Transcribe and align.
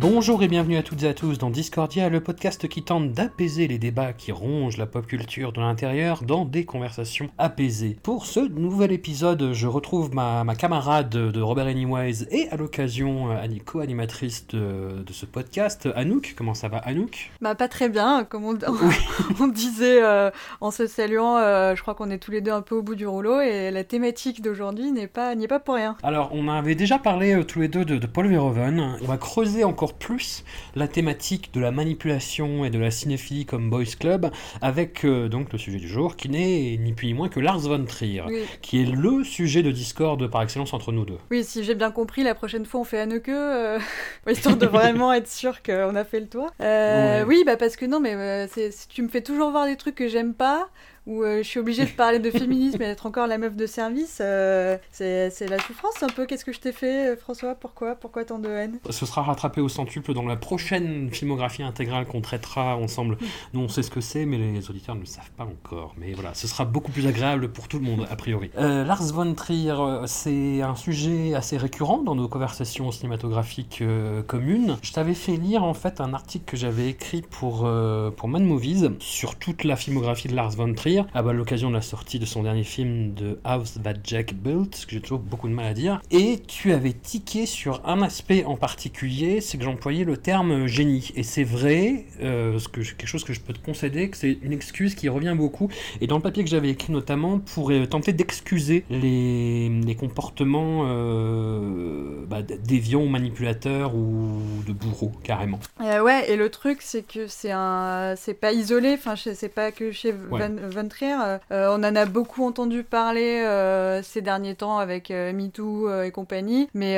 Bonjour 0.00 0.44
et 0.44 0.48
bienvenue 0.48 0.76
à 0.76 0.84
toutes 0.84 1.02
et 1.02 1.08
à 1.08 1.12
tous 1.12 1.38
dans 1.38 1.50
Discordia, 1.50 2.08
le 2.08 2.20
podcast 2.20 2.68
qui 2.68 2.84
tente 2.84 3.10
d'apaiser 3.10 3.66
les 3.66 3.78
débats 3.78 4.12
qui 4.12 4.30
rongent 4.30 4.76
la 4.76 4.86
pop 4.86 5.04
culture 5.04 5.52
de 5.52 5.60
l'intérieur 5.60 6.22
dans 6.22 6.44
des 6.44 6.64
conversations 6.64 7.30
apaisées. 7.36 7.96
Pour 8.04 8.24
ce 8.24 8.38
nouvel 8.38 8.92
épisode, 8.92 9.52
je 9.52 9.66
retrouve 9.66 10.14
ma, 10.14 10.44
ma 10.44 10.54
camarade 10.54 11.08
de 11.08 11.40
Robert 11.40 11.66
Anyways 11.66 12.28
et 12.30 12.48
à 12.50 12.56
l'occasion 12.56 13.32
euh, 13.32 13.44
co-animatrice 13.66 14.46
de, 14.46 15.02
de, 15.04 15.12
ce 15.12 15.26
podcast, 15.26 15.88
Anouk. 15.96 16.34
Comment 16.38 16.54
ça 16.54 16.68
va 16.68 16.78
Anouk? 16.78 17.32
Bah 17.40 17.56
pas 17.56 17.66
très 17.66 17.88
bien, 17.88 18.22
comme 18.22 18.44
on, 18.44 18.56
on 19.40 19.48
disait 19.48 20.00
euh, 20.00 20.30
en 20.60 20.70
se 20.70 20.86
saluant, 20.86 21.38
euh, 21.38 21.74
je 21.74 21.82
crois 21.82 21.96
qu'on 21.96 22.10
est 22.10 22.18
tous 22.18 22.30
les 22.30 22.40
deux 22.40 22.52
un 22.52 22.62
peu 22.62 22.76
au 22.76 22.82
bout 22.82 22.94
du 22.94 23.06
rouleau 23.08 23.40
et 23.40 23.72
la 23.72 23.82
thématique 23.82 24.42
d'aujourd'hui 24.42 24.92
n'est 24.92 25.08
pas, 25.08 25.34
n'y 25.34 25.46
est 25.46 25.48
pas 25.48 25.58
pour 25.58 25.74
rien. 25.74 25.96
Alors 26.04 26.30
on 26.32 26.46
avait 26.48 26.76
déjà 26.76 27.00
parlé 27.00 27.34
euh, 27.34 27.42
tous 27.42 27.58
les 27.58 27.68
deux 27.68 27.84
de, 27.84 27.96
de 27.98 28.06
Paul 28.06 28.28
Verhoeven, 28.28 28.96
on 29.02 29.04
va 29.04 29.16
creuser 29.16 29.64
encore 29.64 29.87
plus 29.94 30.44
la 30.74 30.88
thématique 30.88 31.52
de 31.54 31.60
la 31.60 31.70
manipulation 31.70 32.64
et 32.64 32.70
de 32.70 32.78
la 32.78 32.90
cinéphilie 32.90 33.46
comme 33.46 33.70
Boys 33.70 33.84
Club 33.98 34.30
avec 34.62 35.04
euh, 35.04 35.28
donc 35.28 35.52
le 35.52 35.58
sujet 35.58 35.78
du 35.78 35.88
jour 35.88 36.16
qui 36.16 36.28
n'est 36.28 36.76
ni 36.78 36.92
plus 36.92 37.06
ni 37.08 37.14
moins 37.14 37.28
que 37.28 37.40
Lars 37.40 37.58
von 37.60 37.84
Trier, 37.84 38.22
Oui. 38.26 38.42
qui 38.62 38.82
est 38.82 38.86
le 38.86 39.24
sujet 39.24 39.62
de 39.62 39.70
Discord 39.70 40.26
par 40.30 40.42
excellence 40.42 40.72
entre 40.74 40.92
nous 40.92 41.04
deux. 41.04 41.18
Oui, 41.30 41.44
si 41.44 41.64
j'ai 41.64 41.74
bien 41.74 41.90
compris, 41.90 42.22
la 42.22 42.34
prochaine 42.34 42.66
fois 42.66 42.80
on 42.80 42.84
fait 42.84 43.00
Anneke, 43.00 43.28
euh, 43.28 43.78
histoire 44.28 44.56
de 44.56 44.66
vraiment 44.78 45.12
être 45.12 45.28
sûr 45.28 45.62
qu'on 45.62 45.94
a 45.96 46.04
fait 46.04 46.20
le 46.20 46.26
tour. 46.28 46.50
Euh, 46.60 47.18
Ouais. 47.20 47.24
Oui, 47.28 47.42
bah 47.44 47.56
parce 47.56 47.76
que 47.76 47.86
non, 47.86 48.00
mais 48.00 48.14
euh, 48.14 48.46
tu 48.88 49.02
me 49.02 49.08
fais 49.08 49.20
toujours 49.22 49.50
voir 49.50 49.66
des 49.66 49.76
trucs 49.76 49.94
que 49.94 50.08
j'aime 50.08 50.34
pas, 50.34 50.68
où 51.08 51.22
euh, 51.22 51.38
je 51.38 51.48
suis 51.48 51.58
obligée 51.58 51.86
de 51.86 51.90
parler 51.90 52.18
de 52.18 52.30
féminisme 52.30 52.80
et 52.82 52.86
d'être 52.86 53.06
encore 53.06 53.26
la 53.26 53.38
meuf 53.38 53.56
de 53.56 53.66
service. 53.66 54.18
euh, 54.20 54.76
c'est 54.92 55.30
c'est 55.30 55.48
la 55.48 55.58
souffrance 55.58 56.02
un 56.02 56.08
peu. 56.08 56.26
Qu'est-ce 56.26 56.44
que 56.44 56.52
je 56.52 56.60
t'ai 56.60 56.72
fait, 56.72 57.12
euh, 57.12 57.16
François? 57.16 57.54
Pourquoi? 57.54 57.94
Pourquoi 57.94 58.24
tant 58.24 58.38
de 58.38 58.48
haine? 58.48 58.78
Ce 58.90 59.06
sera 59.06 59.22
rattrapé 59.22 59.62
au 59.62 59.70
centuple 59.70 60.12
dans 60.12 60.26
la 60.26 60.36
prochaine 60.36 61.10
filmographie 61.10 61.62
intégrale 61.62 62.06
qu'on 62.06 62.20
traitera 62.20 62.76
ensemble. 62.76 63.16
Nous, 63.54 63.60
on 63.60 63.68
sait 63.68 63.82
ce 63.82 63.90
que 63.90 64.02
c'est, 64.02 64.26
mais 64.26 64.36
les 64.36 64.70
auditeurs 64.70 64.94
ne 64.94 65.00
le 65.00 65.06
savent 65.06 65.30
pas 65.36 65.44
encore. 65.44 65.94
Mais 65.96 66.12
voilà, 66.12 66.34
ce 66.34 66.46
sera 66.46 66.66
beaucoup 66.66 66.92
plus 66.92 67.06
agréable 67.06 67.48
pour 67.48 67.68
tout 67.68 67.78
le 67.78 67.84
monde, 67.84 68.06
a 68.10 68.16
priori. 68.16 68.50
Euh, 68.58 68.84
Lars 68.84 69.02
von 69.12 69.32
Trier, 69.34 69.74
c'est 70.06 70.60
un 70.60 70.76
sujet 70.76 71.34
assez 71.34 71.56
récurrent 71.56 72.02
dans 72.02 72.14
nos 72.14 72.28
conversations 72.28 72.90
cinématographiques 72.90 73.80
euh, 73.80 74.22
communes. 74.22 74.76
Je 74.82 74.92
t'avais 74.92 75.14
fait 75.14 75.36
lire, 75.36 75.64
en 75.64 75.74
fait, 75.74 76.00
un 76.00 76.12
article 76.12 76.44
que 76.44 76.56
j'avais 76.56 76.88
écrit 76.88 77.22
pour, 77.22 77.62
euh, 77.64 78.10
pour 78.10 78.28
Mad 78.28 78.42
Movies 78.42 78.90
sur 78.98 79.36
toute 79.36 79.64
la 79.64 79.76
filmographie 79.76 80.28
de 80.28 80.34
Lars 80.34 80.50
von 80.50 80.74
Trier, 80.74 80.97
à 81.14 81.22
l'occasion 81.22 81.68
de 81.70 81.74
la 81.74 81.82
sortie 81.82 82.18
de 82.18 82.26
son 82.26 82.42
dernier 82.42 82.64
film 82.64 83.14
de 83.14 83.38
House 83.44 83.78
That 83.82 83.94
Jack 84.04 84.34
Built, 84.34 84.74
ce 84.74 84.86
que 84.86 84.92
j'ai 84.92 85.00
toujours 85.00 85.18
beaucoup 85.18 85.48
de 85.48 85.54
mal 85.54 85.66
à 85.66 85.74
dire. 85.74 86.00
Et 86.10 86.40
tu 86.46 86.72
avais 86.72 86.92
tiqué 86.92 87.46
sur 87.46 87.80
un 87.86 88.02
aspect 88.02 88.44
en 88.44 88.56
particulier, 88.56 89.40
c'est 89.40 89.58
que 89.58 89.64
j'employais 89.64 90.04
le 90.04 90.16
terme 90.16 90.66
génie. 90.66 91.10
Et 91.16 91.22
c'est 91.22 91.44
vrai, 91.44 92.06
euh, 92.22 92.58
ce 92.58 92.68
que, 92.68 92.80
quelque 92.80 93.06
chose 93.06 93.24
que 93.24 93.32
je 93.32 93.40
peux 93.40 93.52
te 93.52 93.64
concéder, 93.64 94.08
que 94.10 94.16
c'est 94.16 94.38
une 94.42 94.52
excuse 94.52 94.94
qui 94.94 95.08
revient 95.08 95.34
beaucoup. 95.36 95.68
Et 96.00 96.06
dans 96.06 96.16
le 96.16 96.22
papier 96.22 96.44
que 96.44 96.50
j'avais 96.50 96.70
écrit 96.70 96.92
notamment, 96.92 97.38
pour 97.38 97.70
euh, 97.70 97.86
tenter 97.86 98.12
d'excuser 98.12 98.84
les, 98.90 99.68
les 99.68 99.94
comportements 99.94 100.84
euh, 100.86 102.24
bah, 102.28 102.42
déviants 102.42 103.02
ou 103.02 103.08
manipulateurs 103.08 103.94
ou 103.94 104.40
de 104.66 104.72
bourreaux, 104.72 105.12
carrément. 105.22 105.60
Euh, 105.80 106.02
ouais, 106.02 106.30
et 106.30 106.36
le 106.36 106.50
truc, 106.50 106.78
c'est 106.80 107.02
que 107.02 107.26
c'est 107.26 107.52
un, 107.52 108.14
c'est 108.16 108.34
pas 108.34 108.52
isolé. 108.52 108.94
Enfin, 108.94 109.14
c'est 109.16 109.48
pas 109.48 109.72
que 109.72 109.92
chez 109.92 110.12
Ouais. 110.30 110.48
Van, 110.48 110.77
Von 110.78 110.88
Trier. 110.88 111.16
euh, 111.50 111.68
on 111.70 111.82
en 111.84 111.96
a 111.96 112.04
beaucoup 112.06 112.44
entendu 112.44 112.82
parler 112.84 113.42
euh, 113.44 114.02
ces 114.02 114.20
derniers 114.22 114.54
temps 114.54 114.78
avec 114.78 115.10
euh, 115.10 115.32
MeToo 115.32 116.02
et 116.02 116.10
compagnie. 116.10 116.68
Mais 116.74 116.94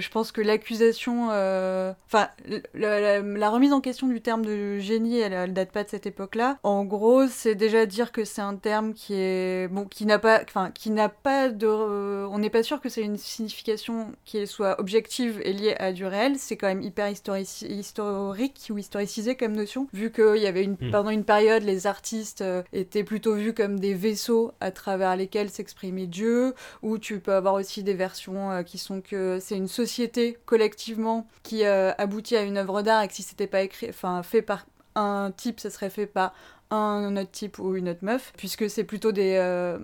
je 0.00 0.10
pense 0.10 0.32
que 0.32 0.40
l'accusation, 0.40 1.26
enfin, 1.28 2.28
la, 2.74 3.00
la- 3.00 3.20
la 3.20 3.50
remise 3.50 3.72
en 3.72 3.80
question 3.80 4.06
du 4.06 4.20
terme 4.20 4.44
de 4.44 4.78
génie, 4.78 5.18
elle, 5.18 5.32
elle 5.32 5.52
date 5.52 5.70
pas 5.72 5.84
de 5.84 5.88
cette 5.88 6.06
époque-là. 6.06 6.58
En 6.62 6.84
gros, 6.84 7.26
c'est 7.28 7.54
déjà 7.54 7.86
dire 7.86 8.12
que 8.12 8.24
c'est 8.24 8.40
un 8.42 8.56
terme 8.56 8.92
qui 8.94 9.14
est 9.14 9.68
bon, 9.68 9.84
qui 9.86 10.06
n'a 10.06 10.18
pas, 10.18 10.40
enfin, 10.42 10.70
qui 10.72 10.90
n'a 10.90 11.08
pas 11.08 11.48
de, 11.48 11.66
on 11.66 12.38
n'est 12.38 12.50
pas 12.50 12.62
sûr 12.62 12.80
que 12.80 12.88
c'est 12.88 13.02
une 13.02 13.16
signification 13.16 14.12
qui 14.24 14.46
soit 14.46 14.80
objective 14.80 15.40
et 15.44 15.52
liée 15.52 15.74
à 15.78 15.92
du 15.92 16.04
réel. 16.06 16.34
C'est 16.38 16.56
quand 16.56 16.68
même 16.68 16.82
hyper 16.82 17.10
historici- 17.10 17.66
historique 17.66 18.66
ou 18.70 18.78
historicisé 18.78 19.34
comme 19.36 19.52
notion, 19.52 19.88
vu 19.92 20.10
qu'il 20.12 20.36
y 20.36 20.46
avait 20.46 20.62
une, 20.64 20.76
Mm. 20.80 20.90
pendant 20.90 21.10
une 21.10 21.24
période, 21.24 21.62
les 21.62 21.86
artistes 21.86 22.44
étaient 22.72 23.04
plutôt 23.16 23.34
comme 23.56 23.80
des 23.80 23.94
vaisseaux 23.94 24.52
à 24.60 24.70
travers 24.70 25.16
lesquels 25.16 25.48
s'exprimait 25.48 26.06
Dieu, 26.06 26.54
ou 26.82 26.98
tu 26.98 27.18
peux 27.18 27.32
avoir 27.32 27.54
aussi 27.54 27.82
des 27.82 27.94
versions 27.94 28.50
euh, 28.50 28.62
qui 28.62 28.76
sont 28.76 29.00
que 29.00 29.38
c'est 29.40 29.56
une 29.56 29.68
société 29.68 30.36
collectivement 30.44 31.26
qui 31.42 31.64
euh, 31.64 31.92
aboutit 31.96 32.36
à 32.36 32.42
une 32.42 32.58
œuvre 32.58 32.82
d'art 32.82 33.02
et 33.02 33.08
que 33.08 33.14
si 33.14 33.22
c'était 33.22 33.46
pas 33.46 33.62
écrit, 33.62 33.88
enfin 33.88 34.22
fait 34.22 34.42
par 34.42 34.66
un 34.96 35.32
type, 35.34 35.60
ça 35.60 35.70
serait 35.70 35.88
fait 35.88 36.06
par 36.06 36.34
un 36.70 37.16
autre 37.16 37.30
type 37.30 37.58
ou 37.58 37.76
une 37.76 37.88
autre 37.88 38.00
meuf, 38.02 38.32
puisque 38.36 38.68
c'est 38.68 38.84
plutôt 38.84 39.12
des, 39.12 39.36
euh, 39.38 39.78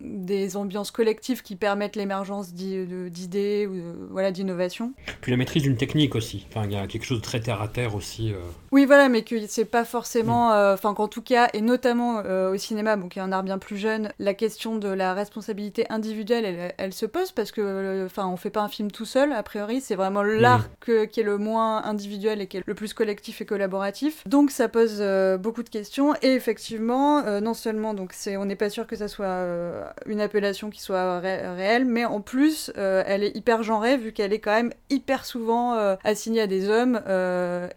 des 0.00 0.56
ambiances 0.56 0.90
collectives 0.90 1.42
qui 1.42 1.56
permettent 1.56 1.96
l'émergence 1.96 2.52
d'idées 2.54 3.66
ou 3.66 3.74
de- 3.74 4.08
voilà, 4.10 4.30
d'innovations. 4.30 4.92
Puis 5.20 5.30
la 5.30 5.36
maîtrise 5.36 5.62
d'une 5.62 5.76
technique 5.76 6.14
aussi. 6.14 6.46
Enfin, 6.50 6.66
il 6.66 6.72
y 6.72 6.76
a 6.76 6.86
quelque 6.86 7.04
chose 7.04 7.18
de 7.18 7.22
très 7.24 7.40
terre 7.40 7.60
à 7.60 7.68
terre 7.68 7.94
aussi. 7.94 8.32
euh. 8.32 8.36
Oui, 8.70 8.86
voilà, 8.86 9.08
mais 9.08 9.22
que 9.22 9.34
c'est 9.48 9.64
pas 9.64 9.84
forcément, 9.84 10.52
euh, 10.52 10.74
enfin 10.74 10.94
qu'en 10.94 11.08
tout 11.08 11.22
cas, 11.22 11.48
et 11.52 11.60
notamment 11.60 12.22
au 12.50 12.56
cinéma, 12.56 12.96
bon, 12.96 13.08
qui 13.08 13.18
est 13.18 13.22
un 13.22 13.32
art 13.32 13.42
bien 13.42 13.58
plus 13.58 13.76
jeune, 13.76 14.10
la 14.18 14.34
question 14.34 14.76
de 14.76 14.88
la 14.88 15.14
responsabilité 15.14 15.86
individuelle, 15.90 16.44
elle, 16.44 16.74
elle 16.78 16.92
se 16.92 17.06
pose 17.06 17.32
parce 17.32 17.52
que, 17.52 18.04
enfin, 18.06 18.26
on 18.28 18.36
fait 18.36 18.50
pas 18.50 18.62
un 18.62 18.68
film 18.68 18.90
tout 18.90 19.04
seul, 19.04 19.32
a 19.32 19.42
priori, 19.42 19.80
c'est 19.80 19.94
vraiment 19.94 20.22
l'art 20.22 20.68
que- 20.80 21.04
qui 21.04 21.20
est 21.20 21.24
le 21.24 21.38
moins 21.38 21.84
individuel 21.84 22.40
et 22.40 22.46
qui 22.46 22.58
est 22.58 22.62
le 22.66 22.74
plus 22.74 22.94
collectif 22.94 23.40
et 23.40 23.46
collaboratif. 23.46 24.22
Donc 24.26 24.50
ça 24.50 24.68
pose 24.68 25.02
beaucoup 25.40 25.62
de 25.62 25.68
questions, 25.68 26.03
et 26.22 26.34
effectivement, 26.34 27.18
euh, 27.24 27.40
non 27.40 27.54
seulement, 27.54 27.94
donc 27.94 28.12
c'est, 28.12 28.36
on 28.36 28.44
n'est 28.44 28.56
pas 28.56 28.68
sûr 28.68 28.86
que 28.86 28.96
ça 28.96 29.08
soit 29.08 29.26
euh, 29.26 29.84
une 30.06 30.20
appellation 30.20 30.70
qui 30.70 30.80
soit 30.80 31.20
ré- 31.20 31.48
réelle, 31.48 31.84
mais 31.84 32.04
en 32.04 32.20
plus, 32.20 32.72
euh, 32.76 33.02
elle 33.06 33.22
est 33.24 33.36
hyper 33.36 33.62
genrée 33.62 33.96
vu 33.96 34.12
qu'elle 34.12 34.32
est 34.32 34.38
quand 34.40 34.54
même 34.54 34.72
hyper 34.90 35.24
souvent 35.24 35.74
assignée 36.04 36.40
à 36.42 36.46
des 36.46 36.68
hommes 36.68 37.00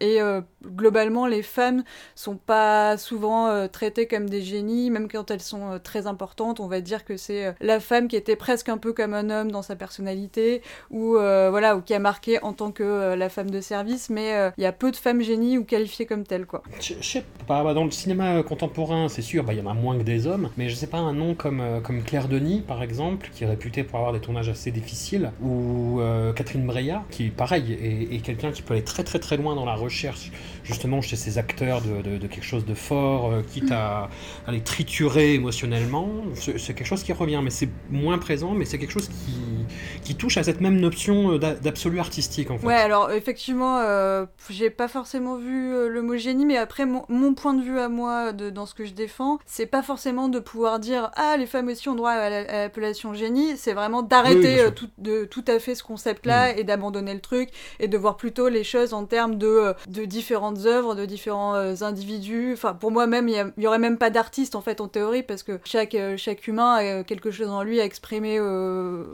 et 0.00 0.18
globalement 0.64 1.26
les 1.26 1.42
femmes 1.42 1.82
sont 2.14 2.36
pas 2.36 2.96
souvent 2.96 3.68
traitées 3.68 4.06
comme 4.06 4.28
des 4.28 4.42
génies, 4.42 4.90
même 4.90 5.08
quand 5.10 5.30
elles 5.30 5.40
sont 5.40 5.80
très 5.82 6.06
importantes, 6.06 6.60
on 6.60 6.66
va 6.66 6.80
dire 6.80 7.04
que 7.04 7.16
c'est 7.16 7.54
la 7.60 7.80
femme 7.80 8.08
qui 8.08 8.16
était 8.16 8.36
presque 8.36 8.68
un 8.68 8.78
peu 8.78 8.92
comme 8.92 9.14
un 9.14 9.30
homme 9.30 9.50
dans 9.50 9.62
sa 9.62 9.76
personnalité 9.76 10.62
ou 10.90 11.12
voilà 11.12 11.76
ou 11.76 11.80
qui 11.80 11.94
a 11.94 11.98
marqué 11.98 12.42
en 12.42 12.52
tant 12.52 12.70
que 12.72 13.14
la 13.14 13.28
femme 13.28 13.50
de 13.50 13.60
service, 13.60 14.10
mais 14.10 14.50
il 14.56 14.62
y 14.62 14.66
a 14.66 14.72
peu 14.72 14.90
de 14.90 14.96
femmes 14.96 15.22
génies 15.22 15.58
ou 15.58 15.64
qualifiées 15.64 16.06
comme 16.06 16.24
telles 16.24 16.46
quoi. 16.46 16.62
Je 16.80 16.94
je 17.00 17.08
sais 17.08 17.24
pas, 17.46 17.62
bah, 17.64 17.74
dans 17.74 17.84
le 17.84 17.90
cinéma 17.90 18.17
euh, 18.20 18.42
contemporain, 18.42 19.08
c'est 19.08 19.22
sûr, 19.22 19.44
bah, 19.44 19.52
il 19.52 19.58
y 19.58 19.62
en 19.62 19.70
a 19.70 19.74
moins 19.74 19.96
que 19.96 20.02
des 20.02 20.26
hommes, 20.26 20.50
mais 20.56 20.68
je 20.68 20.74
sais 20.74 20.86
pas, 20.86 20.98
un 20.98 21.12
nom 21.12 21.34
comme, 21.34 21.60
euh, 21.60 21.80
comme 21.80 22.02
Claire 22.02 22.28
Denis, 22.28 22.60
par 22.60 22.82
exemple, 22.82 23.30
qui 23.32 23.44
est 23.44 23.46
réputée 23.46 23.84
pour 23.84 23.98
avoir 23.98 24.12
des 24.12 24.20
tournages 24.20 24.48
assez 24.48 24.70
difficiles, 24.70 25.32
ou 25.42 26.00
euh, 26.00 26.32
Catherine 26.32 26.66
Breillat, 26.66 27.04
qui, 27.10 27.30
pareil, 27.30 27.72
est, 27.72 28.14
est 28.14 28.18
quelqu'un 28.20 28.50
qui 28.50 28.62
peut 28.62 28.74
aller 28.74 28.84
très 28.84 29.04
très 29.04 29.18
très 29.18 29.36
loin 29.36 29.54
dans 29.54 29.64
la 29.64 29.74
recherche, 29.74 30.32
justement, 30.68 31.00
chez 31.00 31.16
ces 31.16 31.38
acteurs 31.38 31.80
de, 31.82 32.02
de- 32.02 32.18
de 32.18 32.26
quelque 32.26 32.44
chose 32.44 32.64
de 32.64 32.74
fort, 32.74 33.32
euh, 33.32 33.42
quitte 33.42 33.72
à, 33.72 34.08
à 34.46 34.52
les 34.52 34.60
triturer 34.60 35.34
émotionnellement. 35.34 36.08
C'est 36.34 36.74
quelque 36.74 36.86
chose 36.86 37.02
qui 37.02 37.12
revient, 37.12 37.40
mais 37.42 37.50
c'est 37.50 37.68
moins 37.90 38.18
présent, 38.18 38.52
mais 38.52 38.64
c'est 38.64 38.78
quelque 38.78 38.92
chose 38.92 39.08
qui, 39.08 39.66
qui 40.04 40.14
touche 40.14 40.36
à 40.36 40.42
cette 40.42 40.60
même 40.60 40.78
notion 40.78 41.32
euh, 41.32 41.38
d'a- 41.38 41.54
d'absolu 41.54 41.98
artistique 42.00 42.50
en 42.50 42.58
fait. 42.58 42.66
Ouais, 42.66 42.74
alors 42.74 43.10
effectivement, 43.12 43.78
euh, 43.78 44.26
j'ai 44.50 44.70
pas 44.70 44.88
forcément 44.88 45.36
vu 45.36 45.88
le 45.88 46.02
mot 46.02 46.16
génie, 46.16 46.46
mais 46.46 46.56
après, 46.56 46.86
mon, 46.86 47.04
mon 47.08 47.34
point 47.34 47.54
de 47.54 47.62
vue 47.62 47.78
à 47.78 47.88
moi, 47.88 48.32
de, 48.32 48.50
dans 48.50 48.66
ce 48.66 48.74
que 48.74 48.84
je 48.84 48.92
défends, 48.92 49.38
c'est 49.46 49.66
pas 49.66 49.82
forcément 49.82 50.28
de 50.28 50.38
pouvoir 50.38 50.78
dire 50.78 51.10
Ah, 51.16 51.36
les 51.38 51.46
femmes 51.46 51.68
aussi 51.68 51.88
ont 51.88 51.94
droit 51.94 52.10
à 52.12 52.30
la- 52.30 52.38
à 52.48 52.62
l'appellation 52.64 53.14
génie, 53.14 53.56
c'est 53.56 53.72
vraiment 53.74 54.00
oui, 54.00 54.08
d'arrêter 54.08 54.72
tout, 54.74 54.88
de, 54.98 55.24
tout 55.24 55.44
à 55.46 55.58
fait 55.58 55.74
ce 55.74 55.82
concept-là 55.82 56.56
et 56.56 56.64
d'abandonner 56.64 57.14
le 57.14 57.20
truc 57.20 57.50
et 57.80 57.88
de 57.88 57.96
voir 57.98 58.16
plutôt 58.16 58.48
les 58.48 58.64
choses 58.64 58.94
en 58.94 59.04
termes 59.04 59.36
de, 59.36 59.74
de 59.88 60.04
différentes 60.04 60.57
œuvres, 60.66 60.94
de 60.94 61.04
différents 61.06 61.54
euh, 61.54 61.74
individus. 61.82 62.52
Enfin, 62.54 62.74
pour 62.74 62.90
moi, 62.90 63.06
même, 63.06 63.28
il 63.28 63.34
y 63.34 63.38
a- 63.38 63.50
il 63.56 63.62
y, 63.62 63.66
aurait 63.66 63.78
même 63.78 63.98
pas 63.98 64.10
d'artiste 64.10 64.54
en 64.54 64.60
fait 64.60 64.80
en 64.80 64.88
théorie 64.88 65.22
parce 65.22 65.42
que 65.42 65.60
chaque, 65.64 65.94
euh, 65.94 66.16
chaque 66.16 66.46
humain 66.46 66.74
a 66.76 66.82
euh, 66.82 67.04
quelque 67.04 67.30
chose 67.30 67.48
en 67.48 67.62
lui 67.62 67.80
à 67.80 67.84
exprimer 67.84 68.38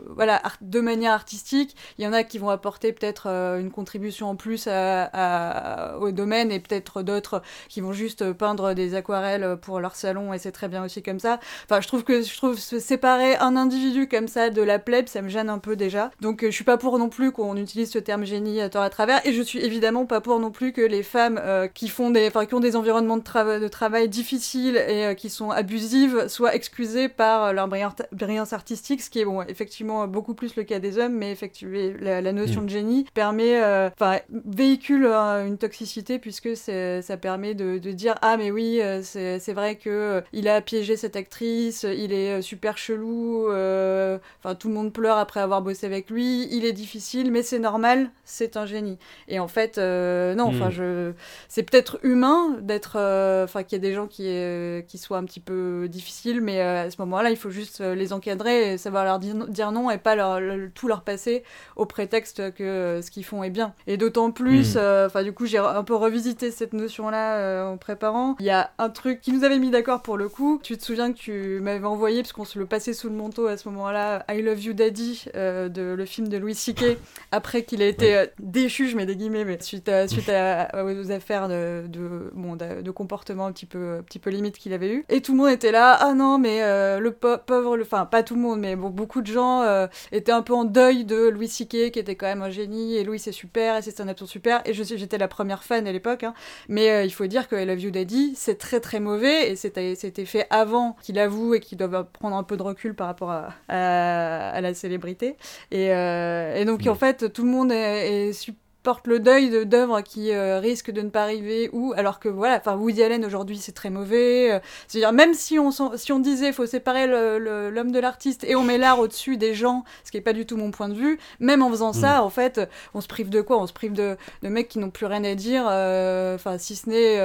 voilà, 0.09 0.41
de 0.61 0.79
manière 0.79 1.13
artistique. 1.13 1.75
Il 1.97 2.03
y 2.03 2.07
en 2.07 2.13
a 2.13 2.23
qui 2.23 2.37
vont 2.37 2.49
apporter 2.49 2.93
peut-être 2.93 3.27
une 3.27 3.71
contribution 3.71 4.29
en 4.29 4.35
plus 4.35 4.67
au 4.67 6.11
domaine 6.11 6.51
et 6.51 6.59
peut-être 6.59 7.01
d'autres 7.01 7.41
qui 7.69 7.81
vont 7.81 7.93
juste 7.93 8.31
peindre 8.33 8.73
des 8.73 8.95
aquarelles 8.95 9.57
pour 9.61 9.79
leur 9.79 9.95
salon 9.95 10.33
et 10.33 10.37
c'est 10.39 10.51
très 10.51 10.67
bien 10.67 10.83
aussi 10.83 11.01
comme 11.03 11.19
ça. 11.19 11.39
Enfin, 11.65 11.81
je 11.81 11.87
trouve 11.87 12.03
que 12.03 12.21
je 12.21 12.35
trouve 12.35 12.57
séparer 12.57 13.35
un 13.37 13.55
individu 13.55 14.07
comme 14.07 14.27
ça 14.27 14.49
de 14.49 14.61
la 14.61 14.79
plèbe, 14.79 15.07
ça 15.07 15.21
me 15.21 15.29
gêne 15.29 15.49
un 15.49 15.59
peu 15.59 15.75
déjà. 15.75 16.11
Donc, 16.21 16.43
je 16.43 16.49
suis 16.51 16.63
pas 16.63 16.77
pour 16.77 16.97
non 16.99 17.09
plus 17.09 17.31
qu'on 17.31 17.55
utilise 17.57 17.91
ce 17.91 17.99
terme 17.99 18.25
génie 18.25 18.61
à 18.61 18.69
tort 18.69 18.83
à 18.83 18.89
travers 18.89 19.25
et 19.25 19.33
je 19.33 19.41
suis 19.41 19.59
évidemment 19.59 20.05
pas 20.05 20.21
pour 20.21 20.39
non 20.39 20.51
plus 20.51 20.73
que 20.73 20.81
les 20.81 21.03
femmes 21.03 21.34
euh, 21.37 21.67
qui 21.67 21.87
font 21.87 22.09
des, 22.11 22.27
enfin, 22.27 22.45
qui 22.45 22.53
ont 22.53 22.59
des 22.59 22.75
environnements 22.75 23.17
de, 23.17 23.23
trava- 23.23 23.59
de 23.59 23.67
travail 23.67 24.09
difficiles 24.09 24.75
et 24.77 25.05
euh, 25.05 25.13
qui 25.13 25.29
sont 25.29 25.51
abusives 25.51 26.27
soient 26.27 26.55
excusées 26.55 27.09
par 27.09 27.45
euh, 27.45 27.51
leur 27.53 27.67
brillance 27.67 28.53
artistique, 28.53 29.01
ce 29.01 29.09
qui 29.09 29.19
est 29.19 29.25
bon, 29.25 29.41
effectivement 29.43 30.07
beaucoup 30.07 30.33
plus 30.33 30.55
le 30.55 30.63
cas 30.63 30.79
des 30.79 30.97
hommes, 30.97 31.13
mais 31.15 31.31
effectivement 31.31 31.93
la, 31.99 32.21
la 32.21 32.31
notion 32.33 32.61
Mm. 32.61 32.65
de 32.65 32.69
génie 32.69 33.05
permet, 33.13 33.59
enfin 33.97 34.19
véhicule 34.45 35.05
une 35.05 35.57
toxicité 35.57 36.19
puisque 36.19 36.55
ça 36.55 37.17
permet 37.17 37.53
de, 37.53 37.77
de 37.77 37.91
dire 37.91 38.15
ah 38.21 38.37
mais 38.37 38.51
oui 38.51 38.79
c'est 39.03 39.53
vrai 39.53 39.75
que 39.75 40.21
il 40.33 40.47
a 40.47 40.61
piégé 40.61 40.95
cette 40.97 41.15
actrice, 41.15 41.83
il 41.83 42.13
est 42.13 42.41
super 42.41 42.77
chelou, 42.77 43.47
enfin 43.47 44.55
tout 44.57 44.67
le 44.67 44.73
monde 44.73 44.93
pleure 44.93 45.17
après 45.17 45.39
avoir 45.39 45.61
bossé 45.61 45.85
avec 45.85 46.09
lui, 46.09 46.47
il 46.51 46.65
est 46.65 46.73
difficile 46.73 47.31
mais 47.31 47.43
c'est 47.43 47.59
normal, 47.59 48.09
c'est 48.23 48.57
un 48.57 48.65
génie. 48.65 48.97
Et 49.27 49.39
en 49.39 49.47
fait 49.47 49.77
euh, 49.77 50.35
non, 50.35 50.45
enfin 50.45 50.67
Mm. 50.69 50.71
je 50.71 51.11
c'est 51.49 51.63
peut-être 51.63 51.99
humain 52.03 52.57
d'être, 52.61 52.97
euh, 52.97 53.43
enfin 53.45 53.63
qu'il 53.63 53.73
y 53.73 53.85
ait 53.85 53.89
des 53.89 53.93
gens 53.95 54.07
qui 54.07 54.23
euh, 54.27 54.81
qui 54.81 54.97
soient 54.97 55.17
un 55.17 55.23
petit 55.25 55.39
peu 55.39 55.87
difficiles, 55.89 56.41
mais 56.41 56.61
euh, 56.61 56.85
à 56.85 56.89
ce 56.91 56.95
moment-là 56.99 57.29
il 57.31 57.37
faut 57.37 57.49
juste 57.49 57.79
les 57.81 58.13
encadrer 58.13 58.73
et 58.73 58.77
savoir 58.77 59.03
leur 59.05 59.19
dire, 59.19 59.71
non 59.71 59.89
et 59.91 59.97
pas 59.97 60.15
leur, 60.15 60.39
leur- 60.39 60.57
tout 60.73 60.87
leur 60.87 61.01
passer 61.03 61.43
au 61.75 61.85
prétexte 61.85 62.53
que 62.53 62.99
ce 63.03 63.11
qu'ils 63.11 63.25
font 63.25 63.43
est 63.43 63.49
bien. 63.49 63.73
Et 63.87 63.97
d'autant 63.97 64.31
plus, 64.31 64.75
Mm. 64.75 65.05
enfin 65.07 65.23
du 65.23 65.33
coup 65.33 65.45
j'ai 65.45 65.57
un 65.57 65.83
peu 65.83 65.95
revisité 65.95 66.51
cette 66.51 66.73
notion-là 66.73 67.65
en 67.69 67.77
préparant. 67.77 68.35
Il 68.39 68.45
y 68.45 68.49
a 68.49 68.71
un 68.77 68.89
truc 68.89 69.21
qui 69.21 69.31
nous 69.31 69.43
avait 69.43 69.59
mis 69.59 69.69
d'accord 69.71 70.01
pour 70.01 70.17
le 70.17 70.29
coup. 70.29 70.59
Tu 70.63 70.77
te 70.77 70.83
souviens 70.83 71.11
que 71.13 71.17
tu 71.17 71.59
m'avais 71.61 71.85
envoyé, 71.85 72.21
parce 72.21 72.33
qu'on 72.33 72.45
se 72.45 72.59
le 72.59 72.65
passait 72.65 72.93
sous 72.93 73.09
le 73.09 73.15
manteau 73.15 73.47
à 73.47 73.57
ce 73.57 73.67
moment-là, 73.69 74.25
I 74.29 74.41
Love 74.41 74.63
You 74.63 74.73
Daddy, 74.73 75.25
euh, 75.35 75.69
de, 75.69 75.81
le 75.95 76.05
film 76.05 76.27
de 76.27 76.37
Louis 76.37 76.55
C.K. 76.55 76.97
après 77.31 77.63
qu'il 77.63 77.81
ait 77.81 77.89
été 77.89 78.25
déchu, 78.39 78.89
je 78.89 78.95
mets 78.97 79.05
des 79.05 79.15
guillemets, 79.15 79.45
mais 79.45 79.57
suite, 79.61 79.89
à, 79.89 80.07
suite 80.07 80.29
à- 80.29 80.83
aux 80.85 81.04
affaires 81.11 81.47
de, 81.47 81.85
de, 81.87 82.31
bon, 82.33 82.55
de, 82.55 82.81
de 82.81 82.91
comportement 82.91 83.45
un 83.47 83.51
petit 83.51 83.65
peu, 83.65 83.97
un 83.99 84.03
petit 84.03 84.19
peu 84.19 84.29
limite 84.29 84.57
qu'il 84.57 84.73
avait 84.73 84.91
eu. 84.93 85.05
Et 85.09 85.21
tout 85.21 85.31
le 85.33 85.37
monde 85.39 85.49
était 85.49 85.71
là, 85.71 85.97
ah 85.99 86.13
non, 86.13 86.37
mais 86.37 86.61
euh, 86.63 86.99
le 86.99 87.11
pauvre, 87.11 87.77
le- 87.77 87.83
enfin 87.83 88.05
pas 88.05 88.23
tout 88.23 88.35
le 88.35 88.41
monde, 88.41 88.59
mais 88.59 88.75
bon, 88.75 88.89
beaucoup 88.89 89.21
de 89.21 89.27
gens 89.27 89.61
euh, 89.61 89.87
étaient 90.11 90.31
un 90.31 90.41
peu 90.41 90.53
en 90.53 90.63
deuil 90.65 91.05
de 91.05 91.27
Louis 91.29 91.47
C.K. 91.47 91.91
qui 91.91 91.99
était 91.99 92.15
quand 92.15 92.27
même 92.27 92.41
un 92.41 92.49
génie, 92.49 92.95
et 92.95 93.03
Louis 93.03 93.19
c'est 93.19 93.31
super, 93.31 93.77
et 93.77 93.81
c'est 93.81 93.99
un 94.01 94.07
absurde 94.07 94.29
super, 94.29 94.61
et 94.65 94.73
je 94.73 94.83
sais, 94.83 94.97
j'étais 94.97 95.17
la 95.17 95.27
première 95.27 95.63
fan 95.63 95.87
à 95.87 95.91
l'époque, 95.91 96.23
hein. 96.23 96.33
mais 96.69 96.89
euh, 96.91 97.03
il 97.03 97.11
faut 97.11 97.25
dire 97.27 97.47
que 97.47 97.55
I 97.55 97.65
Love 97.65 97.79
You 97.81 97.91
Daddy, 97.91 98.33
c'est 98.35 98.57
très 98.57 98.79
très 98.79 98.99
mauvais, 98.99 99.51
et 99.51 99.55
c'était 99.55 99.95
fait 100.25 100.47
avant 100.49 100.95
qu'il 101.01 101.19
avoue 101.19 101.53
et 101.55 101.59
qu'il 101.59 101.77
doive 101.77 102.05
prendre 102.13 102.35
un 102.35 102.43
peu 102.43 102.57
de 102.57 102.63
recul 102.63 102.95
par 102.95 103.07
rapport 103.07 103.31
à, 103.31 103.49
à, 103.67 104.49
à 104.49 104.61
la 104.61 104.73
célébrité. 104.73 105.35
Et, 105.71 105.87
et 105.87 106.65
donc 106.65 106.85
Mm. 106.85 106.89
en 106.89 106.95
fait, 106.95 107.31
tout 107.33 107.43
le 107.43 107.49
monde 107.49 107.71
est, 107.71 108.29
est 108.29 108.33
super 108.33 108.59
porte 108.85 109.07
le 109.07 109.19
deuil 109.19 109.49
de- 109.49 109.63
d'œuvres 109.65 109.99
qui 110.01 110.31
euh, 110.31 110.59
risquent 110.59 110.91
de 110.91 111.01
ne 111.01 111.09
pas 111.09 111.23
arriver 111.23 111.69
ou 111.73 111.93
alors 111.97 112.19
que 112.19 112.29
voilà 112.29 112.55
enfin 112.57 112.75
Woody 112.77 113.01
Allen 113.03 113.25
aujourd'hui 113.25 113.57
c'est 113.57 113.71
très 113.73 113.89
mauvais 113.89 114.53
euh, 114.53 114.59
c'est 114.87 114.99
à 114.99 115.01
dire 115.01 115.11
même 115.11 115.33
si 115.33 115.57
on 115.59 115.71
si 115.71 116.11
on 116.13 116.19
disait 116.19 116.53
faut 116.53 116.65
séparer 116.67 117.07
l'homme 117.07 117.91
de 117.91 117.99
l'artiste 117.99 118.43
et 118.43 118.55
on 118.55 118.63
met 118.63 118.77
l'art 118.77 118.99
au-dessus 118.99 119.37
des 119.37 119.53
gens 119.55 119.83
ce 120.03 120.11
qui 120.11 120.17
est 120.17 120.21
pas 120.21 120.33
du 120.33 120.45
tout 120.45 120.55
mon 120.55 120.69
point 120.71 120.87
de 120.87 120.93
vue 120.93 121.19
même 121.39 121.61
en 121.63 121.69
faisant 121.71 121.93
ça 121.93 122.23
en 122.23 122.29
fait 122.29 122.61
on 122.93 123.01
se 123.01 123.07
prive 123.07 123.29
de 123.29 123.41
quoi? 123.41 123.59
On 123.59 123.67
se 123.67 123.73
prive 123.73 123.93
de, 123.93 124.15
de 124.43 124.47
mecs 124.49 124.67
qui 124.67 124.77
n'ont 124.79 124.91
plus 124.91 125.07
rien 125.07 125.23
à 125.23 125.33
dire 125.35 125.65
euh, 125.67 126.35
enfin 126.35 126.57
si 126.59 126.75
ce 126.75 126.87
n'est 126.89 127.17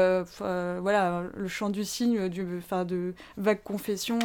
voilà 0.80 1.22
le 1.36 1.46
chant 1.48 1.68
du 1.68 1.84
cygne 1.84 2.28
du 2.28 2.46
enfin 2.58 2.84
de 2.86 3.14
vagues 3.36 3.62
confessions 3.62 4.18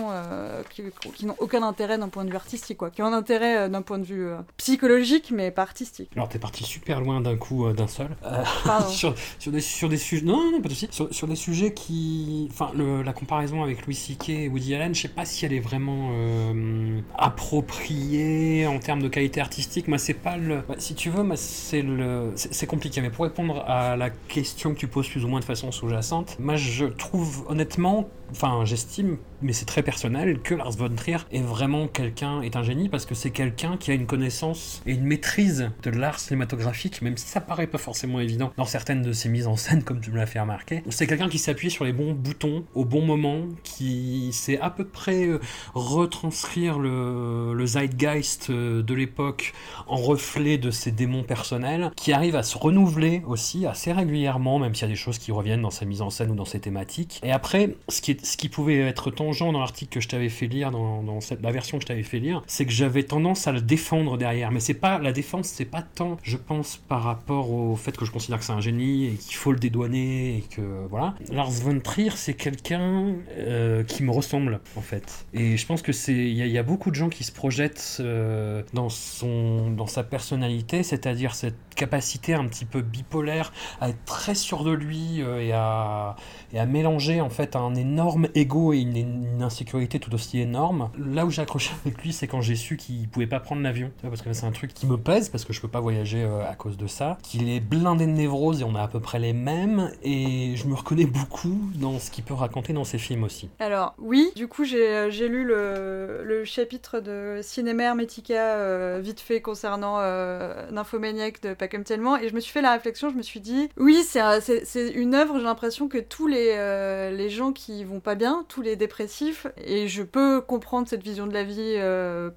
qui, 0.69 0.83
qui 1.15 1.25
n'ont 1.25 1.35
aucun 1.39 1.63
intérêt 1.63 1.97
d'un 1.97 2.07
point 2.09 2.23
de 2.23 2.29
vue 2.29 2.35
artistique 2.37 2.77
quoi 2.77 2.89
qui 2.89 3.01
ont 3.01 3.07
un 3.07 3.13
intérêt 3.13 3.69
d'un 3.69 3.81
point 3.81 3.99
de 3.99 4.05
vue 4.05 4.27
psychologique 4.57 5.31
mais 5.33 5.51
pas 5.51 5.63
artistique. 5.63 6.11
Alors 6.15 6.29
t'es 6.29 6.39
parti 6.39 6.63
super 6.63 7.01
loin 7.01 7.19
d'un 7.25 7.35
coup, 7.37 7.65
euh, 7.65 7.73
d'un 7.73 7.87
seul. 7.87 8.07
Euh, 8.25 8.43
sur, 8.89 9.13
sur, 9.39 9.51
des, 9.51 9.61
sur 9.61 9.89
des 9.89 9.97
sujets. 9.97 10.23
Non, 10.25 10.51
non, 10.51 10.61
pas 10.61 10.69
de 10.69 10.73
souci. 10.73 10.87
Sur, 10.91 11.13
sur 11.13 11.27
des 11.27 11.35
sujets 11.35 11.73
qui. 11.73 12.47
Enfin, 12.51 12.71
le- 12.75 13.01
la 13.03 13.13
comparaison 13.13 13.61
avec 13.63 13.85
Louis 13.85 13.95
C.K. 13.95 14.29
et 14.29 14.47
Woody 14.49 14.73
Allen, 14.75 14.95
je 14.95 15.01
sais 15.01 15.07
pas 15.09 15.25
si 15.25 15.45
elle 15.45 15.53
est 15.53 15.59
vraiment 15.59 16.09
euh, 16.13 17.01
appropriée 17.17 18.65
en 18.67 18.79
termes 18.79 19.01
de 19.01 19.07
qualité 19.07 19.41
artistique. 19.41 19.87
Moi, 19.87 19.97
c'est 19.97 20.13
pas 20.13 20.37
le. 20.37 20.61
bah, 20.67 20.75
si 20.77 20.95
tu 20.95 21.09
veux, 21.09 21.23
moi, 21.23 21.35
c'est 21.37 21.81
le. 21.81 22.31
C'est 22.35 22.53
c'est 22.53 22.67
compliqué. 22.67 23.01
Mais 23.01 23.09
pour 23.09 23.25
répondre 23.25 23.63
à 23.67 23.95
la 23.97 24.09
question 24.09 24.73
que 24.73 24.79
tu 24.79 24.87
poses 24.87 25.07
plus 25.09 25.25
ou 25.25 25.27
moins 25.27 25.39
de 25.41 25.45
façon 25.45 25.71
sous-jacente, 25.71 26.37
moi, 26.39 26.55
je 26.55 26.85
trouve 26.85 27.45
honnêtement. 27.49 28.09
Enfin, 28.31 28.65
j'estime, 28.65 29.17
mais 29.43 29.53
c'est 29.53 29.65
très 29.65 29.83
personnel, 29.83 30.39
que 30.41 30.55
Lars 30.55 30.71
von 30.71 30.89
Trier 30.95 31.17
est 31.31 31.41
vraiment 31.43 31.87
quelqu'un, 31.87 32.41
est 32.41 32.55
un 32.55 32.63
génie 32.63 32.89
parce 32.89 33.05
que 33.05 33.13
c'est 33.13 33.29
quelqu'un 33.29 33.77
qui 33.77 33.91
a 33.91 33.93
une 33.93 34.07
connaissance 34.07 34.81
et 34.87 34.93
une 34.93 35.03
maîtrise 35.03 35.69
de 35.83 35.91
l'art 35.91 36.17
cinématographique, 36.19 37.03
même 37.03 37.14
si 37.17 37.27
ça 37.27 37.41
paraît 37.41 37.67
pas 37.67 37.77
forcément 37.77 38.19
évident 38.19 38.51
dans 38.57 38.65
certaines 38.65 39.01
de 39.01 39.13
ses 39.13 39.29
mises 39.29 39.47
en 39.47 39.55
scène, 39.55 39.83
comme 39.83 39.99
tu 39.99 40.11
me 40.11 40.17
l'as 40.17 40.25
fait 40.25 40.39
remarquer. 40.39 40.83
C'est 40.89 41.07
quelqu'un 41.07 41.29
qui 41.29 41.39
s'appuie 41.39 41.71
sur 41.71 41.85
les 41.85 41.93
bons 41.93 42.13
boutons 42.13 42.65
au 42.73 42.85
bon 42.85 43.01
moment, 43.01 43.41
qui 43.63 44.29
sait 44.33 44.59
à 44.59 44.69
peu 44.69 44.85
près 44.85 45.25
euh, 45.25 45.39
retranscrire 45.73 46.79
le, 46.79 47.65
zeitgeist 47.65 48.49
euh, 48.49 48.83
de 48.83 48.93
l'époque 48.93 49.53
en 49.87 49.95
reflet 49.95 50.57
de 50.57 50.71
ses 50.71 50.91
démons 50.91 51.23
personnels, 51.23 51.91
qui 51.95 52.13
arrive 52.13 52.35
à 52.35 52.43
se 52.43 52.57
renouveler 52.57 53.23
aussi 53.27 53.65
assez 53.65 53.91
régulièrement, 53.91 54.59
même 54.59 54.75
s'il 54.75 54.87
y 54.87 54.91
a 54.91 54.93
des 54.93 54.95
choses 54.95 55.17
qui 55.17 55.31
reviennent 55.31 55.61
dans 55.61 55.71
sa 55.71 55.85
mise 55.85 56.01
en 56.01 56.09
scène 56.09 56.31
ou 56.31 56.35
dans 56.35 56.45
ses 56.45 56.59
thématiques. 56.59 57.19
Et 57.23 57.31
après, 57.31 57.75
ce 57.89 58.01
qui, 58.01 58.49
pouvait 58.49 58.79
être 58.79 59.11
tangent 59.11 59.39
dans 59.39 59.59
l'article 59.59 59.93
que 59.93 59.99
je 59.99 60.07
t'avais 60.07 60.29
fait 60.29 60.47
lire, 60.47 60.71
dans, 60.71 61.03
la 61.41 61.51
version 61.51 61.77
que 61.77 61.83
je 61.83 61.87
t'avais 61.87 62.03
fait 62.03 62.19
lire, 62.19 62.41
c'est 62.47 62.65
que 62.65 62.71
j'avais 62.71 63.03
tendance 63.03 63.47
à 63.47 63.51
le 63.51 63.61
défendre 63.61 64.17
derrière. 64.17 64.51
Mais 64.51 64.59
c'est 64.59 64.73
pas 64.73 64.99
la 64.99 65.11
défense, 65.11 65.47
c'est 65.47 65.65
pas 65.65 65.81
tant, 65.81 66.17
je 66.23 66.37
pense, 66.37 66.77
par 66.77 67.04
rapport 67.05 67.51
au 67.51 67.75
fait 67.75 67.95
que 67.95 68.05
je 68.05 68.11
considère 68.11 68.39
que 68.39 68.45
c'est 68.45 68.53
un 68.53 68.61
génie 68.61 69.05
et 69.05 69.11
qu'il 69.13 69.35
faut 69.35 69.51
le 69.51 69.59
dédouaner 69.59 70.37
et 70.37 70.41
que 70.41 70.85
voilà. 70.89 71.15
Lars 71.31 71.49
von 71.51 71.79
Trier, 71.79 72.11
c'est 72.15 72.33
quelqu'un 72.33 73.13
euh, 73.37 73.83
qui 73.83 74.03
me 74.03 74.11
ressemble 74.11 74.59
en 74.75 74.81
fait. 74.81 75.25
Et 75.33 75.57
je 75.57 75.65
pense 75.65 75.81
que 75.81 75.91
c'est, 75.91 76.13
il 76.13 76.35
y, 76.35 76.57
a- 76.57 76.63
beaucoup 76.63 76.89
de 76.89 76.95
gens 76.95 77.09
qui 77.09 77.23
se 77.23 77.31
projettent 77.31 77.97
euh, 77.99 78.63
dans 78.73 78.89
son, 78.89 79.69
dans 79.71 79.87
sa 79.87 80.03
personnalité, 80.03 80.81
c'est-à-dire 80.83 81.35
cette 81.35 81.55
capacité 81.75 82.33
un 82.33 82.47
petit 82.47 82.65
peu 82.65 82.81
bipolaire 82.81 83.53
à 83.81 83.89
être 83.89 84.03
très 84.05 84.33
sûr 84.33 84.63
de 84.63 84.71
lui 84.71 85.21
euh, 85.21 85.41
et 85.41 85.51
à 85.51 86.15
et 86.53 86.59
à 86.59 86.65
mélanger 86.65 87.21
en 87.21 87.29
fait 87.29 87.55
un 87.55 87.75
énorme 87.75 88.29
ego 88.33 88.73
et 88.73 88.79
une, 88.79 89.41
insécurité 89.41 89.99
tout 89.99 90.13
aussi 90.15 90.39
énorme. 90.39 90.89
Là 90.97 91.25
où 91.25 91.29
j'ai 91.29 91.41
accroché 91.41 91.71
avec 91.85 92.01
lui, 92.01 92.13
c'est 92.13 92.27
quand 92.27 92.41
j'ai 92.41 92.55
su 92.55 92.77
qu'il 92.77 93.07
pouvait 93.09 93.27
pas 93.27 93.39
prendre 93.39 93.61
l'avion, 93.61 93.91
parce 94.01 94.21
que 94.21 94.33
c'est 94.33 94.45
un 94.45 94.51
truc 94.51 94.73
qui 94.73 94.87
me 94.87 94.97
pèse 94.97 95.29
parce 95.29 95.45
que 95.45 95.53
je 95.53 95.61
peux 95.61 95.67
pas 95.67 95.81
voyager 95.81 96.23
à 96.23 96.55
cause 96.55 96.77
de 96.77 96.84
ça. 96.87 97.17
Qu'il 97.23 97.49
est 97.49 97.59
blindé 97.59 98.05
de 98.05 98.11
névrose 98.11 98.61
et 98.61 98.63
on 98.63 98.75
a 98.75 98.81
à 98.83 98.87
peu 98.87 98.99
près 98.99 99.19
les 99.19 99.33
mêmes 99.33 99.91
et 100.03 100.55
je 100.55 100.67
me 100.67 100.75
reconnais 100.75 101.05
beaucoup 101.05 101.57
dans 101.75 101.99
ce 101.99 102.11
qu'il 102.11 102.23
peut 102.23 102.33
raconter 102.33 102.73
dans 102.73 102.83
ses 102.83 102.97
films 102.97 103.23
aussi. 103.23 103.49
Alors 103.59 103.93
oui, 103.97 104.31
du 104.35 104.47
coup 104.47 104.63
j'ai 104.63 104.87
euh, 104.87 105.09
lu 105.27 105.45
le, 105.45 106.43
chapitre 106.45 106.99
de 106.99 107.39
Cinéma 107.41 107.83
Hermetica 107.83 108.35
euh, 108.35 108.99
vite 109.01 109.19
fait 109.19 109.41
concernant 109.41 109.97
euh, 109.99 110.69
Nymphomaniac 110.71 111.41
de 111.41 111.53
pas 111.53 111.67
comme 111.67 111.83
tellement. 111.83 112.17
Et 112.17 112.29
je 112.29 112.35
me 112.35 112.39
suis 112.39 112.51
fait 112.51 112.61
la 112.61 112.73
réflexion, 112.73 113.09
je 113.09 113.15
me 113.15 113.23
suis 113.23 113.39
dit, 113.39 113.69
oui, 113.77 114.03
c'est 114.07 114.19
un- 114.19 114.39
c'est 114.41 114.63
c'est 114.65 114.89
une 114.89 115.15
œuvre, 115.15 115.37
j'ai 115.39 115.45
l'impression 115.45 115.87
que 115.87 115.97
tous 115.97 116.27
les, 116.27 116.51
euh, 116.53 117.11
les 117.11 117.29
gens 117.29 117.51
qui 117.51 117.83
vont 117.83 117.99
pas 117.99 118.15
bien, 118.15 118.45
tous 118.47 118.61
les 118.61 118.75
dépressifs, 118.75 119.47
et 119.57 119.87
je 119.87 120.03
peux 120.03 120.41
comprendre 120.41 120.87
cette 120.87 121.03
vision 121.03 121.25
de 121.27 121.33
la 121.33 121.43
vie 121.43 121.75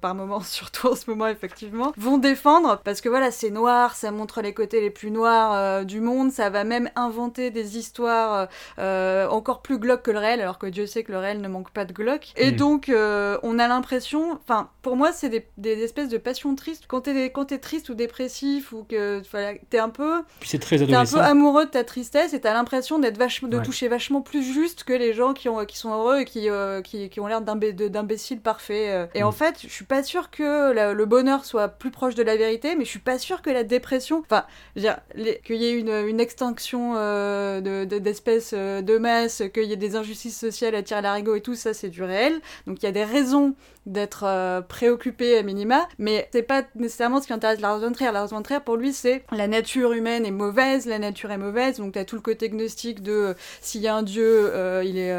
par 0.01 0.15
moment, 0.15 0.39
surtout 0.43 0.87
en 0.87 0.95
ce 0.95 1.09
moment, 1.09 1.27
effectivement, 1.27 1.91
vont 1.97 2.17
défendre 2.17 2.81
parce 2.83 3.01
que 3.01 3.09
voilà, 3.09 3.31
c'est 3.31 3.49
noir, 3.51 3.95
ça 3.95 4.11
montre 4.11 4.38
les 4.41 4.53
côtés 4.53 4.81
les 4.81 4.89
plus 4.89 5.11
noirs 5.11 5.53
euh, 5.53 5.83
du 5.83 6.01
monde, 6.01 6.31
ça 6.31 6.49
va 6.49 6.63
même 6.63 6.89
inventer 6.95 7.51
des 7.51 7.77
histoires 7.77 8.47
euh, 8.79 9.27
encore 9.27 9.61
plus 9.61 9.77
glauques 9.77 10.03
que 10.03 10.11
le 10.11 10.19
réel, 10.19 10.41
alors 10.41 10.57
que 10.59 10.67
Dieu 10.67 10.85
sait 10.85 11.03
que 11.03 11.11
le 11.11 11.17
réel 11.17 11.41
ne 11.41 11.47
manque 11.47 11.71
pas 11.71 11.85
de 11.85 11.93
glauques. 11.93 12.31
Et 12.35 12.51
Mm. 12.51 12.55
donc, 12.55 12.89
euh, 12.89 13.37
on 13.43 13.59
a 13.59 13.67
l'impression, 13.67 14.33
enfin, 14.43 14.69
pour 14.81 14.95
moi, 14.95 15.11
c'est 15.11 15.29
des, 15.29 15.47
des 15.57 15.81
espèces 15.83 16.09
de 16.09 16.17
passions 16.17 16.55
tristes. 16.55 16.85
Quand 16.87 17.01
t'es 17.01 17.29
quand 17.31 17.45
triste 17.59 17.89
ou 17.89 17.93
dépressif 17.95 18.71
ou 18.71 18.83
que 18.83 19.21
t'es 19.69 19.79
un 19.79 19.89
peu 19.89 20.21
c'est 20.45 20.59
très 20.59 20.77
T'es 20.77 20.93
un 20.93 21.05
peu 21.05 21.19
amoureux 21.19 21.65
de 21.65 21.71
ta 21.71 21.83
tristesse 21.83 22.33
et 22.33 22.39
t'as 22.39 22.53
l'impression 22.53 22.99
d'être 22.99 23.17
vachement, 23.17 23.47
de 23.49 23.57
Ouais. 23.57 23.63
toucher 23.63 23.87
vachement 23.87 24.21
plus 24.21 24.43
juste 24.43 24.83
que 24.83 24.93
les 24.93 25.13
gens 25.13 25.33
qui, 25.33 25.49
ont, 25.49 25.65
qui 25.65 25.77
sont 25.77 25.91
heureux 25.91 26.19
et 26.19 26.25
qui, 26.25 26.49
euh, 26.49 26.81
qui, 26.81 27.09
qui 27.09 27.19
ont 27.19 27.27
l'air 27.27 27.41
d'imbéciles 27.41 28.39
parfaits. 28.41 28.89
euh. 28.89 29.05
Et 29.15 29.23
Mm. 29.23 29.27
en 29.27 29.31
fait, 29.31 29.55
je 29.63 29.67
suis 29.67 29.85
pas 29.85 30.03
sûre 30.03 30.29
que 30.31 30.71
la- 30.71 30.93
le 30.93 31.05
bonheur 31.05 31.45
soit 31.45 31.67
plus 31.67 31.91
proche 31.91 32.15
de 32.15 32.23
la 32.23 32.35
vérité, 32.35 32.75
mais 32.75 32.85
je 32.85 32.89
suis 32.89 32.99
pas 32.99 33.17
sûre 33.19 33.41
que 33.41 33.49
la 33.49 33.63
dépression, 33.63 34.23
enfin, 34.29 34.45
qu'il 34.75 35.55
y 35.55 35.65
ait 35.65 35.73
une, 35.73 36.19
extinction 36.19 36.93
euh, 36.95 37.61
de- 37.61 37.85
de- 37.85 37.99
d'espèces 37.99 38.51
euh, 38.53 38.81
de 38.81 38.97
masse, 38.97 39.41
qu'il 39.53 39.63
y 39.63 39.73
ait 39.73 39.77
des 39.77 39.95
injustices 39.95 40.37
sociales 40.37 40.75
à 40.75 40.83
tirer 40.83 41.01
l'arigot 41.01 41.35
et 41.35 41.41
tout, 41.41 41.55
ça 41.55 41.73
c'est 41.73 41.89
du 41.89 42.03
réel. 42.03 42.39
Donc 42.67 42.81
il 42.81 42.85
y 42.85 42.89
a 42.89 42.91
des 42.91 43.03
raisons 43.03 43.55
d'être 43.85 44.23
euh, 44.25 44.61
préoccupé 44.61 45.37
à 45.37 45.41
minima, 45.41 45.87
mais 45.97 46.29
c'est 46.31 46.43
pas 46.43 46.63
nécessairement 46.75 47.21
ce 47.21 47.27
qui 47.27 47.33
intéresse 47.33 47.59
Lars 47.59 47.79
von 47.79 47.91
Trier. 47.91 48.11
Lars 48.11 48.27
von 48.27 48.41
Trier, 48.43 48.59
pour 48.59 48.75
lui, 48.75 48.93
c'est 48.93 49.23
la 49.31 49.47
nature 49.47 49.93
humaine 49.93 50.25
est 50.25 50.31
mauvaise, 50.31 50.85
la 50.85 50.99
nature 50.99 51.31
est 51.31 51.37
mauvaise, 51.37 51.77
donc 51.77 51.93
t'as 51.93 52.05
tout 52.05 52.15
le 52.15 52.21
côté 52.21 52.49
gnostique 52.49 53.01
de 53.01 53.35
s'il 53.61 53.81
y 53.81 53.87
a 53.87 53.95
un 53.95 54.03
dieu, 54.03 54.51
il 54.83 54.97
est, 54.97 55.13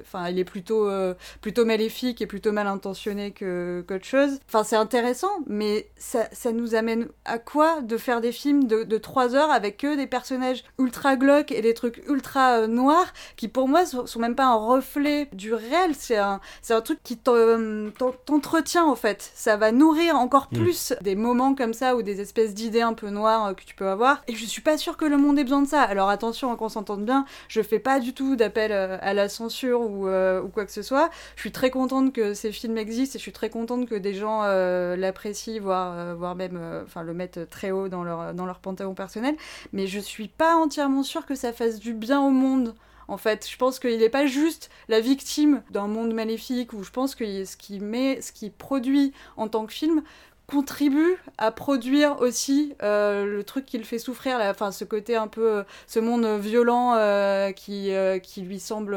enfin, 0.00 0.28
il 0.30 0.38
est 0.38 0.44
plutôt, 0.44 0.90
plutôt 1.40 1.64
maléfique 1.64 2.20
et 2.20 2.26
plutôt 2.26 2.50
mal 2.50 2.66
intentionné 2.66 3.30
que 3.30 3.84
qu'autre 3.86 4.04
chose. 4.04 4.40
Enfin, 4.48 4.64
c'est 4.64 4.76
intéressant, 4.76 5.30
mais 5.46 5.88
ça, 5.96 6.28
ça 6.32 6.50
nous 6.52 6.74
amène 6.74 7.08
à 7.24 7.38
quoi 7.38 7.80
de 7.82 7.96
faire 7.96 8.20
des 8.20 8.32
films 8.32 8.47
de, 8.54 8.84
de 8.84 8.98
3 8.98 9.34
heures 9.34 9.50
avec 9.50 9.78
que 9.78 9.96
des 9.96 10.06
personnages 10.06 10.64
ultra 10.78 11.16
glauques 11.16 11.52
et 11.52 11.60
des 11.62 11.74
trucs 11.74 12.02
ultra 12.08 12.58
euh, 12.60 12.66
noirs 12.66 13.12
qui, 13.36 13.48
pour 13.48 13.68
moi, 13.68 13.86
sont, 13.86 14.06
sont 14.06 14.18
même 14.20 14.34
pas 14.34 14.46
un 14.46 14.54
reflet 14.54 15.28
du 15.32 15.54
réel. 15.54 15.92
C'est 15.94 16.16
un, 16.16 16.40
c'est 16.62 16.74
un 16.74 16.80
truc 16.80 16.98
qui 17.02 17.18
euh, 17.28 17.90
t'en- 17.98 18.14
t'entretient 18.24 18.84
en 18.86 18.96
fait. 18.96 19.30
Ça 19.34 19.56
va 19.56 19.72
nourrir 19.72 20.16
encore 20.16 20.48
Mm. 20.52 20.56
plus 20.58 20.94
des 21.02 21.14
moments 21.16 21.54
comme 21.54 21.74
ça 21.74 21.94
ou 21.96 22.02
des 22.02 22.20
espèces 22.20 22.54
d'idées 22.54 22.80
un 22.80 22.94
peu 22.94 23.10
noires 23.10 23.46
euh, 23.48 23.54
que 23.54 23.64
tu 23.64 23.74
peux 23.74 23.88
avoir. 23.88 24.22
Et 24.28 24.34
je 24.34 24.44
suis 24.46 24.62
pas 24.62 24.78
sûre 24.78 24.96
que 24.96 25.04
le 25.04 25.16
monde 25.18 25.38
ait 25.38 25.44
besoin 25.44 25.62
de 25.62 25.68
ça. 25.68 25.82
Alors 25.82 26.08
attention, 26.08 26.50
hein, 26.52 26.56
qu'on 26.56 26.68
s'entende 26.68 27.04
bien, 27.04 27.24
je 27.48 27.60
fais 27.62 27.78
pas 27.78 28.00
du 28.00 28.14
tout 28.14 28.36
d'appel 28.36 28.72
à 28.72 29.14
la 29.14 29.28
censure 29.28 29.80
ou, 29.82 30.08
euh, 30.08 30.40
ou 30.40 30.48
quoi 30.48 30.64
que 30.64 30.72
ce 30.72 30.82
soit. 30.82 31.10
Je 31.36 31.40
suis 31.42 31.52
très 31.52 31.70
contente 31.70 32.12
que 32.12 32.34
ces 32.34 32.52
films 32.52 32.78
existent 32.78 33.16
et 33.16 33.18
je 33.18 33.22
suis 33.22 33.32
très 33.32 33.50
contente 33.50 33.86
que 33.88 33.94
des 33.94 34.14
gens 34.14 34.40
euh, 34.44 34.96
l'apprécient, 34.96 35.60
voire, 35.60 36.14
voire 36.16 36.34
même 36.34 36.58
enfin, 36.84 37.02
le 37.02 37.12
mettent 37.14 37.48
très 37.50 37.70
haut 37.70 37.88
dans 37.88 38.04
leur, 38.04 38.32
dans 38.38 38.46
leur 38.46 38.60
panthéon 38.60 38.94
personnel. 38.94 39.36
Mais 39.74 39.86
je 39.86 40.00
suis 40.00 40.28
pas 40.28 40.56
entièrement 40.56 41.02
sûre 41.02 41.26
que 41.26 41.34
ça 41.34 41.52
fasse 41.52 41.78
du 41.78 41.92
bien 41.92 42.22
au 42.22 42.30
monde. 42.30 42.74
En 43.08 43.16
fait, 43.16 43.48
je 43.50 43.56
pense 43.56 43.78
qu'il 43.78 43.98
n'est 43.98 44.10
pas 44.10 44.26
juste 44.26 44.70
la 44.88 45.00
victime 45.00 45.62
d'un 45.70 45.86
monde 45.86 46.12
maléfique, 46.12 46.74
ou 46.74 46.82
je 46.84 46.90
pense 46.90 47.14
que 47.14 47.44
ce 47.44 47.56
qu'il 47.56 47.82
met, 47.82 48.20
ce 48.20 48.32
qu'il 48.32 48.52
produit 48.52 49.12
en 49.38 49.48
tant 49.48 49.64
que 49.64 49.72
film 49.72 50.02
contribue 50.50 51.16
à 51.36 51.52
produire 51.52 52.20
aussi 52.22 52.74
euh, 52.82 53.26
le 53.26 53.44
truc 53.44 53.66
qui 53.66 53.76
le 53.76 53.84
fait 53.84 53.98
souffrir, 53.98 54.38
enfin 54.40 54.72
ce 54.72 54.84
côté 54.84 55.14
un 55.14 55.28
peu, 55.28 55.58
euh, 55.58 55.62
ce 55.86 56.00
monde 56.00 56.26
violent 56.40 56.94
euh, 56.96 57.52
qui, 57.52 57.92
euh, 57.92 58.18
qui 58.18 58.40
lui 58.40 58.58
semble 58.58 58.96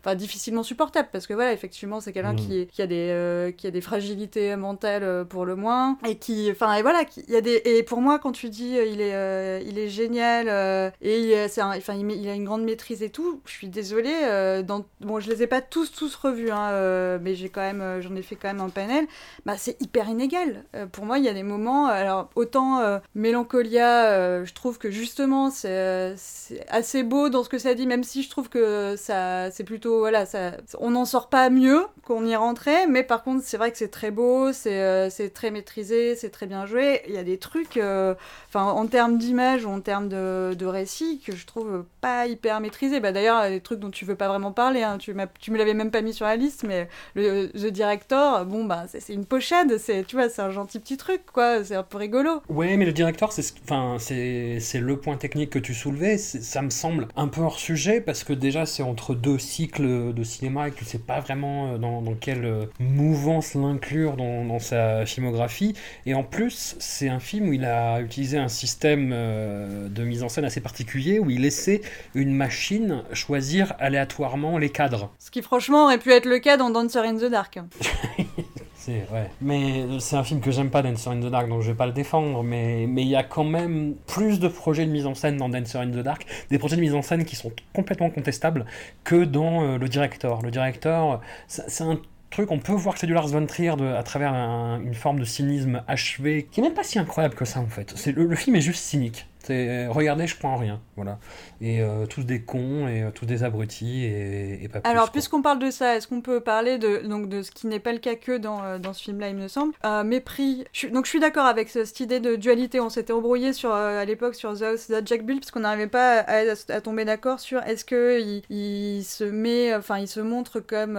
enfin 0.00 0.14
difficilement 0.14 0.62
supportable, 0.62 1.08
parce 1.10 1.26
que 1.26 1.34
voilà, 1.34 1.52
effectivement, 1.52 2.00
c'est 2.00 2.12
quelqu'un 2.12 2.32
Mhm. 2.34 2.36
qui, 2.36 2.66
qui, 2.68 2.82
a 2.82 2.86
des, 2.86 3.52
qui 3.58 3.66
a 3.66 3.72
des 3.72 3.80
fragilités 3.80 4.54
mentales 4.54 5.24
pour 5.28 5.44
le 5.44 5.56
moins, 5.56 5.98
et 6.06 6.16
qui, 6.16 6.48
enfin, 6.52 6.72
et 6.74 6.82
voilà, 6.82 7.02
il 7.16 7.32
y 7.32 7.36
a 7.36 7.40
des, 7.40 7.60
et 7.64 7.82
pour 7.82 8.00
moi, 8.00 8.20
quand 8.20 8.32
tu 8.32 8.48
dis 8.48 8.70
il 8.70 9.00
est, 9.00 9.64
il 9.66 9.78
est 9.78 9.88
génial, 9.88 10.92
et 11.02 11.48
c'est 11.48 11.62
enfin, 11.62 11.94
il, 11.94 12.28
a 12.28 12.34
une 12.34 12.44
grande 12.44 12.62
maîtrise 12.62 13.02
et 13.02 13.10
tout, 13.10 13.40
je 13.44 13.50
suis 13.50 13.68
désolée, 13.68 14.62
dans, 14.64 14.84
bon, 15.00 15.18
je 15.18 15.28
les 15.30 15.42
ai 15.42 15.46
pas 15.48 15.60
tous, 15.60 15.90
tous 15.90 16.14
revus, 16.14 16.52
hein, 16.52 17.18
mais 17.20 17.34
j'ai 17.34 17.48
quand 17.48 17.60
même, 17.60 18.00
j'en 18.00 18.14
ai 18.14 18.22
fait 18.22 18.36
quand 18.36 18.48
même 18.48 18.60
un 18.60 18.68
panel, 18.70 19.06
bah, 19.46 19.54
c'est 19.58 19.80
hyper 19.82 20.08
inégal. 20.08 20.62
Pour 20.92 21.06
moi, 21.06 21.18
il 21.18 21.24
y 21.24 21.28
a 21.28 21.32
des 21.32 21.42
moments, 21.42 21.86
alors 21.86 22.28
autant 22.34 22.80
euh, 22.80 22.98
Mélancolia, 23.14 24.10
euh, 24.10 24.44
je 24.44 24.52
trouve 24.52 24.76
que 24.78 24.90
justement 24.90 25.50
c'est 25.50 25.70
euh, 25.70 26.14
c'est 26.16 26.66
assez 26.68 27.02
beau 27.02 27.30
dans 27.30 27.42
ce 27.44 27.48
que 27.48 27.56
ça 27.58 27.74
dit, 27.74 27.86
même 27.86 28.04
si 28.04 28.22
je 28.22 28.28
trouve 28.28 28.50
que 28.50 28.94
ça, 28.96 29.50
c'est 29.50 29.64
plutôt, 29.64 30.00
voilà, 30.00 30.26
ça, 30.26 30.52
on 30.78 30.90
n'en 30.90 31.06
sort 31.06 31.28
pas 31.30 31.48
mieux 31.48 31.86
qu'on 32.04 32.26
y 32.26 32.36
rentrait, 32.36 32.86
mais 32.86 33.02
par 33.04 33.22
contre, 33.22 33.42
c'est 33.44 33.56
vrai 33.56 33.72
que 33.72 33.78
c'est 33.78 33.90
très 33.90 34.10
beau, 34.10 34.52
c'est 34.52 35.32
très 35.34 35.50
maîtrisé, 35.50 36.14
c'est 36.14 36.30
très 36.30 36.46
bien 36.46 36.66
joué. 36.66 37.00
Il 37.08 37.14
y 37.14 37.18
a 37.18 37.24
des 37.24 37.38
trucs, 37.38 37.78
enfin, 37.78 38.64
en 38.64 38.86
termes 38.86 39.16
d'image 39.16 39.64
ou 39.64 39.70
en 39.70 39.80
termes 39.80 40.08
de, 40.08 40.66
récit, 40.66 41.20
que 41.24 41.34
je 41.34 41.46
trouve 41.46 41.84
pas 42.00 42.26
hyper 42.26 42.60
maîtrisé. 42.60 43.00
Bah, 43.00 43.12
D'ailleurs, 43.12 43.48
des 43.48 43.60
trucs 43.60 43.80
dont 43.80 43.90
tu 43.90 44.04
veux 44.04 44.16
pas 44.16 44.28
vraiment 44.28 44.52
parler, 44.52 44.82
hein, 44.82 44.98
tu, 44.98 45.14
tu 45.40 45.50
me 45.50 45.58
l'avais 45.58 45.74
même 45.74 45.90
pas 45.90 46.02
mis 46.02 46.12
sur 46.12 46.26
la 46.26 46.36
liste, 46.36 46.64
mais 46.64 46.88
le 47.14 47.48
The 47.48 47.72
Director, 47.72 48.44
bon, 48.44 48.64
bah, 48.64 48.84
c'est 48.88 49.14
une 49.14 49.26
pochade, 49.26 49.80
tu 50.06 50.16
vois, 50.16 50.28
c'est 50.28 50.42
un 50.42 50.50
gentil 50.50 50.81
petit 50.82 50.96
truc, 50.96 51.22
quoi, 51.32 51.64
c'est 51.64 51.74
un 51.74 51.82
peu 51.82 51.98
rigolo. 51.98 52.42
Ouais, 52.48 52.76
mais 52.76 52.84
le 52.84 52.92
directeur, 52.92 53.32
c'est 53.32 53.42
ce- 53.42 53.52
enfin, 53.64 53.96
c'est 53.98 54.58
le 54.80 54.96
point 54.96 55.16
technique 55.16 55.50
que 55.50 55.58
tu 55.58 55.74
soulevais. 55.74 56.18
Ça 56.18 56.60
me 56.62 56.70
semble 56.70 57.08
un 57.16 57.28
peu 57.28 57.40
hors 57.40 57.58
sujet 57.58 58.00
parce 58.00 58.24
que 58.24 58.32
déjà, 58.32 58.66
c'est 58.66 58.82
entre 58.82 59.14
deux 59.14 59.38
cycles 59.38 60.12
de 60.12 60.24
cinéma 60.24 60.68
et 60.68 60.70
que 60.72 60.78
tu 60.78 60.84
sais 60.84 60.98
pas 60.98 61.20
vraiment 61.20 61.72
euh, 61.74 61.78
dans, 61.78 62.02
dans 62.02 62.14
quelle 62.14 62.44
euh, 62.44 62.64
mouvance 62.80 63.54
l'inclure 63.54 64.16
dans, 64.16 64.44
dans 64.44 64.58
sa 64.58 65.06
filmographie. 65.06 65.74
Et 66.06 66.14
en 66.14 66.24
plus, 66.24 66.76
c'est 66.78 67.08
un 67.08 67.20
film 67.20 67.48
où 67.48 67.52
il 67.52 67.64
a 67.64 68.00
utilisé 68.00 68.38
un 68.38 68.48
système 68.48 69.10
euh, 69.12 69.88
de 69.88 70.04
mise 70.04 70.22
en 70.22 70.28
scène 70.28 70.44
assez 70.44 70.60
particulier 70.60 71.18
où 71.18 71.30
il 71.30 71.42
laissait 71.42 71.80
une 72.14 72.34
machine 72.34 73.04
choisir 73.12 73.74
aléatoirement 73.78 74.58
les 74.58 74.70
cadres. 74.70 75.10
Ce 75.18 75.30
qui, 75.30 75.42
franchement, 75.42 75.84
aurait 75.84 75.98
pu 75.98 76.10
être 76.10 76.26
le 76.26 76.38
cas 76.38 76.56
dans 76.56 76.70
Dancer 76.70 76.98
in 77.04 77.16
the 77.16 77.24
Dark. 77.30 77.58
C'est 78.84 79.06
ouais. 79.12 79.30
Mais 79.40 79.84
c'est 80.00 80.16
un 80.16 80.24
film 80.24 80.40
que 80.40 80.50
j'aime 80.50 80.68
pas, 80.70 80.82
Dancer 80.82 81.08
in 81.10 81.20
the 81.20 81.30
Dark, 81.30 81.48
donc 81.48 81.62
je 81.62 81.70
vais 81.70 81.76
pas 81.76 81.86
le 81.86 81.92
défendre. 81.92 82.42
Mais 82.42 82.86
mais 82.88 83.02
il 83.02 83.08
y 83.08 83.14
a 83.14 83.22
quand 83.22 83.44
même 83.44 83.94
plus 84.08 84.40
de 84.40 84.48
projets 84.48 84.84
de 84.86 84.90
mise 84.90 85.06
en 85.06 85.14
scène 85.14 85.36
dans 85.36 85.48
Dancer 85.48 85.78
in 85.78 85.88
the 85.90 85.98
Dark, 86.02 86.26
des 86.50 86.58
projets 86.58 86.74
de 86.74 86.80
mise 86.80 86.94
en 86.94 87.02
scène 87.02 87.24
qui 87.24 87.36
sont 87.36 87.52
complètement 87.72 88.10
contestables 88.10 88.66
que 89.04 89.24
dans 89.24 89.62
euh, 89.62 89.78
le 89.78 89.88
directeur. 89.88 90.42
Le 90.42 90.50
directeur, 90.50 91.20
c'est 91.46 91.84
un 91.84 92.00
truc, 92.30 92.50
on 92.50 92.58
peut 92.58 92.72
voir 92.72 92.94
que 92.94 93.00
c'est 93.00 93.06
du 93.06 93.12
Lars 93.14 93.28
von 93.28 93.46
Trier 93.46 93.76
de- 93.76 93.84
à 93.86 94.02
travers 94.02 94.32
un- 94.34 94.80
une 94.80 94.94
forme 94.94 95.20
de 95.20 95.24
cynisme 95.24 95.82
achevé 95.86 96.48
qui 96.50 96.58
est 96.60 96.62
même 96.64 96.74
pas 96.74 96.82
si 96.82 96.98
incroyable 96.98 97.34
que 97.36 97.44
ça 97.44 97.60
en 97.60 97.66
fait. 97.66 97.92
C'est 97.94 98.10
le, 98.12 98.24
le 98.24 98.34
film 98.36 98.56
est 98.56 98.60
juste 98.62 98.82
cynique. 98.82 99.26
C'est 99.44 99.86
regardez, 99.88 100.26
je 100.28 100.36
en 100.44 100.56
rien, 100.56 100.80
voilà. 100.96 101.18
Et 101.64 101.80
euh, 101.80 102.06
tous 102.06 102.24
des 102.24 102.42
cons 102.42 102.88
et 102.88 103.04
euh, 103.04 103.10
tous 103.14 103.24
des 103.24 103.44
abrutis 103.44 104.04
et, 104.04 104.64
et 104.64 104.68
pas 104.68 104.80
plus. 104.80 104.90
Alors, 104.90 105.12
puisqu'on 105.12 105.42
parle 105.42 105.60
de 105.60 105.70
ça, 105.70 105.94
est-ce 105.96 106.08
qu'on 106.08 106.20
peut 106.20 106.40
parler 106.40 106.76
de, 106.76 107.06
donc, 107.06 107.28
de 107.28 107.42
ce 107.42 107.52
qui 107.52 107.68
n'est 107.68 107.78
pas 107.78 107.92
le 107.92 107.98
cas 108.00 108.16
que 108.16 108.36
dans, 108.36 108.64
euh, 108.64 108.78
dans 108.80 108.92
ce 108.92 109.00
film-là, 109.04 109.28
il 109.28 109.36
me 109.36 109.46
semble? 109.46 109.72
Mépris. 110.04 110.64
Je, 110.72 110.88
donc, 110.88 111.04
je 111.04 111.10
suis 111.10 111.20
d'accord 111.20 111.46
avec 111.46 111.68
ce- 111.68 111.84
cette 111.84 112.00
idée 112.00 112.18
de 112.18 112.34
dualité. 112.34 112.80
On 112.80 112.88
s'était 112.88 113.12
embrouillé 113.12 113.52
sur, 113.52 113.72
à 113.72 114.04
l'époque 114.04 114.34
sur 114.34 114.58
The 114.58 114.62
House 114.62 114.88
That 114.88 115.02
Jack 115.04 115.24
Built, 115.24 115.38
parce 115.40 115.52
qu'on 115.52 115.60
n'arrivait 115.60 115.86
pas 115.86 116.18
à, 116.18 116.40
à- 116.50 116.72
à 116.74 116.80
tomber 116.80 117.04
d'accord 117.04 117.38
sur 117.38 117.62
est-ce 117.62 117.84
qu'il 117.84 118.42
il 118.50 119.04
se 119.04 119.22
met, 119.22 119.72
enfin, 119.74 119.98
il 119.98 120.08
se 120.08 120.18
montre 120.20 120.58
comme, 120.58 120.98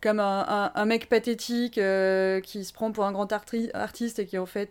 comme 0.00 0.18
un, 0.18 0.44
un- 0.48 0.72
un 0.74 0.84
mec 0.84 1.08
pathétique 1.08 1.74
qui 2.42 2.64
se 2.64 2.72
prend 2.72 2.90
pour 2.90 3.04
un 3.04 3.12
grand 3.12 3.30
artiste 3.32 4.18
et 4.18 4.26
qui, 4.26 4.36
en 4.36 4.46
fait, 4.46 4.70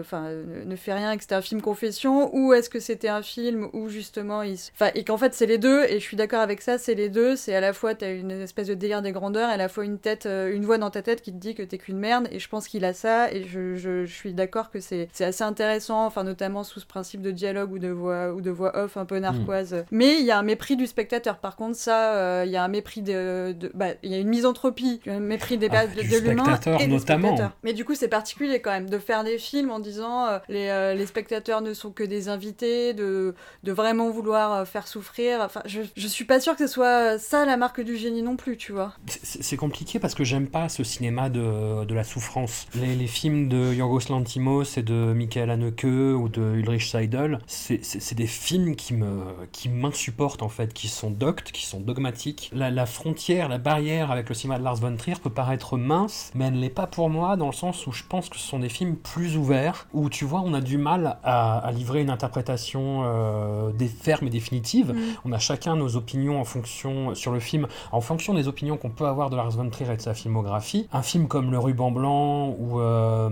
enfin, 0.00 0.30
ne, 0.30 0.64
ne 0.64 0.76
fait 0.76 0.94
rien 0.94 1.12
et 1.12 1.16
que 1.16 1.22
c'était 1.22 1.36
un 1.36 1.42
film 1.42 1.62
confession, 1.62 2.34
ou 2.34 2.52
est-ce 2.54 2.68
que 2.68 2.80
c'était 2.80 3.08
un 3.08 3.22
film 3.22 3.68
où 3.72 3.88
justement 3.88 4.42
il 4.42 4.58
enfin 4.74 4.90
et 4.94 5.04
qu'en 5.04 5.16
fait 5.18 5.34
c'est 5.34 5.46
les 5.46 5.58
deux 5.58 5.84
et 5.84 5.94
je 6.00 6.04
suis 6.04 6.16
d'accord 6.16 6.40
avec 6.40 6.60
ça 6.60 6.78
c'est 6.78 6.94
les 6.94 7.08
deux. 7.08 7.36
C'est 7.36 7.54
à 7.54 7.60
la 7.60 7.72
fois 7.72 7.94
t'as 7.94 8.12
une 8.14 8.30
espèce 8.30 8.66
de 8.68 8.74
délire 8.74 9.02
des 9.02 9.12
grandeurs 9.12 9.50
et 9.50 9.52
à 9.52 9.56
la 9.56 9.68
fois 9.68 9.84
une 9.84 9.98
tête 9.98 10.26
euh, 10.26 10.52
une 10.54 10.64
voix 10.64 10.78
dans 10.78 10.90
ta 10.90 11.02
tête 11.02 11.22
qui 11.22 11.32
te 11.32 11.38
dit 11.38 11.54
que 11.54 11.62
t'es 11.62 11.78
qu'une 11.78 11.98
merde 11.98 12.28
et 12.30 12.38
je 12.38 12.48
pense 12.48 12.68
qu'il 12.68 12.84
a 12.84 12.92
ça 12.92 13.32
et 13.32 13.44
je, 13.44 13.74
je, 13.76 14.04
je 14.04 14.14
suis 14.14 14.34
d'accord 14.34 14.70
que 14.70 14.80
c'est 14.80 15.08
assez 15.20 15.42
intéressant 15.44 16.04
enfin 16.06 16.24
notamment 16.24 16.64
sous 16.64 16.80
ce 16.80 16.86
principe 16.86 17.22
de 17.22 17.30
dialogue 17.30 17.72
ou 17.72 17.78
de 17.78 17.88
voix 17.88 18.32
ou 18.32 18.40
de 18.40 18.50
voix 18.50 18.76
off 18.76 18.96
un 18.96 19.04
peu 19.04 19.18
narquoise. 19.18 19.84
Mais 19.90 20.18
il 20.20 20.24
y 20.24 20.30
a 20.30 20.38
un 20.38 20.42
mépris 20.42 20.76
du 20.76 20.86
spectateur. 20.86 21.38
Par 21.38 21.56
contre 21.56 21.76
ça 21.76 22.14
euh, 22.14 22.42
il 22.46 22.52
y 22.52 22.56
a 22.56 22.62
un 22.64 22.68
mépris 22.68 23.02
de, 23.02 23.52
de- 23.52 23.70
bah 23.74 23.88
il 24.02 24.10
y 24.10 24.14
a 24.14 24.18
une 24.18 24.28
misanthropie 24.28 25.00
un 25.06 25.20
mépris 25.20 25.58
des 25.58 25.68
Ah, 25.70 25.86
bases 25.86 25.94
de, 25.94 26.18
l'humain 26.18 26.58
et 26.80 26.86
notamment. 26.86 27.36
mais 27.62 27.72
du 27.72 27.84
coup 27.84 27.94
c'est 27.94 28.08
particulier 28.08 28.60
quand 28.60 28.70
même 28.70 28.88
de 28.90 28.98
faire 28.98 29.24
des 29.24 29.38
films 29.38 29.70
en 29.70 29.78
disant 29.78 30.26
euh, 30.28 30.38
les, 30.48 30.68
euh, 30.68 30.94
les 30.94 31.06
spectateurs 31.06 31.60
ne 31.60 31.72
sont 31.74 31.90
que 31.90 32.04
des 32.04 32.28
invités, 32.28 32.94
de, 32.94 33.34
de 33.62 33.72
vraiment 33.72 34.10
vouloir 34.10 34.52
euh, 34.54 34.64
faire 34.64 34.86
souffrir. 34.88 35.40
Enfin, 35.40 35.62
je, 35.66 35.82
je 35.96 36.08
suis 36.08 36.24
pas 36.24 36.40
sûre 36.40 36.56
que 36.56 36.66
ce 36.66 36.72
soit 36.72 37.18
ça 37.18 37.44
la 37.44 37.56
marque 37.56 37.80
du 37.80 37.96
génie 37.96 38.22
non 38.22 38.36
plus, 38.36 38.56
tu 38.56 38.72
vois. 38.72 38.92
C'est 39.06 39.56
compliqué 39.56 39.98
parce 39.98 40.14
que 40.14 40.24
j'aime 40.24 40.48
pas 40.48 40.68
ce 40.68 40.84
cinéma 40.84 41.28
de, 41.28 41.84
de 41.84 41.94
la 41.94 42.04
souffrance. 42.04 42.66
Les, 42.74 43.04
films 43.06 43.48
de 43.48 43.74
Yorgos 43.74 44.08
Lantimos 44.08 44.64
et 44.76 44.82
de 44.82 45.12
Michael 45.14 45.50
Haneke 45.50 45.84
ou 45.84 46.28
de 46.28 46.54
Ulrich 46.56 46.90
Seidel, 46.90 47.38
c'est- 47.46 48.14
des 48.14 48.26
films 48.26 48.76
qui 48.76 48.94
me 48.94 49.24
qui 49.50 49.68
m'insupportent 49.68 50.42
en 50.42 50.48
fait, 50.48 50.72
qui 50.72 50.88
sont 50.88 51.10
doctes, 51.10 51.50
qui 51.52 51.66
sont 51.66 51.80
dogmatiques. 51.80 52.50
La, 52.52 52.86
frontière, 52.86 53.48
la 53.48 53.58
barrière 53.58 54.10
avec 54.10 54.28
le 54.28 54.34
cinéma 54.34 54.58
de 54.58 54.64
Lars 54.64 54.76
von 54.76 54.96
Trier 54.96 55.16
peut 55.22 55.30
paraître 55.30 55.76
mince, 55.76 56.30
mais 56.34 56.46
elle 56.46 56.54
ne 56.54 56.60
l'est 56.60 56.68
pas 56.70 56.86
pour 56.86 57.10
moi 57.10 57.36
dans 57.36 57.46
le 57.46 57.52
sens 57.52 57.86
où 57.86 57.92
je 57.92 58.04
pense 58.04 58.28
que 58.28 58.36
ce 58.36 58.46
sont 58.46 58.58
des 58.58 58.68
films 58.68 58.96
plus 58.96 59.36
ouverts, 59.36 59.86
où 59.92 60.08
tu 60.08 60.24
vois, 60.24 60.42
on 60.44 60.54
a 60.54 60.60
du 60.60 60.78
mal 60.78 61.18
à, 61.24 61.70
livrer 61.72 62.02
une 62.02 62.10
interprétation 62.10 63.02
euh, 63.04 63.72
des 63.72 63.88
ferme 63.88 64.26
et 64.26 64.30
définitive. 64.34 64.94
On 65.24 65.32
a 65.32 65.38
chacun 65.38 65.76
nos 65.76 65.96
opinions 65.96 66.40
en 66.40 66.44
fonction 66.44 67.14
sur 67.14 67.32
le 67.32 67.40
film, 67.40 67.66
en 67.92 68.00
fonction 68.00 68.34
des 68.34 68.48
opinions 68.48 68.76
qu'on 68.76 68.90
peut 68.90 69.06
avoir 69.06 69.30
de 69.30 69.36
Lars 69.36 69.52
von 69.52 69.70
Trier 69.70 69.92
et 69.92 69.96
de 69.96 70.02
sa 70.02 70.14
filmographie. 70.14 70.88
Un 70.92 71.02
film 71.02 71.28
comme 71.28 71.50
Le 71.50 71.58
Ruban 71.58 71.90
Blanc 71.90 72.54
ou 72.58 72.80
euh, 72.80 73.28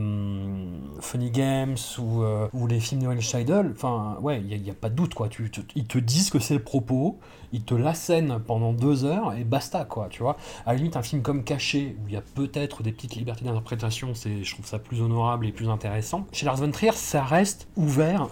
Funny 1.00 1.30
Games 1.30 1.76
ou, 1.98 2.22
euh, 2.22 2.48
ou 2.52 2.66
les 2.66 2.80
films 2.80 3.02
de 3.02 3.08
Will 3.08 3.20
Scheidel, 3.20 3.72
enfin 3.74 4.16
ouais, 4.20 4.40
il 4.40 4.62
n'y 4.62 4.70
a, 4.70 4.74
pas 4.74 4.88
de 4.88 4.94
doute 4.94 5.14
quoi. 5.14 5.28
Tu, 5.28 5.50
tu- 5.50 5.62
ils 5.74 5.86
te 5.86 5.98
disent 5.98 6.30
que 6.30 6.38
c'est 6.38 6.54
le 6.54 6.62
propos, 6.62 7.18
ils 7.52 7.62
te 7.62 7.74
l'assènent 7.74 8.38
pendant 8.46 8.72
deux 8.72 9.04
heures 9.04 9.34
et 9.34 9.44
basta 9.44 9.84
quoi, 9.84 10.08
tu 10.10 10.22
vois. 10.22 10.36
À 10.66 10.72
la 10.72 10.78
limite, 10.78 10.96
un 10.96 11.02
film 11.02 11.22
comme 11.22 11.44
Caché, 11.44 11.96
où 12.02 12.08
il 12.08 12.14
y 12.14 12.16
a 12.16 12.22
peut-être 12.22 12.82
des 12.82 12.92
petites 12.92 13.14
libertés 13.14 13.44
d'interprétation, 13.44 14.12
je 14.14 14.52
trouve 14.52 14.66
ça 14.66 14.78
plus 14.78 15.00
honorable 15.00 15.46
et 15.46 15.52
plus 15.52 15.68
intéressant. 15.68 16.26
Chez 16.32 16.46
Lars 16.46 16.56
von 16.56 16.70
Trier, 16.70 16.92
ça 16.92 17.22
reste 17.22 17.68
ouvert 17.76 18.28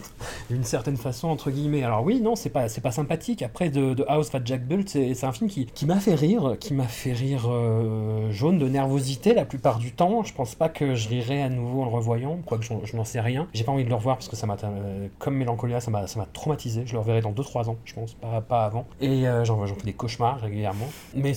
d'une 0.50 0.64
certaine 0.64 0.96
façon 0.96 1.28
entre 1.28 1.50
guillemets. 1.50 1.82
Alors 1.82 2.04
oui, 2.04 2.20
non, 2.20 2.36
c'est 2.36 2.50
pas 2.50 2.66
pas 2.82 2.90
sympathique. 2.90 3.42
Après 3.42 3.70
de, 3.70 3.94
de 3.94 4.04
House 4.08 4.34
of 4.34 4.42
Jack 4.44 4.66
Bull, 4.66 4.84
c'est 4.86 5.24
un 5.24 5.32
film 5.32 5.48
qui, 5.48 5.66
qui 5.66 5.86
m'a 5.86 6.00
fait 6.00 6.14
rire, 6.14 6.56
qui 6.58 6.74
m'a 6.74 6.88
fait 6.88 7.12
rire 7.12 7.48
euh, 7.48 8.30
jaune 8.30 8.58
de 8.58 8.68
nervosité 8.68 9.34
la 9.34 9.44
plupart 9.44 9.78
du 9.78 9.92
temps. 9.92 10.22
Je 10.24 10.34
pense 10.34 10.54
pas 10.54 10.68
que 10.68 10.94
je 10.94 11.08
rirai 11.08 11.42
à 11.42 11.48
nouveau 11.48 11.82
en 11.82 11.84
le 11.84 11.90
revoyant, 11.90 12.38
quoique 12.44 12.64
je, 12.64 12.96
n'en 12.96 13.04
sais 13.04 13.20
rien. 13.20 13.48
J'ai 13.54 13.64
pas 13.64 13.72
envie 13.72 13.84
de 13.84 13.88
le 13.88 13.94
revoir 13.94 14.16
parce 14.16 14.28
que 14.28 14.36
ça 14.36 14.46
m'a 14.46 14.56
euh, 14.64 15.08
comme 15.18 15.36
Mélancolia, 15.36 15.80
ça 15.80 15.90
m'a 15.90 16.06
ça 16.06 16.18
m'a 16.18 16.26
traumatisé. 16.26 16.82
Je 16.86 16.92
le 16.92 16.98
reverrai 16.98 17.20
dans 17.20 17.32
2-3 17.32 17.68
ans, 17.68 17.76
je 17.84 17.94
pense, 17.94 18.14
pas 18.14 18.61
avant. 18.64 18.86
Et 19.00 19.26
euh, 19.28 19.44
j'en 19.44 19.64
fais 19.64 19.72
des 19.84 19.92
cauchemars 19.92 20.40
régulièrement. 20.40 20.86
Mais 21.14 21.32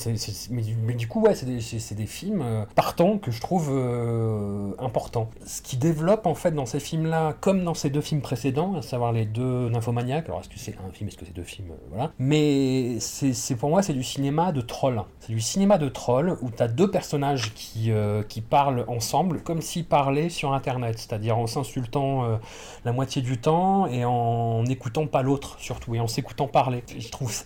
mais, 0.51 0.93
du- 0.93 1.07
coup 1.07 1.21
ouais, 1.21 1.35
c'est 1.35 1.45
des, 1.45 1.95
des 1.95 2.05
films 2.07 2.41
euh, 2.41 2.65
partants 2.75 3.17
que 3.17 3.31
je 3.31 3.39
trouve 3.41 3.69
euh, 3.71 4.71
importants. 4.79 5.29
Ce 5.45 5.61
qui 5.61 5.77
développe 5.77 6.25
en 6.25 6.35
fait 6.35 6.51
dans 6.51 6.65
ces 6.65 6.79
films-là, 6.79 7.33
comme 7.41 7.63
dans 7.63 7.73
ces 7.73 7.89
deux 7.89 8.01
films 8.01 8.21
précédents, 8.21 8.75
à 8.75 8.81
savoir 8.81 9.11
les 9.11 9.25
deux 9.25 9.69
Nymphomaniacs. 9.69 10.25
Alors 10.27 10.41
est-ce 10.41 10.49
que 10.49 10.59
c'est 10.59 10.75
un 10.87 10.91
film, 10.91 11.07
est-ce 11.09 11.17
que 11.17 11.25
c'est 11.25 11.35
deux 11.35 11.43
films, 11.43 11.71
euh, 11.71 11.87
voilà. 11.89 12.11
Mais 12.19 12.97
c'est 12.99 13.55
pour 13.55 13.69
moi 13.69 13.81
c'est 13.81 13.93
du 13.93 14.03
cinéma 14.03 14.51
de 14.51 14.61
troll. 14.61 15.01
C'est 15.19 15.33
du 15.33 15.41
cinéma 15.41 15.77
de 15.77 15.89
troll 15.89 16.37
où 16.41 16.49
tu 16.49 16.61
as 16.61 16.67
deux 16.67 16.89
personnages 16.89 17.53
qui, 17.53 17.91
euh, 17.91 18.23
qui 18.23 18.41
parlent 18.41 18.85
ensemble 18.87 19.41
comme 19.41 19.61
s'ils 19.61 19.85
parlaient 19.85 20.29
sur 20.29 20.53
Internet, 20.53 20.97
c'est-à-dire 20.97 21.37
en 21.37 21.47
s'insultant 21.47 22.23
euh, 22.25 22.37
la 22.83 22.91
moitié 22.91 23.21
du 23.21 23.37
temps 23.39 23.87
et 23.87 24.05
en 24.05 24.63
n'écoutant 24.63 25.07
pas 25.07 25.21
l'autre 25.21 25.57
surtout 25.59 25.95
et 25.95 25.99
en 25.99 26.07
s'écoutant 26.07 26.47
parler. 26.47 26.83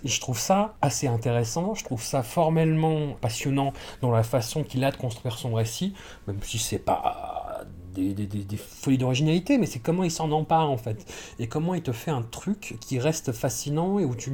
Je 0.03 0.19
trouve 0.19 0.39
ça 0.39 0.75
assez 0.81 1.07
intéressant, 1.07 1.73
je 1.73 1.83
trouve 1.83 2.01
ça 2.03 2.23
formellement 2.23 3.13
passionnant 3.21 3.73
dans 4.01 4.11
la 4.11 4.23
façon 4.23 4.63
qu'il 4.63 4.83
a 4.83 4.91
de 4.91 4.97
construire 4.97 5.37
son 5.37 5.53
récit, 5.53 5.93
même 6.27 6.39
si 6.41 6.57
c'est 6.59 6.79
pas 6.79 7.65
des, 7.93 8.57
folies 8.57 8.97
d'originalité, 8.97 9.57
mais 9.57 9.65
c'est 9.65 9.79
comment 9.79 10.03
il 10.03 10.11
s'en 10.11 10.31
empare 10.31 10.69
en 10.69 10.77
fait 10.77 11.05
et 11.39 11.47
comment 11.47 11.73
il 11.73 11.81
te 11.81 11.91
fait 11.91 12.11
un 12.11 12.21
truc 12.21 12.77
qui 12.79 12.99
reste 12.99 13.31
fascinant 13.31 13.99
et 13.99 14.05
où 14.05 14.15
tu 14.15 14.31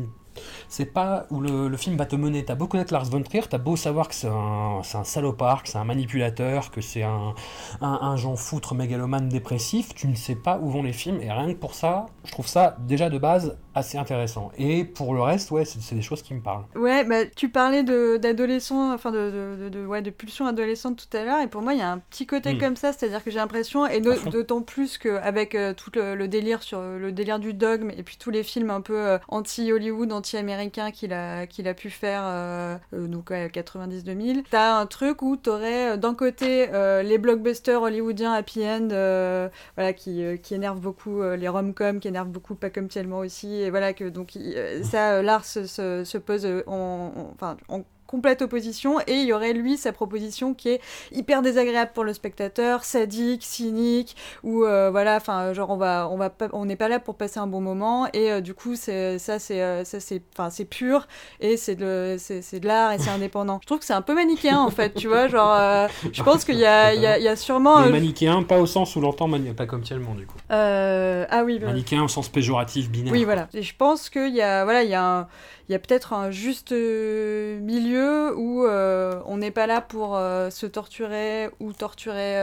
c'est 0.68 0.86
pas 0.86 1.28
où 1.30 1.40
le, 1.40 1.78
film 1.78 1.96
va 1.96 2.06
te 2.06 2.18
mener. 2.18 2.44
T'as 2.44 2.56
beau 2.56 2.68
connaître 2.68 2.92
Lars 2.92 3.06
von 3.06 3.22
Trier, 3.22 3.44
t'as 3.50 3.58
beau 3.58 3.78
savoir 3.78 4.10
que 4.10 4.16
c'est 4.16 4.28
un, 4.28 4.82
c'est 4.84 4.98
un 4.98 5.06
salopard, 5.06 5.64
que 5.64 5.70
c'est 5.70 5.78
un 5.78 5.86
manipulateur, 5.86 6.72
que 6.72 6.82
c'est 6.82 7.04
un, 7.04 7.34
un, 7.80 8.00
un 8.02 8.18
Jean 8.18 8.36
foutre 8.36 8.76
mégalomane 8.76 9.30
dépressif, 9.30 9.96
tu 9.96 10.10
ne 10.10 10.16
sais 10.16 10.36
pas 10.36 10.60
où 10.60 10.70
vont 10.70 10.84
les 10.84 10.92
films, 10.92 11.22
et 11.22 11.32
rien 11.32 11.54
que 11.54 11.58
pour 11.58 11.74
ça, 11.74 12.08
je 12.26 12.32
trouve 12.32 12.48
ça 12.48 12.76
déjà 12.82 13.10
de 13.10 13.18
base 13.18 13.58
assez 13.76 13.98
intéressant. 13.98 14.52
Et 14.58 14.84
pour 14.86 15.14
le 15.14 15.22
reste, 15.22 15.52
ouais, 15.52 15.66
c'est 15.66 15.82
c'est 15.82 15.96
des 15.96 16.02
choses 16.02 16.22
qui 16.24 16.34
me 16.34 16.42
parlent. 16.42 16.64
Ouais, 16.76 17.04
bah, 17.04 17.26
tu 17.36 17.50
parlais 17.50 17.84
de- 17.84 18.18
d'adolescents, 18.18 18.94
enfin 18.94 19.12
de, 19.12 19.30
de, 19.60 19.64
de, 19.66 19.70
de- 19.70 19.86
ouais, 19.86 20.02
de 20.02 20.10
pulsions 20.10 20.48
adolescentes 20.48 21.08
tout 21.10 21.18
à 21.18 21.24
l'heure, 21.24 21.42
et 21.42 21.48
pour 21.48 21.62
moi, 21.62 21.74
il 21.74 21.80
y 21.80 21.84
a 21.84 21.92
un 21.92 22.00
petit 22.00 22.26
côté 22.26 22.54
Mm. 22.54 22.58
comme 22.60 22.76
ça, 22.76 22.94
c'est-à-dire 22.94 23.24
que 23.24 23.30
j'ai 23.32 23.38
l'impression, 23.40 23.86
et 23.86 24.00
d'autant 24.02 24.62
plus 24.62 24.98
qu'avec 24.98 25.54
euh, 25.56 25.74
tout 25.74 25.92
le, 25.96 26.16
le 26.16 26.28
délire 26.28 26.64
sur 26.64 26.80
euh, 26.80 26.98
le 26.98 27.12
délire 27.12 27.40
du 27.40 27.54
dogme, 27.54 27.92
et 27.92 28.04
puis 28.04 28.18
tous 28.18 28.32
les 28.32 28.44
films 28.44 28.70
un 28.70 28.82
peu 28.82 28.98
euh, 28.98 29.18
anti-Hollywood, 29.28 30.12
anti-américains 30.12 30.92
qu'il 30.92 31.14
a, 31.14 31.46
qu'il 31.46 31.68
a 31.68 31.74
pu 31.74 31.90
faire, 31.90 32.22
euh, 32.26 32.78
euh, 32.94 33.08
donc 33.08 33.30
ouais, 33.30 33.50
90-2000, 33.54 34.44
t'as 34.50 34.80
un 34.80 34.86
truc 34.86 35.22
où 35.22 35.36
t'aurais 35.36 35.98
d'un 35.98 36.14
côté 36.16 36.70
euh, 36.74 37.04
les 37.04 37.18
blockbusters 37.18 37.82
hollywoodiens 37.82 38.34
happy 38.34 38.66
end, 38.66 38.90
euh, 38.92 39.50
voilà, 39.76 39.94
qui, 39.94 40.24
euh, 40.24 40.38
qui 40.38 40.54
énervent 40.56 40.80
beaucoup 40.80 41.22
euh, 41.22 41.36
les 41.36 41.48
rom-coms, 41.48 42.00
qui 42.00 42.08
énervent 42.08 42.30
beaucoup 42.30 42.56
pas 42.56 42.70
comme 42.70 42.88
tellement 42.88 43.20
aussi, 43.20 43.65
et 43.66 43.70
voilà 43.72 43.94
que 43.94 44.06
donc 44.06 44.36
il- 44.36 44.54
euh, 44.56 44.84
ça, 44.84 45.16
euh, 45.16 45.22
Lars 45.22 45.46
se, 45.46 45.66
se- 45.66 46.04
se 46.06 46.18
pose 46.18 46.46
euh, 46.46 46.64
en, 46.68 47.34
en- 47.42 47.56
en 47.70 47.82
complète 48.08 48.42
opposition 48.42 49.00
et 49.08 49.14
il 49.14 49.26
y 49.26 49.34
aurait 49.34 49.54
lui 49.54 49.78
sa 49.78 49.92
proposition 49.92 50.54
qui 50.54 50.70
est 50.70 50.82
hyper 51.12 51.42
désagréable 51.42 51.92
pour 51.94 52.04
le 52.04 52.14
spectateur, 52.14 52.84
sadique, 52.84 53.44
cynique 53.44 54.16
ou 54.44 54.64
euh, 54.64 54.90
voilà 54.92 55.16
enfin 55.18 55.54
genre 55.54 55.70
on 55.72 55.78
va 55.78 56.08
on 56.12 56.18
va 56.18 56.30
pas, 56.30 56.48
on 56.54 56.66
n'est 56.66 56.76
pas 56.76 56.88
là 56.90 57.00
pour 57.00 57.16
passer 57.16 57.40
un 57.40 57.48
bon 57.48 57.62
moment 57.62 58.08
et 58.14 58.32
euh, 58.32 58.42
du 58.42 58.54
coup 58.54 58.76
c'est 58.76 59.18
ça 59.20 59.40
c'est 59.40 59.62
euh, 59.62 59.84
ça 59.84 60.00
c'est 60.00 60.22
enfin 60.38 60.50
c'est 60.50 60.66
pur 60.66 61.08
et 61.40 61.58
c'est 61.58 61.76
de 61.76 62.16
c'est 62.20 62.42
c'est 62.42 62.60
de 62.60 62.68
l'art 62.68 62.92
et 62.94 63.00
c'est 63.00 63.10
indépendant. 63.10 63.60
Je 63.62 63.66
trouve 63.68 63.80
que 63.80 63.86
c'est 63.86 63.94
un 63.94 64.02
peu 64.02 64.14
manichéen 64.16 64.60
en 64.60 64.70
fait, 64.70 64.94
tu 64.94 65.08
vois, 65.08 65.28
genre 65.28 65.54
euh, 65.54 65.88
je 66.12 66.22
pense 66.24 66.46
qu'il 66.46 66.58
y 66.58 66.66
a 66.66 66.94
il 66.94 67.02
y 67.02 67.06
a, 67.08 67.18
il 67.18 67.24
y 67.24 67.28
a 67.28 67.36
sûrement 67.36 67.82
Mais 67.86 67.92
manichéen, 67.92 68.44
pas 68.44 68.60
au 68.60 68.66
sens 68.66 68.96
où 68.96 69.02
l'entend, 69.02 69.28
mani- 69.28 69.54
pas 69.54 69.66
comme 69.66 69.82
tellement 69.84 70.14
du 70.16 70.26
coup. 70.26 70.38
ah 70.50 71.44
oui 71.44 71.60
bah, 71.60 71.68
Manichéen 71.68 72.04
au 72.04 72.08
sens 72.08 72.30
péjoratif, 72.30 72.90
binaire. 72.90 73.14
oui, 73.14 73.24
voilà. 73.24 73.48
Et 73.54 73.62
je 73.62 73.76
pense 73.76 74.10
qu'il 74.10 74.34
y 74.36 74.42
a, 74.42 74.64
voilà, 74.64 74.84
il 74.84 74.90
y 74.90 74.94
a, 74.94 75.04
un- 75.04 75.28
il 75.68 75.72
y 75.72 75.76
a 75.76 75.80
peut-être 75.80 76.14
un 76.14 76.30
juste 76.32 76.72
euh, 76.72 77.60
milieu 77.60 78.36
où 78.38 78.66
euh, 78.66 79.20
on 79.26 79.38
n'est 79.38 79.52
pas 79.52 79.66
là 79.68 79.82
pour 79.82 80.16
euh, 80.16 80.50
se 80.50 80.66
torturer 80.66 81.50
ou 81.60 81.74
torturer 81.74 82.36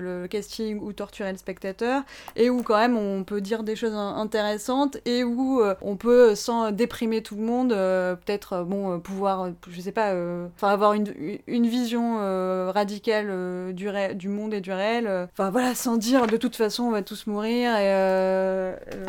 le 0.00 0.26
casting 0.28 0.80
ou 0.80 0.92
torturer 0.92 1.30
le 1.32 1.38
spectateur 1.38 2.02
et 2.36 2.48
où 2.50 2.62
quand 2.62 2.78
même 2.78 2.96
on 2.96 3.24
peut 3.24 3.40
dire 3.40 3.62
des 3.64 3.76
choses 3.76 3.92
in- 3.94 4.16
intéressantes 4.16 4.96
et 5.04 5.24
où 5.24 5.62
on 5.82 5.96
peut 5.96 6.34
sans 6.34 6.70
déprimer 6.70 7.22
tout 7.22 7.36
le 7.36 7.42
monde 7.42 7.70
peut-être 7.70 8.62
bon 8.64 8.98
pouvoir 9.00 9.50
je 9.68 9.80
sais 9.80 9.92
pas 9.92 10.12
enfin 10.56 10.68
avoir 10.68 10.94
une, 10.94 11.12
une 11.46 11.66
vision 11.66 12.16
radicale 12.70 13.72
du, 13.74 13.88
du 14.14 14.28
monde 14.28 14.54
et 14.54 14.60
du 14.60 14.72
réel 14.72 15.28
enfin 15.32 15.50
voilà 15.50 15.74
sans 15.74 15.96
dire 15.96 16.26
de 16.26 16.36
toute 16.36 16.56
façon 16.56 16.84
on 16.84 16.90
va 16.90 17.02
tous 17.02 17.26
mourir 17.26 17.76
et 17.76 17.92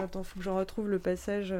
attends 0.02 0.24
faut 0.24 0.38
que 0.40 0.44
je 0.44 0.50
retrouve 0.50 0.90
le 0.90 1.00
passage 1.00 1.54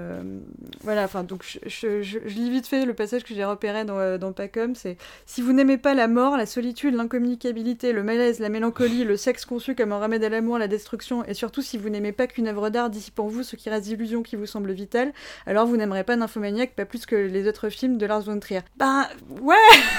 voilà 0.84 1.04
enfin 1.04 1.24
donc 1.24 1.44
je, 1.66 1.85
je- 2.02 2.20
lis 2.20 2.50
vite 2.50 2.68
fait 2.68 2.86
le 2.86 2.94
passage 2.94 3.24
que 3.24 3.34
j'ai 3.34 3.46
repéré 3.46 3.86
dans, 3.86 3.98
euh, 3.98 4.18
dans 4.18 4.32
Pacom 4.32 4.76
c'est 4.76 4.98
si 5.26 5.42
vous 5.42 5.54
n'aimez 5.54 5.78
pas 5.78 5.94
la 5.94 6.08
mort 6.08 6.38
la 6.38 6.46
solitude 6.46 6.96
l'incommunicabilité 6.96 7.92
le 7.92 8.04
malaise 8.04 8.40
la 8.40 8.50
mélancolie 8.50 9.04
le 9.04 9.18
sexe 9.18 9.46
conçu 9.46 9.76
comme 9.76 9.92
un 9.92 10.00
remède 10.00 10.24
à 10.24 10.30
l'amour 10.30 10.58
la 10.58 10.68
destruction 10.68 11.26
et 11.26 11.34
surtout 11.34 11.62
si 11.62 11.78
vous 11.78 11.90
n'aimez 11.90 12.12
pas 12.12 12.28
qu'une 12.28 12.48
œuvre 12.48 12.70
d'art 12.70 12.90
dissipe 12.90 13.20
en 13.20 13.28
vous 13.28 13.44
ce 13.44 13.56
qui 13.56 13.70
reste 13.70 13.86
d'illusion 13.86 14.24
qui 14.24 14.36
vous 14.36 14.46
semble 14.46 14.72
vital 14.72 15.14
alors 15.46 15.66
vous 15.66 15.78
n'aimerez 15.78 16.04
pas 16.04 16.16
Nymphomaniac 16.16 16.76
pas 16.76 16.86
plus 16.86 17.06
que 17.06 17.16
les 17.16 17.48
autres 17.48 17.70
films 17.70 17.98
de 17.98 18.06
Lars 18.06 18.22
von 18.22 18.40
Trier 18.40 18.62
ben 18.78 19.08
ouais 19.42 19.56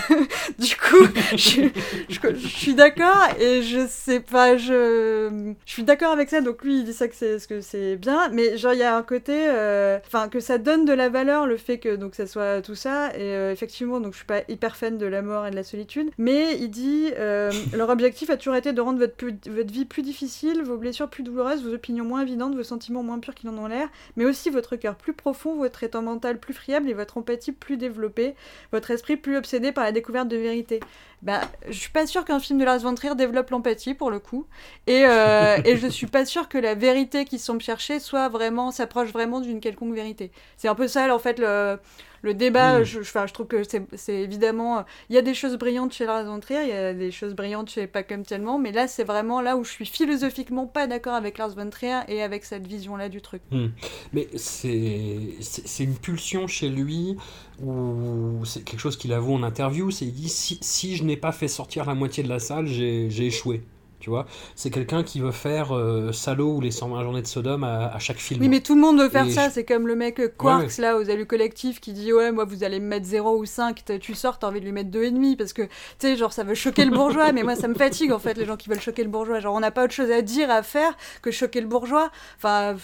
du 0.59 0.77
coup 0.77 1.07
je, 1.37 2.49
suis 2.49 2.75
d'accord 2.75 3.29
et 3.41 3.63
je 3.63 3.87
sais 3.89 4.21
pas 4.21 4.57
je 4.57 5.55
je 5.65 5.73
suis 5.73 5.83
d'accord 5.85 6.13
avec 6.13 6.29
ça. 6.29 6.41
Donc 6.41 6.63
lui 6.63 6.79
il 6.79 6.85
dit 6.85 6.93
ça 6.93 7.09
que 7.09 7.15
c'est 7.15 7.39
ce 7.39 7.49
que 7.49 7.61
c'est 7.61 7.97
bien 7.97 8.29
mais 8.31 8.57
genre 8.57 8.73
il 8.73 8.81
y 8.81 8.83
a 8.83 8.97
un 8.97 9.03
côté 9.03 9.33
euh, 9.49 9.99
enfin 10.07 10.29
que 10.29 10.41
ça 10.41 10.59
donne 10.59 10.85
de 10.85 10.93
la 10.93 11.09
valeur 11.09 11.47
le 11.47 11.57
fait 11.57 11.76
que 11.79 11.97
donc 11.97 12.15
ça 12.15 12.27
soit 12.27 12.63
tout 12.63 12.75
ça. 12.75 13.15
Et 13.17 13.23
euh, 13.23 13.53
effectivement 13.53 14.01
donc 14.01 14.13
je 14.13 14.19
suis 14.19 14.27
pas 14.27 14.43
hyper 14.49 14.77
fan 14.77 14.99
de 14.99 15.07
la 15.07 15.23
mort 15.23 15.47
et 15.47 15.51
de 15.51 15.57
la 15.57 15.65
solitude. 15.65 16.11
Mais 16.19 16.57
il 16.59 16.71
dit 16.71 17.11
euh, 17.19 17.51
leur 17.75 17.91
objectif 17.91 18.31
a 18.31 18.37
toujours 18.37 18.57
été 18.57 18.73
de 18.73 18.81
rendre 18.81 18.99
votre, 18.99 19.27
votre 19.51 19.73
vie 19.73 19.85
plus 19.85 20.03
difficile 20.03 20.63
vos 20.63 20.77
blessures 20.77 21.09
plus 21.09 21.23
douloureuses 21.23 21.65
vos 21.65 21.75
opinions 21.75 22.05
moins 22.05 22.23
évidentes 22.23 22.55
vos 22.55 22.63
sentiments 22.63 23.03
moins 23.03 23.19
purs 23.19 23.35
qu'ils 23.35 23.49
en 23.49 23.59
ont 23.59 23.67
l'air 23.67 23.89
mais 24.17 24.25
aussi 24.25 24.51
votre 24.51 24.77
cœur 24.77 24.97
plus 24.97 25.13
profond 25.13 25.57
votre 25.57 25.83
état 25.83 26.01
mental 26.01 26.39
plus 26.39 26.55
friable 26.55 26.89
et 26.89 26.95
votre 26.95 27.19
empathie 27.19 27.53
plus 27.53 27.77
développée 27.77 28.35
votre 28.73 28.91
esprit 28.91 29.17
plus 29.17 29.37
obsédé 29.37 29.73
par 29.73 29.85
la 29.85 29.93
découverte 29.93 30.29
de 30.29 30.37
vérité 30.37 30.81
bah, 31.27 31.41
je 31.69 31.77
suis 31.77 31.91
pas 31.91 32.07
sûre 32.07 32.25
qu'un 32.25 32.39
film 32.39 32.61
de 32.61 32.65
Lars 32.65 32.79
von 32.79 32.95
Trier 32.95 33.17
développe 33.17 33.51
l'empathie 33.51 33.95
pour 33.95 34.13
le 34.13 34.21
coup, 34.21 34.47
et, 34.87 35.03
euh, 35.05 35.57
et 35.65 35.77
je 35.77 35.89
suis 35.89 36.07
pas 36.07 36.25
sûre 36.25 36.49
que 36.49 36.57
la 36.57 36.77
vérité 36.77 37.25
qu'ils 37.25 37.41
semble 37.41 37.61
chercher 37.61 37.99
soit 37.99 38.29
vraiment 38.29 38.71
s'approche 38.71 39.09
vraiment 39.09 39.41
d'une 39.41 39.59
quelconque 39.59 39.93
vérité. 39.93 40.31
C'est 40.57 40.69
un 40.69 40.77
peu 40.77 40.87
ça 40.87 41.13
en 41.13 41.19
fait 41.19 41.41
le, 41.41 41.81
Le 42.27 42.35
débat, 42.35 42.81
Mm. 42.81 42.85
je, 42.85 42.93
je, 43.03 43.09
enfin, 43.09 43.27
je 43.29 43.33
trouve 43.33 43.47
que 43.47 43.63
c'est 43.63 44.15
évidemment. 44.15 44.85
Il 45.09 45.15
y 45.15 45.19
a 45.19 45.23
des 45.23 45.33
choses 45.33 45.57
brillantes 45.57 45.93
chez 45.93 46.07
Lars 46.07 46.25
von 46.25 46.41
Trier, 46.41 46.63
il 46.65 46.69
y 46.69 46.73
a 46.73 46.93
des 46.93 47.13
choses 47.13 47.35
brillantes 47.35 47.71
chez 47.71 47.87
Pas 47.87 48.03
comme 48.03 48.25
tellement, 48.25 48.59
mais 48.59 48.73
là, 48.73 48.89
c'est 48.89 49.05
vraiment 49.05 49.41
là 49.41 49.57
où 49.57 49.63
je 49.63 49.71
suis 49.71 49.87
philosophiquement 49.87 50.67
pas 50.67 50.89
d'accord 50.89 51.15
avec 51.15 51.39
Lars 51.39 51.51
von 51.51 51.71
Trier 51.71 52.01
et 52.09 52.23
avec 52.25 52.45
cette 52.45 52.67
vision-là 52.67 53.09
du 53.09 53.23
truc. 53.23 53.43
Hmm. 53.53 53.69
Mais 54.13 54.27
c'est 54.37 55.85
une 55.85 55.95
pulsion 55.95 56.49
chez 56.49 56.69
lui, 56.69 57.17
ou 57.63 58.45
c'est 58.45 58.65
quelque 58.65 58.81
chose 58.81 58.97
qu'il 58.97 59.13
avoue 59.13 59.35
en 59.35 59.45
interview, 59.45 59.93
c'est 59.93 60.05
il 60.05 60.13
dit 60.13 60.29
si, 60.29 60.59
si 60.61 60.97
je 60.97 61.05
n'ai 61.05 61.17
pas 61.17 61.31
fait 61.31 61.49
sortir 61.49 61.85
la 61.85 61.95
moitié 61.95 62.25
de 62.25 62.29
la 62.29 62.41
salle, 62.41 62.67
j'ai 62.67 63.07
échoué. 63.25 63.63
Tu 64.07 64.11
vois, 64.11 64.25
c'est 64.55 64.71
quelqu'un 64.71 65.03
qui 65.03 65.19
veut 65.19 65.33
faire 65.33 65.77
euh, 65.77 66.13
Salaud 66.13 66.55
ou 66.59 66.61
les 66.61 66.71
120 66.71 67.03
journées 67.03 67.23
de 67.23 67.27
Sodome 67.27 67.65
à, 67.65 67.89
à 67.93 67.99
chaque 67.99 68.19
film. 68.19 68.41
Oui, 68.41 68.49
mais 68.49 68.61
tout 68.61 68.77
le 68.77 68.81
monde 68.81 69.01
veut 69.01 69.09
faire 69.09 69.27
Et 69.27 69.33
ça. 69.33 69.49
je- 69.49 69.55
C'est 69.55 69.65
comme 69.65 69.89
le 69.89 69.97
mec 69.97 70.21
Quarks, 70.37 70.79
là, 70.79 70.97
aux 70.97 71.11
allus 71.11 71.27
collectifs, 71.27 71.81
qui 71.81 71.93
dit 71.93 72.13
Ouais, 72.13 72.31
moi, 72.31 72.45
vous 72.45 72.63
allez 72.63 72.79
me 72.79 72.87
mettre 72.87 73.05
0 73.05 73.37
ou 73.37 73.45
5. 73.47 73.85
t- 73.85 73.99
Tu 73.99 74.15
sors, 74.15 74.39
t'as 74.39 74.47
envie 74.47 74.61
de 74.61 74.65
lui 74.65 74.71
mettre 74.71 74.91
2,5. 74.91 75.35
Parce 75.37 75.53
que, 75.53 75.63
tu 75.63 75.69
sais, 75.99 76.17
genre, 76.17 76.33
ça 76.33 76.45
veut 76.45 76.55
choquer 76.55 76.85
le 76.85 76.93
bourgeois. 76.93 77.33
mais 77.33 77.43
moi, 77.43 77.57
ça 77.57 77.67
me 77.67 77.75
fatigue, 77.75 78.13
en 78.13 78.21
fait, 78.21 78.35
les 78.39 78.47
gens 78.47 78.57
qui 78.57 78.69
veulent 78.69 78.79
choquer 78.81 79.03
le 79.03 79.11
bourgeois. 79.11 79.41
Genre, 79.41 79.53
on 79.53 79.59
n'a 79.59 79.73
pas 79.73 79.83
autre 79.83 79.93
chose 79.95 80.13
à 80.13 80.23
dire, 80.23 80.53
à 80.53 80.63
faire 80.63 80.97
que 81.21 81.33
choquer 81.33 81.61
le 81.61 81.67
bourgeois. 81.67 82.13
Enfin, 82.37 82.77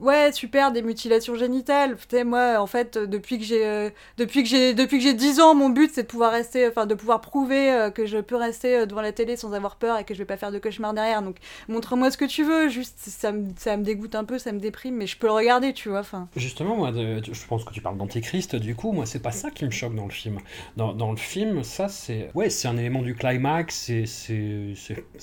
ouais, 0.00 0.30
super, 0.32 0.72
des 0.72 0.82
mutilations 0.82 1.34
génitales. 1.34 1.96
Tu 1.96 2.16
sais, 2.18 2.24
moi, 2.24 2.58
en 2.60 2.66
fait, 2.66 2.98
depuis 2.98 3.38
que 3.38 3.44
j'ai 3.44 3.66
euh, 3.66 3.90
depuis 4.16 4.42
que 4.42 4.48
j'ai 4.48 4.74
depuis 4.74 4.98
que 4.98 5.02
j'ai 5.02 5.14
10 5.14 5.40
ans, 5.40 5.54
mon 5.54 5.70
but, 5.70 5.90
c'est 5.92 6.02
de 6.04 6.06
pouvoir 6.08 6.30
rester, 6.32 6.68
enfin, 6.68 6.86
de 6.86 6.94
pouvoir 6.94 7.20
prouver 7.20 7.72
euh, 7.72 7.90
que 7.90 8.06
je 8.06 8.18
peux 8.18 8.36
rester 8.36 8.76
euh, 8.78 8.86
devant 8.86 9.00
la 9.00 9.12
télé 9.12 9.36
sans 9.36 9.52
avoir 9.52 9.76
peur 9.76 9.98
et 9.98 10.04
que 10.04 10.14
je 10.14 10.18
vais 10.18 10.24
pas 10.24 10.35
faire 10.36 10.52
de 10.52 10.58
cauchemar 10.58 10.94
derrière. 10.94 11.22
Donc, 11.22 11.36
montre-moi 11.68 12.10
ce 12.10 12.16
que 12.18 12.24
tu 12.24 12.44
veux. 12.44 12.68
Juste, 12.68 12.98
ça 12.98 13.32
me, 13.32 13.50
ça 13.56 13.76
me 13.76 13.82
dégoûte 13.82 14.14
un 14.14 14.24
peu, 14.24 14.38
ça 14.38 14.52
me 14.52 14.58
déprime, 14.60 14.96
mais 14.96 15.06
je 15.06 15.16
peux 15.16 15.26
le 15.26 15.32
regarder, 15.32 15.72
tu 15.72 15.88
vois. 15.88 16.00
Enfin. 16.00 16.28
Justement, 16.36 16.76
moi, 16.76 16.92
de- 16.92 17.20
je 17.30 17.46
pense 17.46 17.64
que 17.64 17.72
tu 17.72 17.80
parles 17.80 17.96
d'Antéchrist, 17.98 18.56
du 18.56 18.74
coup, 18.74 18.92
moi, 18.92 19.06
c'est 19.06 19.20
pas 19.22 19.32
ça 19.32 19.50
qui 19.50 19.64
me 19.64 19.70
choque 19.70 19.94
dans 19.94 20.04
le 20.06 20.10
film. 20.12 20.38
Dans, 20.76 20.92
dans 20.92 21.10
le 21.10 21.16
film, 21.16 21.62
ça, 21.64 21.88
c'est. 21.88 22.30
Ouais, 22.34 22.50
c'est 22.50 22.68
un 22.68 22.76
élément 22.76 23.02
du 23.02 23.14
climax, 23.14 23.90
c'est. 24.04 24.04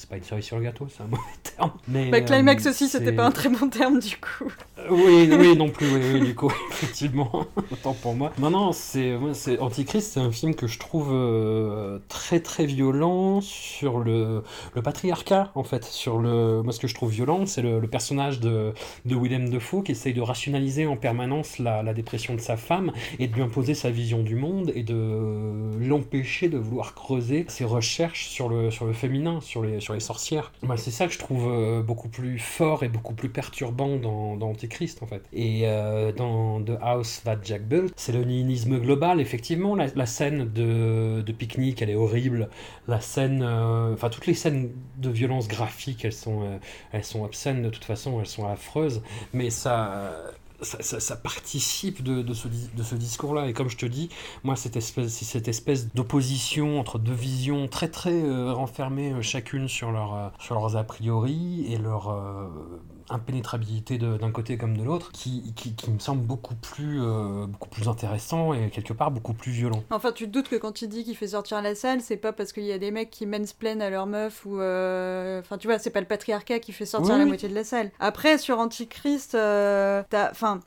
Pas 0.10 0.17
une 0.17 0.23
cerise 0.23 0.45
sur 0.45 0.58
le 0.58 0.63
gâteau, 0.63 0.88
c'est 0.95 1.04
un 1.04 1.08
mauvais 1.08 1.21
terme. 1.58 1.71
Mais, 1.88 2.10
Bah, 2.12 2.21
climax 2.21 2.65
euh, 2.65 2.69
aussi, 2.69 2.88
c'était 2.88 3.12
pas 3.13 3.26
un 3.26 3.32
très 3.32 3.49
bon 3.49 3.69
terme 3.69 3.99
du 3.99 4.17
coup. 4.17 4.52
Euh, 4.80 4.88
Oui, 4.89 5.30
oui, 5.32 5.56
non 5.58 5.69
plus, 5.69 5.88
oui, 5.91 6.02
oui, 6.13 6.21
du 6.21 6.36
coup, 6.36 6.52
effectivement, 6.71 7.45
autant 7.71 7.93
pour 7.93 8.13
moi. 8.15 8.32
Non, 8.39 8.49
non, 8.49 8.71
c'est 8.73 9.17
Antichrist, 9.60 10.13
c'est 10.13 10.19
un 10.19 10.32
film 10.32 10.56
que 10.56 10.67
je 10.67 10.80
trouve 10.80 11.10
euh, 11.12 11.99
très, 12.10 12.39
très 12.39 12.65
violent 12.65 13.41
sur 13.41 13.99
le, 13.99 14.43
le 14.76 14.82
patriarcat, 14.93 15.51
en 15.56 15.63
fait. 15.63 15.86
Sur 15.86 16.19
le, 16.19 16.62
moi, 16.62 16.71
ce 16.71 16.79
que 16.79 16.88
je 16.88 16.93
trouve 16.93 17.10
violent, 17.10 17.47
c'est 17.47 17.63
le, 17.63 17.82
personnage 17.88 18.39
de, 18.39 18.73
de 19.06 19.15
Willem 19.15 19.49
Dafoe 19.49 19.84
qui 19.84 19.91
essaye 19.93 20.13
de 20.13 20.21
rationaliser 20.21 20.86
en 20.86 20.97
permanence 20.97 21.58
la, 21.58 21.82
la 21.82 21.93
dépression 21.93 22.36
de 22.36 22.39
sa 22.39 22.58
femme 22.58 22.91
et 23.17 23.27
de 23.27 23.34
lui 23.34 23.41
imposer 23.41 23.73
sa 23.73 23.89
vision 23.89 24.21
du 24.21 24.36
monde 24.36 24.71
et 24.75 24.84
de 24.84 25.71
l'empêcher 25.79 26.47
de 26.47 26.58
vouloir 26.60 26.93
creuser 26.93 27.45
ses 27.47 27.65
recherches 27.65 28.27
sur 28.27 28.49
le, 28.49 28.69
sur 28.69 28.86
le 28.86 28.93
féminin, 28.93 29.41
sur 29.41 29.63
les, 29.63 29.79
sur 29.79 29.95
les 29.95 29.99
sorcières. 29.99 30.51
Moi, 30.62 30.77
c'est 30.77 30.91
ça 30.91 31.08
que 31.08 31.13
je 31.13 31.19
trouve 31.19 31.47
euh, 31.51 31.82
beaucoup 31.82 32.10
plus 32.10 32.38
fort 32.38 32.84
et 32.84 32.88
beaucoup 32.88 33.15
plus 33.15 33.29
perturbant 33.29 33.95
dans, 33.97 34.36
dans 34.38 34.49
Antichrist, 34.49 35.01
en 35.01 35.08
fait. 35.08 35.23
Et 35.34 35.62
euh, 35.63 36.12
dans 36.12 36.62
The 36.62 36.77
House 36.82 37.21
That 37.25 37.39
Jack 37.43 37.67
Built, 37.67 37.93
c'est 37.95 38.12
le 38.12 38.23
nihilisme 38.23 38.77
global, 38.79 39.19
effectivement. 39.19 39.75
La, 39.75 39.88
la 39.95 40.06
scène 40.06 40.51
de, 40.53 41.21
de 41.21 41.32
pique-nique, 41.32 41.82
elle 41.82 41.89
est 41.89 41.95
horrible. 41.95 42.49
La 42.88 43.01
scène, 43.01 43.41
euh, 43.43 43.93
enfin, 43.93 44.10
toutes 44.10 44.27
les 44.27 44.36
scènes 44.36 44.69
de 44.98 45.10
violence 45.10 45.48
graphique, 45.48 46.06
elles 46.06 46.13
sont, 46.13 46.43
euh, 46.43 46.58
elles 46.91 47.04
sont 47.04 47.24
obscènes 47.24 47.62
de 47.63 47.69
toute 47.69 47.86
façon, 47.86 48.19
elles 48.19 48.28
sont 48.28 48.48
affreuses. 48.48 49.02
Mais 49.34 49.50
ça. 49.50 50.13
Ça, 50.62 50.82
ça- 50.82 51.02
ça 51.02 51.17
participe 51.17 52.02
de, 52.04 52.22
de 52.22 52.34
ce, 52.34 52.48
de 52.48 52.84
ce 52.84 52.96
discours-là. 52.96 53.48
Et 53.50 53.54
comme 53.54 53.69
je 53.69 53.76
te 53.76 53.86
dis, 53.86 54.08
moi, 54.46 54.56
cette 54.56 54.78
espèce, 54.78 55.12
cette 55.12 55.50
espèce 55.50 55.93
d'opposition 55.93 56.80
entre 56.80 57.00
deux 57.00 57.12
visions 57.12 57.67
très 57.67 57.89
très 57.89 58.13
euh, 58.13 58.54
renfermées 58.54 59.12
euh, 59.12 59.22
chacune 59.22 59.67
sur, 59.67 59.91
leur, 59.91 60.13
euh, 60.15 60.30
sur 60.39 60.56
leurs 60.56 60.78
a 60.78 60.84
priori 60.86 61.65
et 61.69 61.78
leur 61.78 62.10
euh, 62.12 62.48
impénétrabilité 63.10 63.98
d'un 63.98 64.32
côté 64.32 64.58
comme 64.58 64.78
de 64.78 64.84
l'autre, 64.84 65.12
qui, 65.12 65.54
qui, 65.56 65.74
qui 65.76 65.92
me 65.92 66.00
semble 66.00 66.22
beaucoup 66.22 66.56
plus, 66.56 67.02
euh, 67.02 67.46
beaucoup 67.48 67.70
plus 67.70 67.88
intéressant 67.88 68.54
et 68.54 68.70
quelque 68.70 68.94
part 68.94 69.12
beaucoup 69.12 69.34
plus 69.34 69.52
violent. 69.52 69.84
Enfin, 69.92 70.12
tu 70.12 70.26
te 70.26 70.30
doutes 70.32 70.50
que 70.50 70.56
quand 70.56 70.82
il 70.82 70.88
dit 70.89 71.04
qu'il 71.04 71.16
fait 71.16 71.28
sortir 71.30 71.62
la 71.62 71.76
salle, 71.76 72.02
c'est 72.02 72.18
pas 72.18 72.34
parce 72.34 72.54
qu'il 72.54 72.63
y 72.63 72.72
a 72.72 72.78
des 72.78 72.92
mecs 72.92 73.10
qui 73.10 73.26
mansplainent 73.26 73.82
à 73.82 73.89
leur 73.89 74.06
meuf 74.06 74.46
ou. 74.46 74.60
euh, 74.60 75.39
Enfin, 75.39 75.58
tu 75.58 75.68
vois, 75.68 75.80
c'est 75.80 75.89
pas 75.89 76.02
le 76.02 76.08
patriarcat 76.08 76.60
qui 76.60 76.72
fait 76.72 76.86
sortir 76.86 77.13
Oui, 77.13 77.18
la 77.20 77.24
oui. 77.24 77.30
moitié 77.30 77.50
de 77.50 77.56
la 77.56 77.63
salle. 77.63 77.92
Après, 78.00 78.38
sur 78.38 78.60
Antichrist, 78.60 79.36
euh, 79.36 80.04
t'as. 80.10 80.30
Enfin. 80.32 80.60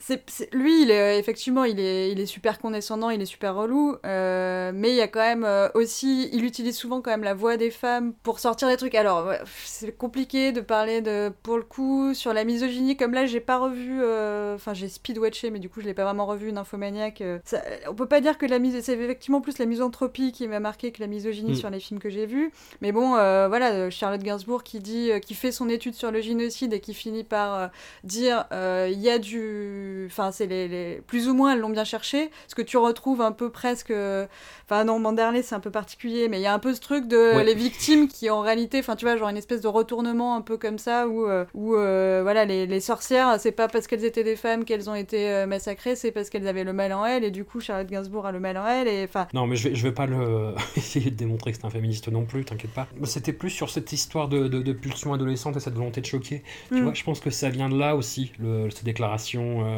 C'est, 0.00 0.22
c'est- 0.30 0.52
lui, 0.54 0.82
il 0.82 0.90
est, 0.90 1.18
effectivement, 1.18 1.64
il 1.64 1.78
est, 1.80 2.10
il 2.12 2.20
est 2.20 2.26
super 2.26 2.58
condescendant, 2.58 3.10
il 3.10 3.20
est 3.20 3.26
super 3.26 3.54
relou, 3.54 3.96
euh, 4.06 4.70
mais 4.74 4.90
il 4.90 4.96
y 4.96 5.00
a 5.00 5.08
quand 5.08 5.20
même 5.20 5.44
euh, 5.44 5.68
aussi, 5.74 6.28
il 6.32 6.44
utilise 6.44 6.76
souvent 6.76 7.00
quand 7.00 7.10
même 7.10 7.22
la 7.24 7.34
voix 7.34 7.56
des 7.56 7.70
femmes 7.70 8.12
pour 8.22 8.38
sortir 8.38 8.68
des 8.68 8.76
trucs. 8.76 8.94
Alors, 8.94 9.26
ouais, 9.26 9.40
c'est 9.64 9.96
compliqué 9.96 10.52
de 10.52 10.60
parler 10.60 11.00
de, 11.00 11.32
pour 11.42 11.56
le 11.56 11.62
coup, 11.64 12.14
sur 12.14 12.32
la 12.32 12.44
misogynie, 12.44 12.96
comme 12.96 13.12
là, 13.14 13.26
j'ai 13.26 13.40
pas 13.40 13.58
revu, 13.58 14.00
euh, 14.02 14.54
enfin, 14.54 14.74
j'ai 14.74 14.88
speedwatché, 14.88 15.50
mais 15.50 15.58
du 15.58 15.68
coup, 15.68 15.80
je 15.80 15.86
l'ai 15.86 15.94
pas 15.94 16.04
vraiment 16.04 16.26
revu, 16.26 16.52
Nymphomaniac. 16.52 17.20
euh, 17.20 17.38
ça- 17.44 17.62
on 17.88 17.94
peut 17.94 18.06
pas 18.08 18.20
dire 18.20 18.38
que 18.38 18.46
la 18.46 18.58
mise, 18.58 18.78
c'est 18.82 18.92
effectivement 18.98 19.40
plus 19.40 19.58
la 19.58 19.66
misanthropie 19.66 20.32
qui 20.32 20.46
m'a 20.48 20.60
marqué 20.60 20.92
que 20.92 21.00
la 21.00 21.06
misogynie 21.06 21.52
Mm. 21.52 21.56
sur 21.56 21.70
les 21.70 21.80
films 21.80 22.00
que 22.00 22.10
j'ai 22.10 22.26
vus. 22.26 22.50
Mais 22.80 22.92
bon, 22.92 23.10
voilà, 23.10 23.90
Charlotte 23.90 24.22
Gainsbourg 24.22 24.62
qui 24.62 24.80
dit, 24.80 25.10
qui 25.22 25.34
fait 25.34 25.52
son 25.52 25.68
étude 25.68 25.94
sur 25.94 26.10
le 26.10 26.20
génocide 26.20 26.72
et 26.72 26.80
qui 26.80 26.94
finit 26.94 27.24
par 27.24 27.70
dire, 28.04 28.46
il 28.52 28.98
y 29.00 29.08
a 29.10 29.18
du, 29.18 29.87
enfin, 30.06 30.30
c'est 30.32 30.46
les, 30.46 30.68
les- 30.68 31.02
plus 31.06 31.28
ou 31.28 31.34
moins 31.34 31.52
elles 31.52 31.60
l'ont 31.60 31.70
bien 31.70 31.84
cherché. 31.84 32.30
Ce 32.46 32.54
que 32.54 32.62
tu 32.62 32.76
retrouves 32.76 33.20
un 33.20 33.32
peu 33.32 33.50
presque, 33.50 33.90
euh, 33.90 34.26
enfin 34.64 34.84
non, 34.84 34.98
Manderley 34.98 35.42
c'est 35.42 35.54
un 35.54 35.60
peu 35.60 35.70
particulier, 35.70 36.28
mais 36.28 36.38
il 36.38 36.42
y 36.42 36.46
a 36.46 36.54
un 36.54 36.58
peu 36.58 36.74
ce 36.74 36.80
truc 36.80 37.06
de 37.08 37.16
Ouais. 37.36 37.44
les 37.44 37.54
victimes 37.54 38.08
qui 38.08 38.30
en 38.30 38.40
réalité, 38.40 38.78
enfin 38.80 38.96
tu 38.96 39.04
vois, 39.04 39.16
genre 39.16 39.28
une 39.28 39.36
espèce 39.36 39.60
de 39.60 39.68
retournement 39.68 40.36
un 40.36 40.40
peu 40.42 40.56
comme 40.56 40.78
ça 40.78 41.08
où, 41.08 41.26
euh, 41.26 41.44
où 41.54 41.74
euh, 41.76 42.20
voilà, 42.22 42.44
les, 42.44 42.66
les 42.66 42.80
sorcières, 42.80 43.36
c'est 43.38 43.52
pas 43.52 43.68
parce 43.68 43.86
qu'elles 43.86 44.04
étaient 44.04 44.24
des 44.24 44.36
femmes 44.36 44.64
qu'elles 44.64 44.88
ont 44.90 44.94
été 44.94 45.44
massacrées, 45.46 45.96
c'est 45.96 46.12
parce 46.12 46.30
qu'elles 46.30 46.48
avaient 46.48 46.64
le 46.64 46.72
mal 46.72 46.92
en 46.92 47.04
elles 47.04 47.24
et 47.24 47.30
du 47.30 47.44
coup 47.44 47.60
Charlotte 47.60 47.86
Gainsbourg 47.88 48.26
a 48.26 48.32
le 48.32 48.40
mal 48.40 48.56
en 48.56 48.66
elle 48.66 48.88
et 48.88 49.04
enfin 49.04 49.26
Non, 49.34 49.46
mais 49.46 49.56
je 49.56 49.68
vais, 49.68 49.74
je 49.74 49.82
vais 49.82 49.92
pas 49.92 50.06
le... 50.06 50.54
essayer 50.76 51.10
de 51.10 51.16
démontrer 51.16 51.52
que 51.52 51.58
c'est 51.58 51.64
un 51.66 51.70
féministe 51.70 52.08
non 52.08 52.24
plus, 52.24 52.44
t'inquiète 52.44 52.72
pas. 52.72 52.86
C'était 53.04 53.32
plus 53.32 53.50
sur 53.50 53.70
cette 53.70 53.92
histoire 53.92 54.28
de, 54.28 54.48
de, 54.48 54.60
de 54.62 54.72
pulsion 54.72 55.12
adolescente 55.12 55.56
et 55.56 55.60
cette 55.60 55.74
volonté 55.74 56.00
de 56.00 56.06
choquer. 56.06 56.42
Tu 56.68 56.74
Mm. 56.78 56.82
vois, 56.84 56.94
je 56.94 57.02
pense 57.04 57.20
que 57.20 57.30
ça 57.30 57.48
vient 57.48 57.68
de 57.68 57.76
là 57.78 57.96
aussi, 57.96 58.32
le, 58.38 58.68
déclarations 58.84 59.64
euh, 59.66 59.77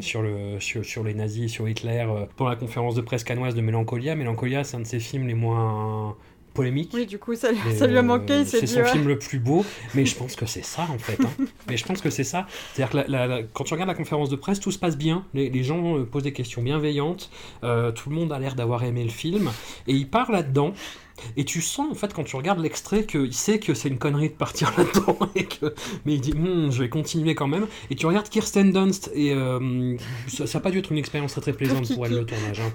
sur, 0.00 0.22
le, 0.22 0.58
sur, 0.60 0.84
sur 0.84 1.04
les 1.04 1.14
nazis, 1.14 1.50
sur 1.50 1.68
Hitler, 1.68 2.06
euh, 2.08 2.26
pendant 2.36 2.50
la 2.50 2.56
conférence 2.56 2.94
de 2.94 3.00
presse 3.00 3.24
canoise 3.24 3.54
de 3.54 3.60
Mélancolia. 3.60 4.14
Mélancolia, 4.16 4.64
c'est 4.64 4.76
un 4.76 4.80
de 4.80 4.86
ses 4.86 5.00
films 5.00 5.26
les 5.26 5.34
moins 5.34 6.16
polémiques. 6.54 6.90
oui, 6.94 7.06
du 7.06 7.18
coup 7.18 7.36
ça, 7.36 7.50
Et, 7.52 7.74
ça 7.76 7.86
lui 7.86 7.96
a 7.96 8.00
euh, 8.00 8.02
manqué, 8.02 8.44
s'est 8.44 8.58
C'est 8.60 8.66
son 8.66 8.80
ouais. 8.80 8.90
film 8.90 9.06
le 9.06 9.18
plus 9.18 9.38
beau, 9.38 9.64
mais 9.94 10.04
je 10.04 10.16
pense 10.16 10.34
que 10.34 10.46
c'est 10.46 10.64
ça 10.64 10.82
en 10.92 10.98
fait. 10.98 11.16
hein. 11.24 11.30
mais 11.68 11.76
je 11.76 11.84
pense 11.84 12.00
que 12.00 12.10
c'est 12.10 12.24
ça. 12.24 12.46
C'est-à-dire 12.74 12.90
que 12.90 12.96
la- 13.12 13.26
la- 13.26 13.26
la- 13.38 13.42
quand 13.44 13.62
tu 13.64 13.72
regardes 13.74 13.88
la 13.88 13.94
conférence 13.94 14.30
de 14.30 14.36
presse, 14.36 14.58
tout 14.58 14.72
se 14.72 14.78
passe 14.78 14.98
bien. 14.98 15.24
Les, 15.32 15.48
les 15.48 15.62
gens 15.62 15.96
euh, 15.98 16.04
posent 16.04 16.24
des 16.24 16.32
questions 16.32 16.60
bienveillantes. 16.62 17.30
euh, 17.62 17.92
tout 17.92 18.10
le 18.10 18.16
monde 18.16 18.32
a 18.32 18.38
l'air 18.40 18.56
d'avoir 18.56 18.82
aimé 18.82 19.04
le 19.04 19.10
film. 19.10 19.50
Et 19.86 19.92
il 19.94 20.08
part 20.10 20.32
là-dedans. 20.32 20.72
Et 21.36 21.44
tu 21.44 21.60
sens 21.60 21.90
en 21.90 21.94
fait 21.94 22.12
quand 22.12 22.24
tu 22.24 22.36
regardes 22.36 22.60
l'extrait 22.60 23.04
qu'il 23.04 23.34
sait 23.34 23.58
que 23.58 23.74
c'est 23.74 23.88
une 23.88 23.98
connerie 23.98 24.28
de 24.28 24.34
partir 24.34 24.72
là-dedans 24.78 25.18
et 25.34 25.44
que 25.44 25.74
mais 26.04 26.14
il 26.14 26.20
dit 26.20 26.32
Hum, 26.32 26.70
je 26.70 26.82
vais 26.82 26.88
continuer 26.88 27.34
quand 27.34 27.48
même 27.48 27.66
et 27.90 27.96
tu 27.96 28.06
regardes 28.06 28.28
Kirsten 28.28 28.72
Dunst 28.72 29.10
et 29.14 29.32
euh, 29.32 29.96
ça 30.28 30.44
n'a 30.52 30.60
pas 30.60 30.70
dû 30.70 30.78
être 30.78 30.90
une 30.92 30.98
expérience 30.98 31.32
très 31.32 31.40
très 31.40 31.52
plaisante 31.52 31.92
pour 31.94 32.06
elle 32.06 32.14
le 32.14 32.26
tournage 32.26 32.60
hein. 32.60 32.72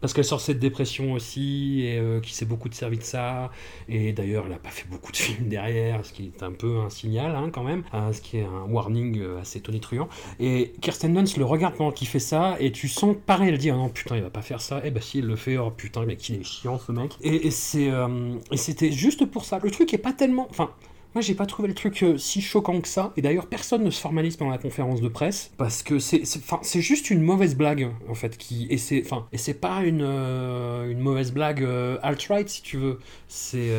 Parce 0.00 0.12
qu'elle 0.12 0.24
sort 0.24 0.40
cette 0.40 0.58
dépression 0.58 1.12
aussi 1.12 1.82
et 1.82 1.98
euh, 1.98 2.20
qui 2.20 2.34
s'est 2.34 2.44
beaucoup 2.44 2.68
servi 2.70 2.98
de 2.98 3.02
ça. 3.02 3.50
Et 3.88 4.12
d'ailleurs 4.12 4.44
elle 4.44 4.52
n'a 4.52 4.58
pas 4.58 4.70
fait 4.70 4.88
beaucoup 4.88 5.12
de 5.12 5.16
films 5.16 5.48
derrière 5.48 6.04
ce 6.04 6.12
qui 6.12 6.26
est 6.26 6.42
un 6.42 6.52
peu 6.52 6.78
un 6.78 6.90
signal 6.90 7.34
hein, 7.34 7.50
quand 7.52 7.64
même 7.64 7.82
hein, 7.92 8.12
ce 8.12 8.20
qui 8.20 8.38
est 8.38 8.44
un 8.44 8.70
warning 8.70 9.20
euh, 9.20 9.40
assez 9.40 9.60
tonitruant. 9.60 10.08
Et 10.40 10.72
Kirsten 10.80 11.14
Dunst 11.14 11.36
le 11.36 11.44
regarde 11.44 11.74
pendant 11.74 11.92
qu'il 11.92 12.08
fait 12.08 12.18
ça 12.18 12.56
et 12.60 12.72
tu 12.72 12.88
sens 12.88 13.16
pareil 13.26 13.48
elle 13.48 13.58
dit 13.58 13.70
ah 13.70 13.76
non 13.76 13.88
putain 13.88 14.16
il 14.16 14.22
va 14.22 14.30
pas 14.30 14.42
faire 14.42 14.60
ça. 14.60 14.84
Et 14.84 14.90
bah 14.90 15.00
si 15.00 15.18
il 15.18 15.26
le 15.26 15.36
fait 15.36 15.56
oh 15.56 15.70
putain 15.70 16.04
mais 16.04 16.16
qu'il 16.16 16.36
est 16.36 16.44
chiant 16.44 16.78
ce 16.78 16.92
mec. 16.92 17.16
Et, 17.20 17.46
et 17.46 17.50
c'est 17.50 17.90
euh, 17.90 18.34
et 18.50 18.56
c'était 18.56 18.92
juste 18.92 19.26
pour 19.26 19.44
ça. 19.44 19.58
Le 19.62 19.70
truc 19.70 19.92
est 19.94 19.98
pas 19.98 20.12
tellement 20.12 20.46
enfin 20.50 20.70
moi, 21.14 21.22
j'ai 21.22 21.34
pas 21.34 21.46
trouvé 21.46 21.68
le 21.68 21.74
truc 21.74 22.02
euh, 22.02 22.18
si 22.18 22.42
choquant 22.42 22.80
que 22.80 22.88
ça. 22.88 23.12
Et 23.16 23.22
d'ailleurs, 23.22 23.46
personne 23.46 23.82
ne 23.82 23.90
se 23.90 24.00
formalise 24.00 24.36
pendant 24.36 24.50
la 24.50 24.58
conférence 24.58 25.00
de 25.00 25.08
presse 25.08 25.50
parce 25.56 25.82
que 25.82 25.98
c'est, 25.98 26.22
juste 26.80 27.10
une 27.10 27.22
mauvaise 27.22 27.56
blague 27.56 27.90
en 28.08 28.14
fait. 28.14 28.38
Et 28.68 28.76
c'est, 28.76 29.02
enfin, 29.04 29.26
et 29.32 29.38
c'est 29.38 29.54
pas 29.54 29.82
une 29.82 30.02
euh, 30.02 30.90
une 30.90 31.00
mauvaise 31.00 31.32
blague 31.32 31.62
euh, 31.62 31.98
alt-right 32.02 32.48
si 32.48 32.62
tu 32.62 32.76
veux. 32.76 32.98
C'est, 33.26 33.72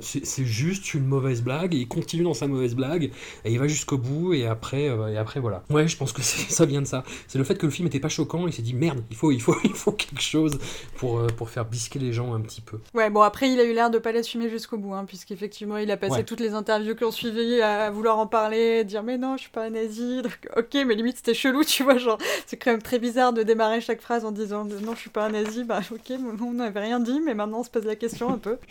c'est 0.00 0.44
juste 0.44 0.94
une 0.94 1.04
mauvaise 1.04 1.42
blague. 1.42 1.74
Et 1.74 1.78
il 1.78 1.88
continue 1.88 2.22
dans 2.22 2.34
sa 2.34 2.46
mauvaise 2.46 2.74
blague 2.74 3.10
et 3.44 3.52
il 3.52 3.58
va 3.58 3.66
jusqu'au 3.66 3.98
bout. 3.98 4.34
Et 4.34 4.46
après, 4.46 4.84
et 4.84 5.16
après 5.16 5.40
voilà. 5.40 5.64
Ouais, 5.70 5.88
je 5.88 5.96
pense 5.96 6.12
que 6.12 6.22
ça 6.22 6.64
vient 6.64 6.82
de 6.82 6.86
ça. 6.86 7.02
C'est 7.26 7.38
le 7.38 7.44
fait 7.44 7.58
que 7.58 7.66
le 7.66 7.72
film 7.72 7.88
était 7.88 8.00
pas 8.00 8.08
choquant. 8.08 8.46
Il 8.46 8.52
s'est 8.52 8.62
dit 8.62 8.74
merde, 8.74 9.02
il 9.10 9.16
faut, 9.16 9.32
il 9.32 9.42
faut, 9.42 9.56
il 9.64 9.74
faut 9.74 9.92
quelque 9.92 10.22
chose 10.22 10.58
pour 10.96 11.26
pour 11.36 11.50
faire 11.50 11.64
bisquer 11.64 11.98
les 11.98 12.12
gens 12.12 12.34
un 12.34 12.40
petit 12.40 12.60
peu. 12.60 12.78
Ouais, 12.94 13.10
bon 13.10 13.22
après 13.22 13.50
il 13.50 13.58
a 13.58 13.64
eu 13.64 13.74
l'air 13.74 13.90
de 13.90 13.98
pas 13.98 14.12
l'assumer 14.12 14.48
jusqu'au 14.48 14.78
bout, 14.78 14.94
hein, 14.94 15.04
puisqu'effectivement 15.06 15.76
il 15.76 15.90
a 15.90 15.96
passé 16.08 16.20
Ouais. 16.20 16.24
toutes 16.24 16.40
les 16.40 16.54
interviews 16.54 16.94
qui 16.94 17.04
ont 17.04 17.10
suivi 17.10 17.60
à 17.62 17.90
vouloir 17.90 18.18
en 18.18 18.26
parler, 18.26 18.84
dire 18.84 19.02
mais 19.02 19.18
non, 19.18 19.36
je 19.36 19.42
suis 19.42 19.50
pas 19.50 19.64
un 19.64 19.70
nazi. 19.70 20.22
Donc, 20.22 20.38
ok, 20.56 20.74
mais 20.86 20.94
limite 20.94 21.16
c'était 21.16 21.34
chelou, 21.34 21.64
tu 21.74 21.82
vois. 21.84 21.98
Genre, 21.98 22.18
c'est 22.46 22.56
quand 22.56 22.70
même 22.72 22.82
très 22.82 22.98
bizarre 22.98 23.32
de 23.32 23.42
démarrer 23.42 23.80
chaque 23.80 24.00
phrase 24.00 24.24
en 24.24 24.32
disant 24.32 24.64
non, 24.64 24.94
je 24.94 25.00
suis 25.00 25.10
pas 25.10 25.26
un 25.26 25.30
nazi. 25.30 25.64
Bah, 25.64 25.80
ok, 25.92 26.12
on 26.42 26.52
n'avait 26.52 26.80
rien 26.80 27.00
dit, 27.00 27.20
mais 27.20 27.34
maintenant 27.34 27.60
on 27.60 27.64
se 27.64 27.70
pose 27.70 27.84
la 27.86 27.96
question 27.96 28.32
un 28.32 28.38
peu. 28.38 28.58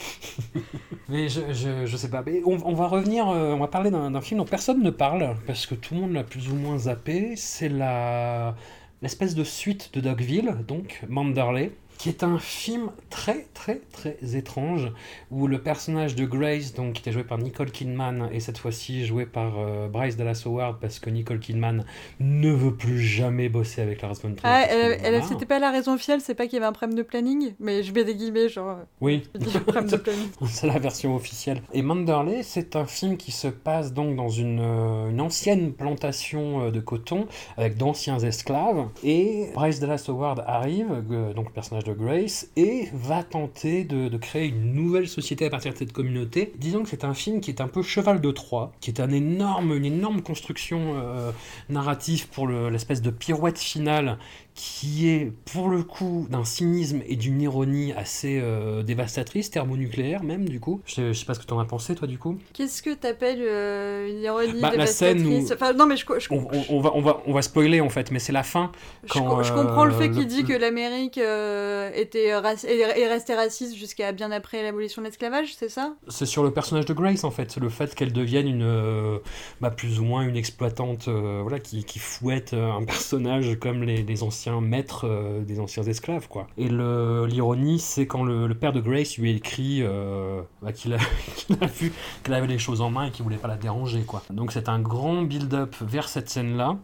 Mais 1.10 1.28
je, 1.30 1.42
je, 1.54 1.86
je 1.86 1.98
sais 1.98 2.10
pas. 2.10 2.24
Mais 2.26 2.42
on, 2.46 2.58
on 2.66 2.74
va 2.74 2.88
revenir, 2.88 3.28
euh, 3.30 3.54
on 3.54 3.60
va 3.60 3.68
parler 3.68 3.92
d'un 3.92 4.12
d'un 4.12 4.22
film 4.22 4.40
dont 4.40 4.46
personne 4.46 4.82
ne 4.82 4.90
parle, 4.90 5.36
parce 5.46 5.66
que 5.66 5.76
tout 5.76 5.94
le 5.96 6.02
monde 6.02 6.14
l'a 6.14 6.24
plus 6.24 6.50
ou 6.50 6.56
moins 6.56 6.78
zappé. 6.78 7.36
C'est 7.36 7.70
la 7.70 8.56
l'espèce 9.02 9.36
de 9.36 9.44
suite 9.44 9.92
de 9.94 10.00
Dogville, 10.02 10.56
donc 10.68 11.02
Manderley, 11.10 11.74
qui 12.04 12.10
est 12.10 12.24
un 12.24 12.38
film 12.38 12.90
très 13.10 13.48
très 13.54 13.80
très 13.94 14.18
étrange, 14.36 14.92
où 15.32 15.48
le 15.48 15.62
personnage 15.62 16.16
de 16.16 16.26
Grace, 16.26 16.74
donc 16.74 16.96
qui 16.96 17.02
était 17.02 17.14
joué 17.14 17.24
par 17.24 17.38
Nicole 17.38 17.72
Kidman, 17.72 18.28
et 18.34 18.42
cette 18.42 18.58
fois-ci 18.58 19.06
joué 19.06 19.26
par 19.26 19.54
euh, 19.58 19.88
Bryce 19.88 20.18
Dallas 20.18 20.44
Howard, 20.46 20.82
parce 20.82 21.00
que 21.00 21.10
Nicole 21.10 21.40
Kidman 21.40 21.86
ne 22.20 22.52
veut 22.52 22.76
plus 22.76 23.00
jamais 23.00 23.48
bosser 23.48 23.82
avec 23.82 24.02
Lars 24.02 24.16
von 24.16 24.34
Trier. 24.34 24.42
Ah, 24.44 24.66
elle, 24.70 25.24
c'était 25.24 25.46
pas 25.46 25.60
la 25.60 25.72
raison 25.72 25.94
officielle, 25.94 26.20
c'est 26.20 26.36
pas 26.36 26.44
qu'il 26.44 26.56
y 26.56 26.58
avait 26.58 26.66
un 26.66 26.74
problème 26.74 26.98
de 26.98 27.04
planning, 27.04 27.54
mais 27.62 27.84
je 27.84 27.94
mets 27.94 28.04
des 28.04 28.16
guillemets, 28.16 28.50
genre, 28.50 28.80
Oui. 29.00 29.24
de 29.34 29.96
planning. 29.96 30.28
C'est 30.50 30.68
la 30.68 30.80
version 30.80 31.16
officielle. 31.16 31.62
Et 31.72 31.84
Manderley, 31.84 32.44
c'est 32.44 32.76
un 32.76 32.86
film 32.86 33.16
qui 33.16 33.32
se 33.32 33.48
passe 33.48 33.94
donc 33.94 34.18
dans 34.18 34.28
une, 34.28 34.60
euh, 34.60 35.10
une 35.10 35.22
ancienne 35.22 35.72
plantation 35.72 36.66
euh, 36.66 36.72
de 36.72 36.82
coton 36.82 37.28
avec 37.56 37.78
d'anciens 37.78 38.20
esclaves. 38.20 38.90
Et 39.06 39.52
Bryce 39.54 39.80
Dallas 39.80 40.04
Howard 40.10 40.44
arrive, 40.46 40.92
euh, 41.10 41.32
donc 41.34 41.46
le 41.46 41.54
personnage 41.54 41.86
de 41.86 41.93
Grace, 41.94 42.48
et 42.56 42.90
va 42.94 43.24
tenter 43.24 43.84
de, 43.84 44.16
créer 44.18 44.48
une 44.48 44.74
nouvelle 44.74 45.08
société 45.08 45.46
à 45.46 45.50
partir 45.50 45.74
de 45.74 45.78
cette 45.78 45.94
communauté. 45.94 46.54
Disons 46.58 46.84
que 46.84 46.90
c'est 46.90 47.04
un 47.04 47.14
film 47.14 47.42
qui 47.42 47.50
est 47.52 47.62
un 47.62 47.68
peu 47.68 47.82
cheval 47.82 48.22
de 48.22 48.32
Troie, 48.32 48.72
qui 48.82 48.90
est 48.92 49.00
un 49.00 49.10
énorme, 49.12 49.76
une 49.76 49.86
énorme 49.86 50.22
construction 50.22 50.96
euh, 50.96 51.32
narrative 51.70 52.28
pour 52.30 52.48
le- 52.48 52.70
l'espèce 52.70 53.02
de 53.02 53.10
pirouette 53.10 53.58
finale 53.60 54.18
qui 54.56 55.10
est 55.10 55.32
pour 55.52 55.68
le 55.70 55.84
coup 55.84 56.28
d'un 56.30 56.44
cynisme 56.46 57.02
et 57.08 57.16
d'une 57.16 57.42
ironie 57.42 57.92
assez 57.94 58.40
euh, 58.42 58.84
dévastatrice, 58.84 59.50
thermonucléaire 59.50 60.24
même 60.24 60.48
du 60.48 60.60
coup. 60.60 60.82
Je, 60.86 61.12
je 61.12 61.20
sais 61.20 61.26
pas 61.26 61.34
ce 61.34 61.40
que 61.40 61.46
t'en 61.46 61.60
as 61.60 61.66
pensé 61.66 61.96
toi 61.96 62.08
du 62.08 62.18
coup. 62.20 62.38
Qu'est-ce 62.54 62.84
que 62.84 62.94
t'appelles 62.94 63.42
euh, 63.42 64.10
une 64.10 64.22
ironie 64.22 64.62
Bah, 64.62 64.72
la 64.76 64.86
scène 64.86 65.18
dévastatrice? 65.18 65.50
Où- 65.52 65.54
Enfin, 65.56 65.74
non, 65.74 65.86
mais 65.88 65.98
je, 65.98 66.06
je, 66.20 66.28
On, 66.32 66.48
on- 66.54 66.66
on 66.70 66.82
va, 66.82 66.92
on, 66.96 67.02
va, 67.02 67.22
on 67.26 67.34
va 67.34 67.42
spoiler 67.42 67.82
en 67.82 67.90
fait, 67.90 68.12
mais 68.12 68.20
c'est 68.20 68.32
la 68.32 68.44
fin. 68.44 68.72
je, 69.06 69.14
quand, 69.14 69.42
je 69.42 69.54
comprends 69.54 69.86
le 69.86 69.94
euh, 69.94 69.98
fait 69.98 70.10
qu'il 70.12 70.20
le- 70.20 70.26
dit 70.26 70.44
que 70.44 70.54
l'Amérique 70.54 71.18
euh, 71.18 71.90
était 71.96 72.30
raci- 72.40 72.68
est 72.68 72.80
est 72.80 73.08
restée 73.08 73.34
raciste 73.34 73.76
jusqu'à 73.76 74.12
bien 74.12 74.32
après 74.32 74.62
l'abolition 74.62 75.02
de 75.02 75.08
l'esclavage, 75.08 75.56
c'est 75.58 75.70
ça? 75.70 75.96
C'est 76.10 76.26
sur 76.28 76.44
le 76.44 76.52
personnage 76.52 76.86
de 76.86 76.94
Grace 76.94 77.24
en 77.24 77.32
fait, 77.32 77.50
c'est 77.52 77.60
le 77.60 77.70
fait 77.70 77.96
qu'elle 77.96 78.14
devienne 78.14 78.48
une, 78.48 78.62
euh, 78.64 79.18
bah, 79.62 79.72
plus 79.72 80.00
ou 80.00 80.04
moins 80.04 80.22
une 80.22 80.36
exploitante 80.36 81.08
euh, 81.08 81.40
voilà, 81.42 81.60
qui, 81.60 81.84
qui 81.86 81.98
fouette 82.00 82.54
euh, 82.54 82.72
un 82.72 82.84
personnage 82.84 83.58
comme 83.60 83.82
les, 83.84 84.04
les 84.04 84.24
anciens 84.24 84.43
maîtres 84.52 85.08
euh, 85.08 85.44
des 85.44 85.60
anciens 85.60 85.84
esclaves 85.84 86.28
quoi. 86.28 86.48
Et 86.58 86.70
l'ironie 86.70 87.80
c'est 87.80 88.08
quand 88.08 88.24
le, 88.24 88.54
père 88.54 88.74
de 88.74 88.82
Grace 88.82 89.18
lui 89.18 89.32
écrit 89.32 89.80
euh, 89.82 90.42
bah, 90.62 90.72
qu'il 90.72 90.94
a, 90.94 90.98
vu 91.68 91.94
qu'elle 92.24 92.34
avait 92.34 92.48
les 92.48 92.60
choses 92.60 92.82
en 92.82 92.90
main 92.90 93.06
et 93.06 93.12
qu'il 93.12 93.24
voulait 93.24 93.38
pas 93.38 93.48
la 93.48 93.58
déranger 93.58 94.04
quoi. 94.04 94.24
Donc 94.30 94.52
c'est 94.52 94.70
un 94.70 94.80
grand 94.80 95.24
build-up 95.24 95.76
vers 95.82 96.08
cette 96.08 96.30
scène 96.30 96.58
là 96.58 96.78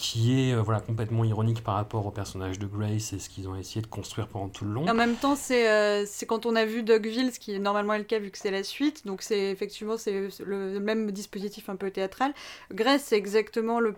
qui 0.00 0.40
est 0.40 0.54
euh, 0.54 0.62
voilà 0.62 0.80
complètement 0.80 1.24
ironique 1.24 1.62
par 1.62 1.74
rapport 1.74 2.06
au 2.06 2.10
personnage 2.10 2.58
de 2.58 2.66
Grace 2.66 3.12
et 3.12 3.18
ce 3.18 3.28
qu'ils 3.28 3.48
ont 3.48 3.56
essayé 3.56 3.80
de 3.82 3.86
construire 3.86 4.26
pendant 4.28 4.48
tout 4.48 4.64
le 4.64 4.72
long. 4.72 4.88
En 4.88 4.94
même 4.94 5.14
temps, 5.16 5.36
c'est 5.36 5.68
euh, 5.70 6.04
quand 6.26 6.46
on 6.46 6.56
a 6.56 6.64
vu 6.64 6.82
Dogville, 6.82 7.32
ce 7.32 7.38
qui 7.38 7.52
est 7.54 7.58
normalement 7.58 7.96
le 7.96 8.04
cas 8.04 8.18
vu 8.18 8.30
que 8.30 8.38
c'est 8.38 8.50
la 8.50 8.62
suite, 8.62 9.06
donc 9.06 9.22
c'est 9.22 9.50
effectivement 9.50 9.96
c'est 9.96 10.28
le 10.44 10.80
même 10.80 11.10
dispositif 11.10 11.68
un 11.68 11.76
peu 11.76 11.90
théâtral. 11.90 12.32
Grace, 12.72 13.02
c'est 13.06 13.16
exactement 13.16 13.80
le- 13.80 13.94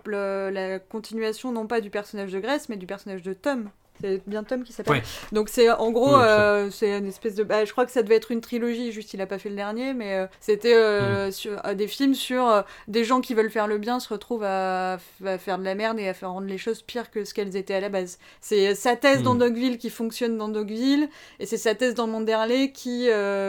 la 0.51 0.79
continuation 0.79 1.51
non 1.51 1.67
pas 1.67 1.81
du 1.81 1.89
personnage 1.89 2.31
de 2.31 2.39
Grace, 2.39 2.69
mais 2.69 2.77
du 2.77 2.85
personnage 2.85 3.21
de 3.21 3.33
Tom. 3.33 3.69
C'est 4.01 4.21
bien 4.27 4.43
Tom 4.43 4.63
qui 4.63 4.73
s'appelle. 4.73 4.95
Ouais. 4.95 5.03
Donc 5.31 5.49
c'est 5.49 5.69
en 5.71 5.91
gros, 5.91 6.15
Oui, 6.15 6.21
euh, 6.23 6.69
c'est 6.71 6.97
une 6.97 7.07
espèce 7.07 7.35
de. 7.35 7.43
bah, 7.43 7.63
je 7.65 7.71
crois 7.71 7.85
que 7.85 7.91
ça 7.91 8.03
devait 8.03 8.15
être 8.15 8.31
une 8.31 8.41
trilogie, 8.41 8.91
juste 8.91 9.13
il 9.13 9.21
a 9.21 9.25
pas 9.27 9.37
fait 9.39 9.49
le 9.49 9.55
dernier, 9.55 9.93
mais 9.93 10.13
euh, 10.15 10.27
c'était 10.41 10.73
euh, 10.73 11.31
sur 11.31 11.65
euh, 11.65 11.73
des 11.73 11.87
films 11.87 12.13
sur 12.15 12.63
des 12.87 13.03
gens 13.03 13.21
qui 13.21 13.33
veulent 13.33 13.49
faire 13.51 13.67
le 13.67 13.77
bien 13.77 13.99
se 13.99 14.09
retrouvent 14.09 14.43
à, 14.43 14.97
à 15.25 15.37
faire 15.37 15.57
de 15.57 15.63
la 15.63 15.75
merde 15.75 15.99
et 15.99 16.07
à 16.09 16.13
faire 16.13 16.31
rendre 16.31 16.47
les 16.47 16.57
choses 16.57 16.81
pires 16.81 17.11
que 17.11 17.23
ce 17.23 17.33
qu'elles 17.33 17.55
étaient 17.55 17.75
à 17.75 17.79
la 17.79 17.89
base. 17.89 18.17
C'est 18.41 18.75
sa 18.75 18.95
thèse 18.95 19.21
dans 19.23 19.35
Mm. 19.35 19.39
Dogville 19.39 19.77
qui 19.77 19.89
fonctionne 19.89 20.37
dans 20.37 20.49
Dogville, 20.49 21.07
et 21.39 21.45
c'est 21.45 21.57
sa 21.57 21.73
thèse 21.75 21.93
dans 21.95 22.07
Manderley 22.07 22.71
qui, 22.71 23.07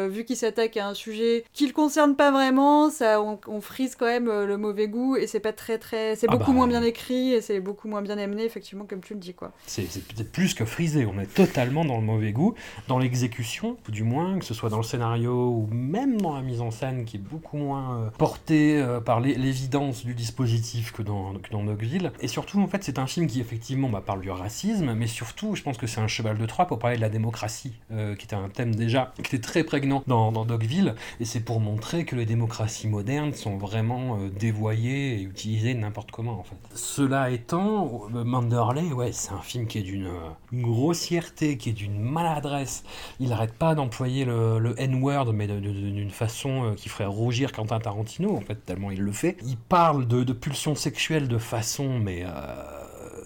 vu 0.08 0.24
qu'il 0.24 0.36
s'attaque 0.36 0.76
à 0.76 0.86
un 0.88 0.94
sujet 0.94 1.44
qui 1.52 1.66
le 1.66 1.72
concerne 1.72 2.16
pas 2.16 2.30
vraiment, 2.30 2.90
ça, 2.90 3.20
on, 3.20 3.38
on 3.46 3.60
frise 3.60 3.96
quand 3.96 4.06
même 4.06 4.26
le 4.26 4.56
mauvais 4.56 4.88
goût, 4.88 5.16
et 5.16 5.26
c'est 5.26 5.40
pas 5.40 5.52
très 5.52 5.78
très. 5.78 6.16
C'est 6.16 6.26
Ah 6.28 6.32
beaucoup 6.32 6.52
bah. 6.52 6.58
moins 6.58 6.66
bien 6.68 6.82
écrit, 6.82 7.32
et 7.32 7.40
c'est 7.40 7.60
beaucoup 7.60 7.88
moins 7.88 8.02
bien 8.02 8.18
amené, 8.18 8.44
effectivement, 8.44 8.84
comme 8.86 9.00
tu 9.02 9.14
le 9.14 9.20
dis, 9.20 9.34
quoi. 9.34 9.52
C'est 9.66 9.86
c'est 9.90 10.02
peut-être 10.06 10.32
plus 10.32 10.43
que 10.52 10.66
frisé, 10.66 11.06
on 11.06 11.18
est 11.18 11.32
totalement 11.32 11.86
dans 11.86 11.96
le 11.96 12.02
mauvais 12.02 12.32
goût, 12.32 12.54
dans 12.88 12.98
l'exécution, 12.98 13.78
du 13.88 14.02
moins, 14.02 14.38
que 14.38 14.44
ce 14.44 14.52
soit 14.52 14.68
dans 14.68 14.76
le 14.76 14.82
scénario 14.82 15.48
ou 15.48 15.68
même 15.72 16.20
dans 16.20 16.34
la 16.34 16.42
mise 16.42 16.60
en 16.60 16.70
scène 16.70 17.06
qui 17.06 17.16
est 17.16 17.20
beaucoup 17.20 17.56
moins 17.56 17.96
euh, 17.98 18.10
portée 18.18 18.76
euh, 18.78 19.00
par 19.00 19.20
l'é- 19.20 19.36
l'évidence 19.36 20.04
du 20.04 20.12
dispositif 20.12 20.92
que 20.92 21.00
dans, 21.00 21.32
que. 21.32 22.10
Et 22.20 22.28
surtout, 22.28 22.60
en 22.60 22.66
fait, 22.66 22.82
c'est 22.82 22.98
un 22.98 23.06
film 23.06 23.26
qui 23.26 23.40
effectivement 23.40 23.88
bah, 23.88 24.02
parle 24.04 24.20
du 24.20 24.30
racisme, 24.30 24.92
mais 24.94 25.06
surtout, 25.06 25.54
je 25.54 25.62
pense 25.62 25.78
que 25.78 25.86
c'est 25.86 26.00
un 26.00 26.08
cheval 26.08 26.36
de 26.36 26.46
Troie 26.46 26.66
pour 26.66 26.80
parler 26.80 26.96
de 26.96 27.00
la 27.00 27.08
démocratie, 27.08 27.72
euh, 27.92 28.16
qui 28.16 28.26
était 28.26 28.34
un 28.34 28.48
thème 28.48 28.74
déjà 28.74 29.12
qui 29.14 29.22
était 29.22 29.38
très 29.38 29.62
prégnant 29.62 30.02
dans, 30.08 30.32
dans 30.32 30.44
Dogville, 30.44 30.96
et 31.20 31.24
c'est 31.24 31.40
pour 31.40 31.60
montrer 31.60 32.04
que 32.04 32.16
les 32.16 32.26
démocraties 32.26 32.88
modernes 32.88 33.32
sont 33.32 33.56
vraiment 33.56 34.18
dévoyées 34.38 35.20
et 35.20 35.22
utilisées 35.22 35.74
n'importe 35.74 36.10
comment, 36.10 36.40
en 36.40 36.42
fait. 36.42 36.56
Cela 36.74 37.30
étant, 37.30 38.02
Manderley, 38.10 38.92
ouais, 38.92 39.12
c'est 39.12 39.32
un 39.32 39.40
film 39.40 39.68
qui 39.68 39.78
est 39.78 39.82
d'une 39.82 40.08
grossièreté, 40.52 41.56
qui 41.56 41.70
est 41.70 41.72
d'une 41.72 42.00
maladresse. 42.00 42.84
Il 43.20 43.28
n'arrête 43.28 43.54
pas 43.54 43.74
d'employer 43.74 44.24
le, 44.24 44.74
N-word, 44.78 45.32
mais 45.32 45.46
d'une 45.46 46.10
façon 46.10 46.64
euh, 46.64 46.74
qui 46.74 46.88
ferait 46.88 47.06
rougir 47.06 47.52
Quentin 47.52 47.78
Tarantino, 47.78 48.36
en 48.36 48.40
fait, 48.40 48.64
tellement 48.64 48.90
il 48.90 49.00
le 49.00 49.12
fait. 49.12 49.36
Il 49.44 49.56
parle 49.56 50.06
de, 50.06 50.24
de 50.24 50.32
pulsions 50.32 50.74
sexuelles 50.74 51.28
de 51.28 51.38
façon, 51.38 51.98
mais... 51.98 52.24
euh, 52.24 52.83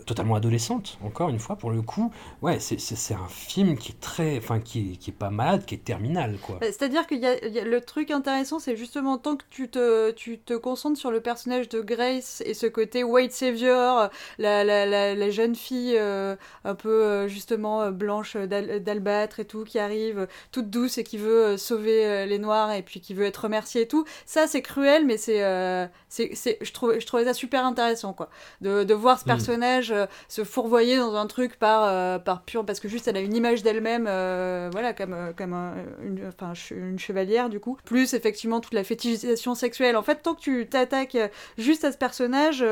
totalement 0.09 0.35
adolescente, 0.35 0.99
encore 1.05 1.29
une 1.29 1.39
fois, 1.39 1.57
pour 1.57 1.71
le 1.71 1.83
coup. 1.83 2.13
Ouais, 2.43 2.59
c'est- 2.61 2.79
un 3.15 3.29
film 3.29 3.77
qui 3.79 3.93
est 3.93 4.01
très... 4.01 4.39
Enfin, 4.39 4.59
qui 4.61 4.93
est, 4.93 4.97
qui 4.97 5.11
est 5.11 5.15
pas 5.15 5.31
malade, 5.31 5.65
qui 5.67 5.75
est 5.75 5.85
terminal, 5.85 6.37
quoi. 6.43 6.57
Bah, 6.61 6.67
C'est-à-dire 6.67 7.07
que 7.07 7.15
le 7.15 7.81
truc 7.81 8.11
intéressant, 8.11 8.59
c'est 8.59 8.77
justement 8.77 9.19
tant 9.19 9.37
que 9.37 9.45
tu 9.51 9.69
te, 9.69 10.11
tu 10.11 10.39
te 10.39 10.55
concentres 10.55 10.99
sur 10.99 11.11
le 11.11 11.21
personnage 11.21 11.69
de 11.69 11.81
Grace 11.81 12.43
et 12.47 12.55
ce 12.55 12.67
côté 12.67 13.05
white 13.05 13.33
savior, 13.33 14.11
la, 14.39 14.65
la, 14.65 14.87
la, 14.87 15.15
la 15.15 15.31
jeune 15.31 15.55
fille 15.55 15.95
euh, 15.97 16.37
un 16.65 16.75
peu 16.75 16.89
euh, 17.05 17.29
justement 17.29 17.83
euh, 17.83 17.91
blanche 17.91 18.37
d'al- 18.37 18.83
d'albâtre 18.83 19.41
et 19.41 19.45
tout, 19.45 19.65
qui 19.65 19.79
arrive 19.79 20.19
euh, 20.21 20.27
toute 20.53 20.71
douce 20.71 20.99
et 20.99 21.05
qui 21.05 21.19
veut 21.19 21.45
euh, 21.45 21.57
sauver 21.57 22.07
euh, 22.07 22.27
les 22.27 22.39
noirs 22.39 22.73
et 22.73 22.83
puis 22.83 23.01
qui 23.01 23.15
veut 23.15 23.25
être 23.27 23.45
remerciée 23.45 23.83
et 23.83 23.89
tout. 23.89 24.05
Ça, 24.27 24.47
c'est 24.47 24.63
cruel, 24.63 25.05
mais 25.07 25.17
c'est, 25.17 25.43
euh, 25.45 25.87
je, 26.17 26.73
trouvais, 26.73 27.01
je 27.01 27.07
trouvais 27.07 27.25
ça 27.25 27.35
super 27.35 27.65
intéressant, 27.65 28.13
quoi. 28.13 28.29
De, 28.61 28.85
de 28.85 28.95
voir 28.95 29.19
ce 29.19 29.25
Mm. 29.25 29.27
personnage 29.27 29.91
euh, 29.93 29.98
se 30.29 30.45
fourvoyer 30.45 30.97
dans 30.99 31.15
un 31.17 31.27
truc 31.27 31.59
par, 31.59 31.85
euh, 31.85 32.19
par 32.19 32.43
pur. 32.43 32.65
Parce 32.65 32.81
que 32.81 32.89
juste, 32.89 33.09
elle 33.09 33.17
a 33.17 33.21
une 33.21 33.35
image 33.35 33.63
d'elle-même, 33.63 34.07
euh, 34.09 34.69
voilà, 34.73 34.93
comme, 34.93 35.13
euh, 35.13 35.33
comme 35.37 35.53
un- 35.53 35.75
une, 36.03 36.31
une 36.71 36.99
chevalière, 36.99 37.49
du 37.49 37.61
coup. 37.61 37.79
Plus, 37.85 38.15
effectivement, 38.15 38.61
toute 38.61 38.75
la 38.75 38.85
fétichisation 38.85 39.55
sexuelle. 39.55 39.97
En 39.97 40.03
fait, 40.03 40.23
tant 40.23 40.35
que 40.35 40.41
tu 40.41 40.69
t'attaques 40.69 41.15
euh, 41.15 41.29
juste 41.57 41.85
à 41.85 41.93
ce 41.93 41.99
personnage. 41.99 42.65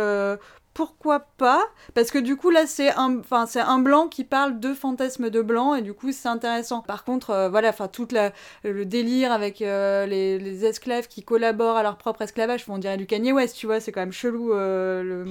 Pourquoi 0.77 1.21
pas 1.39 1.63
Parce 1.95 2.11
que 2.11 2.19
du 2.19 2.37
coup 2.37 2.51
là 2.51 2.67
c'est 2.67 2.91
un, 2.97 3.19
enfin 3.19 3.47
c'est 3.47 3.61
un 3.61 3.79
blanc 3.79 4.09
qui 4.09 4.25
parle 4.25 4.61
de 4.61 4.75
fantasmes 4.75 5.31
de 5.31 5.41
blanc 5.41 5.75
et 5.75 5.81
du 5.81 5.95
coup 5.95 6.13
c'est 6.13 6.29
intéressant. 6.29 6.83
Par 6.83 7.03
contre 7.03 7.31
euh, 7.31 7.49
voilà, 7.49 7.71
enfin 7.71 7.89
toute 7.89 8.13
la 8.13 8.33
le 8.63 8.85
délire 8.85 9.33
avec 9.33 9.63
euh, 9.63 10.05
les, 10.05 10.39
les 10.39 10.67
esclaves 10.67 11.09
qui 11.09 11.23
collaborent 11.23 11.79
à 11.79 11.83
leur 11.83 11.97
propre 11.97 12.21
esclavage, 12.21 12.67
on 12.69 12.77
dirait 12.77 12.99
du 12.99 13.07
Kanye 13.07 13.33
West, 13.33 13.57
tu 13.57 13.65
vois, 13.65 13.81
c'est 13.81 13.91
quand 13.91 14.01
même 14.03 14.13
chelou 14.13 14.53
euh, 14.53 15.03
le, 15.03 15.25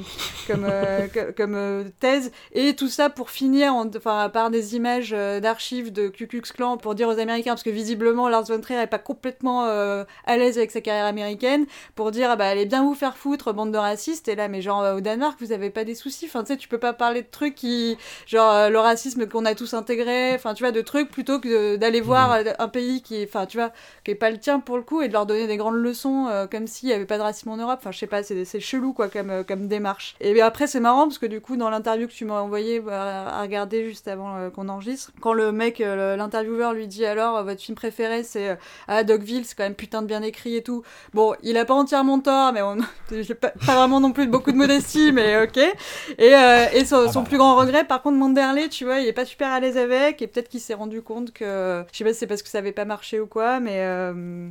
comme 0.47 0.65
co- 1.13 1.31
comme 1.37 1.91
thèse 1.99 2.31
et 2.51 2.75
tout 2.75 2.87
ça 2.87 3.11
pour 3.11 3.29
finir 3.29 3.75
en, 3.75 3.85
enfin 3.95 4.29
par 4.29 4.49
des 4.49 4.75
images 4.75 5.11
d'archives 5.11 5.93
de 5.93 6.07
Ku 6.07 6.25
Klux 6.25 6.41
Klan 6.41 6.77
pour 6.77 6.95
dire 6.95 7.07
aux 7.07 7.19
Américains 7.19 7.51
parce 7.51 7.61
que 7.63 7.69
visiblement 7.69 8.29
Lars 8.29 8.45
von 8.45 8.59
Trier 8.61 8.79
est 8.81 8.87
pas 8.87 8.97
complètement 8.97 9.65
à 9.65 10.37
l'aise 10.37 10.57
avec 10.57 10.71
sa 10.71 10.81
carrière 10.81 11.05
américaine 11.05 11.67
pour 11.93 12.09
dire 12.09 12.31
ah 12.31 12.35
bah 12.35 12.47
allez 12.47 12.65
bien 12.65 12.81
vous 12.83 12.95
faire 12.95 13.15
foutre 13.15 13.53
bande 13.53 13.71
de 13.71 13.77
racistes 13.77 14.27
et 14.27 14.33
là 14.35 14.47
mais 14.47 14.63
genre 14.63 14.95
au 14.97 15.01
Danemark 15.01 15.34
Vous 15.39 15.51
avez 15.51 15.69
pas 15.69 15.83
des 15.83 15.95
soucis. 15.95 16.25
Enfin, 16.25 16.43
tu 16.43 16.53
sais, 16.53 16.57
tu 16.57 16.67
peux 16.67 16.77
pas 16.77 16.93
parler 16.93 17.21
de 17.21 17.27
trucs 17.29 17.55
qui, 17.55 17.97
genre 18.27 18.51
euh, 18.53 18.69
le 18.69 18.79
racisme 18.79 19.27
qu'on 19.27 19.45
a 19.45 19.55
tous 19.55 19.73
intégré. 19.73 20.33
Enfin, 20.33 20.53
tu 20.53 20.63
vois, 20.63 20.71
de 20.71 20.81
trucs 20.81 21.09
plutôt 21.09 21.39
que 21.39 21.75
d'aller 21.75 22.01
voir 22.01 22.33
euh, 22.33 22.43
un 22.59 22.67
pays 22.67 23.01
qui 23.01 23.15
est, 23.15 23.27
enfin, 23.27 23.45
tu 23.45 23.57
vois, 23.57 23.71
qui 24.03 24.11
est 24.11 24.15
pas 24.15 24.31
le 24.31 24.37
tien 24.37 24.59
pour 24.59 24.77
le 24.77 24.83
coup 24.83 25.01
et 25.01 25.07
de 25.07 25.13
leur 25.13 25.25
donner 25.25 25.47
des 25.47 25.57
grandes 25.57 25.75
leçons 25.75 26.27
euh, 26.29 26.47
comme 26.47 26.67
s'il 26.67 26.89
y 26.89 26.93
avait 26.93 27.05
pas 27.05 27.17
de 27.17 27.23
racisme 27.23 27.49
en 27.49 27.57
Europe. 27.57 27.79
Enfin, 27.79 27.91
je 27.91 27.99
sais 27.99 28.07
pas, 28.07 28.23
c'est 28.23 28.45
c'est 28.45 28.59
chelou 28.59 28.93
quoi 28.93 29.09
comme 29.09 29.29
euh, 29.29 29.43
comme 29.43 29.67
démarche. 29.67 30.15
Et 30.19 30.33
bien 30.33 30.45
après, 30.45 30.67
c'est 30.67 30.79
marrant 30.79 31.03
parce 31.03 31.17
que 31.17 31.25
du 31.25 31.41
coup, 31.41 31.57
dans 31.57 31.69
l'interview 31.69 32.07
que 32.07 32.13
tu 32.13 32.25
m'as 32.25 32.39
envoyé 32.39 32.79
bah, 32.79 33.27
à 33.27 33.41
regarder 33.41 33.85
juste 33.85 34.07
avant 34.07 34.49
qu'on 34.51 34.69
enregistre, 34.69 35.11
quand 35.21 35.33
le 35.33 35.51
mec, 35.51 35.79
l'intervieweur 35.79 36.73
lui 36.73 36.87
dit 36.87 37.05
alors 37.05 37.43
votre 37.43 37.61
film 37.61 37.75
préféré 37.75 38.23
c'est 38.23 38.57
ah 38.87 39.03
Dogville, 39.03 39.45
c'est 39.45 39.55
quand 39.55 39.63
même 39.63 39.75
putain 39.75 40.01
de 40.01 40.07
bien 40.07 40.21
écrit 40.21 40.55
et 40.55 40.63
tout. 40.63 40.83
Bon, 41.13 41.33
il 41.43 41.57
a 41.57 41.65
pas 41.65 41.73
entièrement 41.73 42.19
tort, 42.19 42.53
mais 42.53 42.61
on 42.61 42.77
pas, 43.41 43.49
pas 43.49 43.75
vraiment 43.75 43.99
non 43.99 44.11
plus 44.11 44.27
beaucoup 44.27 44.51
de 44.51 44.57
modestie, 44.57 45.11
mais 45.11 45.24
ok. 45.43 45.57
Et, 45.57 46.35
euh, 46.35 46.65
et 46.73 46.85
son, 46.85 47.05
Ah 47.07 47.11
son 47.11 47.21
bah. 47.21 47.27
plus 47.27 47.37
grand 47.37 47.55
regret, 47.57 47.83
par 47.85 48.01
contre, 48.01 48.17
Manderley, 48.17 48.69
tu 48.69 48.85
vois, 48.85 48.99
il 48.99 49.07
est 49.07 49.13
pas 49.13 49.25
super 49.25 49.51
à 49.51 49.59
l'aise 49.59 49.77
avec, 49.77 50.21
et 50.21 50.27
peut-être 50.27 50.49
qu'il 50.49 50.59
s'est 50.59 50.73
rendu 50.73 51.01
compte 51.01 51.31
que, 51.31 51.83
je 51.91 51.97
sais 51.97 52.03
pas 52.03 52.13
si 52.13 52.19
c'est 52.19 52.27
parce 52.27 52.43
que 52.43 52.49
ça 52.49 52.59
avait 52.59 52.71
pas 52.71 52.85
marché 52.85 53.19
ou 53.19 53.27
quoi, 53.27 53.59
mais 53.59 53.77
euh, 53.79 54.49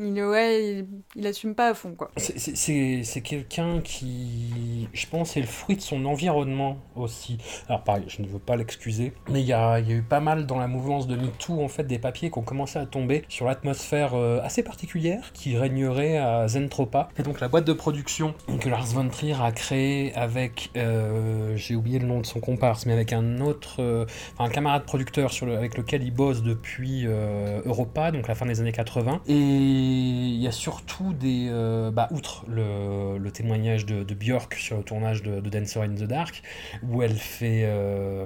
il, 0.00 0.22
ouais, 0.24 0.64
il, 0.64 0.86
il 1.16 1.26
assume 1.26 1.54
pas 1.54 1.68
à 1.68 1.74
fond, 1.74 1.94
quoi. 1.96 2.10
C'est- 2.16 3.20
quelqu'un 3.22 3.80
qui, 3.82 4.88
je 4.92 5.06
pense, 5.06 5.36
est 5.36 5.40
le 5.40 5.46
fruit 5.46 5.76
de 5.76 5.80
son 5.80 6.04
environnement 6.06 6.78
aussi. 6.96 7.38
Alors 7.68 7.82
pareil, 7.84 8.04
je 8.08 8.20
ne 8.22 8.26
veux 8.26 8.38
pas 8.38 8.56
l'excuser, 8.56 9.12
mais 9.30 9.40
il 9.40 9.46
y 9.46 9.52
a, 9.52 9.78
il 9.78 9.88
y 9.88 9.92
a 9.92 9.96
eu 9.96 10.02
pas 10.02 10.20
mal 10.20 10.46
dans 10.46 10.58
la 10.58 10.66
mouvance 10.66 11.06
de 11.06 11.16
MeToo, 11.16 11.62
en 11.62 11.68
fait, 11.68 11.84
des 11.84 11.98
papiers 11.98 12.30
qui 12.30 12.38
ont 12.38 12.42
commencé 12.42 12.78
à 12.78 12.86
tomber 12.86 13.22
sur 13.28 13.46
l'atmosphère 13.46 14.14
euh, 14.14 14.40
assez 14.42 14.62
particulière 14.62 15.30
qui 15.34 15.56
régnerait 15.56 16.16
à 16.18 16.48
Zentropa. 16.48 17.08
Et 17.18 17.22
donc 17.22 17.40
la 17.40 17.48
boîte 17.48 17.64
de 17.64 17.72
production 17.72 18.34
que 18.60 18.68
Lars 18.68 18.86
von 18.86 19.08
Trier 19.08 19.36
a 19.40 19.52
créée 19.52 20.01
avec, 20.14 20.70
euh, 20.76 21.56
j'ai 21.56 21.76
oublié 21.76 21.98
le 22.00 22.06
nom 22.06 22.20
de 22.20 22.26
son 22.26 22.40
comparse, 22.40 22.84
mais 22.86 22.92
avec 22.92 23.12
un 23.12 23.40
autre, 23.40 23.76
euh, 23.80 24.04
enfin, 24.34 24.44
un 24.44 24.48
camarade 24.48 24.82
producteur 24.84 25.30
sur 25.30 25.46
le- 25.46 25.56
avec 25.56 25.76
lequel 25.78 26.02
il 26.02 26.10
bosse 26.12 26.42
depuis 26.42 27.04
euh, 27.06 27.60
Europa, 27.64 28.10
donc 28.10 28.26
la 28.28 28.34
fin 28.34 28.46
des 28.46 28.60
années 28.60 28.72
80. 28.72 29.20
Et 29.28 29.34
il 29.34 30.40
y 30.42 30.48
a 30.48 30.52
surtout 30.52 31.12
des, 31.12 31.46
euh, 31.50 31.90
bah, 31.90 32.08
outre 32.10 32.44
le, 32.48 33.18
le 33.18 33.30
témoignage 33.30 33.86
de, 33.86 34.02
de 34.02 34.14
Björk 34.14 34.54
sur 34.54 34.76
le 34.78 34.82
tournage 34.82 35.22
de, 35.22 35.40
de 35.40 35.48
Dancer 35.50 35.80
in 35.82 35.94
the 35.94 36.04
Dark, 36.04 36.42
où 36.82 37.02
elle 37.02 37.14
fait 37.16 37.68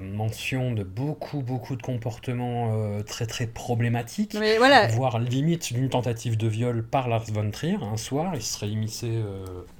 mention 0.00 0.72
de 0.72 0.82
beaucoup, 0.82 1.42
beaucoup 1.42 1.76
de 1.76 1.82
comportements 1.82 2.72
très, 3.06 3.26
très 3.26 3.46
problématiques. 3.46 4.36
Mais 4.38 4.56
voilà, 4.58 4.86
Voire 4.88 5.18
limite 5.18 5.72
d'une 5.72 5.88
tentative 5.88 6.36
de 6.36 6.46
viol 6.48 6.82
par 6.84 7.08
Lars 7.08 7.24
von 7.32 7.50
Trier. 7.50 7.76
Un 7.82 7.96
soir, 7.96 8.32
il 8.34 8.42
serait 8.42 8.68
immiscé 8.68 9.08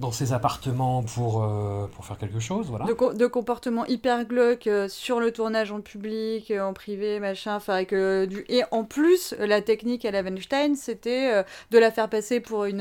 dans 0.00 0.10
ses 0.12 0.32
appartements 0.32 1.02
pour, 1.02 1.42
euh, 1.84 1.86
pour 1.86 2.04
faire 2.04 2.18
quelque 2.18 2.40
chose. 2.40 2.66
Voilà. 2.68 2.84
de, 2.86 2.92
co- 2.92 3.12
de 3.12 3.26
comportements 3.26 3.86
hyper 3.86 4.24
glauques 4.24 4.66
euh, 4.66 4.88
sur 4.88 5.20
le 5.20 5.30
tournage 5.32 5.70
en 5.72 5.80
public, 5.80 6.50
euh, 6.50 6.60
en 6.62 6.72
privé, 6.72 7.20
machin. 7.20 7.56
Enfin, 7.56 7.84
que 7.84 8.24
du 8.26 8.44
et 8.48 8.62
en 8.70 8.84
plus, 8.84 9.34
la 9.38 9.60
technique 9.62 10.04
à 10.04 10.10
la 10.10 10.22
Weinstein, 10.22 10.74
c'était 10.76 11.30
euh, 11.32 11.42
de 11.70 11.78
la 11.78 11.90
faire 11.90 12.08
passer 12.08 12.40
pour 12.40 12.64
une 12.64 12.80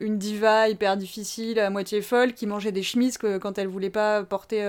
une 0.00 0.18
diva 0.18 0.68
hyper 0.68 0.96
difficile, 0.96 1.58
à 1.60 1.70
moitié 1.70 2.02
folle, 2.02 2.32
qui 2.32 2.46
mangeait 2.46 2.72
des 2.72 2.82
chemises 2.82 3.18
que, 3.18 3.38
quand 3.38 3.58
elle 3.58 3.68
voulait 3.68 3.90
pas 3.90 4.22
porter 4.24 4.62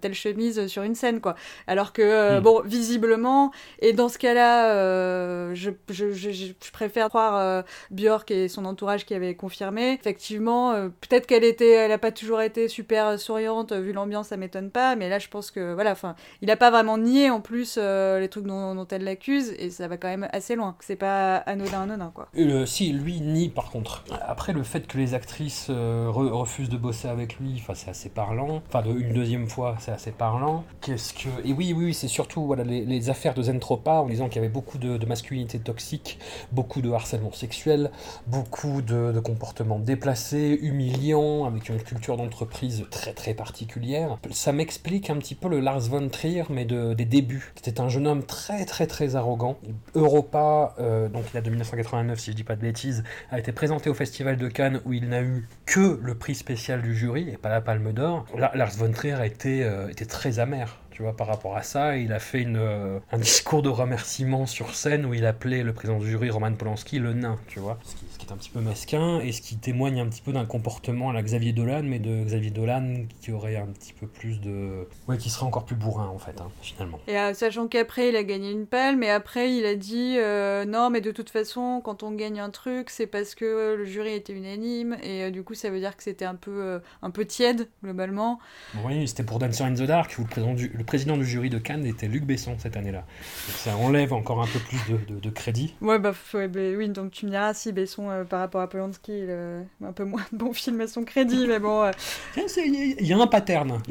telle 0.00 0.14
chemise 0.14 0.66
sur 0.66 0.82
une 0.82 0.94
scène, 0.94 1.20
quoi. 1.20 1.34
Alors 1.66 1.92
que 1.92 2.02
euh, 2.02 2.40
Mm. 2.40 2.42
bon, 2.42 2.62
visiblement, 2.64 3.50
et 3.80 3.92
dans 3.92 4.08
ce 4.08 4.18
cas-là, 4.18 5.54
je, 5.54 5.70
je, 5.90 6.12
je, 6.12 6.30
je- 6.30 6.52
préfère 6.72 7.08
croire 7.08 7.64
Björk 7.90 8.30
et 8.30 8.48
son 8.48 8.64
entourage 8.64 9.04
qui 9.06 9.14
avaient 9.14 9.34
confirmé. 9.34 9.92
Effectivement, 9.92 10.72
peut-être 11.00 11.26
qu'elle 11.26 11.44
était, 11.44 11.70
elle 11.70 11.92
a 11.92 11.98
pas 11.98 12.10
toujours 12.12 12.40
été 12.40 12.68
super 12.68 12.83
euh, 12.92 13.18
souriante, 13.18 13.72
euh, 13.72 13.80
vu 13.80 13.92
l'ambiance, 13.92 14.28
ça 14.28 14.36
m'étonne 14.36 14.70
pas, 14.70 14.96
mais 14.96 15.08
là 15.08 15.18
je 15.18 15.28
pense 15.28 15.50
que 15.50 15.74
voilà, 15.74 15.92
enfin, 15.92 16.14
il 16.42 16.50
a 16.50 16.56
pas 16.56 16.70
vraiment 16.70 16.98
nié 16.98 17.30
en 17.30 17.40
plus 17.40 17.76
euh, 17.78 18.20
les 18.20 18.28
trucs 18.28 18.46
dont, 18.46 18.86
elle 18.90 19.04
l'accuse 19.04 19.54
et 19.58 19.70
ça 19.70 19.88
va 19.88 19.96
quand 19.96 20.08
même 20.08 20.28
assez 20.32 20.56
loin. 20.56 20.76
C'est 20.80 20.96
pas 20.96 21.36
anodin 21.36 21.82
anodin 21.82 22.12
quoi. 22.14 22.28
Euh, 22.36 22.66
si, 22.66 22.92
lui 22.92 23.20
nie 23.20 23.48
par 23.48 23.70
contre. 23.70 24.04
Après, 24.26 24.52
le 24.52 24.62
fait 24.62 24.86
que 24.86 24.98
les 24.98 25.14
actrices 25.14 25.70
re- 25.70 26.30
refusent 26.30 26.68
de 26.68 26.76
bosser 26.76 27.08
avec 27.08 27.38
lui, 27.38 27.54
enfin, 27.56 27.74
c'est 27.74 27.90
assez 27.90 28.08
parlant. 28.08 28.62
Enfin, 28.68 28.82
une 28.84 29.12
deuxième 29.12 29.48
fois, 29.48 29.76
c'est 29.78 29.92
assez 29.92 30.10
parlant. 30.10 30.64
Qu'est-ce 30.80 31.14
que. 31.14 31.28
Et 31.44 31.52
oui, 31.52 31.72
oui, 31.76 31.94
c'est 31.94 32.08
surtout 32.08 32.44
voilà, 32.46 32.64
les, 32.64 33.10
affaires 33.10 33.34
de 33.34 33.42
Zentropa 33.42 33.92
en 33.92 34.06
disant 34.06 34.28
qu'il 34.28 34.36
y 34.36 34.44
avait 34.44 34.52
beaucoup 34.52 34.78
de, 34.78 35.04
masculinité 35.06 35.58
toxique, 35.58 36.18
beaucoup 36.52 36.80
de 36.80 36.90
harcèlement 36.90 37.32
sexuel, 37.32 37.90
beaucoup 38.26 38.82
de 38.82 39.20
comportements 39.20 39.78
déplacés, 39.78 40.58
humiliants, 40.62 41.44
avec 41.44 41.68
une 41.68 41.80
culture 41.82 42.16
d'entreprise 42.16 42.73
très 42.90 43.12
très 43.12 43.34
particulière. 43.34 44.18
Ça 44.30 44.52
m'explique 44.52 45.10
un 45.10 45.16
petit 45.16 45.34
peu 45.34 45.48
le 45.48 45.60
Lars 45.60 45.80
von 45.80 46.08
Trier, 46.08 46.44
mais 46.50 46.64
de, 46.64 46.94
des 46.94 47.04
débuts. 47.04 47.52
C'était 47.56 47.80
un 47.80 47.88
jeune 47.88 48.06
homme 48.06 48.22
très 48.24 48.64
très 48.64 48.86
très 48.86 49.16
arrogant. 49.16 49.58
Europa, 49.94 50.74
euh, 50.80 51.08
donc 51.08 51.24
il 51.32 51.36
a 51.36 51.40
de 51.40 51.50
1989 51.50 52.18
si 52.18 52.30
je 52.32 52.36
dis 52.36 52.44
pas 52.44 52.56
de 52.56 52.60
bêtises, 52.60 53.04
a 53.30 53.38
été 53.38 53.52
présenté 53.52 53.88
au 53.90 53.94
Festival 53.94 54.36
de 54.36 54.48
Cannes 54.48 54.80
où 54.84 54.92
il 54.92 55.08
n'a 55.08 55.22
eu 55.22 55.46
que 55.66 55.98
le 56.02 56.14
prix 56.14 56.34
spécial 56.34 56.82
du 56.82 56.94
jury 56.96 57.30
et 57.30 57.36
pas 57.36 57.48
la 57.48 57.60
Palme 57.60 57.92
d'Or. 57.92 58.26
La- 58.36 58.52
Lars 58.54 58.72
von 58.76 58.90
Trier 58.92 59.12
a 59.14 59.26
été, 59.26 59.62
euh, 59.64 59.88
était 59.88 60.06
très 60.06 60.38
amer. 60.38 60.78
Tu 60.94 61.02
vois, 61.02 61.16
par 61.16 61.26
rapport 61.26 61.56
à 61.56 61.64
ça, 61.64 61.96
il 61.96 62.12
a 62.12 62.20
fait 62.20 62.40
une, 62.40 62.56
euh, 62.56 63.00
un 63.10 63.18
discours 63.18 63.62
de 63.62 63.68
remerciement 63.68 64.46
sur 64.46 64.76
scène 64.76 65.04
où 65.04 65.12
il 65.12 65.26
appelait 65.26 65.64
le 65.64 65.72
président 65.72 65.98
du 65.98 66.08
jury, 66.08 66.30
Roman 66.30 66.52
Polanski, 66.52 67.00
le 67.00 67.12
nain, 67.14 67.36
tu 67.48 67.58
vois. 67.58 67.80
Ce 67.82 67.96
qui, 67.96 68.04
ce 68.12 68.16
qui 68.16 68.26
est 68.26 68.32
un 68.32 68.36
petit 68.36 68.50
peu 68.50 68.60
mesquin 68.60 69.18
et 69.18 69.32
ce 69.32 69.42
qui 69.42 69.56
témoigne 69.56 69.98
un 69.98 70.06
petit 70.06 70.22
peu 70.22 70.32
d'un 70.32 70.44
comportement 70.44 71.10
à 71.10 71.12
la 71.12 71.24
Xavier 71.24 71.52
Dolan, 71.52 71.82
mais 71.82 71.98
de 71.98 72.22
Xavier 72.22 72.52
Dolan 72.52 73.06
qui 73.20 73.32
aurait 73.32 73.56
un 73.56 73.66
petit 73.66 73.92
peu 73.92 74.06
plus 74.06 74.40
de. 74.40 74.86
Ouais, 75.08 75.18
qui 75.18 75.30
serait 75.30 75.46
encore 75.46 75.64
plus 75.64 75.74
bourrin 75.74 76.06
en 76.06 76.18
fait, 76.18 76.40
hein, 76.40 76.48
finalement. 76.62 77.00
Et 77.08 77.18
euh, 77.18 77.34
sachant 77.34 77.66
qu'après 77.66 78.10
il 78.10 78.16
a 78.16 78.22
gagné 78.22 78.52
une 78.52 78.66
palme, 78.66 79.00
mais 79.00 79.10
après 79.10 79.52
il 79.52 79.66
a 79.66 79.74
dit 79.74 80.14
euh, 80.18 80.64
non, 80.64 80.90
mais 80.90 81.00
de 81.00 81.10
toute 81.10 81.30
façon, 81.30 81.80
quand 81.82 82.04
on 82.04 82.12
gagne 82.12 82.38
un 82.38 82.50
truc, 82.50 82.88
c'est 82.88 83.08
parce 83.08 83.34
que 83.34 83.74
le 83.74 83.84
jury 83.84 84.12
était 84.14 84.32
unanime 84.32 84.96
et 85.02 85.32
du 85.32 85.42
coup 85.42 85.54
ça 85.54 85.70
veut 85.70 85.80
dire 85.80 85.96
que 85.96 86.04
c'était 86.04 86.24
un 86.24 86.36
peu 86.36 86.80
un 87.02 87.10
peu 87.10 87.24
tiède 87.24 87.68
globalement. 87.82 88.38
Oui, 88.84 89.08
c'était 89.08 89.24
pour 89.24 89.40
Dancer 89.40 89.64
in 89.64 89.74
the 89.74 89.82
Dark 89.82 90.14
où 90.18 90.22
le 90.22 90.28
président, 90.28 90.54
du, 90.54 90.68
le 90.68 90.83
président 90.84 91.16
du 91.16 91.24
jury 91.26 91.50
de 91.50 91.58
Cannes 91.58 91.84
était 91.86 92.06
Luc 92.08 92.24
Besson 92.24 92.56
cette 92.58 92.76
année-là. 92.76 93.04
Ça 93.48 93.76
enlève 93.76 94.12
encore 94.12 94.40
un 94.42 94.46
peu 94.46 94.58
plus 94.58 94.78
de, 94.92 95.14
de- 95.14 95.20
de 95.20 95.30
crédit. 95.30 95.74
Ouais, 95.80 95.98
bah 95.98 96.12
ouais, 96.34 96.48
bah, 96.48 96.60
oui, 96.76 96.88
donc 96.88 97.10
tu 97.10 97.26
me 97.26 97.30
diras 97.30 97.54
si 97.54 97.72
Besson 97.72 98.10
euh, 98.10 98.24
par 98.24 98.40
rapport 98.40 98.60
à 98.60 98.68
Polanski, 98.68 99.12
il 99.24 99.30
a 99.30 99.86
un 99.88 99.92
peu 99.92 100.04
moins 100.04 100.22
de 100.32 100.36
bon 100.38 100.52
film 100.52 100.80
à 100.80 100.86
son 100.86 101.04
crédit, 101.04 101.46
mais 101.48 101.58
bon. 101.58 101.82
euh. 101.84 101.90
Il 102.36 102.42
y, 102.42 102.46
a- 102.92 102.94
il 103.00 103.06
y 103.06 103.12
a 103.12 103.18
un 103.18 103.26
pattern. 103.26 103.80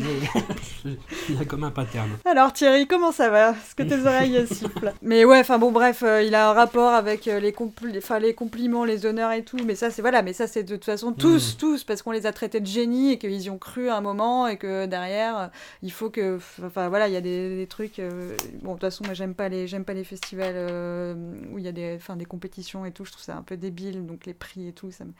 il 1.29 1.35
y 1.35 1.41
a 1.41 1.45
comme 1.45 1.63
un 1.63 1.71
pattern. 1.71 2.09
Alors 2.25 2.53
Thierry, 2.53 2.87
comment 2.87 3.11
ça 3.11 3.29
va? 3.29 3.51
Est-ce 3.51 3.75
que 3.75 3.83
tes 3.83 3.99
oreilles 4.05 4.37
euh, 4.37 4.45
sifflent? 4.45 4.93
Mais 5.01 5.25
ouais, 5.25 5.39
enfin 5.39 5.57
bon, 5.59 5.71
bref, 5.71 6.03
euh, 6.03 6.21
il 6.23 6.35
a 6.35 6.49
un 6.49 6.53
rapport 6.53 6.93
avec 6.93 7.27
euh, 7.27 7.39
les, 7.39 7.51
compli- 7.51 7.91
les 8.19 8.33
compliments, 8.33 8.85
les 8.85 9.05
honneurs 9.05 9.31
et 9.31 9.43
tout, 9.43 9.57
mais 9.65 9.75
ça 9.75 9.89
c'est 9.89 10.01
voilà, 10.01 10.21
mais 10.21 10.33
ça 10.33 10.47
c'est 10.47 10.63
de 10.63 10.75
toute 10.75 10.85
façon 10.85 11.11
tous, 11.13 11.53
Mm. 11.53 11.57
tous, 11.57 11.83
parce 11.83 12.01
qu'on 12.01 12.11
les 12.11 12.25
a 12.25 12.31
traités 12.31 12.59
de 12.59 12.67
génie 12.67 13.11
et 13.13 13.17
qu'ils 13.17 13.41
y 13.41 13.49
ont 13.49 13.57
cru 13.57 13.89
à 13.89 13.95
un 13.97 14.01
moment 14.01 14.47
et 14.47 14.57
que 14.57 14.85
derrière, 14.85 15.37
euh, 15.37 15.47
il 15.81 15.91
faut 15.91 16.09
que, 16.09 16.39
enfin 16.65 16.82
voilà, 16.89 17.07
il 17.07 17.13
y 17.13 17.17
a 17.17 17.21
des, 17.21 17.55
des 17.57 17.67
trucs. 17.67 17.99
euh, 17.99 18.35
bon, 18.61 18.69
de 18.69 18.73
toute 18.73 18.81
façon, 18.81 19.03
moi 19.05 19.13
j'aime 19.13 19.33
pas 19.33 19.49
les, 19.49 19.67
j'aime 19.67 19.85
pas 19.85 19.93
les 19.93 20.03
festivals 20.03 20.55
euh, 20.55 21.15
où 21.51 21.59
il 21.59 21.65
y 21.65 21.67
a 21.67 21.71
des, 21.71 21.93
enfin 21.95 22.15
des 22.15 22.25
compétitions 22.25 22.85
et 22.85 22.91
tout. 22.91 23.05
Je 23.05 23.11
trouve 23.11 23.23
ça 23.23 23.35
un 23.35 23.41
peu 23.41 23.57
débile, 23.57 24.05
donc 24.05 24.25
les 24.25 24.33
prix 24.33 24.67
et 24.67 24.71
tout, 24.73 24.91
ça 24.91 25.05
me, 25.05 25.11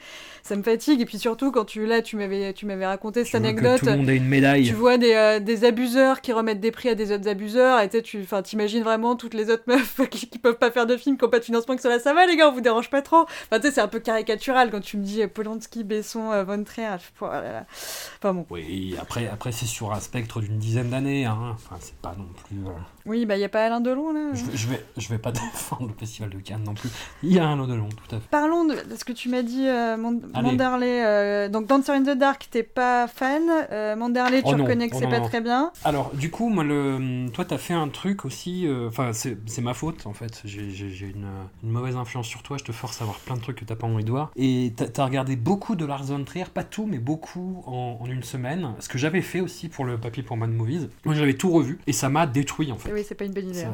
ça 0.43 0.56
me 0.56 0.63
fatigue. 0.63 1.02
Et 1.02 1.06
puis 1.06 1.19
surtout 1.19 1.52
quand 1.52 1.65
tu 1.65 1.86
là, 1.86 2.02
tu 2.02 2.15
m'avais, 2.15 2.54
tu 2.54 2.65
m'avais 2.65 2.86
raconté 2.86 3.26
cette 3.26 3.36
anecdote 3.36 3.80
tout 3.80 3.86
le 3.88 3.97
monde 3.97 4.10
ait 4.10 4.17
une 4.17 4.28
médaille. 4.28 4.65
tu 4.67 4.73
vois 4.73 4.97
des, 4.97 5.13
euh, 5.13 5.39
des 5.39 5.65
abuseurs 5.65 6.21
qui 6.21 6.32
remettent 6.34 6.60
des 6.62 6.71
prix 6.71 6.89
à 6.89 6.95
des 6.95 7.12
autres 7.12 7.28
abuseurs 7.28 7.80
et 7.82 7.89
tu 7.89 8.21
enfin, 8.23 8.41
t'imagines 8.41 8.84
vraiment 8.84 9.15
toutes 9.15 9.34
les 9.34 9.49
autres 9.49 9.63
meufs 9.67 10.02
qui, 10.10 10.30
qui 10.30 10.39
peuvent 10.39 10.58
pas 10.58 10.71
faire 10.71 10.86
de 10.86 10.97
film, 10.97 11.17
qui 11.17 11.26
ont 11.26 11.30
pas 11.30 11.39
de 11.39 11.45
financement, 11.45 11.76
qui 11.76 11.82
sont 11.82 11.89
là, 11.89 11.99
ça 11.99 12.13
va 12.13 12.26
les 12.26 12.36
gars, 12.36 12.49
on 12.49 12.54
vous 12.54 12.62
dérange 12.62 12.89
pas 12.89 13.02
trop. 13.02 13.21
Enfin, 13.23 13.60
tu 13.60 13.67
sais, 13.67 13.71
c'est 13.73 13.82
un 13.82 13.88
peu 13.88 13.99
caricatural 13.99 14.71
quand 14.71 14.82
tu 14.82 14.97
me 14.97 15.04
dis 15.04 15.26
Polanski, 15.28 15.84
Besson, 15.84 16.43
Von 16.43 16.63
Trier. 16.63 16.95
oh. 17.21 17.26
Enfin 17.26 18.34
bon, 18.34 18.45
Oui, 18.49 18.95
après, 18.99 19.28
après 19.28 19.52
c'est 19.52 19.65
sur 19.65 19.93
un 19.93 19.99
spectre 19.99 20.41
d'une 20.41 20.58
dizaine 20.58 20.89
d'années. 20.89 21.26
Hein. 21.26 21.52
Enfin, 21.53 21.77
c'est 21.79 21.95
pas 21.97 22.15
non 22.15 22.27
plus. 22.45 22.65
euh, 22.67 22.71
oui, 23.05 23.25
bah 23.25 23.37
y 23.37 23.43
a 23.43 23.49
pas 23.49 23.65
Alain 23.65 23.81
Delon 23.81 24.13
là? 24.13 24.29
Je, 24.33 24.43
vais- 24.45 24.57
je 24.57 24.67
vais, 24.67 24.85
je 24.97 25.09
vais 25.09 25.17
pas 25.17 25.31
défendre 25.53 25.87
le 25.87 25.93
festival 25.97 26.29
de 26.29 26.39
Cannes 26.39 26.63
non 26.63 26.73
plus. 26.73 26.89
Il 27.23 27.31
y 27.33 27.39
a 27.39 27.45
un 27.47 27.55
lot 27.55 27.67
de 27.67 27.73
long, 27.73 27.89
tout 27.89 28.15
à 28.15 28.19
fait. 28.19 28.27
Parlons 28.29 28.65
de, 28.65 28.75
de 28.75 28.95
ce 28.97 29.03
que 29.05 29.13
tu 29.13 29.29
m'as 29.29 29.41
dit, 29.43 29.67
euh, 29.67 29.97
Mand- 29.97 30.21
Allez. 30.33 30.49
Manderley. 30.51 31.03
euh, 31.05 31.49
donc, 31.49 31.67
Dancer 31.67 31.91
in 31.93 32.03
the 32.03 32.17
Dark, 32.17 32.47
t'es 32.51 32.63
pas 32.63 33.07
fan. 33.07 33.43
Euh, 33.71 33.95
Manderley, 33.95 34.41
tu 34.43 34.49
Oh 34.53 34.55
non, 34.55 34.63
reconnais 34.63 34.89
que 34.89 34.95
oh 34.95 34.99
c'est 34.99 35.07
pas 35.09 35.19
non. 35.19 35.27
très 35.27 35.41
bien. 35.41 35.71
Alors, 35.83 36.11
du 36.13 36.29
coup, 36.31 36.49
moi, 36.49 36.63
le, 36.63 37.27
toi, 37.33 37.45
t'as 37.45 37.57
fait 37.57 37.73
un 37.73 37.87
truc 37.89 38.25
aussi. 38.25 38.67
euh, 38.67 38.87
Enfin, 38.87 39.11
c'est 39.13 39.37
c'est 39.45 39.61
ma 39.61 39.73
faute, 39.73 40.05
en 40.05 40.13
fait. 40.13 40.41
J'ai 40.45 40.61
une, 41.07 41.25
une 41.63 41.69
mauvaise 41.71 41.95
influence 41.95 42.27
sur 42.27 42.43
toi. 42.43 42.57
Je 42.57 42.63
te 42.63 42.71
force 42.71 43.01
à 43.01 43.05
voir 43.05 43.17
plein 43.19 43.35
de 43.35 43.41
trucs 43.41 43.57
que 43.59 43.65
t'as 43.65 43.75
pas 43.75 43.87
envie 43.87 44.03
de 44.03 44.11
voir. 44.11 44.31
Et 44.35 44.73
t'as 44.75 45.03
as 45.03 45.05
regardé 45.05 45.35
beaucoup 45.35 45.75
de 45.75 45.85
Lars 45.85 46.03
von 46.03 46.23
Trier, 46.23 46.45
pas 46.53 46.63
tout, 46.63 46.85
mais 46.89 46.99
beaucoup 46.99 47.63
en, 47.67 47.97
en 48.01 48.05
une 48.05 48.23
semaine. 48.23 48.73
Ce 48.79 48.87
que 48.89 48.97
j'avais 48.97 49.21
fait 49.21 49.41
aussi 49.41 49.69
pour 49.69 49.85
le 49.85 49.97
papier 49.97 50.23
pour 50.23 50.37
Mad 50.37 50.49
Movies. 50.51 50.89
Moi, 51.05 51.15
j'avais 51.15 51.33
tout 51.33 51.49
revu 51.51 51.79
et 51.87 51.93
ça 51.93 52.09
m'a 52.09 52.25
détruit, 52.27 52.71
en 52.71 52.77
fait. 52.77 52.92
Oui, 52.93 53.03
c'est 53.08 53.15
pas 53.15 53.25
une 53.25 53.34
bonne 53.34 53.49
idée. 53.49 53.65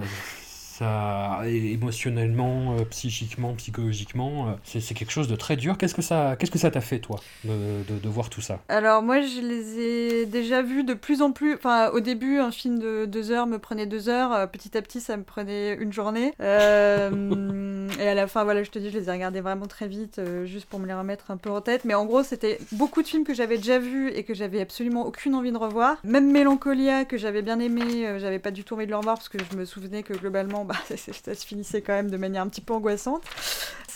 Émotionnellement, 0.82 2.76
euh, 2.78 2.86
psychiquement, 2.86 3.54
psychologiquement, 3.56 4.50
euh, 4.50 4.52
c'est 4.64 4.94
quelque 4.94 5.12
chose 5.12 5.28
de 5.28 5.36
très 5.36 5.56
dur. 5.56 5.78
Qu'est-ce 5.78 5.96
que 5.96 6.02
ça, 6.02 6.36
qu'est-ce 6.38 6.52
que 6.52 6.58
ça 6.58 6.72
t'a 6.72 6.82
fait 6.82 7.00
toi 7.00 7.20
de, 7.44 8.10
voir 8.10 8.30
tout 8.30 8.42
ça? 8.42 8.60
Alors 8.70 9.04
moi 9.04 9.22
je 9.22 9.42
les 9.42 9.80
ai 9.80 10.26
déjà 10.26 10.62
vus 10.62 10.84
de 10.84 10.94
plus 10.94 11.22
en 11.22 11.32
plus. 11.32 11.54
Enfin 11.54 11.90
au 11.90 12.00
début 12.00 12.40
un 12.40 12.52
film 12.52 12.80
de 12.80 13.06
deux 13.06 13.32
heures 13.32 13.48
me 13.48 13.60
prenait 13.60 13.86
deux 13.86 14.10
heures. 14.10 14.34
euh, 14.34 14.48
Petit 14.48 14.78
à 14.78 14.82
petit 14.82 15.00
ça 15.00 15.18
me 15.18 15.24
prenait 15.24 15.76
une 15.76 15.94
journée. 15.94 16.34
Et 18.00 18.08
à 18.08 18.14
la 18.14 18.28
fin 18.28 18.44
voilà 18.44 18.64
je 18.64 18.70
te 18.70 18.80
dis 18.80 18.90
je 18.90 18.98
les 18.98 19.10
ai 19.10 19.12
regardés 19.12 19.42
vraiment 19.42 19.68
très 19.68 19.88
vite 19.88 20.22
juste 20.46 20.66
pour 20.66 20.80
me 20.80 20.88
les 20.88 20.94
remettre 20.94 21.32
un 21.32 21.38
peu 21.38 21.50
en 21.50 21.62
tête. 21.62 21.86
Mais 21.86 21.94
en 21.94 22.06
gros 22.06 22.24
c'était 22.24 22.60
beaucoup 22.72 23.02
de 23.02 23.08
films 23.08 23.24
que 23.24 23.34
j'avais 23.34 23.58
déjà 23.58 23.80
vus 23.80 24.10
et 24.10 24.24
que 24.24 24.34
j'avais 24.34 24.62
absolument 24.62 25.06
aucune 25.06 25.36
envie 25.36 25.52
de 25.52 25.58
revoir. 25.58 25.98
Même 26.04 26.32
Mélancolia 26.32 27.06
que 27.06 27.18
j'avais 27.18 27.42
bien 27.42 27.60
aimé, 27.60 28.16
j'avais 28.18 28.40
pas 28.40 28.52
du 28.52 28.64
tout 28.64 28.76
envie 28.76 28.86
de 28.86 28.92
le 28.92 28.98
revoir 28.98 29.16
parce 29.16 29.30
que 29.30 29.38
je 29.52 29.58
me 29.58 29.66
souvenais 29.66 30.04
que 30.04 30.14
globalement 30.14 30.66
bah, 30.70 30.78
ça, 30.88 30.96
ça 31.26 31.36
se 31.36 31.46
finissait 31.46 31.82
quand 31.82 31.94
même 31.94 32.10
de 32.10 32.18
manière 32.18 32.44
un 32.44 32.48
petit 32.48 32.62
peu 32.62 32.74
angoissante. 32.74 33.24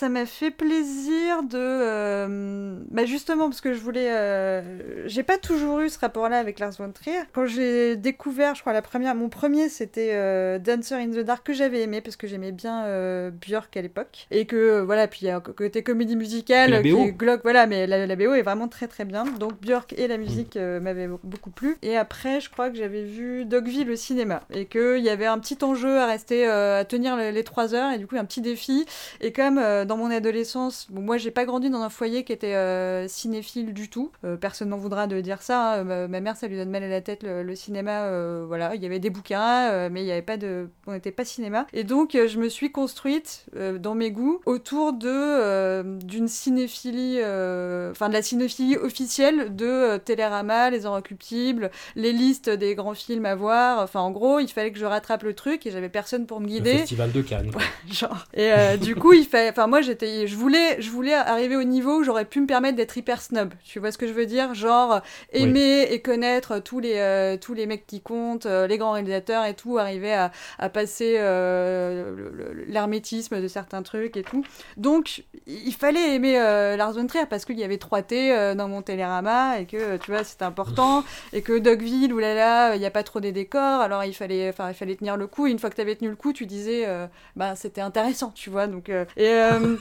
Ça 0.03 0.09
m'a 0.09 0.25
fait 0.25 0.51
plaisir 0.51 1.43
de. 1.43 1.57
euh, 1.57 2.77
bah 2.91 3.05
justement, 3.05 3.45
parce 3.45 3.61
que 3.61 3.73
je 3.73 3.79
voulais. 3.79 4.11
euh, 4.11 5.07
J'ai 5.07 5.23
pas 5.23 5.37
toujours 5.37 5.79
eu 5.79 5.87
ce 5.89 5.97
rapport-là 5.97 6.39
avec 6.39 6.59
Lars 6.59 6.73
von 6.77 6.91
Trier. 6.91 7.19
Quand 7.31 7.45
j'ai 7.45 7.95
découvert, 7.95 8.53
je 8.53 8.59
crois, 8.59 8.73
la 8.73 8.81
première. 8.81 9.15
Mon 9.15 9.29
premier, 9.29 9.69
c'était 9.69 10.09
euh, 10.11 10.59
Dancer 10.59 10.95
in 10.95 11.11
the 11.11 11.19
Dark, 11.23 11.45
que 11.45 11.53
j'avais 11.53 11.83
aimé, 11.83 12.01
parce 12.01 12.17
que 12.17 12.27
j'aimais 12.27 12.51
bien 12.51 12.83
euh, 12.83 13.31
Björk 13.31 13.77
à 13.77 13.81
l'époque. 13.81 14.27
Et 14.29 14.45
que, 14.45 14.81
voilà, 14.81 15.07
puis 15.07 15.19
il 15.21 15.27
y 15.27 15.29
a 15.29 15.37
un 15.37 15.39
côté 15.39 15.83
comédie 15.83 16.17
musicale. 16.17 16.81
Qui 16.81 16.89
est 16.89 17.11
glauque, 17.13 17.43
voilà, 17.43 17.65
mais 17.65 17.87
la, 17.87 18.05
la 18.05 18.15
BO 18.17 18.33
est 18.33 18.41
vraiment 18.41 18.67
très 18.67 18.89
très 18.89 19.05
bien. 19.05 19.23
Donc 19.39 19.53
Björk 19.61 19.93
et 19.97 20.09
la 20.09 20.17
musique 20.17 20.57
m'avaient 20.57 21.07
beaucoup 21.23 21.49
plu. 21.51 21.77
Et 21.81 21.95
après, 21.95 22.41
je 22.41 22.49
crois 22.49 22.69
que 22.69 22.75
j'avais 22.75 23.03
vu 23.03 23.45
Dogville 23.45 23.89
au 23.89 23.95
cinéma. 23.95 24.41
Et 24.53 24.65
qu'il 24.65 24.99
y 24.99 25.09
avait 25.09 25.27
un 25.27 25.39
petit 25.39 25.63
enjeu 25.63 25.97
à 25.97 26.07
rester, 26.07 26.45
à 26.45 26.83
tenir 26.83 27.15
les, 27.15 27.31
les 27.31 27.43
trois 27.45 27.73
heures. 27.73 27.93
Et 27.93 27.97
du 27.99 28.05
coup, 28.05 28.17
un 28.17 28.25
petit 28.25 28.41
défi. 28.41 28.85
Et 29.21 29.31
comme 29.31 29.53
euh, 29.59 29.85
dans 29.93 29.97
mon 29.99 30.09
adolescence, 30.09 30.87
bon, 30.89 31.01
moi 31.01 31.17
j'ai 31.17 31.29
pas 31.29 31.45
grandi 31.45 31.69
dans 31.69 31.81
un 31.81 31.89
foyer 31.89 32.23
qui 32.23 32.33
était 32.33 32.55
euh, 32.55 33.07
cinéphile 33.07 33.75
du 33.75 33.89
tout. 33.91 34.11
Euh, 34.25 34.37
personne 34.37 34.69
n'en 34.69 34.77
voudra 34.77 35.05
de 35.05 35.21
dire 35.21 35.43
ça. 35.43 35.73
hein. 35.73 35.83
Ma, 35.83 36.07
ma 36.07 36.19
mère, 36.19 36.35
ça 36.35 36.47
lui 36.47 36.57
donne 36.57 36.71
mal 36.71 36.81
à 36.83 36.87
la 36.87 37.01
tête 37.01 37.21
le, 37.21 37.43
le 37.43 37.55
cinéma. 37.55 38.05
euh, 38.05 38.43
voilà, 38.47 38.73
il 38.73 38.81
y 38.81 38.87
avait 38.87 38.97
des 38.97 39.11
bouquins, 39.11 39.89
mais 39.89 40.01
il 40.01 40.07
y 40.07 40.11
avait 40.11 40.23
pas 40.23 40.37
de, 40.37 40.69
on 40.87 40.93
n'était 40.93 41.11
pas 41.11 41.25
cinéma. 41.25 41.67
Et 41.73 41.83
donc 41.83 42.13
je 42.13 42.39
me 42.39 42.49
suis 42.49 42.71
construite 42.71 43.45
dans 43.79 43.93
mes 43.93 44.09
goûts 44.09 44.39
autour 44.47 44.93
de 44.93 45.83
d'une 46.03 46.27
cinéphilie, 46.27 47.19
enfin 47.19 48.09
de 48.09 48.13
la 48.13 48.23
cinéphilie 48.23 48.77
officielle 48.77 49.55
de 49.55 49.97
Télérama, 49.97 50.71
Les 50.71 50.87
Inrecuptibles, 50.87 51.69
les 51.95 52.13
listes 52.13 52.49
des 52.49 52.73
grands 52.73 52.95
films 52.95 53.25
à 53.25 53.35
voir. 53.35 53.83
Enfin 53.83 53.99
en 53.99 54.09
gros, 54.09 54.39
il 54.39 54.47
fallait 54.47 54.71
que 54.71 54.79
je 54.79 54.85
rattrape 54.85 55.21
le 55.23 55.35
truc 55.35 55.67
et 55.67 55.71
j'avais 55.71 55.89
personne 55.89 56.25
pour 56.25 56.39
me 56.39 56.45
Le 56.47 56.51
guider 56.53 56.77
festival 56.79 57.11
de 57.11 57.21
Cannes. 57.21 57.51
genre. 57.91 58.25
Et 58.33 58.51
du 58.77 58.95
coup, 58.95 59.13
il 59.13 59.25
fait. 59.25 59.49
Enfin, 59.49 59.67
moi, 59.73 59.81
j'étais. 59.81 60.27
Je 60.27 60.35
voulais, 60.35 60.79
je 60.79 60.91
voulais 60.91 61.15
arriver 61.15 61.55
au 61.55 61.63
niveau 61.63 61.97
où 61.97 62.03
j'aurais 62.03 62.25
pu 62.25 62.39
me 62.39 62.45
permettre 62.45 62.75
d'être 62.75 62.95
hyper 62.95 63.19
snob. 63.23 63.55
Tu 63.63 63.79
vois 63.79 63.91
ce 63.91 63.97
que 63.97 64.05
je 64.05 64.13
veux 64.13 64.27
dire? 64.27 64.53
Genre 64.53 65.01
aimer 65.31 65.87
et 65.89 65.99
connaître 65.99 66.59
tous 66.59 66.79
les 66.79 66.97
euh, 66.97 67.37
tous 67.37 67.55
les 67.55 67.65
mecs 67.65 67.87
qui 67.87 67.99
comptent, 67.99 68.45
euh, 68.45 68.67
les 68.67 68.77
grands 68.77 68.91
réalisateurs 68.91 69.45
et 69.45 69.55
tout, 69.55 69.79
arriver 69.79 70.13
à, 70.13 70.31
à 70.59 70.69
passer 70.69 71.15
euh, 71.17 72.53
l'hermétisme 72.67 73.41
de 73.41 73.47
certains 73.47 73.81
trucs 73.81 74.15
et 74.15 74.21
tout. 74.21 74.45
Donc, 74.77 75.23
il 75.47 75.73
fallait 75.73 76.13
aimer 76.13 76.39
euh, 76.39 76.77
Lars 76.77 76.93
von 76.93 77.07
Trier 77.07 77.25
parce 77.25 77.43
qu'il 77.43 77.57
y 77.57 77.63
avait 77.63 77.77
3T 77.77 78.13
euh, 78.13 78.53
dans 78.53 78.67
mon 78.67 78.83
Télérama 78.83 79.59
et 79.59 79.65
que 79.65 79.97
tu 79.97 80.11
vois 80.11 80.23
c'était 80.23 80.45
important 80.45 81.03
et 81.33 81.41
que 81.41 81.57
Dogville 81.57 82.13
oulala 82.13 82.75
il 82.75 82.79
n'y 82.79 82.85
a 82.85 82.91
pas 82.91 83.01
trop 83.01 83.19
des 83.19 83.31
décors 83.31 83.81
alors 83.81 84.03
il 84.03 84.13
fallait 84.13 84.49
enfin 84.49 84.69
il 84.69 84.75
fallait 84.75 84.95
tenir 84.95 85.17
le 85.17 85.25
coup 85.25 85.47
et 85.47 85.51
une 85.51 85.57
fois 85.57 85.71
que 85.71 85.75
tu 85.75 85.81
avais 85.81 85.95
tenu 85.95 86.09
le 86.11 86.15
coup 86.15 86.31
tu 86.31 86.45
disais 86.45 86.87
bah 87.35 87.55
c'était 87.55 87.81
intéressant 87.81 88.31
tu 88.35 88.49
vois 88.49 88.67
donc 88.67 88.89
et 88.89 89.31
euh, 89.63 89.77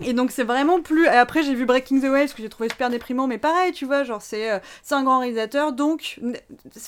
et 0.00 0.12
donc 0.12 0.30
c'est 0.30 0.44
vraiment 0.44 0.80
plus 0.80 1.04
et 1.04 1.08
après 1.08 1.42
j'ai 1.42 1.54
vu 1.54 1.66
Breaking 1.66 2.00
the 2.00 2.04
Waves 2.04 2.34
que 2.34 2.42
j'ai 2.42 2.48
trouvé 2.48 2.68
super 2.68 2.90
déprimant 2.90 3.26
mais 3.26 3.38
pareil 3.38 3.72
tu 3.72 3.84
vois 3.84 4.04
genre 4.04 4.22
c'est 4.22 4.50
euh, 4.50 4.58
c'est 4.82 4.94
un 4.94 5.02
grand 5.02 5.20
réalisateur 5.20 5.72
donc 5.72 6.20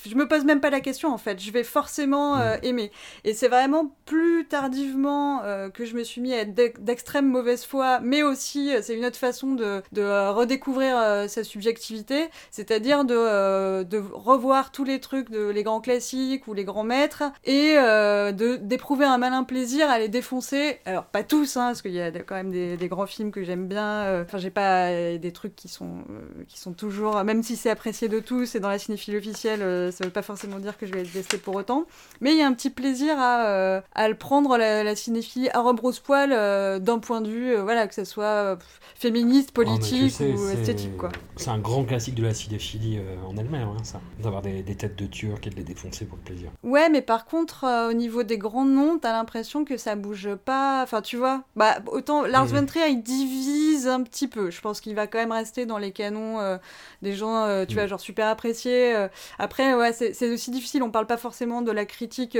je 0.06 0.14
me 0.14 0.26
pose 0.26 0.44
même 0.44 0.60
pas 0.60 0.70
la 0.70 0.80
question 0.80 1.12
en 1.12 1.18
fait. 1.18 1.40
Je 1.40 1.50
vais 1.50 1.64
forcément 1.64 2.38
euh, 2.38 2.56
aimer. 2.62 2.90
Et 3.24 3.34
c'est 3.34 3.48
vraiment 3.48 3.94
plus 4.04 4.46
tardivement 4.46 5.42
que 5.74 5.84
je 5.84 5.94
me 5.94 6.02
suis 6.04 6.20
mis 6.20 6.32
à 6.32 6.38
être 6.40 6.54
d'ex- 6.54 6.80
d'extrême 6.80 7.26
mauvaise 7.26 7.64
foi 7.64 8.00
mais 8.00 8.22
aussi 8.22 8.70
c'est 8.82 8.94
une 8.94 9.04
autre 9.04 9.16
façon 9.18 9.52
de, 9.52 9.82
de 9.92 10.30
redécouvrir 10.30 10.96
sa 11.28 11.44
subjectivité. 11.44 12.28
C'est-à-dire 12.50 13.04
de, 13.04 13.82
de 13.84 13.98
revoir 14.12 14.72
tous 14.72 14.84
les 14.84 15.00
trucs 15.00 15.30
de 15.30 15.48
les 15.48 15.62
grands 15.62 15.80
classiques 15.80 16.46
ou 16.48 16.54
les 16.54 16.64
grands 16.64 16.84
maîtres 16.84 17.24
et 17.44 17.74
de 17.74 18.56
d'éprouver 18.56 19.04
un 19.04 19.18
malin 19.18 19.44
plaisir 19.44 19.88
à 19.90 19.98
les 19.98 20.08
défoncer. 20.08 20.80
Alors 20.84 21.04
pas 21.04 21.22
tous, 21.22 21.56
hein, 21.56 21.66
parce 21.66 21.82
qu'il 21.82 21.92
y 21.92 22.00
a 22.00 22.10
quand 22.26 22.34
même 22.34 22.50
des, 22.50 22.76
des 22.76 22.88
grands 22.88 23.06
films 23.06 23.30
que 23.30 23.42
j'aime 23.44 23.66
bien. 23.66 24.02
euh, 24.04 24.24
Enfin, 24.24 24.38
j'ai 24.38 24.50
pas 24.50 24.88
euh, 24.88 25.18
des 25.18 25.32
trucs 25.32 25.56
qui 25.56 25.68
sont 25.68 26.04
euh, 26.10 26.44
qui 26.48 26.58
sont 26.58 26.72
toujours, 26.72 27.22
même 27.24 27.42
si 27.42 27.56
c'est 27.56 27.70
apprécié 27.70 28.08
de 28.08 28.20
tous 28.20 28.54
et 28.54 28.60
dans 28.60 28.68
la 28.68 28.78
cinéphilie 28.78 29.16
officielle, 29.18 29.92
ça 29.92 30.04
veut 30.04 30.10
pas 30.10 30.22
forcément 30.22 30.58
dire 30.58 30.76
que 30.78 30.86
je 30.86 30.92
vais 30.92 31.00
être 31.00 31.12
détesté 31.12 31.38
pour 31.38 31.54
autant. 31.54 31.86
Mais 32.20 32.32
il 32.32 32.38
y 32.38 32.42
a 32.42 32.46
un 32.46 32.52
petit 32.52 32.70
plaisir 32.70 33.14
à, 33.18 33.82
à 33.94 34.08
le 34.08 34.14
prendre 34.14 34.56
la, 34.56 34.82
la 34.84 34.96
cinéphilie 34.96 35.48
à 35.50 35.60
rebrousse-poil 35.60 36.30
euh, 36.32 36.78
d'un 36.78 36.98
point 36.98 37.20
de 37.20 37.28
vue, 37.28 37.56
voilà, 37.56 37.86
que 37.86 37.94
ce 37.94 38.04
soit 38.04 38.58
féministe, 38.94 39.50
Oh, 39.52 39.62
politique 39.62 40.12
sais, 40.12 40.32
ou 40.32 40.48
esthétique, 40.50 40.96
quoi. 40.96 41.10
C'est 41.36 41.50
un 41.50 41.58
grand 41.58 41.84
classique 41.84 42.14
de 42.14 42.22
la 42.22 42.34
cinéphilie 42.34 43.00
en 43.26 43.36
elle-même, 43.36 43.68
hein, 43.68 43.76
ça. 43.82 44.00
D'avoir 44.22 44.42
des, 44.42 44.62
des 44.62 44.74
têtes 44.74 44.96
de 44.96 45.06
Turcs 45.06 45.46
et 45.46 45.50
de 45.50 45.54
les 45.56 45.62
défoncer 45.64 46.04
pour 46.04 46.18
le 46.18 46.22
plaisir. 46.24 46.50
Ouais, 46.62 46.88
mais 46.90 47.02
par 47.02 47.24
contre, 47.24 47.64
au 47.88 47.92
niveau 47.92 48.22
des 48.22 48.38
grands 48.38 48.64
noms, 48.64 48.98
t'as 48.98 49.12
l'impression 49.12 49.64
que 49.64 49.76
ça 49.76 49.96
bouge 49.96 50.28
pas. 50.44 50.82
Enfin, 50.82 51.00
tu 51.00 51.16
vois, 51.16 51.42
bah 51.56 51.78
autant 51.86 52.09
Lars 52.22 52.46
Mhm. 52.46 52.56
von 52.60 52.66
Trier, 52.66 52.88
il 52.88 53.02
divise 53.02 53.88
un 53.88 54.02
petit 54.02 54.28
peu. 54.28 54.50
Je 54.50 54.60
pense 54.60 54.80
qu'il 54.80 54.94
va 54.94 55.06
quand 55.06 55.18
même 55.18 55.32
rester 55.32 55.66
dans 55.66 55.78
les 55.78 55.92
canons 55.92 56.38
euh, 56.40 56.58
des 57.02 57.14
gens, 57.14 57.44
euh, 57.44 57.64
tu 57.64 57.74
Mhm. 57.74 57.80
vois, 57.80 57.86
genre 57.88 58.00
super 58.00 58.26
appréciés. 58.28 58.94
euh. 58.96 59.08
Après, 59.38 59.74
ouais, 59.74 59.92
c'est 59.92 60.32
aussi 60.32 60.50
difficile. 60.50 60.82
On 60.82 60.90
parle 60.90 61.06
pas 61.06 61.16
forcément 61.16 61.62
de 61.62 61.72
la 61.72 61.84
critique. 61.84 62.36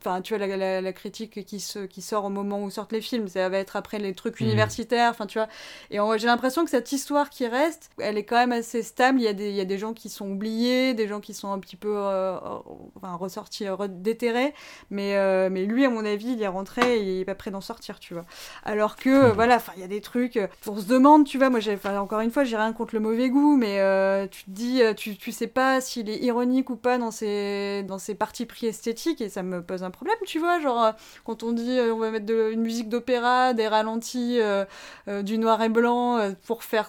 Enfin, 0.00 0.20
tu 0.22 0.36
vois, 0.36 0.46
la, 0.46 0.56
la- 0.56 0.80
la 0.80 0.92
critique 0.92 1.44
qui, 1.44 1.60
se, 1.60 1.80
qui 1.80 2.02
sort 2.02 2.24
au 2.24 2.28
moment 2.30 2.62
où 2.62 2.70
sortent 2.70 2.92
les 2.92 3.00
films. 3.00 3.28
Ça 3.28 3.48
va 3.48 3.58
être 3.58 3.76
après 3.76 3.98
les 3.98 4.14
trucs 4.14 4.40
Mhm. 4.40 4.46
universitaires. 4.48 5.10
Enfin, 5.10 5.26
tu 5.26 5.38
vois. 5.38 5.48
Et 5.90 5.98
j'ai 6.18 6.26
l'impression 6.26 6.64
que 6.64 6.70
cette 6.70 6.92
histoire 6.92 7.30
qui 7.30 7.46
reste, 7.46 7.90
elle 7.98 8.16
est 8.18 8.24
quand 8.24 8.36
même 8.36 8.52
assez 8.52 8.82
stable. 8.82 9.20
Il 9.20 9.24
y 9.24 9.28
a 9.28 9.32
des, 9.32 9.50
il 9.50 9.56
y 9.56 9.60
a 9.60 9.64
des 9.64 9.78
gens 9.78 9.92
qui 9.92 10.08
sont 10.08 10.30
oubliés, 10.30 10.94
des 10.94 11.08
gens 11.08 11.20
qui 11.20 11.34
sont 11.34 11.52
un 11.52 11.58
petit 11.58 11.76
peu 11.76 11.96
enfin, 11.98 13.14
ressortis, 13.14 13.64
re- 13.64 13.88
déterrés. 14.02 14.54
Mais, 14.90 15.48
mais 15.50 15.64
lui, 15.64 15.84
à 15.84 15.90
mon 15.90 16.04
avis, 16.04 16.32
il 16.32 16.42
est 16.42 16.46
rentré 16.48 16.98
et 16.98 17.02
il 17.02 17.20
est 17.20 17.24
pas 17.24 17.34
prêt 17.34 17.50
d'en 17.50 17.60
sortir, 17.60 17.98
tu 18.00 18.07
vois. 18.14 18.24
Alors 18.64 18.96
que, 18.96 19.08
euh, 19.08 19.32
voilà, 19.32 19.56
enfin, 19.56 19.72
il 19.76 19.80
y 19.80 19.84
a 19.84 19.88
des 19.88 20.00
trucs, 20.00 20.36
euh, 20.36 20.46
on 20.66 20.78
se 20.78 20.86
demande, 20.86 21.24
tu 21.26 21.38
vois, 21.38 21.50
moi, 21.50 21.60
encore 21.98 22.20
une 22.20 22.30
fois, 22.30 22.44
j'ai 22.44 22.56
rien 22.56 22.72
contre 22.72 22.94
le 22.94 23.00
mauvais 23.00 23.30
goût, 23.30 23.56
mais 23.56 23.80
euh, 23.80 24.26
tu 24.26 24.44
te 24.44 24.50
dis, 24.50 24.82
euh, 24.82 24.94
tu, 24.94 25.16
tu 25.16 25.32
sais 25.32 25.46
pas 25.46 25.80
s'il 25.80 26.08
est 26.10 26.18
ironique 26.18 26.70
ou 26.70 26.76
pas 26.76 26.98
dans 26.98 27.10
ses, 27.10 27.84
dans 27.86 27.98
ses 27.98 28.14
parties 28.14 28.46
pris 28.46 28.66
esthétiques 28.66 29.20
et 29.20 29.28
ça 29.28 29.42
me 29.42 29.62
pose 29.62 29.82
un 29.82 29.90
problème, 29.90 30.16
tu 30.26 30.38
vois. 30.38 30.60
Genre, 30.60 30.92
quand 31.24 31.42
on 31.42 31.52
dit, 31.52 31.78
on 31.92 31.98
va 31.98 32.10
mettre 32.10 32.26
de, 32.26 32.50
une 32.52 32.62
musique 32.62 32.88
d'opéra, 32.88 33.52
des 33.54 33.68
ralentis, 33.68 34.38
euh, 34.40 34.64
euh, 35.08 35.22
du 35.22 35.38
noir 35.38 35.62
et 35.62 35.68
blanc 35.68 36.18
pour 36.46 36.64
faire 36.64 36.88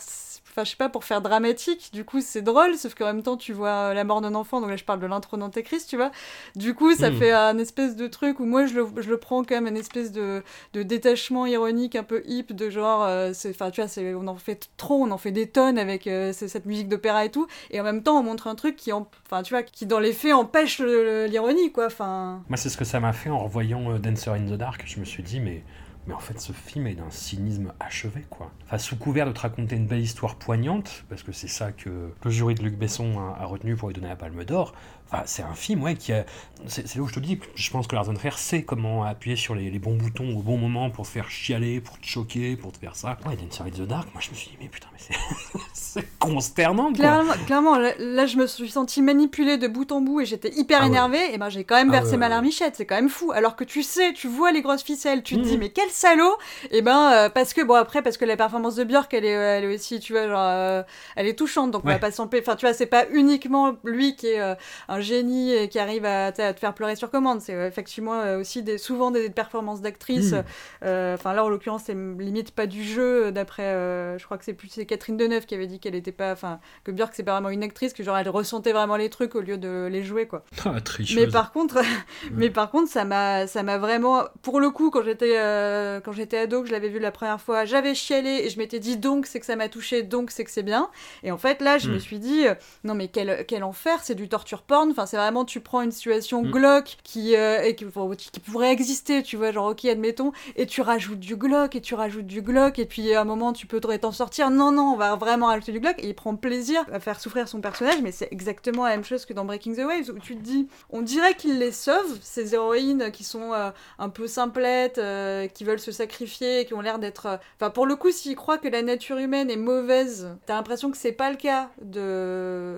enfin 0.49 0.63
je 0.63 0.71
sais 0.71 0.75
pas 0.75 0.89
pour 0.89 1.03
faire 1.03 1.21
dramatique 1.21 1.89
du 1.93 2.03
coup 2.05 2.21
c'est 2.21 2.41
drôle 2.41 2.75
sauf 2.75 2.95
qu'en 2.95 3.05
même 3.05 3.23
temps 3.23 3.37
tu 3.37 3.53
vois 3.53 3.69
euh, 3.69 3.93
la 3.93 4.03
mort 4.03 4.21
d'un 4.21 4.35
enfant 4.35 4.61
donc 4.61 4.69
là 4.69 4.75
je 4.75 4.83
parle 4.83 4.99
de 4.99 5.05
l'intro 5.07 5.37
d'Antéchrist 5.37 5.89
tu 5.89 5.95
vois 5.97 6.11
du 6.55 6.73
coup 6.73 6.93
ça 6.95 7.09
Mm. 7.11 7.15
fait 7.17 7.31
un 7.31 7.57
espèce 7.57 7.95
de 7.95 8.07
truc 8.07 8.39
où 8.39 8.45
moi 8.45 8.65
je 8.65 8.73
le, 8.75 8.87
je 8.97 9.09
le 9.09 9.17
prends 9.17 9.43
comme 9.43 9.67
une 9.67 9.77
espèce 9.77 10.11
de, 10.11 10.43
de 10.73 10.83
détachement 10.83 11.45
ironique 11.45 11.95
un 11.95 12.03
peu 12.03 12.21
hip 12.25 12.47
de 12.53 12.69
genre 12.69 13.03
euh, 13.03 13.31
enfin 13.49 13.71
tu 13.71 13.81
vois 13.81 13.89
on 14.19 14.27
en 14.27 14.35
fait 14.35 14.69
trop 14.77 14.95
on 15.03 15.11
en 15.11 15.17
fait 15.17 15.31
des 15.31 15.47
tonnes 15.47 15.77
avec 15.79 16.07
euh, 16.07 16.33
cette 16.33 16.65
musique 16.65 16.89
d'opéra 16.89 17.25
et 17.25 17.31
tout 17.31 17.47
et 17.71 17.79
en 17.79 17.83
même 17.83 18.03
temps 18.03 18.17
on 18.19 18.23
montre 18.23 18.47
un 18.47 18.55
truc 18.55 18.75
qui 18.75 18.91
en- 18.91 19.07
enfin 19.25 19.43
tu 19.43 19.53
vois 19.53 19.63
qui 19.63 19.85
dans 19.85 19.99
les 19.99 20.13
faits 20.13 20.33
empêche 20.33 20.79
l'ironie 20.79 21.71
quoi 21.71 21.85
enfin 21.87 22.41
Moi, 22.49 22.57
c'est 22.57 22.69
ce 22.69 22.77
que 22.77 22.85
ça 22.85 22.99
m'a 22.99 23.13
fait 23.13 23.29
en 23.29 23.39
revoyant 23.39 23.97
Dancer 23.99 24.31
in 24.31 24.45
the 24.45 24.57
Dark. 24.57 24.83
Je 24.85 24.99
me 24.99 25.05
suis 25.05 25.23
dit, 25.23 25.39
mais, 25.39 25.63
mais 26.07 26.13
en 26.13 26.19
fait, 26.19 26.39
ce 26.39 26.51
film 26.53 26.87
est 26.87 26.95
d'un 26.95 27.09
cynisme 27.09 27.73
achevé, 27.79 28.25
quoi. 28.29 28.51
Enfin, 28.65 28.77
sous 28.77 28.95
couvert 28.95 29.27
de 29.27 29.31
te 29.31 29.41
raconter 29.41 29.75
une 29.75 29.85
belle 29.85 30.01
histoire 30.01 30.35
poignante, 30.35 31.03
parce 31.09 31.23
que 31.23 31.31
c'est 31.31 31.47
ça 31.47 31.71
que 31.71 32.11
le 32.23 32.31
jury 32.31 32.55
de 32.55 32.63
Luc 32.63 32.77
Besson 32.77 33.19
a, 33.19 33.45
retenu 33.45 33.75
pour 33.75 33.89
lui 33.89 33.95
donner 33.95 34.07
la 34.07 34.15
Palme 34.15 34.43
d'Or. 34.43 34.73
Enfin, 35.11 35.23
c'est 35.25 35.41
un 35.43 35.53
film, 35.55 35.81
ouais, 35.83 35.95
qui 35.95 36.13
a. 36.13 36.23
C'est 36.67 36.87
c'est 36.87 36.97
là 36.97 37.03
où 37.03 37.07
je 37.07 37.13
te 37.13 37.19
dis 37.21 37.39
je 37.55 37.71
pense 37.71 37.87
que 37.87 37.95
Lars 37.95 38.03
von 38.03 38.13
Trier 38.13 38.33
sait 38.35 38.63
comment 38.63 39.05
appuyer 39.05 39.37
sur 39.37 39.55
les, 39.55 39.69
les 39.71 39.79
bons 39.79 39.95
boutons 39.95 40.37
au 40.37 40.41
bon 40.41 40.57
moment 40.57 40.89
pour 40.89 41.05
te 41.05 41.11
faire 41.11 41.29
chialer, 41.31 41.79
pour 41.79 41.97
te 41.99 42.05
choquer, 42.05 42.57
pour 42.57 42.73
te 42.73 42.77
faire 42.79 42.95
ça. 42.97 43.17
Ouais, 43.25 43.35
Dancer 43.37 43.63
in 43.63 43.69
the 43.69 43.87
Dark, 43.87 44.09
moi, 44.13 44.21
je 44.21 44.29
me 44.29 44.35
suis 44.35 44.49
dit, 44.51 44.57
mais 44.61 44.67
putain, 44.67 44.87
mais 44.91 44.99
c'est- 44.99 45.59
c'est 45.73 46.19
consternant, 46.19 46.87
quoi. 46.87 46.95
Clairement, 46.95 47.33
clairement 47.45 47.77
là, 47.77 48.25
je 48.25 48.35
me 48.37 48.45
suis 48.45 48.69
sentie 48.69 49.01
manipulée 49.01 49.57
de 49.57 49.67
bout 49.67 49.89
en 49.93 50.01
bout 50.01 50.19
et 50.21 50.25
j'étais 50.25 50.51
hyper 50.53 50.79
Ah 50.79 50.83
ouais. 50.83 50.87
énervée. 50.89 51.33
Et 51.33 51.37
ben 51.37 51.47
j'ai 51.49 51.63
quand 51.63 51.75
même 51.75 51.89
Ah 51.89 51.93
versé 51.93 52.11
ouais, 52.11 52.17
ma 52.17 52.27
larmichette, 52.29 52.75
c'est 52.75 52.85
quand 52.85 52.95
même 52.95 53.09
fou. 53.09 53.31
Alors 53.31 53.55
que 53.55 53.63
tu 53.63 53.81
sais, 53.83 54.11
tu 54.13 54.27
vois 54.27 54.51
les 54.51 54.61
grosses 54.61 54.83
ficelles, 54.83 55.23
tu 55.23 55.35
te 55.35 55.39
Mhm. 55.39 55.45
dis 55.45 55.57
mais 55.57 55.69
quel 55.69 55.89
salaud 55.89 56.35
Et 56.71 56.81
ben, 56.81 57.11
euh, 57.13 57.29
parce 57.29 57.53
que, 57.53 57.61
bon, 57.61 57.75
après, 57.75 58.01
parce 58.01 58.17
que 58.17 58.25
la 58.25 58.35
performance 58.35 58.75
de 58.75 58.83
Björk, 58.83 59.13
elle 59.13 59.23
est, 59.25 59.29
elle 59.29 59.63
est 59.63 59.73
aussi, 59.75 59.99
tu 60.01 60.11
vois, 60.11 60.27
genre, 60.27 60.37
euh, 60.41 60.83
elle 61.15 61.25
est 61.27 61.35
touchante, 61.39 61.71
donc 61.71 61.83
on 61.85 61.87
va 61.87 61.99
pas 61.99 62.11
s'empêcher. 62.11 62.43
Enfin, 62.45 62.57
tu 62.57 62.65
vois, 62.65 62.73
c'est 62.73 62.85
pas 62.85 63.05
uniquement 63.11 63.75
lui 63.85 64.15
qui 64.17 64.27
est 64.27 64.41
euh, 64.41 64.55
un 64.89 64.98
génie 64.99 65.53
et 65.53 65.69
qui 65.69 65.79
arrive 65.79 66.05
à, 66.05 66.27
à 66.27 66.31
te 66.31 66.59
faire 66.59 66.73
pleurer 66.73 66.95
sur 66.95 67.09
commande. 67.09 67.41
C'est 67.41 67.53
euh, 67.53 67.67
effectivement 67.67 68.13
euh, 68.21 68.39
aussi 68.39 68.63
des, 68.63 68.77
souvent 68.77 69.11
des 69.11 69.29
performances 69.29 69.81
d'actrices. 69.81 70.31
Mm. 70.33 70.43
Euh, 70.83 71.15
Enfin, 71.15 71.33
là, 71.33 71.43
en 71.43 71.49
l'occurrence, 71.49 71.83
c'est 71.85 71.93
limite 71.95 72.51
pas 72.51 72.65
du 72.67 72.83
jeu, 72.83 73.25
euh, 73.27 73.31
d'après. 73.31 73.63
euh, 73.63 74.17
je 74.17 74.25
crois 74.25 74.37
que 74.37 74.45
c'est 74.45 74.53
plus 74.53 74.69
Catherine 74.87 75.17
Deneuve 75.17 75.45
qui 75.45 75.55
avait 75.55 75.67
dit 75.67 75.79
qu'elle 75.79 75.95
était 75.95 76.11
pas. 76.11 76.31
Enfin, 76.31 76.59
que 76.83 76.91
Björk, 76.91 77.13
c'est 77.15 77.23
pas 77.23 77.31
vraiment 77.33 77.49
une 77.49 77.63
actrice, 77.63 77.93
que 77.93 78.03
genre, 78.03 78.17
elle 78.17 78.29
ressentait 78.29 78.71
vraiment 78.73 78.95
les 78.95 79.09
trucs 79.09 79.35
au 79.35 79.41
lieu 79.41 79.57
de 79.57 79.87
les 79.91 80.03
jouer, 80.03 80.27
quoi. 80.27 80.43
Ah. 80.65 80.75
Mais 81.15 81.27
par 81.27 81.51
contre, 81.51 81.81
mais 82.31 82.49
par 82.49 82.69
contre, 82.71 82.89
ça 82.91 83.05
m'a, 83.05 83.47
ça 83.47 83.63
m'a 83.63 83.77
vraiment, 83.77 84.23
pour 84.41 84.59
le 84.59 84.69
coup, 84.69 84.89
quand 84.91 85.03
j'étais, 85.03 85.37
euh, 85.37 85.99
quand 85.99 86.11
j'étais 86.11 86.37
ado, 86.37 86.61
que 86.61 86.67
je 86.67 86.71
l'avais 86.73 86.89
vu 86.89 86.99
la 86.99 87.11
première 87.11 87.41
fois, 87.41 87.65
j'avais 87.65 87.93
chialé 87.95 88.41
et 88.45 88.49
je 88.49 88.57
m'étais 88.57 88.79
dit 88.79 88.97
donc 88.97 89.25
c'est 89.25 89.39
que 89.39 89.45
ça 89.45 89.55
m'a 89.55 89.69
touché, 89.69 90.03
donc 90.03 90.31
c'est 90.31 90.43
que 90.43 90.51
c'est 90.51 90.63
bien. 90.63 90.89
Et 91.23 91.31
en 91.31 91.37
fait, 91.37 91.61
là, 91.61 91.77
je 91.77 91.89
Mm. 91.89 91.93
me 91.93 91.99
suis 91.99 92.19
dit 92.19 92.47
euh, 92.47 92.53
non 92.83 92.93
mais 92.93 93.07
quel, 93.07 93.45
quel 93.47 93.63
enfer, 93.63 93.99
c'est 94.03 94.15
du 94.15 94.29
torture 94.29 94.61
porn. 94.61 94.88
Enfin, 94.91 95.05
c'est 95.05 95.17
vraiment 95.17 95.45
tu 95.45 95.59
prends 95.59 95.81
une 95.81 95.91
situation 95.91 96.43
Mm. 96.43 96.51
glauque 96.51 96.97
qui, 97.03 97.35
euh, 97.35 97.61
et 97.63 97.75
qui, 97.75 97.85
enfin, 97.85 98.09
qui 98.15 98.39
pourrait 98.39 98.71
exister, 98.71 99.23
tu 99.23 99.35
vois, 99.37 99.51
genre 99.51 99.67
ok, 99.67 99.85
admettons, 99.85 100.31
et 100.55 100.65
tu 100.65 100.81
rajoutes 100.81 101.19
du 101.19 101.35
glauque 101.35 101.75
et 101.75 101.81
tu 101.81 101.95
rajoutes 101.95 102.25
du 102.27 102.41
glauque 102.41 102.79
et 102.79 102.85
puis 102.85 103.13
à 103.13 103.21
un 103.21 103.25
moment 103.25 103.53
tu 103.53 103.67
peux 103.67 103.79
t'en 103.79 104.11
sortir. 104.11 104.49
Non 104.49 104.71
non, 104.71 104.93
on 104.93 104.97
va 104.97 105.15
vraiment 105.15 105.47
rajouter 105.47 105.71
du 105.71 105.79
glauque 105.79 105.99
et 105.99 106.07
il 106.07 106.15
prend 106.15 106.35
plaisir 106.35 106.83
à 106.91 106.99
faire 106.99 107.19
souffrir 107.19 107.47
son 107.47 107.61
personnage, 107.61 108.01
mais 108.01 108.11
c'est 108.11 108.27
exactement 108.31 108.83
la 108.85 108.91
même 108.91 109.03
chose 109.03 109.25
que 109.25 109.33
dans 109.33 109.45
Breaking 109.45 109.73
the 109.73 109.85
Waves 109.85 110.09
où 110.09 110.19
tu 110.19 110.35
te 110.35 110.41
dis, 110.41 110.67
on 110.89 111.01
dirait 111.01 111.33
qu'il 111.35 111.57
les 111.59 111.71
sauve, 111.71 112.17
ces 112.21 112.53
héroïnes 112.53 113.11
qui 113.11 113.23
sont 113.23 113.53
euh, 113.53 113.71
un 113.97 114.09
peu 114.09 114.27
simplettes, 114.27 114.97
euh, 114.97 115.47
qui 115.47 115.63
veulent 115.63 115.79
se 115.79 115.91
sacrifier, 115.91 116.65
qui 116.65 116.73
ont 116.73 116.81
l'air 116.81 116.99
d'être. 116.99 117.39
Enfin, 117.59 117.69
pour 117.69 117.85
le 117.85 117.95
coup, 117.95 118.11
s'ils 118.11 118.35
croient 118.35 118.57
que 118.57 118.67
la 118.67 118.81
nature 118.81 119.17
humaine 119.17 119.49
est 119.49 119.57
mauvaise, 119.57 120.29
t'as 120.45 120.55
l'impression 120.55 120.91
que 120.91 120.97
c'est 120.97 121.11
pas 121.11 121.29
le 121.31 121.37
cas 121.37 121.69
de. 121.81 122.75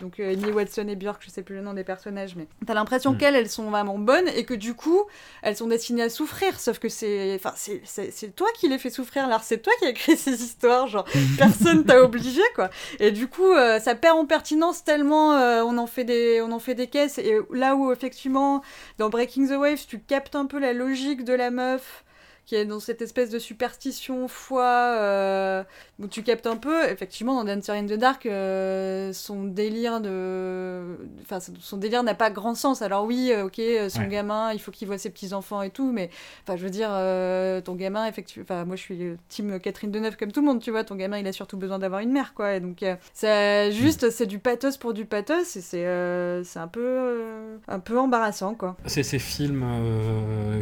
Donc, 0.00 0.20
Amy 0.20 0.50
Watson 0.52 0.86
et 0.88 0.96
Björk, 0.96 1.22
je 1.24 1.30
sais 1.30 1.39
plus 1.42 1.56
le 1.56 1.62
nom 1.62 1.74
des 1.74 1.84
personnages, 1.84 2.36
mais 2.36 2.46
t'as 2.66 2.74
l'impression 2.74 3.12
Mm. 3.12 3.18
qu'elles, 3.18 3.36
elles 3.36 3.48
sont 3.50 3.70
vraiment 3.70 3.98
bonnes 3.98 4.28
et 4.28 4.44
que 4.44 4.54
du 4.54 4.74
coup, 4.74 5.02
elles 5.42 5.56
sont 5.56 5.66
destinées 5.66 6.02
à 6.02 6.08
souffrir. 6.10 6.58
Sauf 6.60 6.78
que 6.78 6.88
c'est. 6.88 7.34
Enfin, 7.36 7.52
c'est- 7.56 8.34
toi 8.36 8.46
qui 8.58 8.68
les 8.68 8.78
fais 8.78 8.90
souffrir, 8.90 9.28
là. 9.28 9.40
C'est 9.42 9.58
toi 9.58 9.72
qui 9.78 9.86
as 9.86 9.90
écrit 9.90 10.16
ces 10.16 10.42
histoires, 10.42 10.86
genre, 10.88 11.04
personne 11.38 11.84
t'a 11.84 12.02
obligé, 12.02 12.42
quoi. 12.54 12.70
Et 12.98 13.10
du 13.12 13.26
coup, 13.28 13.50
euh, 13.52 13.78
ça 13.80 13.94
perd 13.94 14.16
en 14.18 14.26
pertinence 14.26 14.84
tellement 14.84 15.32
euh, 15.34 15.62
on, 15.62 15.78
en 15.78 15.86
fait 15.86 16.04
des, 16.04 16.40
on 16.42 16.52
en 16.52 16.58
fait 16.58 16.74
des 16.74 16.86
caisses. 16.86 17.18
Et 17.18 17.36
là 17.52 17.74
où, 17.76 17.92
effectivement, 17.92 18.62
dans 18.98 19.08
Breaking 19.08 19.46
the 19.48 19.58
Waves, 19.58 19.86
tu 19.88 19.98
captes 20.00 20.34
un 20.36 20.46
peu 20.46 20.58
la 20.58 20.72
logique 20.72 21.24
de 21.24 21.32
la 21.32 21.50
meuf 21.50 22.04
qui 22.46 22.56
est 22.56 22.64
dans 22.64 22.80
cette 22.80 23.00
espèce 23.00 23.30
de 23.30 23.38
superstition, 23.38 24.26
foi, 24.26 24.64
euh, 24.64 25.62
où 26.00 26.08
tu 26.08 26.22
captes 26.24 26.46
un 26.46 26.56
peu, 26.56 26.84
effectivement, 26.90 27.34
dans 27.34 27.44
Dancer 27.44 27.72
in 27.72 27.86
the 27.86 27.92
Dark, 27.92 28.26
euh, 28.26 29.12
son 29.12 29.44
délire 29.44 30.00
de... 30.00 30.96
Enfin, 31.22 31.38
son 31.60 31.76
délire 31.76 32.02
n'a 32.02 32.14
pas 32.14 32.30
grand 32.30 32.54
sens. 32.56 32.82
Alors 32.82 33.04
oui, 33.04 33.30
euh, 33.32 33.44
ok, 33.46 33.60
son 33.90 34.00
Ouais. 34.00 34.08
gamin, 34.08 34.52
il 34.52 34.58
faut 34.60 34.70
qu'il 34.72 34.88
voit 34.88 34.98
ses 34.98 35.10
petits-enfants 35.10 35.62
et 35.62 35.70
tout, 35.70 35.92
mais, 35.92 36.10
enfin, 36.42 36.56
je 36.56 36.64
veux 36.64 36.70
dire, 36.70 36.88
euh, 36.92 37.60
ton 37.60 37.74
gamin, 37.76 38.06
effectivement... 38.06 38.44
Enfin, 38.48 38.64
moi, 38.64 38.74
je 38.76 38.80
suis 38.82 39.16
team 39.28 39.60
Catherine 39.60 39.90
Deneuve 39.92 40.16
comme 40.16 40.32
tout 40.32 40.40
le 40.40 40.46
monde, 40.46 40.60
tu 40.60 40.70
vois, 40.70 40.82
ton 40.82 40.96
gamin, 40.96 41.18
il 41.18 41.26
a 41.28 41.32
surtout 41.32 41.56
besoin 41.56 41.78
d'avoir 41.78 42.00
une 42.00 42.12
mère, 42.12 42.34
quoi. 42.34 42.54
Et 42.54 42.60
donc, 42.60 42.84
ça, 43.14 43.70
juste, 43.70 44.10
c'est 44.10 44.26
du 44.26 44.38
pathos 44.40 44.76
pour 44.76 44.92
du 44.92 45.04
pathos, 45.04 45.56
et 45.56 45.60
c'est 45.60 46.42
c'est 46.44 46.58
un 46.58 46.68
peu... 46.68 47.58
un 47.68 47.78
peu 47.78 47.98
embarrassant, 47.98 48.54
quoi. 48.54 48.76
C'est 48.86 49.02
ces 49.04 49.18
films 49.18 49.64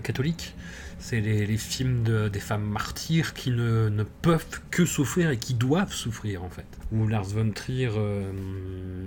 catholiques, 0.03 0.55
c'est 0.99 1.21
les, 1.21 1.47
les 1.47 1.57
films 1.57 2.03
de- 2.03 2.29
des 2.29 2.41
femmes 2.41 2.65
martyrs 2.65 3.35
qui 3.35 3.51
ne, 3.51 3.89
ne 3.89 4.03
peuvent 4.03 4.45
que 4.71 4.85
souffrir 4.85 5.31
et 5.31 5.37
qui 5.39 5.55
doivent 5.55 5.93
souffrir 5.93 6.43
en 6.45 6.51
fait. 6.51 6.67
Où 6.93 7.07
Lars 7.07 7.25
von 7.25 7.51
Trier 7.51 7.91
euh, 7.97 8.33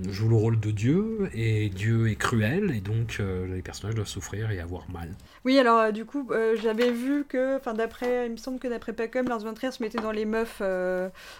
joue 0.10 0.30
le 0.30 0.36
rôle 0.36 0.60
de 0.60 0.72
Dieu 0.72 1.30
et 1.34 1.70
Dieu 1.70 2.10
est 2.10 2.16
cruel 2.16 2.72
et 2.76 2.80
donc 2.82 3.18
euh, 3.20 3.48
les 3.54 3.62
personnages 3.62 3.96
doivent 3.96 4.08
souffrir 4.08 4.52
et 4.52 4.60
avoir 4.60 4.90
mal. 4.92 5.10
Oui, 5.46 5.58
alors 5.58 5.80
euh, 5.80 5.92
du 5.92 6.06
coup, 6.06 6.30
j'avais 6.62 6.92
vu 6.92 7.26
que, 7.28 7.58
enfin 7.58 7.74
d'après, 7.74 8.28
il 8.28 8.34
me 8.34 8.38
semble 8.38 8.60
que 8.60 8.68
d'après 8.68 8.94
Pacom, 8.94 9.28
Lars 9.28 9.40
von 9.40 9.54
Trier 9.54 9.72
se 9.72 9.82
mettait 9.82 9.98
dans 10.02 10.12
les 10.12 10.26
meufs, 10.26 10.62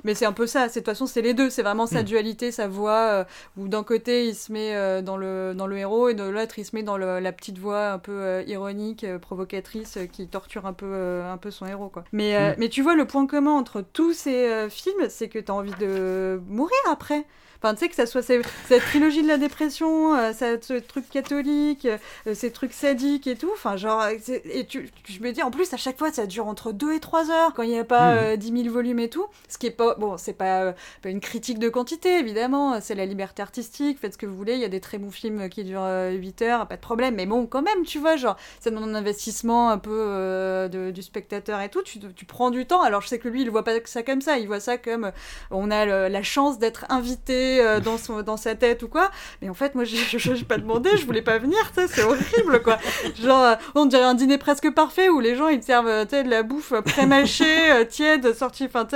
mais 0.04 0.16
c'est 0.16 0.26
un 0.26 0.34
peu 0.34 0.48
ça. 0.48 0.68
De 0.68 0.74
toute 0.74 0.86
façon, 0.86 1.06
c'est 1.06 1.22
les 1.22 1.34
deux. 1.34 1.50
C'est 1.50 1.62
vraiment 1.64 1.86
sa 1.88 2.02
Mm. 2.02 2.06
dualité, 2.06 2.52
sa 2.52 2.68
voix, 2.68 3.28
où 3.58 3.68
d'un 3.68 3.84
côté 3.84 4.28
il 4.28 4.36
se 4.36 4.52
met 4.52 5.02
dans 5.04 5.18
le 5.18 5.54
dans 5.56 5.68
le 5.68 5.78
héros 5.78 6.10
et 6.10 6.14
de 6.16 6.24
l'autre 6.24 6.58
il 6.58 6.66
se 6.66 6.76
met 6.76 6.84
dans 6.84 6.98
le- 6.98 7.20
la 7.20 7.32
petite 7.32 7.60
voix 7.60 7.92
un 7.92 8.00
peu 8.00 8.44
ironique, 8.48 9.06
provocatrice, 9.22 10.00
qui 10.12 10.28
torture 10.28 10.41
un 10.64 10.74
peu 10.74 10.86
euh, 10.88 11.32
un 11.32 11.38
peu 11.38 11.52
son 11.52 11.66
héros, 11.66 11.90
quoi. 11.90 12.04
Mais 12.12 12.36
euh, 12.36 12.52
Mm. 12.52 12.56
mais 12.60 12.70
tu 12.70 12.82
vois 12.82 12.96
le 12.96 13.06
point 13.06 13.26
commun 13.28 13.52
entre 13.52 13.82
tous 13.82 14.14
ces 14.14 14.48
euh, 14.48 14.70
films, 14.70 15.08
c'est 15.10 15.30
que 15.30 15.40
t'as 15.40 15.54
envie 15.54 15.74
de 15.80 16.42
mourir 16.48 16.78
après. 16.90 17.26
Enfin, 17.64 17.74
tu 17.76 17.82
sais, 17.82 17.90
que 17.90 17.96
ça 17.96 18.06
soit 18.08 18.24
cette 18.24 18.82
trilogie 18.82 19.22
de 19.22 19.28
la 19.28 19.38
dépression, 19.38 20.16
euh, 20.16 20.34
ça- 20.34 20.60
ce 20.62 20.74
truc 20.80 21.08
catholique, 21.10 21.86
euh, 22.28 22.34
ces 22.34 22.52
trucs 22.52 22.74
sadiques 22.74 23.28
et 23.28 23.36
tout. 23.36 23.52
Enfin, 23.54 23.78
genre, 23.78 24.02
euh, 24.02 24.14
c'est- 24.20 24.42
et 24.46 24.66
tu, 24.66 24.90
je 25.08 25.20
me 25.20 25.32
dis, 25.32 25.44
en 25.44 25.52
plus, 25.52 25.72
à 25.74 25.78
chaque 25.78 25.98
fois, 26.00 26.12
ça 26.12 26.26
dure 26.26 26.48
entre 26.48 26.72
2 26.72 26.94
et 26.94 27.00
3 27.00 27.30
heures 27.30 27.54
quand 27.54 27.62
il 27.64 27.70
n'y 27.70 27.78
a 27.78 27.84
pas 27.84 28.14
Mhm. 28.14 28.18
euh, 28.24 28.36
10 28.36 28.52
000 28.64 28.70
volumes 28.74 29.00
et 29.00 29.10
tout. 29.10 29.26
Ce 29.48 29.58
qui 29.60 29.68
est 29.68 29.72
pas, 29.72 29.94
bon, 29.96 30.18
c'est 30.18 30.34
pas, 30.34 30.64
euh, 30.64 30.74
pas 31.04 31.10
une 31.10 31.20
critique 31.20 31.60
de 31.60 31.70
quantité, 31.70 32.18
évidemment. 32.18 32.82
C'est 32.82 32.96
la 32.96 33.06
liberté 33.06 33.42
artistique, 33.44 34.00
faites 34.00 34.14
ce 34.14 34.18
que 34.18 34.26
vous 34.26 34.36
voulez. 34.36 34.54
Il 34.56 34.60
y 34.60 34.66
a 34.66 34.70
des 34.70 34.82
très 34.82 34.98
bons 34.98 35.12
films 35.12 35.48
qui 35.50 35.64
durent 35.64 35.84
euh, 35.84 36.10
8 36.12 36.42
heures, 36.42 36.68
pas 36.68 36.78
de 36.78 36.82
problème. 36.82 37.14
Mais 37.16 37.28
bon, 37.28 37.46
quand 37.46 37.62
même, 37.62 37.84
tu 37.86 38.00
vois, 38.00 38.16
genre, 38.16 38.38
ça 38.60 38.72
demande 38.72 38.90
un 38.90 38.96
investissement 38.96 39.70
un 39.70 39.78
peu 39.78 39.92
euh, 39.94 40.68
de- 40.68 40.90
du 40.90 41.04
spectateur 41.04 41.62
et 41.62 41.70
tout. 41.70 41.84
Tu, 41.84 42.00
tu 42.00 42.26
prends 42.26 42.50
du 42.50 42.66
temps. 42.66 42.82
Alors, 42.82 43.02
je 43.02 43.08
sais 43.08 43.20
que 43.20 43.28
lui, 43.28 43.42
il 43.44 43.52
voit 43.52 43.64
pas 43.64 43.74
ça 43.86 44.02
comme 44.02 44.22
ça. 44.22 44.40
Il 44.40 44.48
voit 44.48 44.60
ça 44.60 44.78
comme 44.80 45.06
euh, 45.06 45.12
on 45.52 45.70
a 45.70 45.86
le- 45.86 46.08
la 46.08 46.24
chance 46.24 46.58
d'être 46.58 46.86
invité 46.90 47.51
euh, 47.60 47.80
dans, 47.80 48.38
sa 48.38 48.56
tête 48.56 48.84
ou 48.84 48.88
quoi. 48.88 49.12
Mais 49.42 49.50
en 49.50 49.54
fait, 49.54 49.76
moi, 49.76 49.84
je 49.84 50.30
n'ai 50.30 50.44
pas 50.48 50.58
demandé, 50.58 50.90
je 50.98 51.06
voulais 51.06 51.22
pas 51.22 51.38
venir, 51.38 51.60
c'est 51.88 52.04
horrible, 52.04 52.62
quoi. 52.64 52.78
Genre, 53.22 53.44
euh, 53.44 53.56
on 53.76 53.86
dirait 53.86 54.04
un 54.04 54.14
dîner 54.14 54.38
presque 54.38 54.72
parfait 54.74 55.10
où 55.10 55.20
les 55.20 55.36
gens, 55.36 55.48
ils 55.48 55.64
servent, 55.64 55.88
euh, 55.88 56.06
de 56.06 56.30
la 56.30 56.44
bouffe 56.44 56.74
pré-mâchée, 56.86 57.88
tiède, 57.90 58.34
sortie, 58.34 58.66
enfin, 58.66 58.88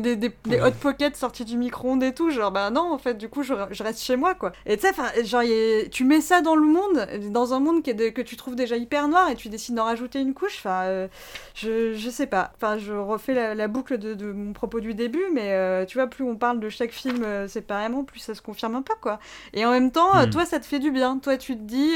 des, 0.00 0.32
hot 0.62 0.70
pockets 0.80 1.16
sortis 1.16 1.44
du 1.44 1.56
micro-ondes 1.56 2.02
et 2.02 2.12
tout. 2.14 2.30
Genre, 2.30 2.50
bah 2.50 2.70
non, 2.70 2.92
en 2.92 2.98
fait, 2.98 3.14
du 3.14 3.28
coup, 3.28 3.42
je, 3.42 3.54
je 3.70 3.82
reste 3.82 4.00
chez 4.02 4.16
moi, 4.16 4.34
quoi. 4.34 4.52
Et 4.66 4.76
tu 4.76 4.82
sais, 4.82 4.90
enfin, 4.90 5.08
genre, 5.24 5.42
il 5.42 5.52
a- 5.52 5.88
tu 5.88 6.04
mets 6.04 6.20
ça 6.20 6.40
dans 6.42 6.54
le 6.56 6.66
monde, 6.66 7.06
dans 7.30 7.54
un 7.54 7.60
monde 7.60 7.82
qui 7.82 7.90
est 7.90 7.94
de- 7.94 8.08
que 8.10 8.22
tu 8.22 8.36
trouves 8.36 8.56
déjà 8.56 8.76
hyper 8.76 9.08
noir 9.08 9.30
et 9.30 9.34
tu 9.36 9.48
décides 9.48 9.74
d'en 9.74 9.84
rajouter 9.84 10.20
une 10.20 10.34
couche, 10.34 10.56
enfin, 10.58 10.82
euh, 10.84 11.08
je, 11.54 11.94
je 11.94 12.10
sais 12.10 12.26
pas. 12.26 12.52
Enfin, 12.56 12.78
je 12.78 12.92
refais 12.92 13.34
la, 13.34 13.54
la 13.54 13.68
boucle 13.68 13.98
de, 13.98 14.14
de 14.14 14.32
mon 14.32 14.52
propos 14.52 14.80
du 14.80 14.94
début, 14.94 15.24
mais 15.32 15.52
euh, 15.52 15.84
tu 15.84 15.98
vois, 15.98 16.06
plus 16.06 16.24
on 16.24 16.36
parle 16.36 16.60
de 16.60 16.68
chaque 16.68 16.92
film 16.92 17.22
euh, 17.24 17.48
séparément, 17.48 18.04
plus 18.04 18.20
ça 18.20 18.34
se 18.34 18.42
confirme 18.42 18.74
un 18.76 18.82
peu, 18.82 18.94
quoi. 19.00 19.18
Et 19.54 19.64
en 19.64 19.70
même 19.70 19.90
temps, 19.90 20.16
euh, 20.16 20.26
Mm. 20.26 20.30
toi, 20.30 20.44
ça 20.44 20.60
te 20.60 20.66
fait 20.66 20.78
du 20.78 20.90
bien. 20.90 21.18
Toi, 21.18 21.36
tu 21.36 21.56
te 21.56 21.62
dis, 21.62 21.92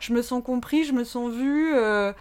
je 0.00 0.12
me 0.12 0.22
sens 0.22 0.42
compris, 0.44 0.84
je 0.84 0.92
me 0.92 1.04
sens 1.04 1.32
vu. 1.32 1.72
euh, 1.74 2.12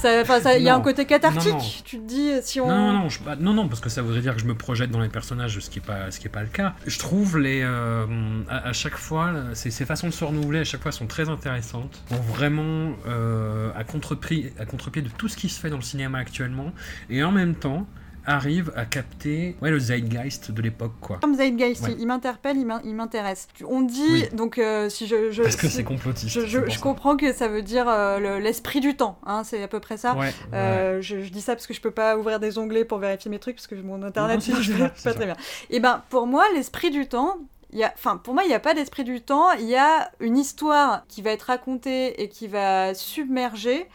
ça- 0.00 0.20
Enfin, 0.22 0.40
ça- 0.40 0.56
il 0.56 0.62
y 0.62 0.68
a 0.68 0.74
un 0.74 0.80
côté 0.80 1.04
cathartique. 1.04 1.52
Non, 1.52 1.58
non. 1.58 1.64
Tu 1.84 1.98
te 1.98 2.02
dis, 2.04 2.30
si 2.42 2.60
on. 2.60 2.66
Non, 2.68 2.92
non, 2.92 3.08
je- 3.08 3.20
bah, 3.22 3.36
non, 3.38 3.52
non, 3.52 3.68
parce 3.68 3.80
que 3.80 3.88
ça 3.88 4.02
voudrait 4.02 4.20
dire 4.20 4.34
que 4.34 4.40
je 4.40 4.46
me 4.46 4.54
projette 4.60 4.90
dans 4.90 5.00
les 5.00 5.08
personnages, 5.08 5.58
ce 5.58 5.70
qui 5.70 5.80
est 5.80 5.82
pas, 5.84 6.10
ce 6.10 6.20
qui 6.20 6.26
est 6.26 6.30
pas 6.30 6.42
le 6.42 6.48
cas. 6.48 6.74
Je 6.86 6.98
trouve 6.98 7.38
les, 7.38 7.62
euh, 7.62 8.06
à, 8.48 8.72
chaque 8.72 8.96
fois, 8.96 9.32
ces, 9.54 9.70
ces 9.70 9.84
façons 9.84 10.06
de 10.06 10.12
se 10.12 10.24
renouveler 10.24 10.60
à 10.60 10.64
chaque 10.64 10.82
fois 10.82 10.92
sont 10.92 11.06
très 11.06 11.28
intéressantes, 11.28 12.02
vont 12.08 12.20
vraiment 12.20 12.94
euh, 13.08 13.72
à 13.76 13.84
contre-pied, 13.84 14.52
à 14.58 14.66
contre-pied 14.66 15.02
de 15.02 15.08
tout 15.08 15.28
ce 15.28 15.36
qui 15.36 15.48
se 15.48 15.58
fait 15.58 15.70
dans 15.70 15.76
le 15.76 15.82
cinéma 15.82 16.18
actuellement, 16.18 16.72
et 17.08 17.24
en 17.24 17.32
même 17.32 17.54
temps 17.54 17.86
arrivent 18.30 18.72
à 18.76 18.84
capter 18.86 19.56
ouais, 19.60 19.70
le 19.70 19.78
zeitgeist 19.78 20.50
de 20.50 20.62
l'époque, 20.62 20.92
quoi. 21.00 21.18
Comme 21.20 21.34
Zeitgeist, 21.34 21.84
Ouais. 21.84 21.96
il- 21.98 22.06
m'interpelle, 22.06 22.56
il 22.56 22.66
m'in- 22.66 22.80
il 22.84 22.94
m'intéresse. 22.94 23.48
On 23.68 23.82
dit, 23.82 24.02
Oui. 24.10 24.28
donc, 24.32 24.58
euh, 24.58 24.88
si 24.88 25.06
je. 25.06 25.30
je 25.30 25.42
Parce 25.42 25.56
que 25.56 25.66
si- 25.68 25.76
c'est 25.76 25.84
complotiste. 25.84 26.30
Je, 26.40 26.46
je- 26.46 26.68
je 26.70 26.80
comprends 26.80 27.16
que 27.16 27.32
ça 27.32 27.48
veut 27.48 27.62
dire 27.62 27.88
euh, 27.88 28.18
le- 28.18 28.38
l'esprit 28.38 28.80
du 28.80 28.96
temps, 28.96 29.18
hein, 29.26 29.42
c'est 29.44 29.62
à 29.62 29.68
peu 29.68 29.80
près 29.80 29.96
ça. 29.96 30.14
Ouais. 30.16 30.32
Euh, 30.54 31.00
je, 31.02 31.20
je 31.22 31.28
dis 31.30 31.40
ça 31.40 31.54
parce 31.54 31.66
que 31.66 31.74
je 31.74 31.80
peux 31.80 31.90
pas 31.90 32.16
ouvrir 32.16 32.40
des 32.40 32.56
onglets 32.58 32.84
pour 32.84 32.98
vérifier 32.98 33.30
mes 33.30 33.38
trucs 33.38 33.56
parce 33.56 33.66
que 33.66 33.74
mon 33.74 34.02
internet 34.02 34.40
Non, 34.48 34.56
ça, 34.62 34.88
pas, 34.88 34.90
ça. 34.96 35.14
très 35.14 35.26
bien. 35.26 35.36
Et 35.70 35.80
ben 35.80 36.02
pour 36.10 36.26
moi 36.26 36.44
l'esprit 36.54 36.90
du 36.90 37.06
temps, 37.08 37.36
il 37.72 37.78
y 37.78 37.84
a, 37.84 37.92
enfin 37.96 38.16
pour 38.16 38.34
moi 38.34 38.42
il 38.44 38.48
n'y 38.48 38.54
a 38.54 38.60
pas 38.60 38.74
d'esprit 38.74 39.04
du 39.04 39.20
temps, 39.20 39.50
il 39.52 39.66
y 39.66 39.76
a 39.76 40.10
une 40.20 40.36
histoire 40.36 41.04
qui 41.08 41.22
va 41.22 41.30
être 41.30 41.42
racontée 41.42 42.20
et 42.22 42.28
qui 42.28 42.48
va 42.48 42.94
submerger 42.94 43.86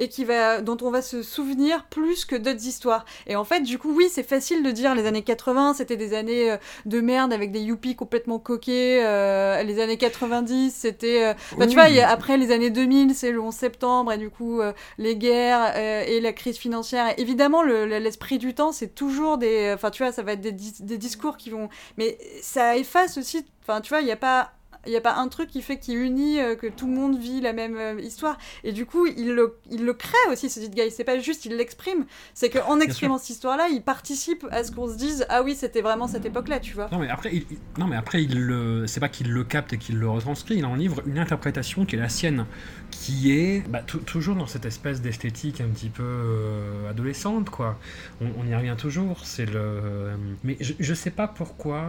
et 0.00 0.08
qui 0.08 0.24
va, 0.24 0.60
dont 0.60 0.76
on 0.82 0.90
va 0.90 1.00
se 1.02 1.22
souvenir 1.22 1.84
plus 1.86 2.24
que 2.24 2.34
d'autres 2.34 2.66
histoires. 2.66 3.04
Et 3.28 3.36
en 3.36 3.44
fait, 3.44 3.60
du 3.60 3.78
coup, 3.78 3.94
oui, 3.94 4.08
c'est 4.10 4.24
facile 4.28 4.64
de 4.64 4.70
dire 4.72 4.96
les 4.96 5.06
années 5.06 5.22
80, 5.22 5.74
c'était 5.74 5.96
des 5.96 6.12
années 6.14 6.50
euh, 6.50 6.56
de 6.86 7.00
merde 7.00 7.32
avec 7.32 7.52
des 7.52 7.60
yuppies 7.60 7.94
complètement 7.94 8.38
coqués. 8.40 9.04
euh, 9.04 9.62
les 9.62 9.78
années 9.80 9.98
90, 9.98 10.74
c'était. 10.74 11.24
euh, 11.26 11.34
Enfin, 11.52 11.66
tu 11.68 11.74
vois, 11.74 11.88
il 11.90 11.94
y 11.94 12.00
a- 12.00 12.10
après 12.10 12.36
les 12.36 12.50
années 12.50 12.70
2000, 12.70 13.14
c'est 13.14 13.30
le 13.30 13.40
11 13.40 13.54
septembre, 13.54 14.12
et 14.12 14.18
du 14.18 14.30
coup, 14.30 14.60
euh, 14.60 14.72
les 14.98 15.16
guerres 15.16 15.76
et 15.76 16.20
la 16.20 16.32
crise 16.32 16.56
financière. 16.56 17.06
Et 17.16 17.20
évidemment, 17.20 17.62
le- 17.62 17.86
le- 17.86 17.98
l'esprit 17.98 18.38
du 18.38 18.54
temps, 18.54 18.72
c'est 18.72 18.94
toujours 18.94 19.36
des. 19.38 19.72
Enfin, 19.74 19.90
tu 19.90 20.02
vois, 20.02 20.12
ça 20.12 20.22
va 20.22 20.32
être 20.32 20.40
des, 20.40 20.52
des 20.52 20.98
discours 20.98 21.36
qui 21.36 21.50
vont. 21.50 21.68
Mais 21.98 22.16
ça 22.42 22.76
efface 22.76 23.18
aussi. 23.18 23.44
Enfin, 23.62 23.80
tu 23.82 23.90
vois, 23.90 24.00
il 24.00 24.06
n'y 24.06 24.12
a 24.12 24.16
pas 24.16 24.52
il 24.86 24.92
y 24.92 24.96
a 24.96 25.00
pas 25.00 25.16
un 25.16 25.28
truc 25.28 25.48
qui 25.48 25.62
fait 25.62 25.78
qu'il 25.78 25.98
unit 25.98 26.40
euh, 26.40 26.54
que 26.54 26.66
tout 26.66 26.86
le 26.86 26.92
monde 26.92 27.18
vit 27.18 27.40
la 27.40 27.52
même 27.52 27.76
euh, 27.76 28.00
histoire. 28.00 28.38
Et 28.64 28.72
du 28.72 28.86
coup 28.86 29.06
il 29.06 29.32
le, 29.34 29.58
il 29.70 29.84
le 29.84 29.92
crée 29.94 30.16
aussi 30.30 30.48
ce 30.48 30.60
guy 30.60 30.90
c'est 30.90 31.04
pas 31.04 31.18
juste 31.18 31.44
il 31.44 31.56
l'exprime. 31.56 32.06
C'est 32.34 32.50
qu'en 32.50 32.80
exprimant 32.80 33.18
cette 33.18 33.30
histoire 33.30 33.56
là 33.56 33.68
il 33.68 33.82
participe 33.82 34.46
à 34.50 34.64
ce 34.64 34.72
qu'on 34.72 34.88
se 34.88 34.96
dise 34.96 35.26
ah 35.28 35.42
oui 35.42 35.54
c'était 35.54 35.82
vraiment 35.82 36.06
cette 36.06 36.24
époque 36.24 36.48
là 36.48 36.60
tu 36.60 36.74
vois. 36.74 36.88
Non 36.90 36.98
mais 36.98 37.08
après, 37.08 37.30
il, 37.32 37.44
non 37.78 37.86
mais 37.86 37.96
après, 37.96 38.22
il 38.22 38.84
c'est 38.86 39.00
pas 39.00 39.08
qu'il 39.08 39.30
le 39.30 39.44
capte 39.44 39.72
et 39.72 39.78
qu'il 39.78 39.98
le 39.98 40.08
retranscrit, 40.08 40.56
il 40.56 40.64
en 40.64 40.74
livre 40.74 41.02
une 41.06 41.18
interprétation 41.18 41.84
qui 41.84 41.96
est 41.96 41.98
la 41.98 42.08
sienne, 42.08 42.46
qui 42.90 43.32
est 43.32 43.62
bah, 43.68 43.82
tou- 43.86 43.98
toujours 43.98 44.36
dans 44.36 44.46
cette 44.46 44.66
espèce 44.66 45.00
d'esthétique 45.00 45.60
un 45.60 45.68
petit 45.68 45.88
peu 45.88 46.02
euh, 46.04 46.90
adolescente, 46.90 47.50
quoi. 47.50 47.78
On, 48.20 48.46
y 48.46 48.54
revient 48.54 48.74
toujours. 48.78 49.24
C'est 49.24 49.46
le, 49.46 49.52
euh, 49.56 50.16
mais 50.44 50.56
je, 50.60 50.74
je 50.78 50.94
sais 50.94 51.10
pas 51.10 51.28
pourquoi. 51.28 51.86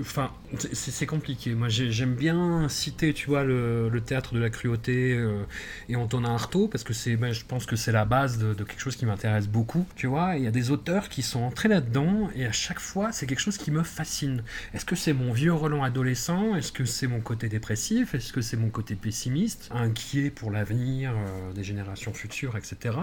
Enfin, 0.00 0.30
c'est- 0.72 1.06
compliqué. 1.06 1.54
Moi, 1.54 1.68
j'ai- 1.68 1.90
j'aime 1.90 2.14
bien 2.14 2.68
citer, 2.68 3.12
tu 3.14 3.28
vois, 3.28 3.44
le, 3.44 3.90
théâtre 4.04 4.34
de 4.34 4.40
la 4.40 4.50
cruauté 4.50 5.12
euh, 5.16 5.42
et 5.88 5.96
Antonin 5.96 6.34
Artaud 6.34 6.68
parce 6.68 6.84
que 6.84 6.92
bah, 7.16 7.32
je 7.32 7.44
pense 7.44 7.66
que 7.66 7.76
c'est 7.76 7.92
la 7.92 8.04
base 8.04 8.38
de, 8.38 8.54
quelque 8.64 8.80
chose 8.80 8.96
qui 8.96 9.06
m'intéresse 9.06 9.48
beaucoup, 9.48 9.86
tu 9.96 10.06
vois. 10.06 10.36
Il 10.36 10.44
y 10.44 10.46
a 10.46 10.50
des 10.50 10.70
auteurs 10.70 11.08
qui 11.08 11.22
sont 11.22 11.40
entrés 11.40 11.68
là-dedans 11.68 12.30
et 12.34 12.46
à 12.46 12.52
chaque 12.52 12.80
fois, 12.80 13.12
c'est 13.12 13.26
quelque 13.26 13.40
chose 13.40 13.58
qui 13.58 13.70
me 13.70 13.82
fascine. 13.82 14.42
Est-ce 14.74 14.84
que 14.84 14.96
c'est 14.96 15.12
mon 15.12 15.32
vieux 15.32 15.52
Roland 15.52 15.82
adolescent? 15.82 16.54
Est-ce 16.56 16.72
que 16.72 16.84
c'est 16.84 17.06
mon 17.06 17.20
côté 17.20 17.48
dépressif? 17.48 18.14
Est-ce 18.14 18.32
que 18.32 18.40
c'est 18.40 18.56
mon 18.56 18.68
côté 18.70 18.94
pessimiste? 18.94 19.68
Inquiet 19.72 20.31
pour 20.34 20.50
l'avenir 20.50 21.12
euh, 21.12 21.52
des 21.52 21.62
générations 21.62 22.12
futures, 22.12 22.56
etc. 22.56 22.96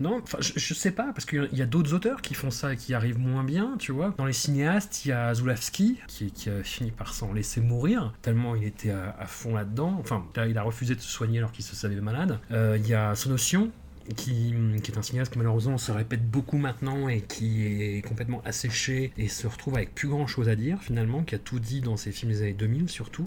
Non, 0.00 0.22
je, 0.40 0.52
je 0.56 0.74
sais 0.74 0.92
pas, 0.92 1.12
parce 1.12 1.24
qu'il 1.26 1.48
y 1.52 1.62
a- 1.62 1.66
d'autres 1.66 1.94
auteurs 1.94 2.22
qui 2.22 2.34
font 2.34 2.50
ça 2.52 2.72
et 2.72 2.76
qui 2.76 2.94
arrivent 2.94 3.18
moins 3.18 3.42
bien, 3.44 3.74
tu 3.78 3.90
vois. 3.92 4.14
Dans 4.16 4.24
les 4.24 4.32
cinéastes, 4.32 5.04
il 5.04 5.08
y 5.08 5.12
a 5.12 5.34
Zulawski, 5.34 5.98
qui, 6.06 6.32
a 6.48 6.62
fini 6.62 6.92
par 6.92 7.12
s'en 7.12 7.32
laisser 7.32 7.60
mourir, 7.60 8.14
tellement 8.22 8.54
il 8.54 8.64
était 8.64 8.90
à, 8.90 9.26
fond 9.26 9.54
là-dedans. 9.54 9.96
Enfin, 10.00 10.24
il 10.48 10.56
a 10.56 10.62
refusé 10.62 10.94
de 10.94 11.00
se 11.00 11.08
soigner 11.08 11.38
alors 11.38 11.50
qu'il 11.52 11.64
se 11.64 11.74
savait 11.74 11.96
malade. 12.00 12.38
Euh, 12.52 12.76
Il 12.78 12.86
y 12.86 12.94
a 12.94 13.14
Sonotion, 13.14 13.70
qui, 14.14 14.54
est 14.86 14.98
un 14.98 15.02
cinéaste 15.02 15.32
qui 15.32 15.38
malheureusement 15.38 15.78
se 15.78 15.92
répète 15.92 16.28
beaucoup 16.28 16.58
maintenant 16.58 17.08
et 17.08 17.20
qui 17.20 17.66
est 17.66 18.06
complètement 18.06 18.42
asséché 18.44 19.12
et 19.16 19.28
se 19.28 19.46
retrouve 19.46 19.76
avec 19.76 19.94
plus 19.94 20.08
grand 20.08 20.26
chose 20.26 20.48
à 20.48 20.56
dire 20.56 20.80
finalement, 20.82 21.22
qui 21.22 21.34
a 21.34 21.38
tout 21.38 21.58
dit 21.58 21.80
dans 21.80 21.96
ses 21.96 22.12
films 22.12 22.32
des 22.32 22.42
années 22.42 22.52
2000 22.52 22.88
surtout. 22.88 23.24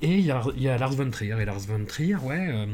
Et 0.00 0.18
il 0.18 0.24
y 0.24 0.30
a, 0.30 0.78
Lars 0.78 0.92
von 0.92 1.10
Trier. 1.10 1.36
Et 1.40 1.44
Lars 1.44 1.60
von 1.60 1.84
Trier, 1.84 2.16
ouais, 2.16 2.48
euh, 2.50 2.66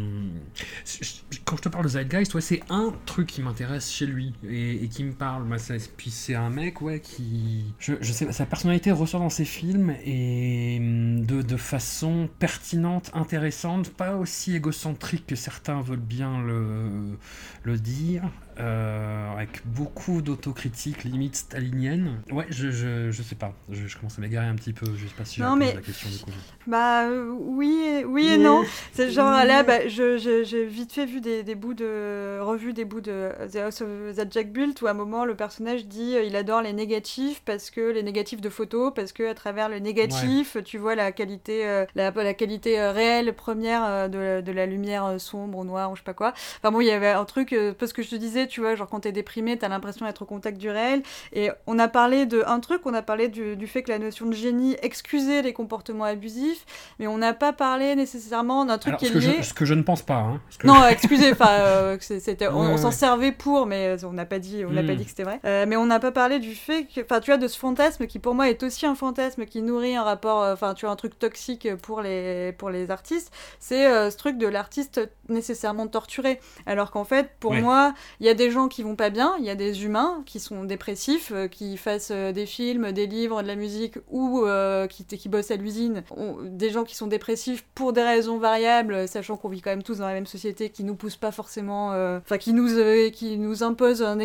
quand 1.45 1.57
je 1.57 1.63
te 1.63 1.69
parle 1.69 1.85
de 1.85 1.91
Zeitgeist, 1.91 2.35
ouais, 2.35 2.41
c'est 2.41 2.63
un 2.69 2.93
truc 3.07 3.29
qui 3.29 3.43
m'intéresse 3.43 3.91
chez 3.91 4.07
lui 4.07 4.35
et, 4.49 4.89
qui 4.89 5.05
me 5.05 5.13
parle. 5.13 5.45
Moi, 5.45 5.59
ça- 5.59 5.75
puis 5.97 6.11
c'est 6.11 6.35
un 6.35 6.51
mec, 6.51 6.81
ouais, 6.81 7.01
qui. 7.01 7.65
Je, 7.79 7.95
sais 8.03 8.31
sa 8.33 8.47
personnalité 8.47 8.91
ressort 8.93 9.21
dans 9.21 9.31
ses 9.31 9.45
films 9.45 9.95
et 10.05 10.79
de, 10.81 11.43
de 11.43 11.57
façon 11.57 12.29
pertinente, 12.39 13.11
intéressante, 13.15 13.91
pas 13.91 14.17
aussi 14.17 14.55
égocentrique 14.55 15.27
que 15.27 15.37
certains 15.37 15.81
veulent 15.81 15.99
bien 15.99 16.43
le, 16.43 17.19
le 17.63 17.79
dire, 17.79 18.23
euh, 18.59 19.33
avec 19.33 19.63
beaucoup 19.67 20.23
d'autocritique, 20.23 21.05
limite 21.05 21.37
stalinienne. 21.37 22.21
Ouais, 22.31 22.47
je, 22.51 22.71
je, 22.71 23.11
je 23.11 23.23
sais 23.23 23.35
pas, 23.35 23.53
je, 23.71 23.87
je 23.87 23.97
commence 23.97 24.19
à 24.19 24.21
m'égarer 24.23 24.47
un 24.47 24.55
petit 24.55 24.73
peu, 24.73 24.87
je 24.97 25.07
sais 25.07 25.15
pas 25.17 25.25
si 25.25 25.37
j'ai 25.37 25.43
Non, 25.43 25.57
mais- 25.57 25.75
la 25.75 25.81
question 25.81 26.09
du 26.11 26.19
coup. 26.19 26.31
Bah 26.67 27.09
euh, 27.09 27.29
oui, 27.39 27.79
et, 28.01 28.05
oui 28.05 28.27
et 28.27 28.39
non. 28.39 28.65
C'est 28.93 29.11
genre 29.11 29.31
là, 29.45 29.63
bah, 29.63 29.87
je- 29.89 30.19
je- 30.19 30.45
j'ai 30.45 30.65
vite 30.67 30.93
fait 30.93 31.05
vu 31.07 31.21
des, 31.21 31.43
des 31.43 31.55
bouts 31.55 31.75
de 31.75 32.39
revu 32.41 32.73
des 32.73 32.85
bouts 32.85 33.01
de 33.03 33.31
The 33.53 33.57
House 33.57 33.81
of 33.83 33.89
the 34.17 34.33
Jack 34.33 34.53
Built 34.53 34.81
où 34.83 34.87
à 34.87 34.91
un 34.91 34.95
moment 34.95 35.25
le 35.25 35.35
personnage 35.35 35.87
dit 35.87 36.17
euh, 36.17 36.23
il 36.25 36.37
adore 36.37 36.63
les 36.63 36.73
négatifs 36.73 37.43
parce 37.45 37.71
que 37.71 37.93
les 37.93 38.03
négatifs 38.03 38.41
de 38.41 38.49
photos 38.49 38.93
parce 38.95 39.13
que 39.13 39.29
à 39.29 39.35
travers 39.35 39.69
le 39.69 39.79
négatif 39.79 40.57
tu 40.65 40.79
vois 40.79 40.95
la 40.95 41.13
qualité 41.13 41.67
euh, 41.67 41.85
la, 41.95 42.11
la 42.11 42.35
qualité 42.35 42.81
réelle 42.89 43.35
première 43.35 44.09
de, 44.09 44.41
de 44.41 44.53
la 44.53 44.67
lumière 44.67 45.21
sombre 45.21 45.59
ou 45.59 45.65
noire 45.65 45.91
ou 45.91 45.97
je 45.97 46.01
sais 46.01 46.05
pas 46.05 46.15
quoi. 46.15 46.33
Enfin 46.63 46.71
bon 46.73 46.81
il 46.81 46.87
y 46.87 46.91
avait 46.91 47.11
un 47.11 47.25
truc 47.25 47.55
parce 47.79 47.93
que 47.93 48.03
je 48.03 48.09
te 48.11 48.17
disais 48.17 48.44
tu 48.47 48.61
vois 48.61 48.75
genre 48.75 48.89
quand 48.89 49.01
t'es 49.01 49.13
déprimé 49.13 49.57
t'as 49.59 49.69
l'impression 49.69 50.07
d'être 50.07 50.23
au 50.23 50.25
contact 50.27 50.59
du 50.59 50.71
réel 50.71 51.03
et 51.33 51.51
on 51.67 51.79
a 51.79 51.89
parlé 51.89 52.27
de 52.27 52.43
un 52.47 52.61
truc 52.61 52.83
on 52.87 52.95
a 52.95 53.03
parlé 53.03 53.29
du, 53.29 53.57
du 53.57 53.67
fait 53.67 53.83
que 53.83 53.91
la 53.91 53.99
notion 53.99 54.27
de 54.27 54.33
génie 54.35 54.77
excusait 54.83 55.43
les 55.43 55.53
comportements 55.53 56.05
abusifs 56.05 56.65
mais 56.99 57.07
on 57.07 57.19
n'a 57.19 57.35
pas 57.35 57.53
parlé 57.53 57.95
nécessairement 57.95 58.65
d'un 58.65 58.79
truc 58.79 58.91
Alors, 58.95 59.01
qui 59.01 59.07
ce, 59.07 59.11
est 59.11 59.15
que 59.15 59.19
lié. 59.19 59.37
je, 59.39 59.43
ce 59.43 59.55
que 59.55 59.65
je 59.65 59.75
ne 59.75 59.83
pense 59.83 60.03
pas. 60.03 60.17
Hein, 60.17 60.41
que- 60.59 60.67
Non, 60.67 60.87
excusez, 60.89 61.33
enfin, 61.33 61.49
euh, 61.51 61.97
que 61.97 62.05
c'était, 62.05 62.49
on, 62.49 62.77
s'en 62.77 62.91
servait 62.91 63.33
pour, 63.33 63.67
mais 63.67 63.97
on 64.05 64.13
n'a 64.13 64.25
pas 64.25 64.39
dit, 64.39 64.65
on 64.67 64.71
n'a 64.71 64.83
Mm. 64.83 64.87
pas 64.87 64.95
dit 64.95 65.05
que 65.05 65.11
c'était 65.11 65.23
vrai. 65.25 65.41
Euh, 65.45 65.65
mais 65.69 65.77
on 65.77 65.87
n'a 65.87 65.99
pas 66.01 66.13
parlé 66.13 66.39
du 66.39 66.55
fait 66.55 66.85
que, 66.87 67.01
enfin, 67.03 67.21
tu 67.21 67.31
vois, 67.31 67.39
de 67.39 67.49
ce 67.49 67.59
fantasme 67.59 68.07
qui 68.07 68.19
pour 68.19 68.35
moi 68.35 68.49
est 68.49 68.63
aussi 68.63 68.87
un 68.87 68.95
fantasme 68.95 69.47
qui 69.47 69.63
nourrit 69.63 69.97
un 69.97 70.03
rapport, 70.03 70.43
euh, 70.43 70.53
enfin, 70.55 70.75
tu 70.75 70.85
vois, 70.87 70.93
un 70.93 70.97
truc 70.97 71.19
toxique 71.19 71.69
pour 71.77 72.01
les 72.03 72.53
pour 72.53 72.71
les 72.71 72.91
artistes. 72.91 73.33
C'est 73.59 73.87
euh, 73.87 74.11
ce 74.11 74.17
truc 74.17 74.39
de 74.39 74.47
l'artiste 74.47 75.01
nécessairement 75.29 75.87
torturé. 75.87 76.41
Alors 76.67 76.91
qu'en 76.91 77.05
fait, 77.05 77.31
pour 77.41 77.53
Ouais. 77.53 77.61
moi, 77.61 77.95
il 78.21 78.27
y 78.27 78.29
a 78.29 78.34
des 78.35 78.51
gens 78.51 78.69
qui 78.69 78.83
vont 78.83 78.97
pas 78.97 79.11
bien, 79.11 79.35
il 79.39 79.45
y 79.45 79.51
a 79.51 79.55
des 79.55 79.85
humains 79.85 80.23
qui 80.27 80.41
sont 80.41 80.65
dépressifs, 80.65 81.33
euh, 81.33 81.49
qui 81.49 81.77
fassent 81.77 82.13
euh, 82.13 82.33
des 82.33 82.47
films, 82.47 82.93
des 82.93 83.07
livres, 83.07 83.43
de 83.43 83.47
la 83.47 83.57
musique 83.57 83.99
ou 84.11 84.45
euh, 84.45 84.87
qui, 84.87 85.29
bossent 85.29 85.51
à 85.51 85.57
l'usine. 85.57 86.03
Des 86.45 86.71
gens 86.71 86.85
qui 86.85 86.95
sont 86.95 87.07
dépressifs 87.07 87.65
pour 87.75 87.93
des 87.93 88.03
raisons 88.03 88.39
variables, 88.39 89.09
sachant 89.09 89.37
qu'on 89.37 89.49
vit 89.49 89.61
quand 89.61 89.71
même 89.71 89.83
tous 89.83 89.99
dans 89.99 90.07
la 90.07 90.15
même 90.15 90.27
société 90.27 90.71
qui 90.71 90.85
nous 90.85 90.95
pousse 90.95 91.17
pas 91.17 91.33
forcément, 91.33 91.91
enfin 92.19 92.39
qui 92.39 92.53
nous 92.53 93.63
impose 93.63 94.03
un, 94.03 94.19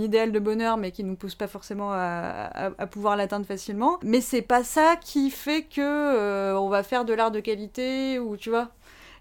idéal 0.00 0.32
de 0.32 0.38
bonheur, 0.38 0.76
mais 0.76 0.90
qui 0.90 1.04
nous 1.04 1.16
pousse 1.16 1.34
pas 1.34 1.46
forcément 1.46 1.92
à, 1.92 2.72
à- 2.78 2.86
pouvoir 2.86 3.16
l'atteindre 3.16 3.46
facilement. 3.46 3.98
Mais 4.02 4.20
c'est 4.20 4.42
pas 4.42 4.64
ça 4.64 4.96
qui 4.96 5.30
fait 5.30 5.62
que 5.62 6.54
on 6.56 6.68
va 6.68 6.82
faire 6.82 7.04
de 7.04 7.14
l'art 7.14 7.30
de 7.30 7.40
qualité 7.40 8.18
ou 8.18 8.36
tu 8.36 8.50
vois. 8.50 8.70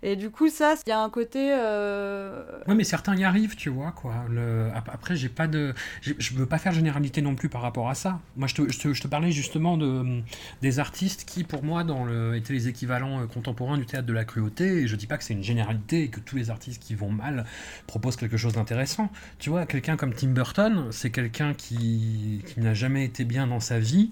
Et 0.04 0.16
du 0.16 0.30
coup, 0.30 0.50
ça, 0.50 0.76
il 0.86 0.90
y 0.90 0.94
a 0.94 1.00
un 1.00 1.10
côté. 1.10 1.52
euh, 1.54 2.44
Ouais, 2.68 2.76
mais 2.76 2.84
certains 2.84 3.16
y 3.16 3.24
arrivent, 3.24 3.56
tu 3.56 3.70
vois, 3.70 3.92
quoi. 3.92 4.26
Le... 4.30 4.70
ap- 4.76 4.90
Après, 4.94 5.16
j'ai 5.16 5.30
pas 5.30 5.48
de... 5.48 5.74
Je 6.02 6.34
veux 6.34 6.46
pas 6.46 6.58
faire 6.58 6.74
généralité 6.74 7.22
non 7.22 7.36
plus 7.36 7.50
par 7.50 7.62
rapport 7.62 7.90
à 7.90 7.96
ça. 7.96 8.20
Moi, 8.36 8.48
je 8.48 8.56
te, 8.56 8.72
je 8.72 8.80
te, 8.80 8.94
je 8.94 9.02
te 9.02 9.08
parlais 9.08 9.32
justement 9.32 9.78
de, 9.78 10.22
des 10.62 10.80
artistes 10.80 11.26
qui, 11.26 11.44
pour 11.44 11.64
moi, 11.64 11.84
dans 11.84 12.06
le... 12.06 12.36
étaient 12.36 12.54
les 12.54 12.68
équivalents 12.68 13.22
euh, 13.22 13.26
contemporains 13.28 13.78
du 13.78 13.86
théâtre 13.86 14.08
de 14.08 14.14
la 14.14 14.26
cruauté. 14.26 14.82
Et 14.84 14.88
je 14.88 14.96
dis 14.96 15.08
pas 15.08 15.18
que 15.18 15.24
c'est 15.24 15.34
une 15.34 15.44
généralité 15.44 16.04
et 16.04 16.10
que 16.10 16.20
tous 16.20 16.36
les 16.36 16.50
artistes 16.50 16.82
qui 16.82 16.96
vont 16.96 17.12
mal 17.12 17.46
proposent 17.88 18.16
quelque 18.18 18.38
chose 18.38 18.54
d'intéressant. 18.54 19.10
Tu 19.40 19.50
vois, 19.50 19.66
quelqu'un 19.66 19.96
comme 19.98 20.14
Tim 20.14 20.30
Burton, 20.30 20.88
c'est 20.92 21.10
quelqu'un 21.10 21.54
qui, 21.54 22.44
qui 22.46 22.60
n'a 22.60 22.74
jamais 22.74 23.06
été 23.06 23.26
bien 23.26 23.48
dans 23.48 23.60
sa 23.60 23.80
vie 23.80 24.12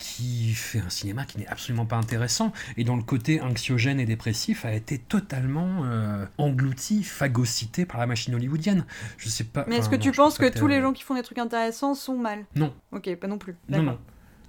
qui 0.00 0.54
fait 0.54 0.80
un 0.80 0.88
cinéma 0.88 1.24
qui 1.24 1.38
n'est 1.38 1.46
absolument 1.46 1.84
pas 1.84 1.96
intéressant 1.96 2.52
et 2.76 2.84
dont 2.84 2.96
le 2.96 3.02
côté 3.02 3.40
anxiogène 3.40 4.00
et 4.00 4.06
dépressif 4.06 4.64
a 4.64 4.72
été 4.72 4.98
totalement 4.98 5.84
euh, 5.84 6.24
englouti, 6.38 7.04
phagocyté 7.04 7.84
par 7.84 8.00
la 8.00 8.06
machine 8.06 8.34
hollywoodienne. 8.34 8.86
Je 9.18 9.28
sais 9.28 9.44
pas. 9.44 9.64
Mais 9.68 9.76
est-ce 9.76 9.90
que 9.90 9.96
non, 9.96 10.00
tu 10.00 10.12
penses 10.12 10.38
que 10.38 10.48
tous 10.48 10.66
les 10.66 10.80
gens 10.80 10.92
qui 10.92 11.04
font 11.04 11.14
des 11.14 11.22
trucs 11.22 11.38
intéressants 11.38 11.94
sont 11.94 12.16
mal? 12.16 12.46
Non. 12.56 12.74
Ok, 12.92 13.14
pas 13.16 13.28
non 13.28 13.38
plus. 13.38 13.54
Non, 13.68 13.82
non. 13.82 13.98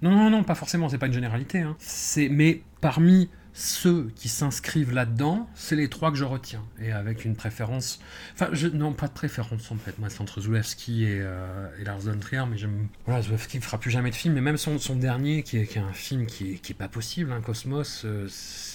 Non, 0.00 0.10
non, 0.10 0.30
non, 0.30 0.42
pas 0.42 0.56
forcément, 0.56 0.88
c'est 0.88 0.98
pas 0.98 1.06
une 1.06 1.12
généralité. 1.12 1.60
Hein. 1.60 1.76
C'est... 1.78 2.28
Mais 2.28 2.62
parmi 2.80 3.30
ceux 3.54 4.10
qui 4.14 4.28
s'inscrivent 4.28 4.92
là-dedans, 4.92 5.48
c'est 5.54 5.76
les 5.76 5.88
trois 5.88 6.10
que 6.10 6.16
je 6.16 6.24
retiens. 6.24 6.62
Et 6.80 6.92
avec 6.92 7.24
une 7.24 7.36
préférence. 7.36 8.00
Enfin, 8.34 8.48
je... 8.52 8.68
non, 8.68 8.92
pas 8.92 9.08
de 9.08 9.12
préférence 9.12 9.70
en 9.70 9.76
fait. 9.76 9.98
Moi, 9.98 10.08
c'est 10.10 10.20
entre 10.20 10.40
Zulewski 10.40 11.04
et, 11.04 11.20
euh, 11.20 11.68
et 11.78 11.84
Lars 11.84 12.00
von 12.00 12.18
Trier, 12.18 12.44
mais 12.50 12.56
j'aime. 12.56 12.88
Voilà, 13.06 13.22
Zulewski 13.22 13.58
ne 13.58 13.62
fera 13.62 13.78
plus 13.78 13.90
jamais 13.90 14.10
de 14.10 14.14
film, 14.14 14.34
mais 14.34 14.40
même 14.40 14.56
son, 14.56 14.78
son 14.78 14.96
dernier, 14.96 15.42
qui 15.42 15.58
est, 15.58 15.66
qui 15.66 15.78
est 15.78 15.82
un 15.82 15.92
film 15.92 16.26
qui 16.26 16.52
est, 16.52 16.54
qui 16.56 16.72
est 16.72 16.76
pas 16.76 16.88
possible, 16.88 17.32
hein, 17.32 17.40
Cosmos, 17.40 18.02
euh, 18.04 18.28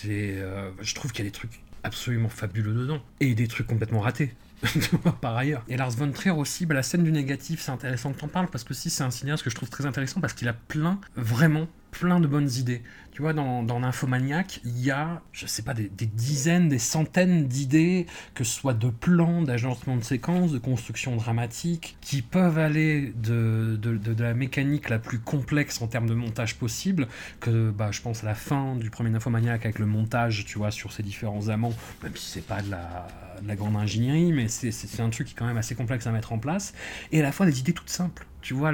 euh, 0.05 0.71
Je 0.81 0.95
trouve 0.95 1.11
qu'il 1.11 1.25
y 1.25 1.27
a 1.27 1.29
des 1.29 1.35
trucs 1.35 1.59
absolument 1.83 2.29
fabuleux 2.29 2.73
dedans. 2.73 3.01
Et 3.19 3.33
des 3.33 3.47
trucs 3.47 3.67
complètement 3.67 4.01
ratés. 4.01 4.33
par 5.21 5.37
ailleurs. 5.37 5.63
Et 5.67 5.77
Lars 5.77 5.91
von 5.91 6.11
Trier 6.11 6.31
aussi, 6.31 6.65
bah, 6.65 6.73
la 6.73 6.83
scène 6.83 7.03
du 7.03 7.11
négatif, 7.11 7.61
c'est 7.61 7.71
intéressant 7.71 8.11
que 8.11 8.19
t'en 8.19 8.27
parles 8.27 8.47
parce 8.47 8.63
que 8.63 8.73
si 8.73 8.89
c'est 8.89 9.03
un 9.03 9.11
cinéaste 9.11 9.43
que 9.43 9.49
je 9.49 9.55
trouve 9.55 9.69
très 9.69 9.85
intéressant 9.85 10.19
parce 10.19 10.33
qu'il 10.33 10.47
a 10.47 10.53
plein, 10.53 10.99
vraiment 11.15 11.67
plein 11.91 12.19
de 12.19 12.27
bonnes 12.27 12.49
idées. 12.51 12.83
Tu 13.17 13.23
vois, 13.23 13.33
dans, 13.33 13.63
dans 13.63 13.79
Nymphomaniac, 13.79 14.61
il 14.63 14.77
y 14.79 14.91
a, 14.91 15.23
je 15.31 15.47
sais 15.47 15.63
pas, 15.63 15.73
des, 15.73 15.89
dizaines, 16.05 16.69
des 16.69 16.77
centaines 16.77 17.47
d'idées, 17.47 18.05
que 18.35 18.43
ce 18.43 18.53
soit 18.59 18.75
de 18.75 18.89
plans, 18.91 19.41
d'agencement 19.41 19.95
de 19.95 20.03
séquences, 20.03 20.51
de 20.51 20.59
construction 20.59 21.15
dramatique, 21.15 21.97
qui 21.99 22.21
peuvent 22.21 22.59
aller 22.59 23.11
de, 23.15 23.75
de, 23.81 23.97
de- 23.97 24.21
la 24.23 24.35
mécanique 24.35 24.89
la 24.89 24.99
plus 24.99 25.17
complexe 25.17 25.81
en 25.81 25.87
termes 25.87 26.05
de 26.05 26.13
montage 26.13 26.57
possible, 26.57 27.07
que 27.39 27.71
bah, 27.71 27.89
je 27.91 28.01
pense 28.01 28.23
à 28.23 28.27
la 28.27 28.35
fin 28.35 28.75
du 28.75 28.91
premier 28.91 29.09
Nymphomaniac 29.09 29.65
avec 29.65 29.79
le 29.79 29.87
montage, 29.87 30.45
tu 30.45 30.59
vois, 30.59 30.69
sur 30.69 30.93
ces 30.93 31.01
différents 31.01 31.49
amants, 31.49 31.73
même 32.03 32.15
si 32.15 32.29
c'est 32.33 32.45
pas 32.45 32.61
de 32.61 32.69
la, 32.69 33.07
la 33.47 33.55
grande 33.55 33.77
ingénierie, 33.77 34.31
mais 34.31 34.47
c'est- 34.47 34.99
un 35.01 35.09
truc 35.09 35.25
qui 35.25 35.33
est 35.33 35.37
quand 35.37 35.47
même 35.47 35.57
assez 35.57 35.73
complexe 35.73 36.05
à 36.05 36.11
mettre 36.11 36.33
en 36.33 36.37
place, 36.37 36.75
et 37.11 37.21
à 37.21 37.23
la 37.23 37.31
fois 37.31 37.47
des 37.47 37.59
idées 37.61 37.73
toutes 37.73 37.89
simples. 37.89 38.27
Tu 38.41 38.53
vois, 38.53 38.71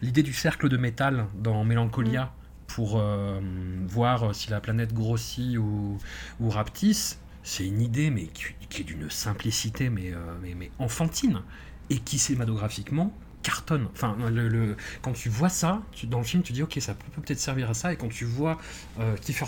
l'idée 0.00 0.22
du 0.22 0.32
cercle 0.32 0.70
de 0.70 0.78
métal 0.78 1.26
dans 1.34 1.62
Mélancolia, 1.62 2.32
pour 2.66 2.98
euh, 2.98 3.40
voir 3.86 4.34
si 4.34 4.50
la 4.50 4.60
planète 4.60 4.92
grossit 4.92 5.56
ou, 5.58 5.98
ou 6.40 6.50
rapetisse, 6.50 7.18
c'est 7.42 7.66
une 7.66 7.80
idée 7.80 8.10
mais 8.10 8.26
qui, 8.26 8.82
est 8.82 8.84
d'une 8.84 9.08
simplicité 9.08 9.88
mais, 9.88 10.12
euh, 10.12 10.18
mais, 10.42 10.54
mais 10.54 10.70
enfantine 10.78 11.42
et 11.90 11.98
qui 11.98 12.18
cinématographiquement 12.18 13.12
cartonne. 13.42 13.86
Enfin, 13.92 14.16
le, 14.28 14.76
quand 15.02 15.12
tu 15.12 15.28
vois 15.28 15.48
ça, 15.48 15.80
dans 16.08 16.18
le 16.18 16.24
film, 16.24 16.42
tu 16.42 16.52
dis 16.52 16.64
ok, 16.64 16.78
ça 16.80 16.94
peut 16.94 17.04
peut 17.14 17.22
peut-être 17.22 17.38
servir 17.38 17.70
à 17.70 17.74
ça. 17.74 17.92
Et 17.92 17.96
quand 17.96 18.08
tu 18.08 18.24
vois 18.24 18.58
euh, 18.98 19.16
Kiefer 19.18 19.44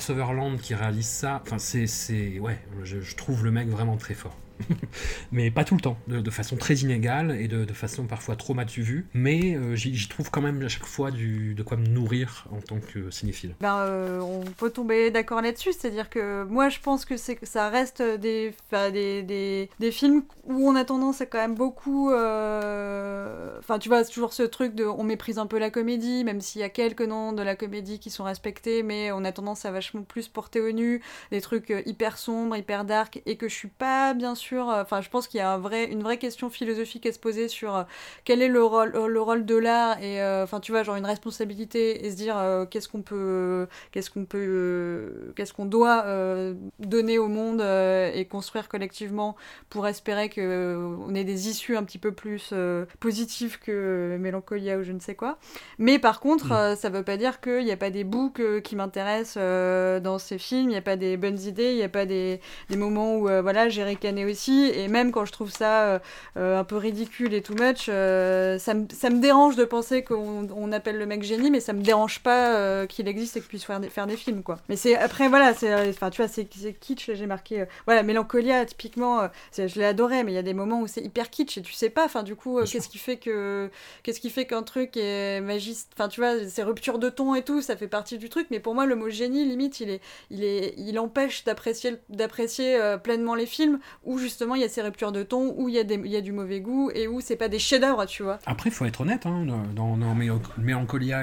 qui 0.62 0.74
réalise 0.74 1.08
ça, 1.08 1.42
enfin, 1.44 1.58
c'est, 1.58 2.38
ouais, 2.38 2.60
je 2.84 3.16
trouve 3.16 3.44
le 3.44 3.50
mec 3.50 3.68
vraiment 3.68 3.96
très 3.96 4.14
fort. 4.14 4.36
mais 5.32 5.50
pas 5.50 5.64
tout 5.64 5.74
le 5.74 5.80
temps, 5.80 5.98
de, 6.08 6.30
façon 6.30 6.56
très 6.56 6.74
inégale 6.76 7.36
et 7.40 7.48
de, 7.48 7.72
façon 7.72 8.04
parfois 8.04 8.36
trop 8.36 8.54
matu 8.54 8.82
vue. 8.82 9.06
Mais 9.14 9.54
euh, 9.54 9.74
j'y, 9.74 10.08
trouve 10.08 10.30
quand 10.30 10.40
même 10.40 10.62
à 10.62 10.68
chaque 10.68 10.86
fois 10.86 11.10
du, 11.10 11.54
de 11.54 11.62
quoi 11.62 11.76
me 11.76 11.86
nourrir 11.86 12.46
en 12.50 12.60
tant 12.60 12.80
que 12.80 13.10
cinéphile. 13.10 13.54
Ben, 13.60 13.78
euh, 13.78 14.20
on 14.20 14.44
peut 14.44 14.70
tomber 14.70 15.10
d'accord 15.10 15.42
là-dessus, 15.42 15.72
c'est-à-dire 15.72 16.10
que 16.10 16.44
moi 16.44 16.68
je 16.68 16.80
pense 16.80 17.04
que 17.04 17.16
ça 17.16 17.68
reste 17.68 18.02
des, 18.02 18.54
des, 18.92 19.68
des, 19.78 19.90
films 19.90 20.22
où 20.44 20.68
on 20.68 20.74
a 20.74 20.84
tendance 20.84 21.20
à 21.20 21.26
quand 21.26 21.38
même 21.38 21.54
beaucoup, 21.54 22.10
euh, 22.10 23.58
enfin 23.58 23.78
tu 23.78 23.88
vois 23.88 24.04
c'est 24.04 24.12
toujours 24.12 24.32
ce 24.32 24.42
truc 24.42 24.74
de 24.74 24.84
on 24.84 25.04
méprise 25.04 25.38
un 25.38 25.46
peu 25.46 25.58
la 25.58 25.70
comédie, 25.70 26.24
même 26.24 26.40
s'il 26.40 26.60
y 26.60 26.64
a 26.64 26.68
quelques 26.68 27.02
noms 27.02 27.32
de 27.32 27.42
la 27.42 27.56
comédie 27.56 27.98
qui 27.98 28.10
sont 28.10 28.24
respectés, 28.24 28.82
mais 28.82 29.12
on 29.12 29.24
a 29.24 29.32
tendance 29.32 29.64
à 29.64 29.70
vachement 29.70 30.02
plus 30.02 30.28
porter 30.28 30.60
au 30.60 30.70
nu 30.72 31.02
des 31.30 31.40
trucs 31.40 31.72
hyper 31.86 32.18
sombres, 32.18 32.56
hyper 32.56 32.84
dark, 32.84 33.22
et 33.26 33.36
que 33.36 33.48
je 33.48 33.54
suis 33.54 33.68
pas 33.68 34.14
bien 34.14 34.34
sûr, 34.34 34.47
euh, 34.56 34.82
enfin 34.82 35.00
je 35.00 35.08
pense 35.10 35.28
qu'il 35.28 35.38
y 35.38 35.40
a 35.40 35.52
un 35.52 35.58
vrai, 35.58 35.84
une 35.84 36.02
vraie 36.02 36.18
question 36.18 36.50
philosophique 36.50 37.06
à 37.06 37.12
se 37.12 37.18
poser 37.18 37.48
sur 37.48 37.76
euh, 37.76 37.82
quel 38.24 38.42
est 38.42 38.48
le 38.48 38.64
rôle, 38.64 38.90
le 38.90 39.20
rôle 39.20 39.44
de 39.44 39.56
l'art 39.56 40.02
et 40.02 40.20
euh, 40.22 40.44
enfin 40.44 40.60
tu 40.60 40.72
vois 40.72 40.82
genre 40.82 40.96
une 40.96 41.06
responsabilité 41.06 42.04
et 42.06 42.10
se 42.10 42.16
dire 42.16 42.36
euh, 42.38 42.64
qu'est-ce 42.66 42.88
qu'on 42.88 43.02
peut 43.02 43.66
qu'est-ce 43.92 44.10
qu'on 44.10 44.24
peut 44.24 44.38
euh, 44.38 45.32
qu'est-ce 45.36 45.52
qu'on 45.52 45.66
doit 45.66 46.04
euh, 46.06 46.54
donner 46.78 47.18
au 47.18 47.28
monde 47.28 47.60
euh, 47.60 48.10
et 48.14 48.24
construire 48.24 48.68
collectivement 48.68 49.36
pour 49.70 49.86
espérer 49.86 50.28
que 50.28 50.40
euh, 50.40 50.96
on 51.06 51.14
ait 51.14 51.24
des 51.24 51.48
issues 51.48 51.76
un 51.76 51.84
petit 51.84 51.98
peu 51.98 52.12
plus 52.12 52.50
euh, 52.52 52.84
positives 53.00 53.58
que 53.58 54.16
Mélancolia 54.20 54.78
ou 54.78 54.82
je 54.82 54.92
ne 54.92 55.00
sais 55.00 55.14
quoi 55.14 55.38
mais 55.78 55.98
par 55.98 56.20
contre 56.20 56.46
Mm. 56.48 56.52
euh, 56.52 56.76
ça 56.76 56.88
veut 56.88 57.02
pas 57.02 57.16
dire 57.16 57.40
qu'il 57.40 57.64
n'y 57.64 57.72
a 57.72 57.76
pas 57.76 57.90
des 57.90 58.04
boucs 58.04 58.38
euh, 58.40 58.60
qui 58.60 58.76
m'intéressent 58.76 59.38
euh, 59.40 59.98
dans 59.98 60.18
ces 60.18 60.38
films 60.38 60.68
il 60.68 60.68
n'y 60.68 60.76
a 60.76 60.82
pas 60.82 60.96
des 60.96 61.16
bonnes 61.16 61.38
idées 61.40 61.70
il 61.72 61.76
n'y 61.76 61.82
a 61.82 61.88
pas 61.88 62.06
des, 62.06 62.40
des 62.70 62.76
moments 62.76 63.16
où 63.16 63.28
euh, 63.28 63.42
voilà 63.42 63.68
j'ai 63.68 63.82
ricané 63.82 64.24
aussi 64.24 64.37
et 64.46 64.88
même 64.88 65.10
quand 65.12 65.24
je 65.24 65.32
trouve 65.32 65.50
ça 65.50 65.84
euh, 65.84 65.98
euh, 66.36 66.58
un 66.58 66.64
peu 66.64 66.76
ridicule 66.76 67.34
et 67.34 67.42
too 67.42 67.54
much, 67.54 67.86
euh, 67.88 68.58
ça, 68.58 68.74
me, 68.74 68.86
ça 68.92 69.10
me 69.10 69.20
dérange 69.20 69.56
de 69.56 69.64
penser 69.64 70.02
qu'on 70.04 70.46
on 70.54 70.72
appelle 70.72 70.98
le 70.98 71.06
mec 71.06 71.22
génie, 71.22 71.50
mais 71.50 71.60
ça 71.60 71.72
me 71.72 71.82
dérange 71.82 72.20
pas 72.20 72.86
qu'il 72.86 73.08
existe 73.08 73.36
et 73.36 73.40
qu'il 73.40 73.48
puisse 73.48 73.64
faire 73.64 73.80
des, 73.80 73.88
faire 73.88 74.06
des 74.06 74.16
films, 74.16 74.42
quoi. 74.42 74.58
Mais 74.68 74.76
c'est 74.76 74.96
après, 74.96 75.28
voilà, 75.28 75.54
c'est, 75.54 75.88
enfin, 75.90 76.10
tu 76.10 76.22
vois, 76.22 76.28
c'est, 76.28 76.44
kitsch, 76.46 77.08
là, 77.08 77.14
j'ai 77.14 77.26
marqué, 77.26 77.64
voilà, 77.86 78.02
Mélancolia, 78.02 78.64
typiquement, 78.64 79.28
c'est- 79.50 79.68
je 79.68 79.78
l'ai 79.78 79.84
adoré, 79.84 80.24
mais 80.24 80.32
il 80.32 80.34
y 80.34 80.38
a 80.38 80.42
des 80.42 80.54
moments 80.54 80.80
où 80.80 80.86
c'est 80.86 81.02
hyper 81.02 81.30
kitsch 81.30 81.58
et 81.58 81.62
tu 81.62 81.72
sais 81.72 81.90
pas, 81.90 82.04
enfin, 82.04 82.22
du 82.22 82.36
coup, 82.36 82.60
qu'est-ce 82.64 82.88
qui 82.88 82.98
fait 82.98 83.16
que, 83.16 83.70
qu'est-ce 84.02 84.20
qui 84.20 84.30
fait 84.30 84.46
qu'un 84.46 84.62
truc 84.62 84.96
est 84.96 85.40
magiste, 85.40 85.90
enfin, 85.94 86.08
tu 86.08 86.20
vois, 86.20 86.44
ces 86.48 86.62
ruptures 86.62 86.98
de 86.98 87.08
ton 87.08 87.34
et 87.34 87.42
tout, 87.42 87.60
ça 87.62 87.76
fait 87.76 87.88
partie 87.88 88.18
du 88.18 88.28
truc, 88.28 88.46
mais 88.50 88.60
pour 88.60 88.74
moi, 88.74 88.86
le 88.86 88.94
mot 88.96 89.08
génie, 89.10 89.44
limite, 89.44 89.80
il 89.80 89.90
est, 89.90 90.00
il 90.30 90.44
est, 90.44 90.74
il 90.76 90.98
empêche 90.98 91.44
d'apprécier, 91.44 91.96
d'apprécier 92.08 92.78
pleinement 93.02 93.34
les 93.34 93.46
films 93.46 93.78
où 94.04 94.18
justement 94.28 94.54
il 94.54 94.62
y 94.62 94.64
a 94.64 94.68
ces 94.68 94.82
ruptures 94.82 95.12
de 95.12 95.22
ton, 95.22 95.54
où 95.56 95.68
il 95.68 95.74
y 95.74 96.16
a, 96.16 96.20
du 96.20 96.32
mauvais 96.32 96.60
goût 96.60 96.90
et 96.94 97.08
où 97.08 97.20
c'est 97.20 97.36
pas 97.36 97.48
des 97.48 97.58
chefs-d'œuvre, 97.58 98.06
tu 98.06 98.22
vois. 98.22 98.38
Après, 98.46 98.70
il 98.70 98.72
faut 98.72 98.84
être 98.84 99.00
honnête, 99.00 99.26
hein, 99.26 99.44
dans, 99.74 99.96
dans 99.96 99.96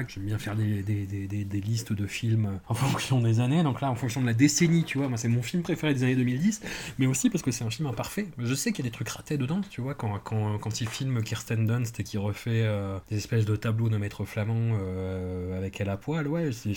j'aime 0.08 0.24
bien 0.24 0.38
faire 0.38 0.56
des, 0.56 1.60
listes 1.60 1.92
de 1.92 2.06
films 2.06 2.60
en 2.68 2.74
fonction 2.74 3.20
des 3.20 3.40
années. 3.40 3.62
Donc 3.62 3.80
là, 3.80 3.90
en 3.90 3.94
fonction 3.94 4.20
de 4.20 4.26
la 4.26 4.34
décennie, 4.34 4.84
tu 4.84 4.98
vois, 4.98 5.08
moi, 5.08 5.18
c'est 5.18 5.28
mon 5.28 5.42
film 5.42 5.62
préféré 5.62 5.94
des 5.94 6.02
années 6.04 6.16
2010, 6.16 6.60
mais 6.98 7.06
aussi 7.06 7.30
parce 7.30 7.42
que 7.42 7.50
c'est 7.50 7.64
un 7.64 7.70
film 7.70 7.88
imparfait. 7.88 8.28
Je 8.38 8.54
sais 8.54 8.72
qu'il 8.72 8.84
y 8.84 8.88
a 8.88 8.90
des 8.90 8.94
trucs 8.94 9.08
ratés 9.08 9.38
dedans, 9.38 9.60
tu 9.70 9.80
vois, 9.80 9.94
quand, 9.94 10.18
quand, 10.24 10.58
quand 10.58 10.80
il 10.80 10.88
filme 10.88 11.22
Kirsten 11.22 11.66
Dunst 11.66 11.98
et 12.00 12.04
qu'il 12.04 12.20
refait 12.20 12.62
euh, 12.64 12.98
des 13.10 13.16
espèces 13.16 13.44
de 13.44 13.56
tableaux 13.56 13.88
de 13.88 13.96
maître 13.96 14.24
flamand 14.24 14.76
euh, 14.80 15.56
avec 15.56 15.80
elle 15.80 15.88
à 15.88 15.96
poil, 15.96 16.26
ouais, 16.28 16.50
c'est. 16.52 16.74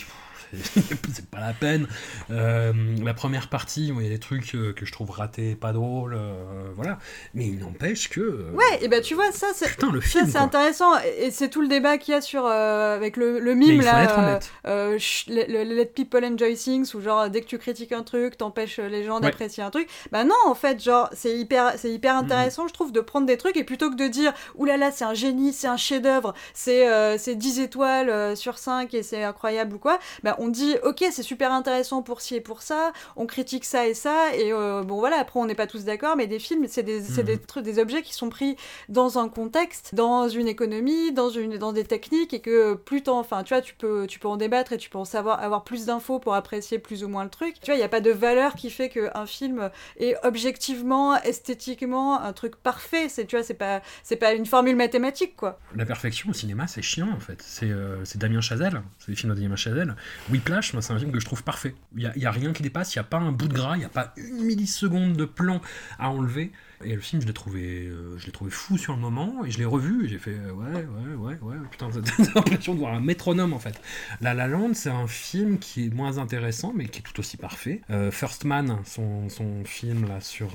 c'est- 0.52 1.30
pas 1.30 1.40
la 1.40 1.52
peine. 1.52 1.86
Euh, 2.30 2.72
la 3.04 3.14
première 3.14 3.48
partie, 3.48 3.88
il 3.88 4.02
y 4.02 4.06
a 4.06 4.08
des 4.08 4.18
trucs 4.18 4.50
que 4.50 4.84
je 4.84 4.92
trouve 4.92 5.10
ratés, 5.10 5.54
pas 5.54 5.72
drôles, 5.72 6.14
euh, 6.20 6.70
voilà. 6.76 6.98
Mais 7.34 7.46
il 7.46 7.58
n'empêche 7.58 8.08
que. 8.10 8.20
euh, 8.20 8.50
Ouais, 8.54 8.78
et 8.82 8.88
ben 8.88 9.00
tu 9.02 9.14
vois, 9.14 9.32
ça 9.32 9.48
c'est. 9.54 9.68
Putain, 9.68 9.90
le 9.90 10.00
film. 10.00 10.28
c'est 10.30 10.38
intéressant, 10.38 10.98
et 11.00 11.26
et 11.26 11.30
c'est 11.30 11.48
tout 11.48 11.60
le 11.60 11.68
débat 11.68 11.98
qu'il 11.98 12.14
y 12.14 12.16
a 12.16 12.20
sur 12.20 12.46
euh, 12.46 12.94
avec 12.96 13.16
le, 13.16 13.40
mime 13.54 13.80
là, 13.82 14.40
ch- 14.64 15.26
le, 15.28 15.44
le 15.46 15.62
let 15.74 15.86
people 15.86 16.24
enjoy 16.24 16.54
things, 16.56 16.94
où 16.94 17.00
genre 17.00 17.28
dès 17.30 17.40
que 17.40 17.46
tu 17.46 17.58
critiques 17.58 17.92
un 17.92 18.02
truc, 18.02 18.36
t'empêches 18.36 18.78
les 18.78 19.04
gens 19.04 19.16
Ouais. 19.16 19.22
d'apprécier 19.22 19.62
un 19.62 19.70
truc. 19.70 19.88
Bah 20.12 20.24
non, 20.24 20.34
en 20.46 20.54
fait, 20.54 20.82
genre 20.82 21.08
c'est 21.12 21.36
hyper, 21.36 21.74
c'est 21.76 21.90
hyper 21.90 22.14
Mm-hmm. 22.14 22.18
intéressant, 22.24 22.68
je 22.68 22.72
trouve, 22.72 22.92
de 22.92 23.00
prendre 23.00 23.26
des 23.26 23.36
trucs 23.36 23.56
et 23.56 23.64
plutôt 23.64 23.90
que 23.90 23.96
de 23.96 24.06
dire 24.08 24.32
oulala, 24.56 24.90
c'est 24.90 25.04
un 25.04 25.14
génie, 25.14 25.52
c'est 25.52 25.68
un 25.68 25.76
chef-d'œuvre, 25.76 26.34
c'est 26.54 26.86
c'est 27.18 27.34
10 27.34 27.60
étoiles 27.60 28.36
sur 28.36 28.58
5 28.58 28.92
et 28.94 29.02
c'est 29.02 29.22
incroyable 29.22 29.76
ou 29.76 29.78
quoi, 29.78 29.98
bah 30.22 30.36
on 30.38 30.48
dit 30.48 30.76
ok, 30.82 31.04
c'est 31.12 31.22
super 31.22 31.52
intéressant 31.52 32.02
pour 32.02 32.20
ci 32.20 32.34
et 32.36 32.40
pour 32.40 32.62
ça, 32.62 32.92
on 33.16 33.26
critique 33.26 33.64
ça 33.64 33.86
et 33.86 33.94
ça, 33.94 34.34
et 34.34 34.52
bon 34.52 34.98
voilà, 34.98 35.18
après 35.20 35.38
on 35.40 35.46
n'est 35.46 35.54
pas 35.54 35.66
tous 35.66 35.84
d'accord, 35.84 35.99
mais 36.16 36.26
des 36.26 36.38
films, 36.38 36.66
c'est 36.68 36.82
des, 36.82 37.00
Mhm. 37.00 37.22
des 37.24 37.38
trucs, 37.38 37.64
des 37.64 37.78
objets 37.78 38.02
qui 38.02 38.14
sont 38.14 38.28
pris 38.28 38.56
dans 38.88 39.18
un 39.18 39.28
contexte, 39.28 39.94
dans 39.94 40.28
une 40.28 40.48
économie, 40.48 41.12
dans 41.12 41.30
une 41.30 41.58
dans 41.58 41.72
des 41.72 41.84
techniques 41.84 42.32
et 42.34 42.40
que 42.40 42.74
plus 42.74 43.02
t'en 43.02 43.18
enfin 43.18 43.42
tu 43.42 43.54
vois 43.54 43.62
tu 43.62 43.74
peux 43.74 44.06
tu 44.06 44.18
peux 44.18 44.28
en 44.28 44.36
débattre 44.36 44.72
et 44.72 44.78
tu 44.78 44.90
peux 44.90 44.98
en 44.98 45.04
savoir 45.04 45.40
avoir 45.42 45.64
plus 45.64 45.86
d'infos 45.86 46.18
pour 46.18 46.34
apprécier 46.34 46.78
plus 46.78 47.04
ou 47.04 47.08
moins 47.08 47.24
le 47.24 47.30
truc. 47.30 47.54
Tu 47.60 47.66
vois, 47.66 47.74
il 47.76 47.80
y 47.80 47.84
a 47.84 47.88
pas 47.88 48.00
de 48.00 48.10
valeur 48.10 48.54
qui 48.54 48.70
fait 48.70 48.88
que 48.88 49.08
un 49.14 49.26
film 49.26 49.70
est 49.98 50.14
objectivement, 50.24 51.16
esthétiquement 51.22 52.20
un 52.20 52.32
truc 52.32 52.56
parfait, 52.56 53.08
c'est 53.08 53.26
tu 53.26 53.36
vois, 53.36 53.42
c'est 53.44 53.54
pas 53.54 53.82
c'est 54.02 54.16
pas 54.16 54.32
une 54.32 54.46
formule 54.46 54.76
mathématique 54.76 55.36
quoi. 55.36 55.58
La 55.74 55.84
perfection 55.86 56.30
au 56.30 56.32
cinéma, 56.32 56.66
c'est 56.66 56.82
chiant 56.82 57.10
en 57.10 57.20
fait. 57.20 57.42
C'est 57.44 57.70
euh, 57.70 57.96
Damien 58.16 58.40
Chazelle, 58.40 58.82
c'est 58.98 59.08
les 59.10 59.16
films 59.16 59.34
de 59.34 59.40
Damien 59.40 59.56
Chazelle. 59.56 59.96
Whiplash, 60.30 60.72
moi, 60.74 60.82
c'est 60.82 60.92
un 60.92 60.98
film 60.98 61.12
que 61.12 61.20
je 61.20 61.24
trouve 61.24 61.42
parfait. 61.42 61.74
Il 61.96 62.02
y 62.02 62.06
a, 62.06 62.12
il 62.16 62.22
y 62.22 62.26
a 62.26 62.30
rien 62.30 62.52
qui 62.52 62.62
dépasse, 62.62 62.94
il 62.94 62.98
n'y 62.98 63.00
a 63.00 63.04
pas 63.04 63.16
un 63.18 63.32
bout 63.32 63.48
de 63.48 63.54
gras, 63.54 63.76
il 63.76 63.80
n'y 63.80 63.84
a 63.84 63.88
pas 63.88 64.12
une 64.16 64.42
milliseconde 64.44 65.14
de 65.14 65.24
plan 65.24 65.60
à 65.98 66.10
enlever. 66.10 66.52
Et 66.82 66.94
le 66.94 67.00
film, 67.00 67.20
je 67.20 67.26
l'ai 67.26 67.34
trouvé, 67.34 67.86
euh, 67.88 68.16
je 68.18 68.24
l'ai 68.24 68.32
trouvé 68.32 68.50
fou 68.50 68.78
sur 68.78 68.94
le 68.94 69.00
moment, 69.00 69.44
et 69.44 69.50
je 69.50 69.58
l'ai 69.58 69.66
revu, 69.66 70.06
et 70.06 70.08
j'ai 70.08 70.18
fait 70.18 70.34
euh, 70.34 70.50
ouais, 70.52 70.86
ouais, 70.86 71.14
ouais, 71.14 71.38
ouais, 71.42 71.56
putain, 71.70 71.90
j'ai 71.92 72.24
l'impression 72.34 72.74
de 72.74 72.78
voir 72.78 72.94
un 72.94 73.00
métronome 73.00 73.52
en 73.52 73.58
fait. 73.58 73.78
La 74.22 74.32
La 74.32 74.48
Land, 74.48 74.72
c'est 74.72 74.88
un 74.88 75.06
film 75.06 75.58
qui 75.58 75.86
est 75.86 75.94
moins 75.94 76.16
intéressant, 76.16 76.72
mais 76.74 76.88
qui 76.88 77.00
est 77.00 77.02
tout 77.02 77.20
aussi 77.20 77.36
parfait. 77.36 77.82
Euh, 77.90 78.10
First 78.10 78.44
Man, 78.44 78.78
son, 78.86 79.28
son 79.28 79.62
film 79.64 80.08
là 80.08 80.22
sur 80.22 80.52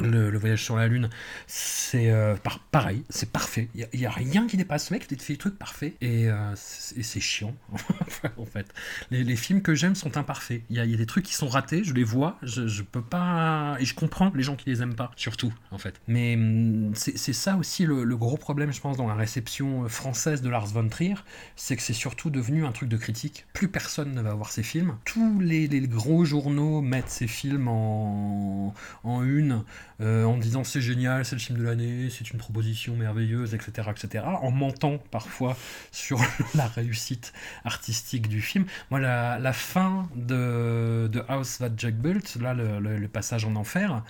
le, 0.00 0.38
voyage 0.38 0.62
sur 0.62 0.76
la 0.76 0.86
Lune, 0.86 1.10
c'est 1.48 2.12
par- 2.44 2.60
pareil, 2.60 3.02
c'est 3.08 3.30
parfait. 3.30 3.68
Il 3.74 3.88
n'y 3.98 4.06
a, 4.06 4.10
rien 4.10 4.46
qui 4.46 4.56
dépasse. 4.56 4.88
Ce 4.88 4.92
mec 4.92 5.06
il 5.10 5.18
fait 5.18 5.32
des 5.32 5.38
trucs 5.38 5.58
parfaits, 5.58 5.94
et, 6.00 6.28
c'est 6.54 7.20
chiant 7.20 7.56
en 8.36 8.46
fait. 8.46 8.66
Les, 9.10 9.34
films 9.36 9.62
que 9.62 9.74
j'aime 9.74 9.96
sont 9.96 10.16
imparfaits. 10.16 10.62
Il 10.70 10.76
y, 10.76 10.80
a- 10.80 10.84
il 10.84 10.92
y 10.92 10.94
a 10.94 10.96
des 10.96 11.06
trucs 11.06 11.24
qui 11.24 11.34
sont 11.34 11.48
ratés, 11.48 11.82
je 11.82 11.92
les 11.92 12.04
vois, 12.04 12.38
je, 12.42 12.68
je 12.68 12.82
peux 12.82 13.02
pas. 13.02 13.76
Et 13.80 13.84
je 13.84 13.94
comprends 13.94 14.30
les 14.34 14.44
gens 14.44 14.54
qui 14.54 14.70
les 14.70 14.80
aiment 14.80 14.94
pas, 14.94 15.10
surtout, 15.24 15.54
en 15.70 15.78
fait. 15.78 15.94
Mais 16.06 16.34
hum, 16.34 16.92
c'est 16.94 17.32
ça 17.32 17.56
aussi 17.56 17.86
le, 17.86 18.16
gros 18.16 18.36
problème, 18.36 18.74
je 18.74 18.80
pense, 18.80 18.98
dans 18.98 19.06
la 19.06 19.14
réception 19.14 19.88
française 19.88 20.42
de 20.42 20.50
Lars 20.50 20.66
von 20.66 20.86
Trier, 20.86 21.14
c'est 21.56 21.76
que 21.76 21.82
c'est 21.82 21.94
surtout 21.94 22.28
devenu 22.28 22.66
un 22.66 22.72
truc 22.72 22.90
de 22.90 22.98
critique. 22.98 23.46
Plus 23.54 23.68
personne 23.68 24.12
ne 24.12 24.20
va 24.20 24.34
voir 24.34 24.52
ses 24.52 24.62
films. 24.62 24.96
Tous 25.06 25.40
les, 25.40 25.68
gros 25.88 26.26
journaux 26.26 26.82
mettent 26.82 27.08
ses 27.08 27.26
films 27.26 27.68
en, 27.68 28.74
en 29.02 29.22
une, 29.24 29.64
euh, 30.02 30.24
en 30.24 30.36
disant 30.36 30.62
c'est 30.62 30.82
génial, 30.82 31.24
c'est 31.24 31.36
le 31.36 31.40
film 31.40 31.58
de 31.58 31.64
l'année, 31.64 32.10
c'est 32.10 32.30
une 32.30 32.38
proposition 32.38 32.94
merveilleuse, 32.94 33.54
etc., 33.54 33.88
etc., 33.90 34.24
en 34.26 34.50
mentant 34.50 34.98
parfois 35.10 35.56
sur 35.90 36.20
la 36.54 36.66
réussite 36.66 37.32
artistique 37.64 38.28
du 38.28 38.42
film. 38.42 38.66
Moi, 38.90 39.00
la, 39.00 39.52
fin 39.54 40.06
de, 40.16 41.08
de 41.10 41.24
House 41.28 41.58
That 41.58 41.70
Jack 41.78 41.94
Built, 41.94 42.36
là, 42.36 42.52
le, 42.52 43.08
passage 43.08 43.44
en 43.44 43.56
enfer, 43.56 44.02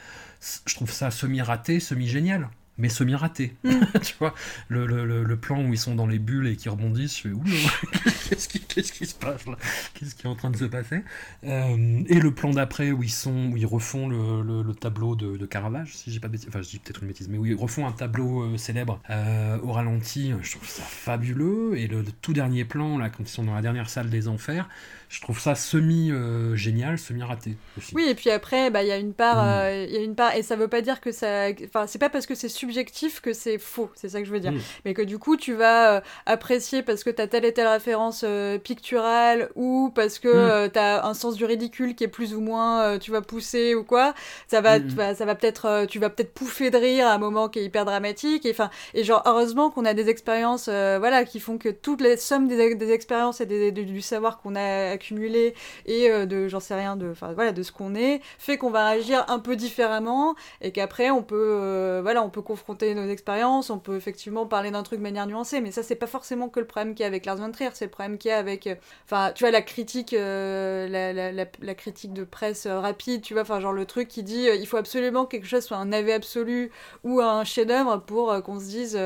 je 0.67 0.75
trouve 0.75 0.91
ça 0.91 1.11
semi-raté, 1.11 1.81
semi-génial. 1.81 2.49
Mais 2.77 2.89
semi-raté, 2.89 3.55
tu 4.03 4.15
vois, 4.19 4.35
le, 4.67 4.85
le- 4.85 5.23
le- 5.23 5.37
plan 5.37 5.63
où 5.65 5.73
ils 5.73 5.79
sont 5.79 5.95
dans 5.95 6.09
les 6.09 6.19
bulles 6.19 6.49
et 6.49 6.57
qui 6.57 6.69
rebondissent, 6.69 7.17
je 7.19 7.23
fais 7.23 7.29
oula, 7.29 7.53
qu'est-ce 8.29 8.49
qui, 8.49 8.59
qu'est-ce 8.59 8.93
qui 8.93 9.07
se 9.07 9.15
passe 9.15 9.47
là? 9.47 9.57
Qu'est-ce 9.95 10.17
qui 10.17 10.27
est 10.27 10.29
en 10.29 10.35
train 10.35 10.51
de 10.51 10.57
se 10.57 10.65
passer? 10.65 11.03
Euh, 11.45 12.03
Et 12.09 12.19
le 12.19 12.35
plan 12.35 12.51
d'après 12.51 12.91
où 12.91 13.05
ils 13.05 13.11
sont, 13.13 13.51
où 13.53 13.57
ils 13.57 13.65
refont 13.67 14.09
le, 14.09 14.43
le- 14.43 14.63
le 14.65 14.75
tableau 14.75 15.15
de, 15.15 15.37
de 15.37 15.47
Caravage, 15.47 15.95
si 15.95 16.11
j'ai 16.11 16.19
pas 16.19 16.27
de 16.27 16.33
bêtises, 16.33 16.49
enfin 16.49 16.63
je 16.63 16.69
dis 16.69 16.79
peut-être 16.81 17.03
une 17.03 17.09
bêtise, 17.09 17.29
mais 17.29 17.39
où 17.39 17.47
ils 17.47 17.55
refont 17.55 17.87
un 17.87 17.93
tableau 17.93 18.43
euh, 18.43 18.57
célèbre 18.57 19.01
euh, 19.11 19.57
au 19.63 19.71
ralenti, 19.71 20.33
je 20.43 20.51
trouve 20.57 20.69
ça 20.69 20.83
fabuleux. 20.83 21.75
Et 21.77 21.87
le, 21.87 22.01
le 22.03 22.11
tout 22.23 22.33
dernier 22.33 22.65
plan, 22.65 22.99
là, 22.99 23.09
quand 23.09 23.23
ils 23.23 23.29
sont 23.29 23.45
dans 23.45 23.55
la 23.55 23.63
dernière 23.63 23.89
salle 23.89 24.11
des 24.11 24.27
enfers, 24.27 24.69
je 25.09 25.21
trouve 25.21 25.39
ça 25.41 25.55
semi-génial, 25.55 26.99
semi-raté 26.99 27.57
aussi. 27.79 27.95
Oui, 27.95 28.07
et 28.09 28.15
puis 28.15 28.31
après, 28.31 28.71
bah, 28.71 28.83
il 28.83 28.89
y 28.89 28.93
a 28.93 28.97
une 28.97 29.13
part, 29.13 29.37
Mm. 29.45 29.49
euh, 29.49 29.85
il 29.89 29.95
y 29.95 29.97
a 29.99 30.03
une 30.03 30.15
part, 30.15 30.35
et 30.35 30.43
ça 30.43 30.57
veut 30.57 30.69
pas 30.69 30.81
dire 30.81 31.01
que 31.01 31.13
ça, 31.13 31.49
enfin, 31.65 31.87
c'est 31.87 31.99
pas 31.99 32.09
parce 32.09 32.27
que 32.27 32.35
c'est 32.35 32.49
subjectif 32.49 33.21
que 33.21 33.33
c'est 33.33 33.59
faux, 33.59 33.91
c'est 33.95 34.09
ça 34.09 34.21
que 34.21 34.27
je 34.27 34.33
veux 34.33 34.41
dire. 34.41 34.53
Mm. 34.53 34.61
Mais 34.85 34.95
que 34.95 35.03
du 35.03 35.19
coup, 35.19 35.37
tu 35.37 35.55
vas 35.55 35.97
euh, 35.97 36.01
apprécier 36.27 36.83
parce 36.83 37.05
que 37.05 37.11
t'as 37.11 37.27
telle 37.27 37.45
et 37.45 37.53
telle 37.53 37.67
référence 37.69 38.23
euh, 38.27 38.59
picturale 38.59 39.51
ou 39.55 39.91
parce 39.95 40.19
que 40.19 40.67
Mm. 40.67 40.71
t'as 40.71 41.05
un 41.07 41.15
sens 41.15 41.37
du 41.37 41.45
ridicule 41.45 41.95
qui 41.95 42.05
est 42.05 42.09
plus 42.09 42.35
ou 42.35 42.41
moins, 42.41 42.99
tu 42.99 43.11
vas 43.11 43.21
pousser 43.23 43.75
ou 43.75 43.85
quoi. 43.85 44.15
Ça 44.49 44.61
va, 44.61 44.79
Mm. 44.79 45.15
ça 45.17 45.25
va 45.25 45.35
peut-être, 45.35 45.87
tu 45.89 45.99
vas 45.99 46.11
peut-être 46.11 46.33
pouffer 46.35 46.71
de 46.71 46.77
rire 46.79 47.07
à 47.07 47.13
un 47.15 47.19
moment 47.19 47.49
qui 47.49 47.59
est 47.61 47.65
hyper 47.65 47.85
dramatique. 47.85 48.47
Et 48.47 48.51
enfin, 48.51 48.71
et 48.95 49.05
genre 49.05 49.23
heureusement 49.27 49.71
qu'on 49.71 49.85
a 49.85 49.95
des 49.95 50.09
expériences, 50.09 50.69
voilà, 50.69 51.25
qui 51.25 51.41
font 51.41 51.59
que 51.59 51.69
toute 51.69 52.01
la 52.01 52.17
somme 52.17 52.49
des, 52.49 52.75
des 52.75 52.91
expériences 52.93 53.41
et 53.41 53.47
des- 53.47 53.73
du, 53.73 53.85
du 53.85 54.01
savoir 54.01 54.39
qu'on 54.41 54.55
a 54.57 54.97
accumulé 55.05 55.55
et 55.87 56.11
euh, 56.11 56.27
de, 56.27 56.49
j'en 56.49 56.61
sais 56.61 56.75
rien, 56.75 56.97
de, 56.97 57.11
enfin 57.11 57.33
voilà, 57.35 57.53
de 57.53 57.63
ce 57.63 57.73
qu'on 57.73 57.95
est, 57.95 58.21
fait 58.39 58.57
qu'on 58.57 58.71
va 58.71 58.89
réagir 58.91 59.25
un 59.29 59.39
peu 59.39 59.55
différemment 59.57 60.35
et 60.63 60.73
qu'après 60.73 61.11
on 61.11 61.23
peut, 61.23 61.37
euh, 61.61 62.01
voilà, 62.03 62.23
on 62.23 62.31
peut 62.31 62.43
confronter 62.43 62.95
nos 62.95 63.07
expériences, 63.09 63.71
on 63.71 63.79
peut 63.79 63.97
effectivement 63.97 64.47
parler 64.47 64.71
d'un 64.71 64.83
truc 64.83 64.99
de 64.99 65.03
manière 65.03 65.27
nuancée. 65.27 65.61
Mais 65.61 65.73
ça, 65.73 65.83
c'est 65.83 65.95
pas 65.95 66.07
forcément 66.07 66.49
que 66.49 66.61
le 66.61 66.67
problème 66.67 66.95
qu'il 66.95 67.01
y 67.03 67.05
a 67.05 67.07
avec 67.09 67.27
Lars 67.27 67.37
von 67.37 67.51
Trier, 67.51 67.71
c'est 67.75 67.85
le 67.85 67.91
problème 67.91 68.17
qu'il 68.19 68.31
y 68.31 68.33
a 68.33 68.39
avec, 68.39 68.69
enfin, 69.05 69.33
tu 69.35 69.45
vois, 69.45 69.51
la 69.51 69.63
critique, 69.63 70.15
euh, 70.15 70.89
la, 70.89 71.13
la, 71.13 71.33
la, 71.33 71.45
la 71.61 71.75
critique 71.75 72.13
de 72.13 72.25
presse 72.25 72.67
rapide, 72.67 73.21
tu 73.23 73.35
vois, 73.35 73.43
enfin 73.43 73.61
genre 73.61 73.73
le 73.73 73.85
truc 73.85 74.09
qui 74.09 74.23
dit, 74.23 74.47
il 74.59 74.67
faut 74.67 74.77
absolument 74.79 75.25
que 75.27 75.33
quelque 75.33 75.47
chose 75.47 75.65
soit 75.65 75.77
un 75.77 75.87
navet 75.87 76.13
absolu 76.15 76.71
ou 77.03 77.21
un 77.21 77.45
chef-d'œuvre 77.45 77.99
pour 77.99 78.31
euh, 78.33 78.41
qu'on 78.41 78.59
se 78.59 78.65
dise, 78.67 78.99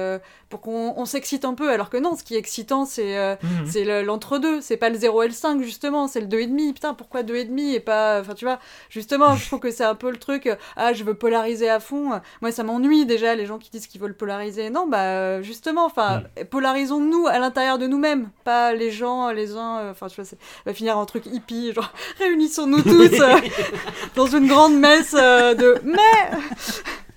pour 0.49 0.61
qu'on 0.61 0.95
on 0.97 1.05
s'excite 1.05 1.45
un 1.45 1.55
peu, 1.55 1.71
alors 1.71 1.91
que 1.91 1.97
non, 1.97 2.17
ce 2.17 2.23
qui 2.23 2.35
est 2.35 2.39
excitant, 2.39 2.85
c'est 2.85 3.09
Mhm. 3.43 3.67
c'est 3.67 3.85
le- 3.85 4.03
l'entre-deux, 4.03 4.61
c'est 4.61 4.77
pas 4.77 4.91
le 4.91 4.97
0 4.99 5.23
et 5.23 5.29
le 5.29 5.33
5 5.35 5.63
justement, 5.63 5.78
c'est 6.09 6.20
le 6.20 6.26
2,5. 6.26 6.72
Putain, 6.74 6.95
pourquoi 6.95 7.22
2,5 7.22 7.74
et 7.74 7.81
pas. 7.81 8.20
Enfin, 8.20 8.35
tu 8.35 8.45
vois, 8.45 8.59
justement, 8.91 9.37
je 9.37 9.47
trouve 9.47 9.61
que 9.61 9.70
c'est 9.70 9.85
un 9.85 9.95
peu 9.95 10.11
le 10.11 10.16
truc, 10.18 10.47
euh, 10.47 10.57
ah, 10.76 10.93
je 10.93 11.05
veux 11.05 11.14
polariser 11.14 11.68
à 11.68 11.81
fond. 11.81 12.20
Moi, 12.41 12.53
ça 12.53 12.62
m'ennuie 12.62 13.07
déjà, 13.07 13.35
les 13.35 13.47
gens 13.47 13.59
qui 13.59 13.70
disent 13.70 13.87
qu'ils 13.87 14.01
veulent 14.01 14.16
polariser. 14.16 14.70
Non, 14.70 14.87
bah, 14.87 15.03
euh, 15.03 15.43
justement, 15.43 15.85
enfin, 15.87 16.22
polarisons-nous 16.51 17.26
à 17.26 17.39
l'intérieur 17.39 17.79
de 17.79 17.87
nous-mêmes, 17.87 18.29
pas 18.45 18.72
les 18.74 18.91
gens, 18.91 19.31
les 19.31 19.57
uns. 19.57 19.79
euh, 19.79 19.91
Enfin, 19.91 20.09
tu 20.09 20.16
vois, 20.16 20.24
c'est- 20.24 20.37
ça 20.37 20.62
va 20.66 20.74
finir 20.74 20.99
en 20.99 21.07
truc 21.07 21.24
hippie, 21.26 21.72
genre, 21.72 21.93
réunissons-nous 22.18 22.83
tous 22.83 23.20
euh, 23.20 23.37
dans 24.16 24.26
une 24.26 24.47
grande 24.49 24.74
messe 24.79 25.14
euh, 25.18 25.55
de. 25.55 25.76
Mais 25.85 26.39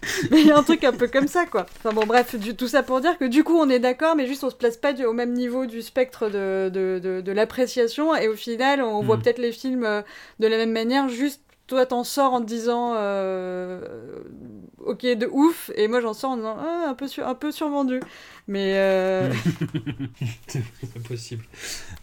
mais 0.32 0.42
il 0.42 0.48
y 0.48 0.52
a 0.52 0.58
un 0.58 0.64
truc 0.64 0.84
un 0.84 0.94
peu 0.94 1.08
comme 1.08 1.28
ça, 1.28 1.46
quoi. 1.46 1.66
Enfin 1.78 1.94
bon, 1.94 2.06
bref, 2.06 2.36
du- 2.36 2.56
tout 2.56 2.68
ça 2.68 2.82
pour 2.84 3.02
dire 3.02 3.18
que 3.18 3.26
du 3.26 3.44
coup, 3.44 3.56
on 3.58 3.70
est 3.70 3.80
d'accord, 3.80 4.16
mais 4.16 4.26
juste 4.28 4.44
on 4.44 4.50
se 4.50 4.56
place 4.56 4.78
pas 4.78 4.94
du- 4.94 5.06
au 5.06 5.14
même 5.14 5.34
niveau 5.34 5.66
du 5.68 5.82
spectre 5.82 6.30
de, 6.30 6.70
de, 6.74 7.00
de, 7.02 7.22
de 7.22 7.32
l'appréciation, 7.32 8.16
et 8.16 8.28
au 8.28 8.36
final, 8.36 8.82
on 8.82 9.02
voit 9.04 9.18
Mm. 9.18 9.22
peut-être 9.22 9.38
les 9.40 9.52
films 9.52 9.84
euh, 9.84 10.02
de 10.40 10.48
la 10.48 10.58
même 10.58 10.72
manière, 10.72 11.08
juste 11.10 11.42
toi 11.72 11.86
t'en 11.86 12.04
sors 12.04 12.34
en 12.34 12.42
te 12.42 12.48
disant 12.48 12.96
euh, 12.98 13.80
ok 14.80 15.04
de 15.04 15.26
ouf 15.32 15.72
et 15.76 15.88
moi 15.88 16.02
j'en 16.02 16.14
sors 16.14 16.32
en 16.32 16.36
disant 16.36 16.58
Ah, 16.60 16.88
un 16.90 16.94
peu 16.96 17.08
un 17.24 17.34
peu 17.34 17.54
survendu 17.54 18.02
mais 18.48 18.74
euh, 18.76 19.32
c'est 20.48 21.04
possible. 21.08 21.46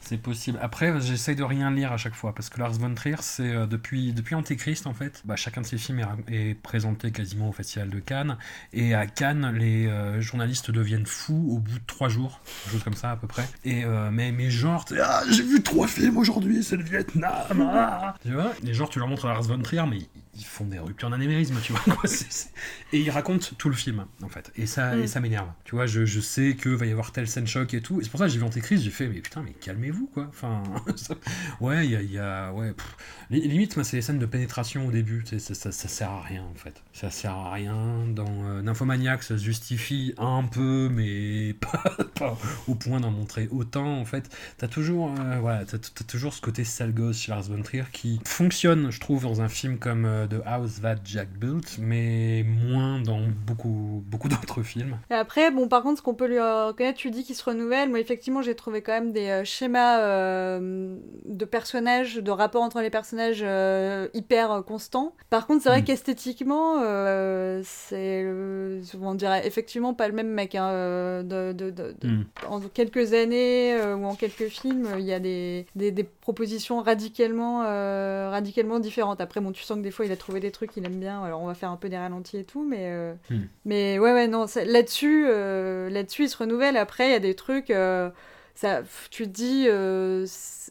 C'est 0.00 0.16
possible. 0.16 0.58
Après, 0.62 0.98
j'essaye 1.00 1.36
de 1.36 1.42
rien 1.42 1.70
lire 1.70 1.92
à 1.92 1.96
chaque 1.96 2.14
fois 2.14 2.34
parce 2.34 2.48
que 2.48 2.58
Lars 2.58 2.72
von 2.72 2.94
Trier, 2.94 3.16
c'est 3.20 3.54
euh, 3.54 3.66
depuis, 3.66 4.12
depuis 4.12 4.34
Antéchrist 4.34 4.86
en 4.86 4.94
fait, 4.94 5.20
bah, 5.26 5.36
chacun 5.36 5.60
de 5.60 5.66
ses 5.66 5.76
films 5.76 6.06
est, 6.28 6.54
présenté 6.54 7.10
quasiment 7.10 7.50
au 7.50 7.52
Festival 7.52 7.90
de 7.90 7.98
Cannes. 7.98 8.38
Et 8.72 8.94
à 8.94 9.06
Cannes, 9.06 9.52
les 9.58 9.90
journalistes 10.20 10.70
deviennent 10.70 11.06
fous 11.06 11.48
au 11.50 11.58
bout 11.58 11.78
de 11.78 11.86
trois 11.86 12.08
jours, 12.08 12.40
chose 12.70 12.82
comme 12.82 12.94
ça 12.94 13.10
à 13.10 13.16
peu 13.16 13.26
près. 13.26 13.46
Et 13.64 13.84
mais, 14.10 14.32
mais 14.32 14.48
genre, 14.48 14.84
ah, 15.02 15.22
j'ai 15.30 15.42
vu 15.42 15.62
trois 15.62 15.86
films 15.86 16.16
aujourd'hui, 16.16 16.62
c'est 16.62 16.76
le 16.76 16.84
Vietnam. 16.84 17.68
ah. 17.74 18.14
tu 18.22 18.32
vois? 18.32 18.52
Et 18.66 18.72
genre, 18.72 18.88
tu 18.88 18.98
leur 18.98 19.08
montres 19.08 19.26
Lars 19.26 19.42
von 19.42 19.57
Trier, 19.62 19.86
mais 19.86 20.09
ils 20.39 20.45
font 20.45 20.64
des 20.64 20.78
ruptures 20.78 21.11
d'anémérisme, 21.11 21.57
tu 21.62 21.72
vois. 21.72 21.80
quoi, 21.97 22.09
c'est- 22.09 22.30
c'est- 22.30 22.51
Et 22.93 23.01
ils 23.01 23.11
racontent 23.11 23.47
tout 23.59 23.68
le 23.68 23.74
film 23.74 24.07
en 24.22 24.28
fait. 24.28 24.51
Et 24.57 24.66
ça, 24.66 24.95
Mm. 24.97 25.03
et 25.03 25.07
ça 25.07 25.20
m'énerve. 25.20 25.49
Tu 25.64 25.74
vois, 25.74 25.86
je, 25.86 26.05
je 26.07 26.20
sais 26.20 26.55
que 26.55 26.68
va 26.68 26.86
y 26.86 26.91
avoir 26.93 27.12
telle 27.12 27.28
scène 27.28 27.47
choc 27.47 27.74
et 27.74 27.80
tout. 27.80 28.01
Et 28.01 28.05
c'est 28.05 28.11
pour 28.11 28.18
ça 28.18 28.26
que 28.26 28.32
j'ai 28.32 28.39
vu 28.39 28.45
Antéchrist, 28.45 28.82
j'ai 28.82 28.91
fait, 28.91 29.09
mais 29.09 29.20
putain, 29.20 29.43
mais 29.45 29.53
calmez-vous 29.53 30.07
quoi. 30.14 30.26
Enfin, 30.30 30.62
ça- 30.97 31.14
ouais, 31.61 31.84
il 31.86 31.91
y 31.93 31.97
a, 31.97 32.03
y 32.03 32.18
a- 32.18 32.53
ouais. 32.53 32.72
pff. 32.72 32.97
Limite, 33.30 33.76
moi, 33.76 33.84
c'est 33.84 33.97
les 33.97 34.03
scènes 34.03 34.18
de 34.18 34.24
pénétration 34.26 34.86
au 34.86 34.91
début. 34.91 35.22
Ça, 35.39 35.39
ça, 35.55 35.70
ça 35.72 35.89
sert 35.89 36.11
à 36.11 36.22
rien 36.22 36.43
en 36.45 36.55
fait. 36.55 36.82
Ça 36.95 37.11
sert 37.11 37.32
à 37.32 37.53
rien. 37.53 38.07
Dans 38.09 38.26
euh, 38.45 38.62
Nymphomaniac, 38.62 39.22
ça 39.22 39.36
se 39.36 39.43
justifie 39.45 40.14
un 40.16 40.45
peu, 40.45 40.89
mais 40.91 41.53
pas, 41.61 41.82
pas 42.14 42.39
au 42.68 42.74
point 42.74 43.01
d'en 43.01 43.11
montrer 43.11 43.49
autant 43.51 43.99
en 44.01 44.05
fait. 44.05 44.30
T'as 44.57 44.68
toujours, 44.68 45.14
euh, 45.18 45.39
voilà, 45.41 45.64
t'as 45.66 45.78
toujours 46.07 46.32
ce 46.32 46.41
côté 46.41 46.64
sale 46.64 46.95
gosse 46.95 47.18
chez 47.20 47.32
Lars 47.32 47.43
von 47.43 47.61
Trier 47.62 47.84
qui 47.93 48.20
fonctionne, 48.24 48.91
je 48.91 49.01
trouve, 49.01 49.22
dans 49.24 49.41
un 49.43 49.49
film 49.49 49.78
comme 49.78 50.05
euh, 50.07 50.26
The 50.29 50.43
House 50.47 50.81
That 50.83 50.97
Jack 51.05 51.29
Built, 51.39 51.79
mais 51.79 52.45
moins 52.45 53.01
dans 53.01 53.20
beaucoup, 53.47 54.03
beaucoup 54.07 54.29
d'autres 54.29 54.62
films. 54.62 54.97
Et 55.11 55.14
après, 55.14 55.51
bon, 55.51 55.68
par 55.68 55.83
contre, 55.83 55.99
ce 55.99 56.03
qu'on 56.03 56.14
peut 56.14 56.26
lui 56.26 56.39
euh, 56.39 56.68
reconnaître, 56.68 56.99
tu 56.99 57.11
dis 57.11 57.24
qu'il 57.24 57.35
se 57.35 57.45
renouvelle. 57.45 57.89
Moi, 57.91 58.01
effectivement, 58.01 58.43
j'ai 58.43 58.55
trouvé 58.55 58.83
quand 58.83 58.93
même 58.93 59.12
des 59.12 59.29
euh, 59.29 59.45
schémas 59.45 60.01
euh, 60.01 60.97
de 61.24 61.45
personnages, 61.45 62.16
de 62.16 62.31
rapports 62.31 62.62
entre 62.62 62.81
les 62.81 62.91
personnages 62.91 63.41
euh, 63.43 64.09
hyper 64.14 64.53
euh, 64.53 64.62
constants. 64.62 65.14
Par 65.31 65.47
contre, 65.47 65.62
c'est 65.62 65.68
vrai 65.70 65.81
Mm. 65.83 65.85
qu'esthétiquement, 65.85 66.83
euh, 66.83 67.62
c'est, 67.64 68.22
euh, 68.24 68.81
on 69.01 69.14
dirait 69.14 69.47
effectivement 69.47 69.95
pas 69.95 70.09
le 70.09 70.14
même 70.14 70.29
mec. 70.29 70.55
hein, 70.55 70.68
euh, 70.68 71.22
de, 71.22 71.53
de- 71.53 71.70
de- 71.70 71.95
de- 72.01 72.09
Mm. 72.09 72.24
En 72.49 72.61
quelques 72.61 73.12
années 73.12 73.74
euh, 73.74 73.97
ou 73.97 74.05
en 74.07 74.14
quelques 74.14 74.49
films, 74.49 74.89
il 74.99 75.05
y 75.05 75.12
a 75.12 75.18
des, 75.20 75.66
des, 75.74 75.91
des 75.93 76.05
propositions 76.05 76.81
radicalement, 76.81 77.62
euh, 77.66 78.29
radicalement 78.31 78.79
différentes. 78.79 79.20
Après, 79.20 79.41
bon, 79.41 79.53
tu 79.53 79.62
sens 79.62 79.76
que 79.79 79.83
des 79.83 79.91
fois, 79.91 80.07
il 80.07 80.12
a 80.12 80.16
trouvé 80.18 80.40
des 80.40 80.50
trucs 80.50 80.72
qu'il 80.72 80.84
aime 80.84 81.00
bien. 81.00 81.22
Alors, 81.24 81.40
on 81.40 81.46
va 81.46 81.54
faire 81.54 81.70
un 81.70 81.76
peu 81.76 81.88
des 81.88 81.96
ralentis 81.96 82.36
et 82.36 82.44
tout, 82.44 82.64
mais. 82.64 82.90
euh, 82.90 83.14
Hmm. 83.30 83.44
mais 83.64 83.98
ouais, 83.98 84.12
ouais, 84.12 84.28
non, 84.28 84.44
là-dessus, 84.66 85.24
euh, 85.28 85.88
là-dessus, 85.90 86.24
il 86.24 86.28
se 86.28 86.36
renouvelle. 86.36 86.76
Après, 86.76 87.08
il 87.08 87.12
y 87.12 87.14
a 87.14 87.18
des 87.20 87.34
trucs. 87.34 87.70
euh, 87.70 88.10
ça, 88.54 88.80
tu 89.10 89.22
te 89.22 89.28
dis, 89.28 89.66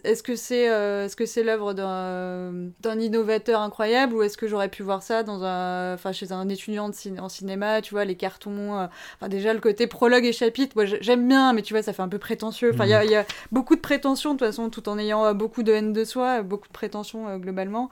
est-ce 0.03 0.21
que 0.21 0.35
c'est, 0.35 0.63
est-ce 0.63 1.15
que 1.15 1.25
c'est 1.25 1.41
l'œuvre 1.43 1.71
d'un, 1.73 2.51
d'un 2.81 2.99
innovateur 2.99 3.61
incroyable 3.61 4.13
ou 4.13 4.23
est-ce 4.23 4.37
que 4.37 4.45
j'aurais 4.47 4.67
pu 4.67 4.83
voir 4.83 5.01
ça 5.03 5.23
dans 5.23 5.45
un, 5.45 5.93
enfin, 5.93 6.11
chez 6.11 6.33
un 6.33 6.49
étudiant 6.49 6.89
de 6.89 6.93
cin- 6.93 7.17
en 7.19 7.29
cinéma, 7.29 7.81
tu 7.81 7.93
vois, 7.93 8.03
les 8.03 8.15
cartons. 8.15 8.73
enfin, 9.15 9.29
déjà 9.29 9.53
le 9.53 9.61
côté 9.61 9.87
prologue 9.87 10.25
et 10.25 10.33
chapitre, 10.33 10.73
moi 10.75 10.83
j'ai- 10.83 10.97
j'aime 11.01 11.25
bien, 11.27 11.53
mais 11.53 11.61
tu 11.61 11.73
vois, 11.73 11.81
ça 11.81 11.93
fait 11.93 12.01
un 12.01 12.09
peu 12.09 12.19
prétentieux. 12.19 12.71
Enfin, 12.73 12.83
il 12.85 12.89
y 12.89 12.93
a- 12.93 13.05
y, 13.05 13.15
a 13.15 13.25
beaucoup 13.53 13.77
de 13.77 13.81
prétentions 13.81 14.33
de 14.33 14.39
toute 14.39 14.47
façon, 14.47 14.69
tout 14.69 14.89
en 14.89 14.97
ayant 14.99 15.33
beaucoup 15.33 15.63
de 15.63 15.71
haine 15.71 15.93
de 15.93 16.03
soi, 16.03 16.41
beaucoup 16.41 16.67
de 16.67 16.73
prétentions 16.73 17.29
euh, 17.29 17.37
globalement. 17.37 17.89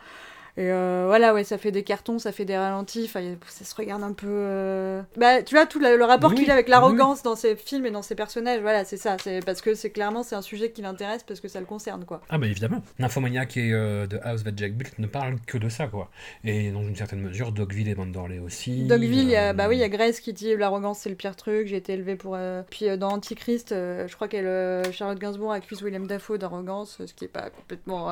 Et 0.57 0.71
euh, 0.71 1.03
voilà, 1.07 1.33
ouais, 1.33 1.43
ça 1.43 1.57
fait 1.57 1.71
des 1.71 1.83
cartons, 1.83 2.17
ça 2.17 2.31
fait 2.31 2.45
des 2.45 2.55
ralentis, 2.57 3.07
ça 3.07 3.19
se 3.65 3.75
regarde 3.75 4.03
un 4.03 4.13
peu... 4.13 4.27
euh, 4.29 5.01
Bah, 5.17 5.43
tu 5.43 5.53
vois, 5.55 5.65
tout 5.65 5.79
le, 5.79 5.97
le 5.97 6.03
rapport 6.05 6.29
Oui, 6.31 6.37
qu'il 6.37 6.49
a 6.49 6.53
avec 6.53 6.67
oui, 6.67 6.71
l'arrogance 6.71 7.23
dans 7.23 7.35
ses 7.35 7.57
films 7.57 7.85
et 7.85 7.91
dans 7.91 8.01
ses 8.01 8.15
personnages, 8.15 8.61
voilà, 8.61 8.85
c'est 8.85 8.95
ça. 8.95 9.17
C'est 9.21 9.43
parce 9.45 9.61
que 9.61 9.73
c'est 9.75 9.89
clairement, 9.89 10.23
c'est 10.23 10.35
un 10.35 10.41
sujet 10.41 10.71
qui 10.71 10.81
l'intéresse 10.81 11.23
parce 11.23 11.41
que 11.41 11.49
ça 11.49 11.59
le 11.59 11.65
concerne, 11.65 12.05
quoi. 12.05 12.21
Ah 12.29 12.37
bah 12.37 12.47
évidemment. 12.47 12.81
Nymphomaniac 12.99 13.57
et 13.57 13.73
euh, 13.73 14.07
The 14.07 14.15
House 14.23 14.43
That 14.45 14.51
Jack 14.55 14.75
Built 14.75 14.97
ne 14.97 15.07
parlent 15.07 15.39
que 15.45 15.57
de 15.57 15.67
ça, 15.67 15.87
quoi. 15.87 16.09
Et 16.45 16.71
dans 16.71 16.83
une 16.83 16.95
certaine 16.95 17.19
mesure, 17.21 17.51
Dogville 17.51 17.89
et 17.89 17.95
Mandorley 17.95 18.39
aussi. 18.39 18.83
Dogville, 18.85 19.23
il 19.23 19.29
y 19.31 19.35
a, 19.35 19.51
bah 19.51 19.67
oui, 19.67 19.75
il 19.75 19.79
y 19.79 19.83
a 19.83 19.89
Grace 19.89 20.21
qui 20.21 20.31
dit 20.31 20.55
l'arrogance 20.55 20.99
c'est 20.99 21.09
le 21.09 21.15
pire 21.15 21.35
truc, 21.35 21.67
j'ai 21.67 21.75
été 21.77 21.93
élevée 21.93 22.15
pour. 22.15 22.37
Puis 22.69 22.97
dans 22.97 23.09
Antichrist, 23.09 23.71
je 23.71 24.15
crois 24.15 24.29
qu'elle, 24.29 24.45
euh, 24.47 24.89
Charlotte 24.93 25.19
Gainsbourg 25.19 25.51
accuse 25.51 25.83
Willem 25.83 26.07
Dafoe 26.07 26.37
d'arrogance, 26.37 27.01
ce 27.05 27.13
qui 27.13 27.25
est 27.25 27.27
pas 27.27 27.49
complètement. 27.49 28.09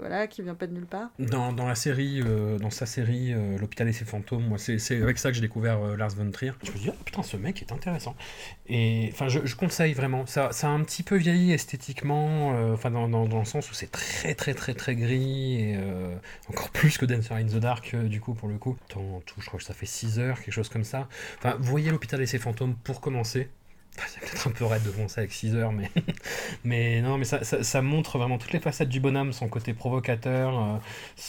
voilà, 0.00 0.26
qui 0.26 0.42
vient 0.42 0.54
pas 0.54 0.66
de 0.66 0.72
nulle 0.74 0.86
part. 0.86 1.10
Dans, 1.52 1.66
la 1.66 1.74
série, 1.74 2.22
euh, 2.24 2.58
dans 2.58 2.70
sa 2.70 2.86
série 2.86 3.32
euh, 3.32 3.58
L'hôpital 3.58 3.88
et 3.88 3.92
ses 3.92 4.04
fantômes, 4.04 4.44
moi 4.44 4.58
c'est 4.58 5.02
avec 5.02 5.18
ça 5.18 5.30
que 5.30 5.34
j'ai 5.34 5.40
découvert 5.40 5.80
euh, 5.80 5.96
Lars 5.96 6.10
von 6.10 6.30
Trier. 6.30 6.52
Je 6.62 6.70
me 6.70 6.76
suis 6.76 6.84
dit, 6.86 6.90
ah, 6.92 7.02
putain, 7.04 7.22
ce 7.22 7.36
mec 7.36 7.62
est 7.62 7.72
intéressant. 7.72 8.14
Et 8.68 9.10
enfin, 9.12 9.28
je, 9.28 9.40
je 9.44 9.56
conseille 9.56 9.92
vraiment. 9.92 10.26
Ça, 10.26 10.52
ça 10.52 10.68
a 10.68 10.70
un 10.70 10.82
petit 10.82 11.02
peu 11.02 11.16
vieilli 11.16 11.52
esthétiquement, 11.52 12.50
enfin 12.72 12.90
dans, 12.90 13.08
dans, 13.08 13.26
dans 13.26 13.38
le 13.38 13.44
sens 13.44 13.70
où 13.70 13.74
c'est 13.74 13.90
très 13.90 14.34
très 14.34 14.54
très 14.54 14.74
très 14.74 14.96
gris 14.96 15.54
et 15.54 15.78
encore 16.48 16.70
plus 16.70 16.98
que 16.98 17.06
Dancer 17.06 17.34
in 17.34 17.44
the 17.44 17.56
Dark 17.56 17.94
du 17.96 18.20
coup 18.20 18.34
pour 18.34 18.48
le 18.48 18.58
coup. 18.58 18.76
Tout, 18.88 19.00
je 19.38 19.46
crois 19.46 19.58
que 19.58 19.64
ça 19.64 19.74
fait 19.74 19.86
6 19.86 20.18
heures, 20.18 20.40
quelque 20.40 20.54
chose 20.54 20.68
comme 20.68 20.84
ça. 20.84 21.08
Enfin, 21.38 21.56
voyez 21.60 21.90
L'hôpital 21.90 22.20
et 22.20 22.26
ses 22.26 22.38
fantômes 22.38 22.74
pour 22.74 23.00
commencer. 23.00 23.48
C'est 24.08 24.20
peut-être 24.20 24.48
un 24.48 24.50
peu 24.50 24.64
raide 24.64 24.82
de 24.82 24.90
commencer 24.90 25.20
avec 25.20 25.32
6 25.32 25.54
heures, 25.54 25.72
mais, 25.72 25.90
mais 26.64 27.00
non, 27.00 27.18
mais 27.18 27.24
ça, 27.24 27.44
ça, 27.44 27.82
montre 27.82 28.18
vraiment 28.18 28.38
toutes 28.38 28.52
les 28.52 28.60
facettes 28.60 28.88
du 28.88 29.00
bonhomme, 29.00 29.32
son 29.32 29.48
côté 29.48 29.72
provocateur, 29.72 30.80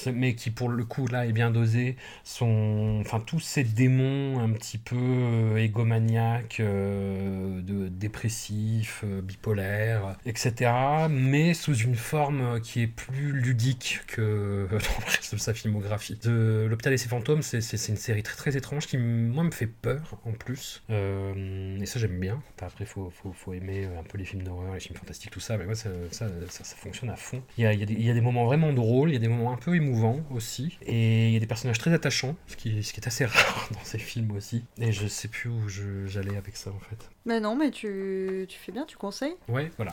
euh, 0.08 0.12
mais 0.14 0.36
qui 0.36 0.50
pour 0.50 0.70
le 0.70 0.84
coup 0.84 1.08
là 1.08 1.26
est 1.26 1.32
bien 1.32 1.52
dosé, 1.52 1.96
son, 2.24 3.02
enfin 3.02 3.20
tous 3.20 3.40
ces 3.40 3.64
démons 3.64 4.40
un 4.40 4.50
petit 4.50 4.78
peu 4.78 4.96
euh, 4.96 5.58
égomaniaques, 5.58 6.60
euh, 6.60 7.62
de, 7.62 7.88
dépressifs, 7.88 9.04
euh, 9.06 9.22
bipolaires, 9.22 10.18
etc. 10.26 10.72
Mais 11.10 11.54
sous 11.54 11.76
une 11.76 11.96
forme 11.96 12.60
qui 12.62 12.82
est 12.82 12.88
plus 12.88 13.32
ludique 13.32 14.02
que 14.08 14.68
dans 14.72 14.78
le 14.78 15.12
reste 15.12 15.36
de 15.36 15.40
sa 15.40 15.54
filmographie. 15.54 16.20
De 16.24 16.66
L'hôpital 16.70 16.94
et 16.94 16.98
ses 16.98 17.10
fantômes, 17.10 17.42
c'est 17.42 17.60
une 17.90 17.98
série 17.98 18.24
très 18.24 18.36
très 18.36 18.58
étrange 18.58 18.88
qui 18.88 18.98
moi 18.98 19.44
me 19.44 19.52
fait 19.52 19.68
peur 19.68 20.18
en 20.26 20.32
plus, 20.32 20.84
et 20.90 21.86
ça 21.86 22.00
j'aime 22.00 22.20
bien 22.20 22.42
Après, 22.62 22.86
faut, 22.86 23.10
faut, 23.10 23.32
faut 23.34 23.54
aimer 23.54 23.86
euh, 23.86 24.00
un 24.00 24.04
peu 24.04 24.18
les 24.18 24.26
films 24.26 24.44
d'horreur, 24.44 24.74
les 24.74 24.80
films 24.80 24.98
fantastiques, 24.98 25.32
tout 25.32 25.40
ça. 25.40 25.58
Mais 25.58 25.66
moi, 25.66 25.76
ça, 25.76 25.90
ça, 26.12 26.28
ça, 26.50 26.76
fonctionne 26.76 27.10
à 27.10 27.16
fond. 27.16 27.44
Il 27.58 27.64
y 27.64 27.68
a, 27.68 27.74
y 27.74 27.84
a 28.10 28.14
des, 28.14 28.22
moments 28.22 28.46
vraiment 28.46 28.74
drôles, 28.74 29.10
il 29.10 29.14
y 29.14 29.18
a 29.18 29.20
des 29.20 29.28
moments 29.28 29.52
un 29.54 29.58
peu 29.58 29.76
émouvants 29.76 30.22
aussi. 30.32 30.78
Et 30.82 31.28
il 31.28 31.34
y 31.34 31.38
a 31.38 31.40
des 31.40 31.48
personnages 31.48 31.80
très 31.80 31.94
attachants, 31.94 32.36
ce 32.48 32.56
qui, 32.56 32.84
ce 32.84 32.94
qui 32.94 33.02
est 33.02 33.08
assez 33.08 33.26
rare 33.26 33.70
dans 33.74 33.84
ces 33.84 34.00
films 34.00 34.32
aussi. 34.32 34.64
Et 34.78 34.92
je 34.92 35.08
sais 35.08 35.28
plus 35.28 35.50
où 35.50 35.68
j'allais 35.68 36.38
avec 36.38 36.56
ça 36.56 36.72
en 36.72 36.80
fait. 36.80 37.10
Mais 37.28 37.40
non, 37.40 37.56
mais 37.56 37.72
tu, 37.72 38.46
tu 38.48 38.58
fais 38.60 38.72
bien, 38.72 38.86
tu 38.86 38.98
conseilles. 38.98 39.36
Ouais, 39.50 39.72
voilà. 39.78 39.92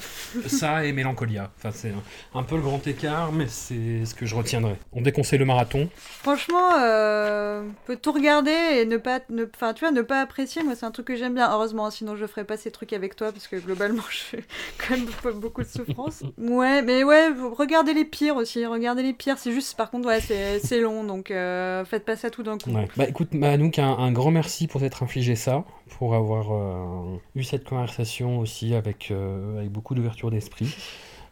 ça 0.49 0.85
et 0.85 0.93
Mélancolia. 0.93 1.51
Enfin, 1.57 1.71
c'est 1.73 1.89
un, 1.89 2.39
un 2.39 2.43
peu 2.43 2.57
le 2.57 2.63
grand 2.63 2.87
écart, 2.87 3.33
mais 3.33 3.47
c'est 3.49 4.05
ce 4.05 4.15
que 4.15 4.27
je 4.27 4.35
retiendrai. 4.35 4.77
On 4.93 5.01
déconseille 5.01 5.39
le 5.39 5.47
marathon. 5.47 5.89
Franchement, 5.97 6.73
euh, 6.79 7.63
on 7.63 7.87
peut 7.87 7.97
tout 7.97 8.13
regarder 8.13 8.51
et 8.51 8.85
ne 8.85 8.99
pas, 8.99 9.21
ne, 9.31 9.47
enfin, 9.55 9.73
tu 9.73 9.81
vois, 9.81 9.93
ne 9.93 10.03
pas 10.03 10.21
apprécier. 10.21 10.63
Moi, 10.63 10.75
c'est 10.77 10.85
un 10.85 10.91
truc 10.91 11.07
que 11.07 11.17
j'aime 11.17 11.35
bien. 11.35 11.51
Heureusement, 11.51 11.91
sinon 11.91 12.17
je 12.17 12.27
ferais 12.27 12.45
pas 12.45 12.57
ces 12.59 12.71
trucs 12.71 12.93
avec 12.93 13.17
toi 13.17 13.33
parce 13.33 13.49
que 13.49 13.57
globalement, 13.57 14.03
je 14.11 14.19
fais 14.19 14.45
quand 14.79 14.97
même 14.97 15.07
beaucoup- 15.41 15.63
de 15.63 15.67
souffrance. 15.69 16.23
Ouais, 16.39 16.83
mais 16.83 17.03
ouais, 17.05 17.29
regardez 17.57 17.95
les 17.95 18.05
pires 18.05 18.37
aussi. 18.37 18.67
Regardez 18.67 19.03
les 19.03 19.13
pires. 19.15 19.39
C'est 19.39 19.53
juste, 19.53 19.77
par 19.77 19.91
contre, 19.91 20.09
ouais, 20.09 20.21
c'est 20.21 20.59
c'est 20.61 20.81
long, 20.81 21.03
donc 21.05 21.31
euh, 21.31 21.85
faites 21.87 22.05
pas 22.05 22.17
ça 22.17 22.31
tout 22.31 22.43
d'un 22.43 22.59
coup. 22.59 22.71
Ouais. 22.73 22.89
Bah 22.97 23.05
écoute, 23.09 23.33
Manouk, 23.35 23.79
un, 23.79 23.89
un 23.97 24.13
grand 24.13 24.31
merci 24.31 24.67
pour 24.67 24.81
t'être 24.81 25.03
infligé 25.03 25.35
ça, 25.37 25.65
pour 25.99 26.15
avoir 26.15 26.53
euh, 26.53 27.17
eu 27.35 27.45
cette 27.45 27.65
conversation 27.65 28.39
aussi 28.39 28.75
avec, 28.75 29.11
euh, 29.11 29.59
avec 29.59 29.71
beaucoup 29.71 29.95
d'ouverture 29.95 30.31
d'esprit. 30.31 30.75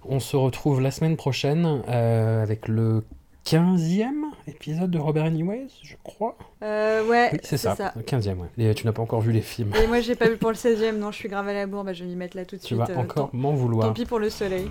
On 0.04 0.20
se 0.20 0.36
retrouve 0.36 0.80
la 0.80 0.90
semaine 0.90 1.16
prochaine 1.16 1.82
euh, 1.88 2.42
avec 2.42 2.68
le 2.68 3.04
15e 3.46 4.12
épisode 4.46 4.90
de 4.90 4.98
Robert 4.98 5.24
Anyways, 5.24 5.68
je 5.82 5.94
crois. 6.02 6.36
Euh, 6.62 7.06
ouais, 7.06 7.30
Oui, 7.32 7.38
c'est 7.42 7.56
ça, 7.56 7.92
le 7.96 8.02
15e, 8.02 8.36
ouais. 8.36 8.48
Et 8.58 8.74
tu 8.74 8.86
n'as 8.86 8.92
pas 8.92 9.02
encore 9.02 9.20
vu 9.20 9.32
les 9.32 9.40
films. 9.40 9.72
Et 9.82 9.86
moi, 9.86 10.00
j'ai 10.00 10.14
pas 10.14 10.28
vu 10.28 10.36
pour 10.36 10.50
le 10.50 10.56
16 10.56 10.82
e 10.82 10.92
Non, 10.92 11.10
je 11.10 11.16
suis 11.16 11.28
grave 11.28 11.48
à 11.48 11.52
la 11.52 11.66
bourre. 11.66 11.84
Bah, 11.84 11.92
je 11.92 12.04
vais 12.04 12.10
m'y 12.10 12.16
mettre 12.16 12.36
là 12.36 12.44
tout 12.44 12.56
de 12.56 12.60
Tu 12.60 12.68
suite. 12.68 12.78
vas 12.78 12.90
euh, 12.90 12.96
encore 12.96 13.30
m'en 13.32 13.52
vouloir. 13.52 13.88
Tant 13.88 13.94
pis 13.94 14.04
pour 14.06 14.18
le 14.18 14.30
soleil. 14.30 14.70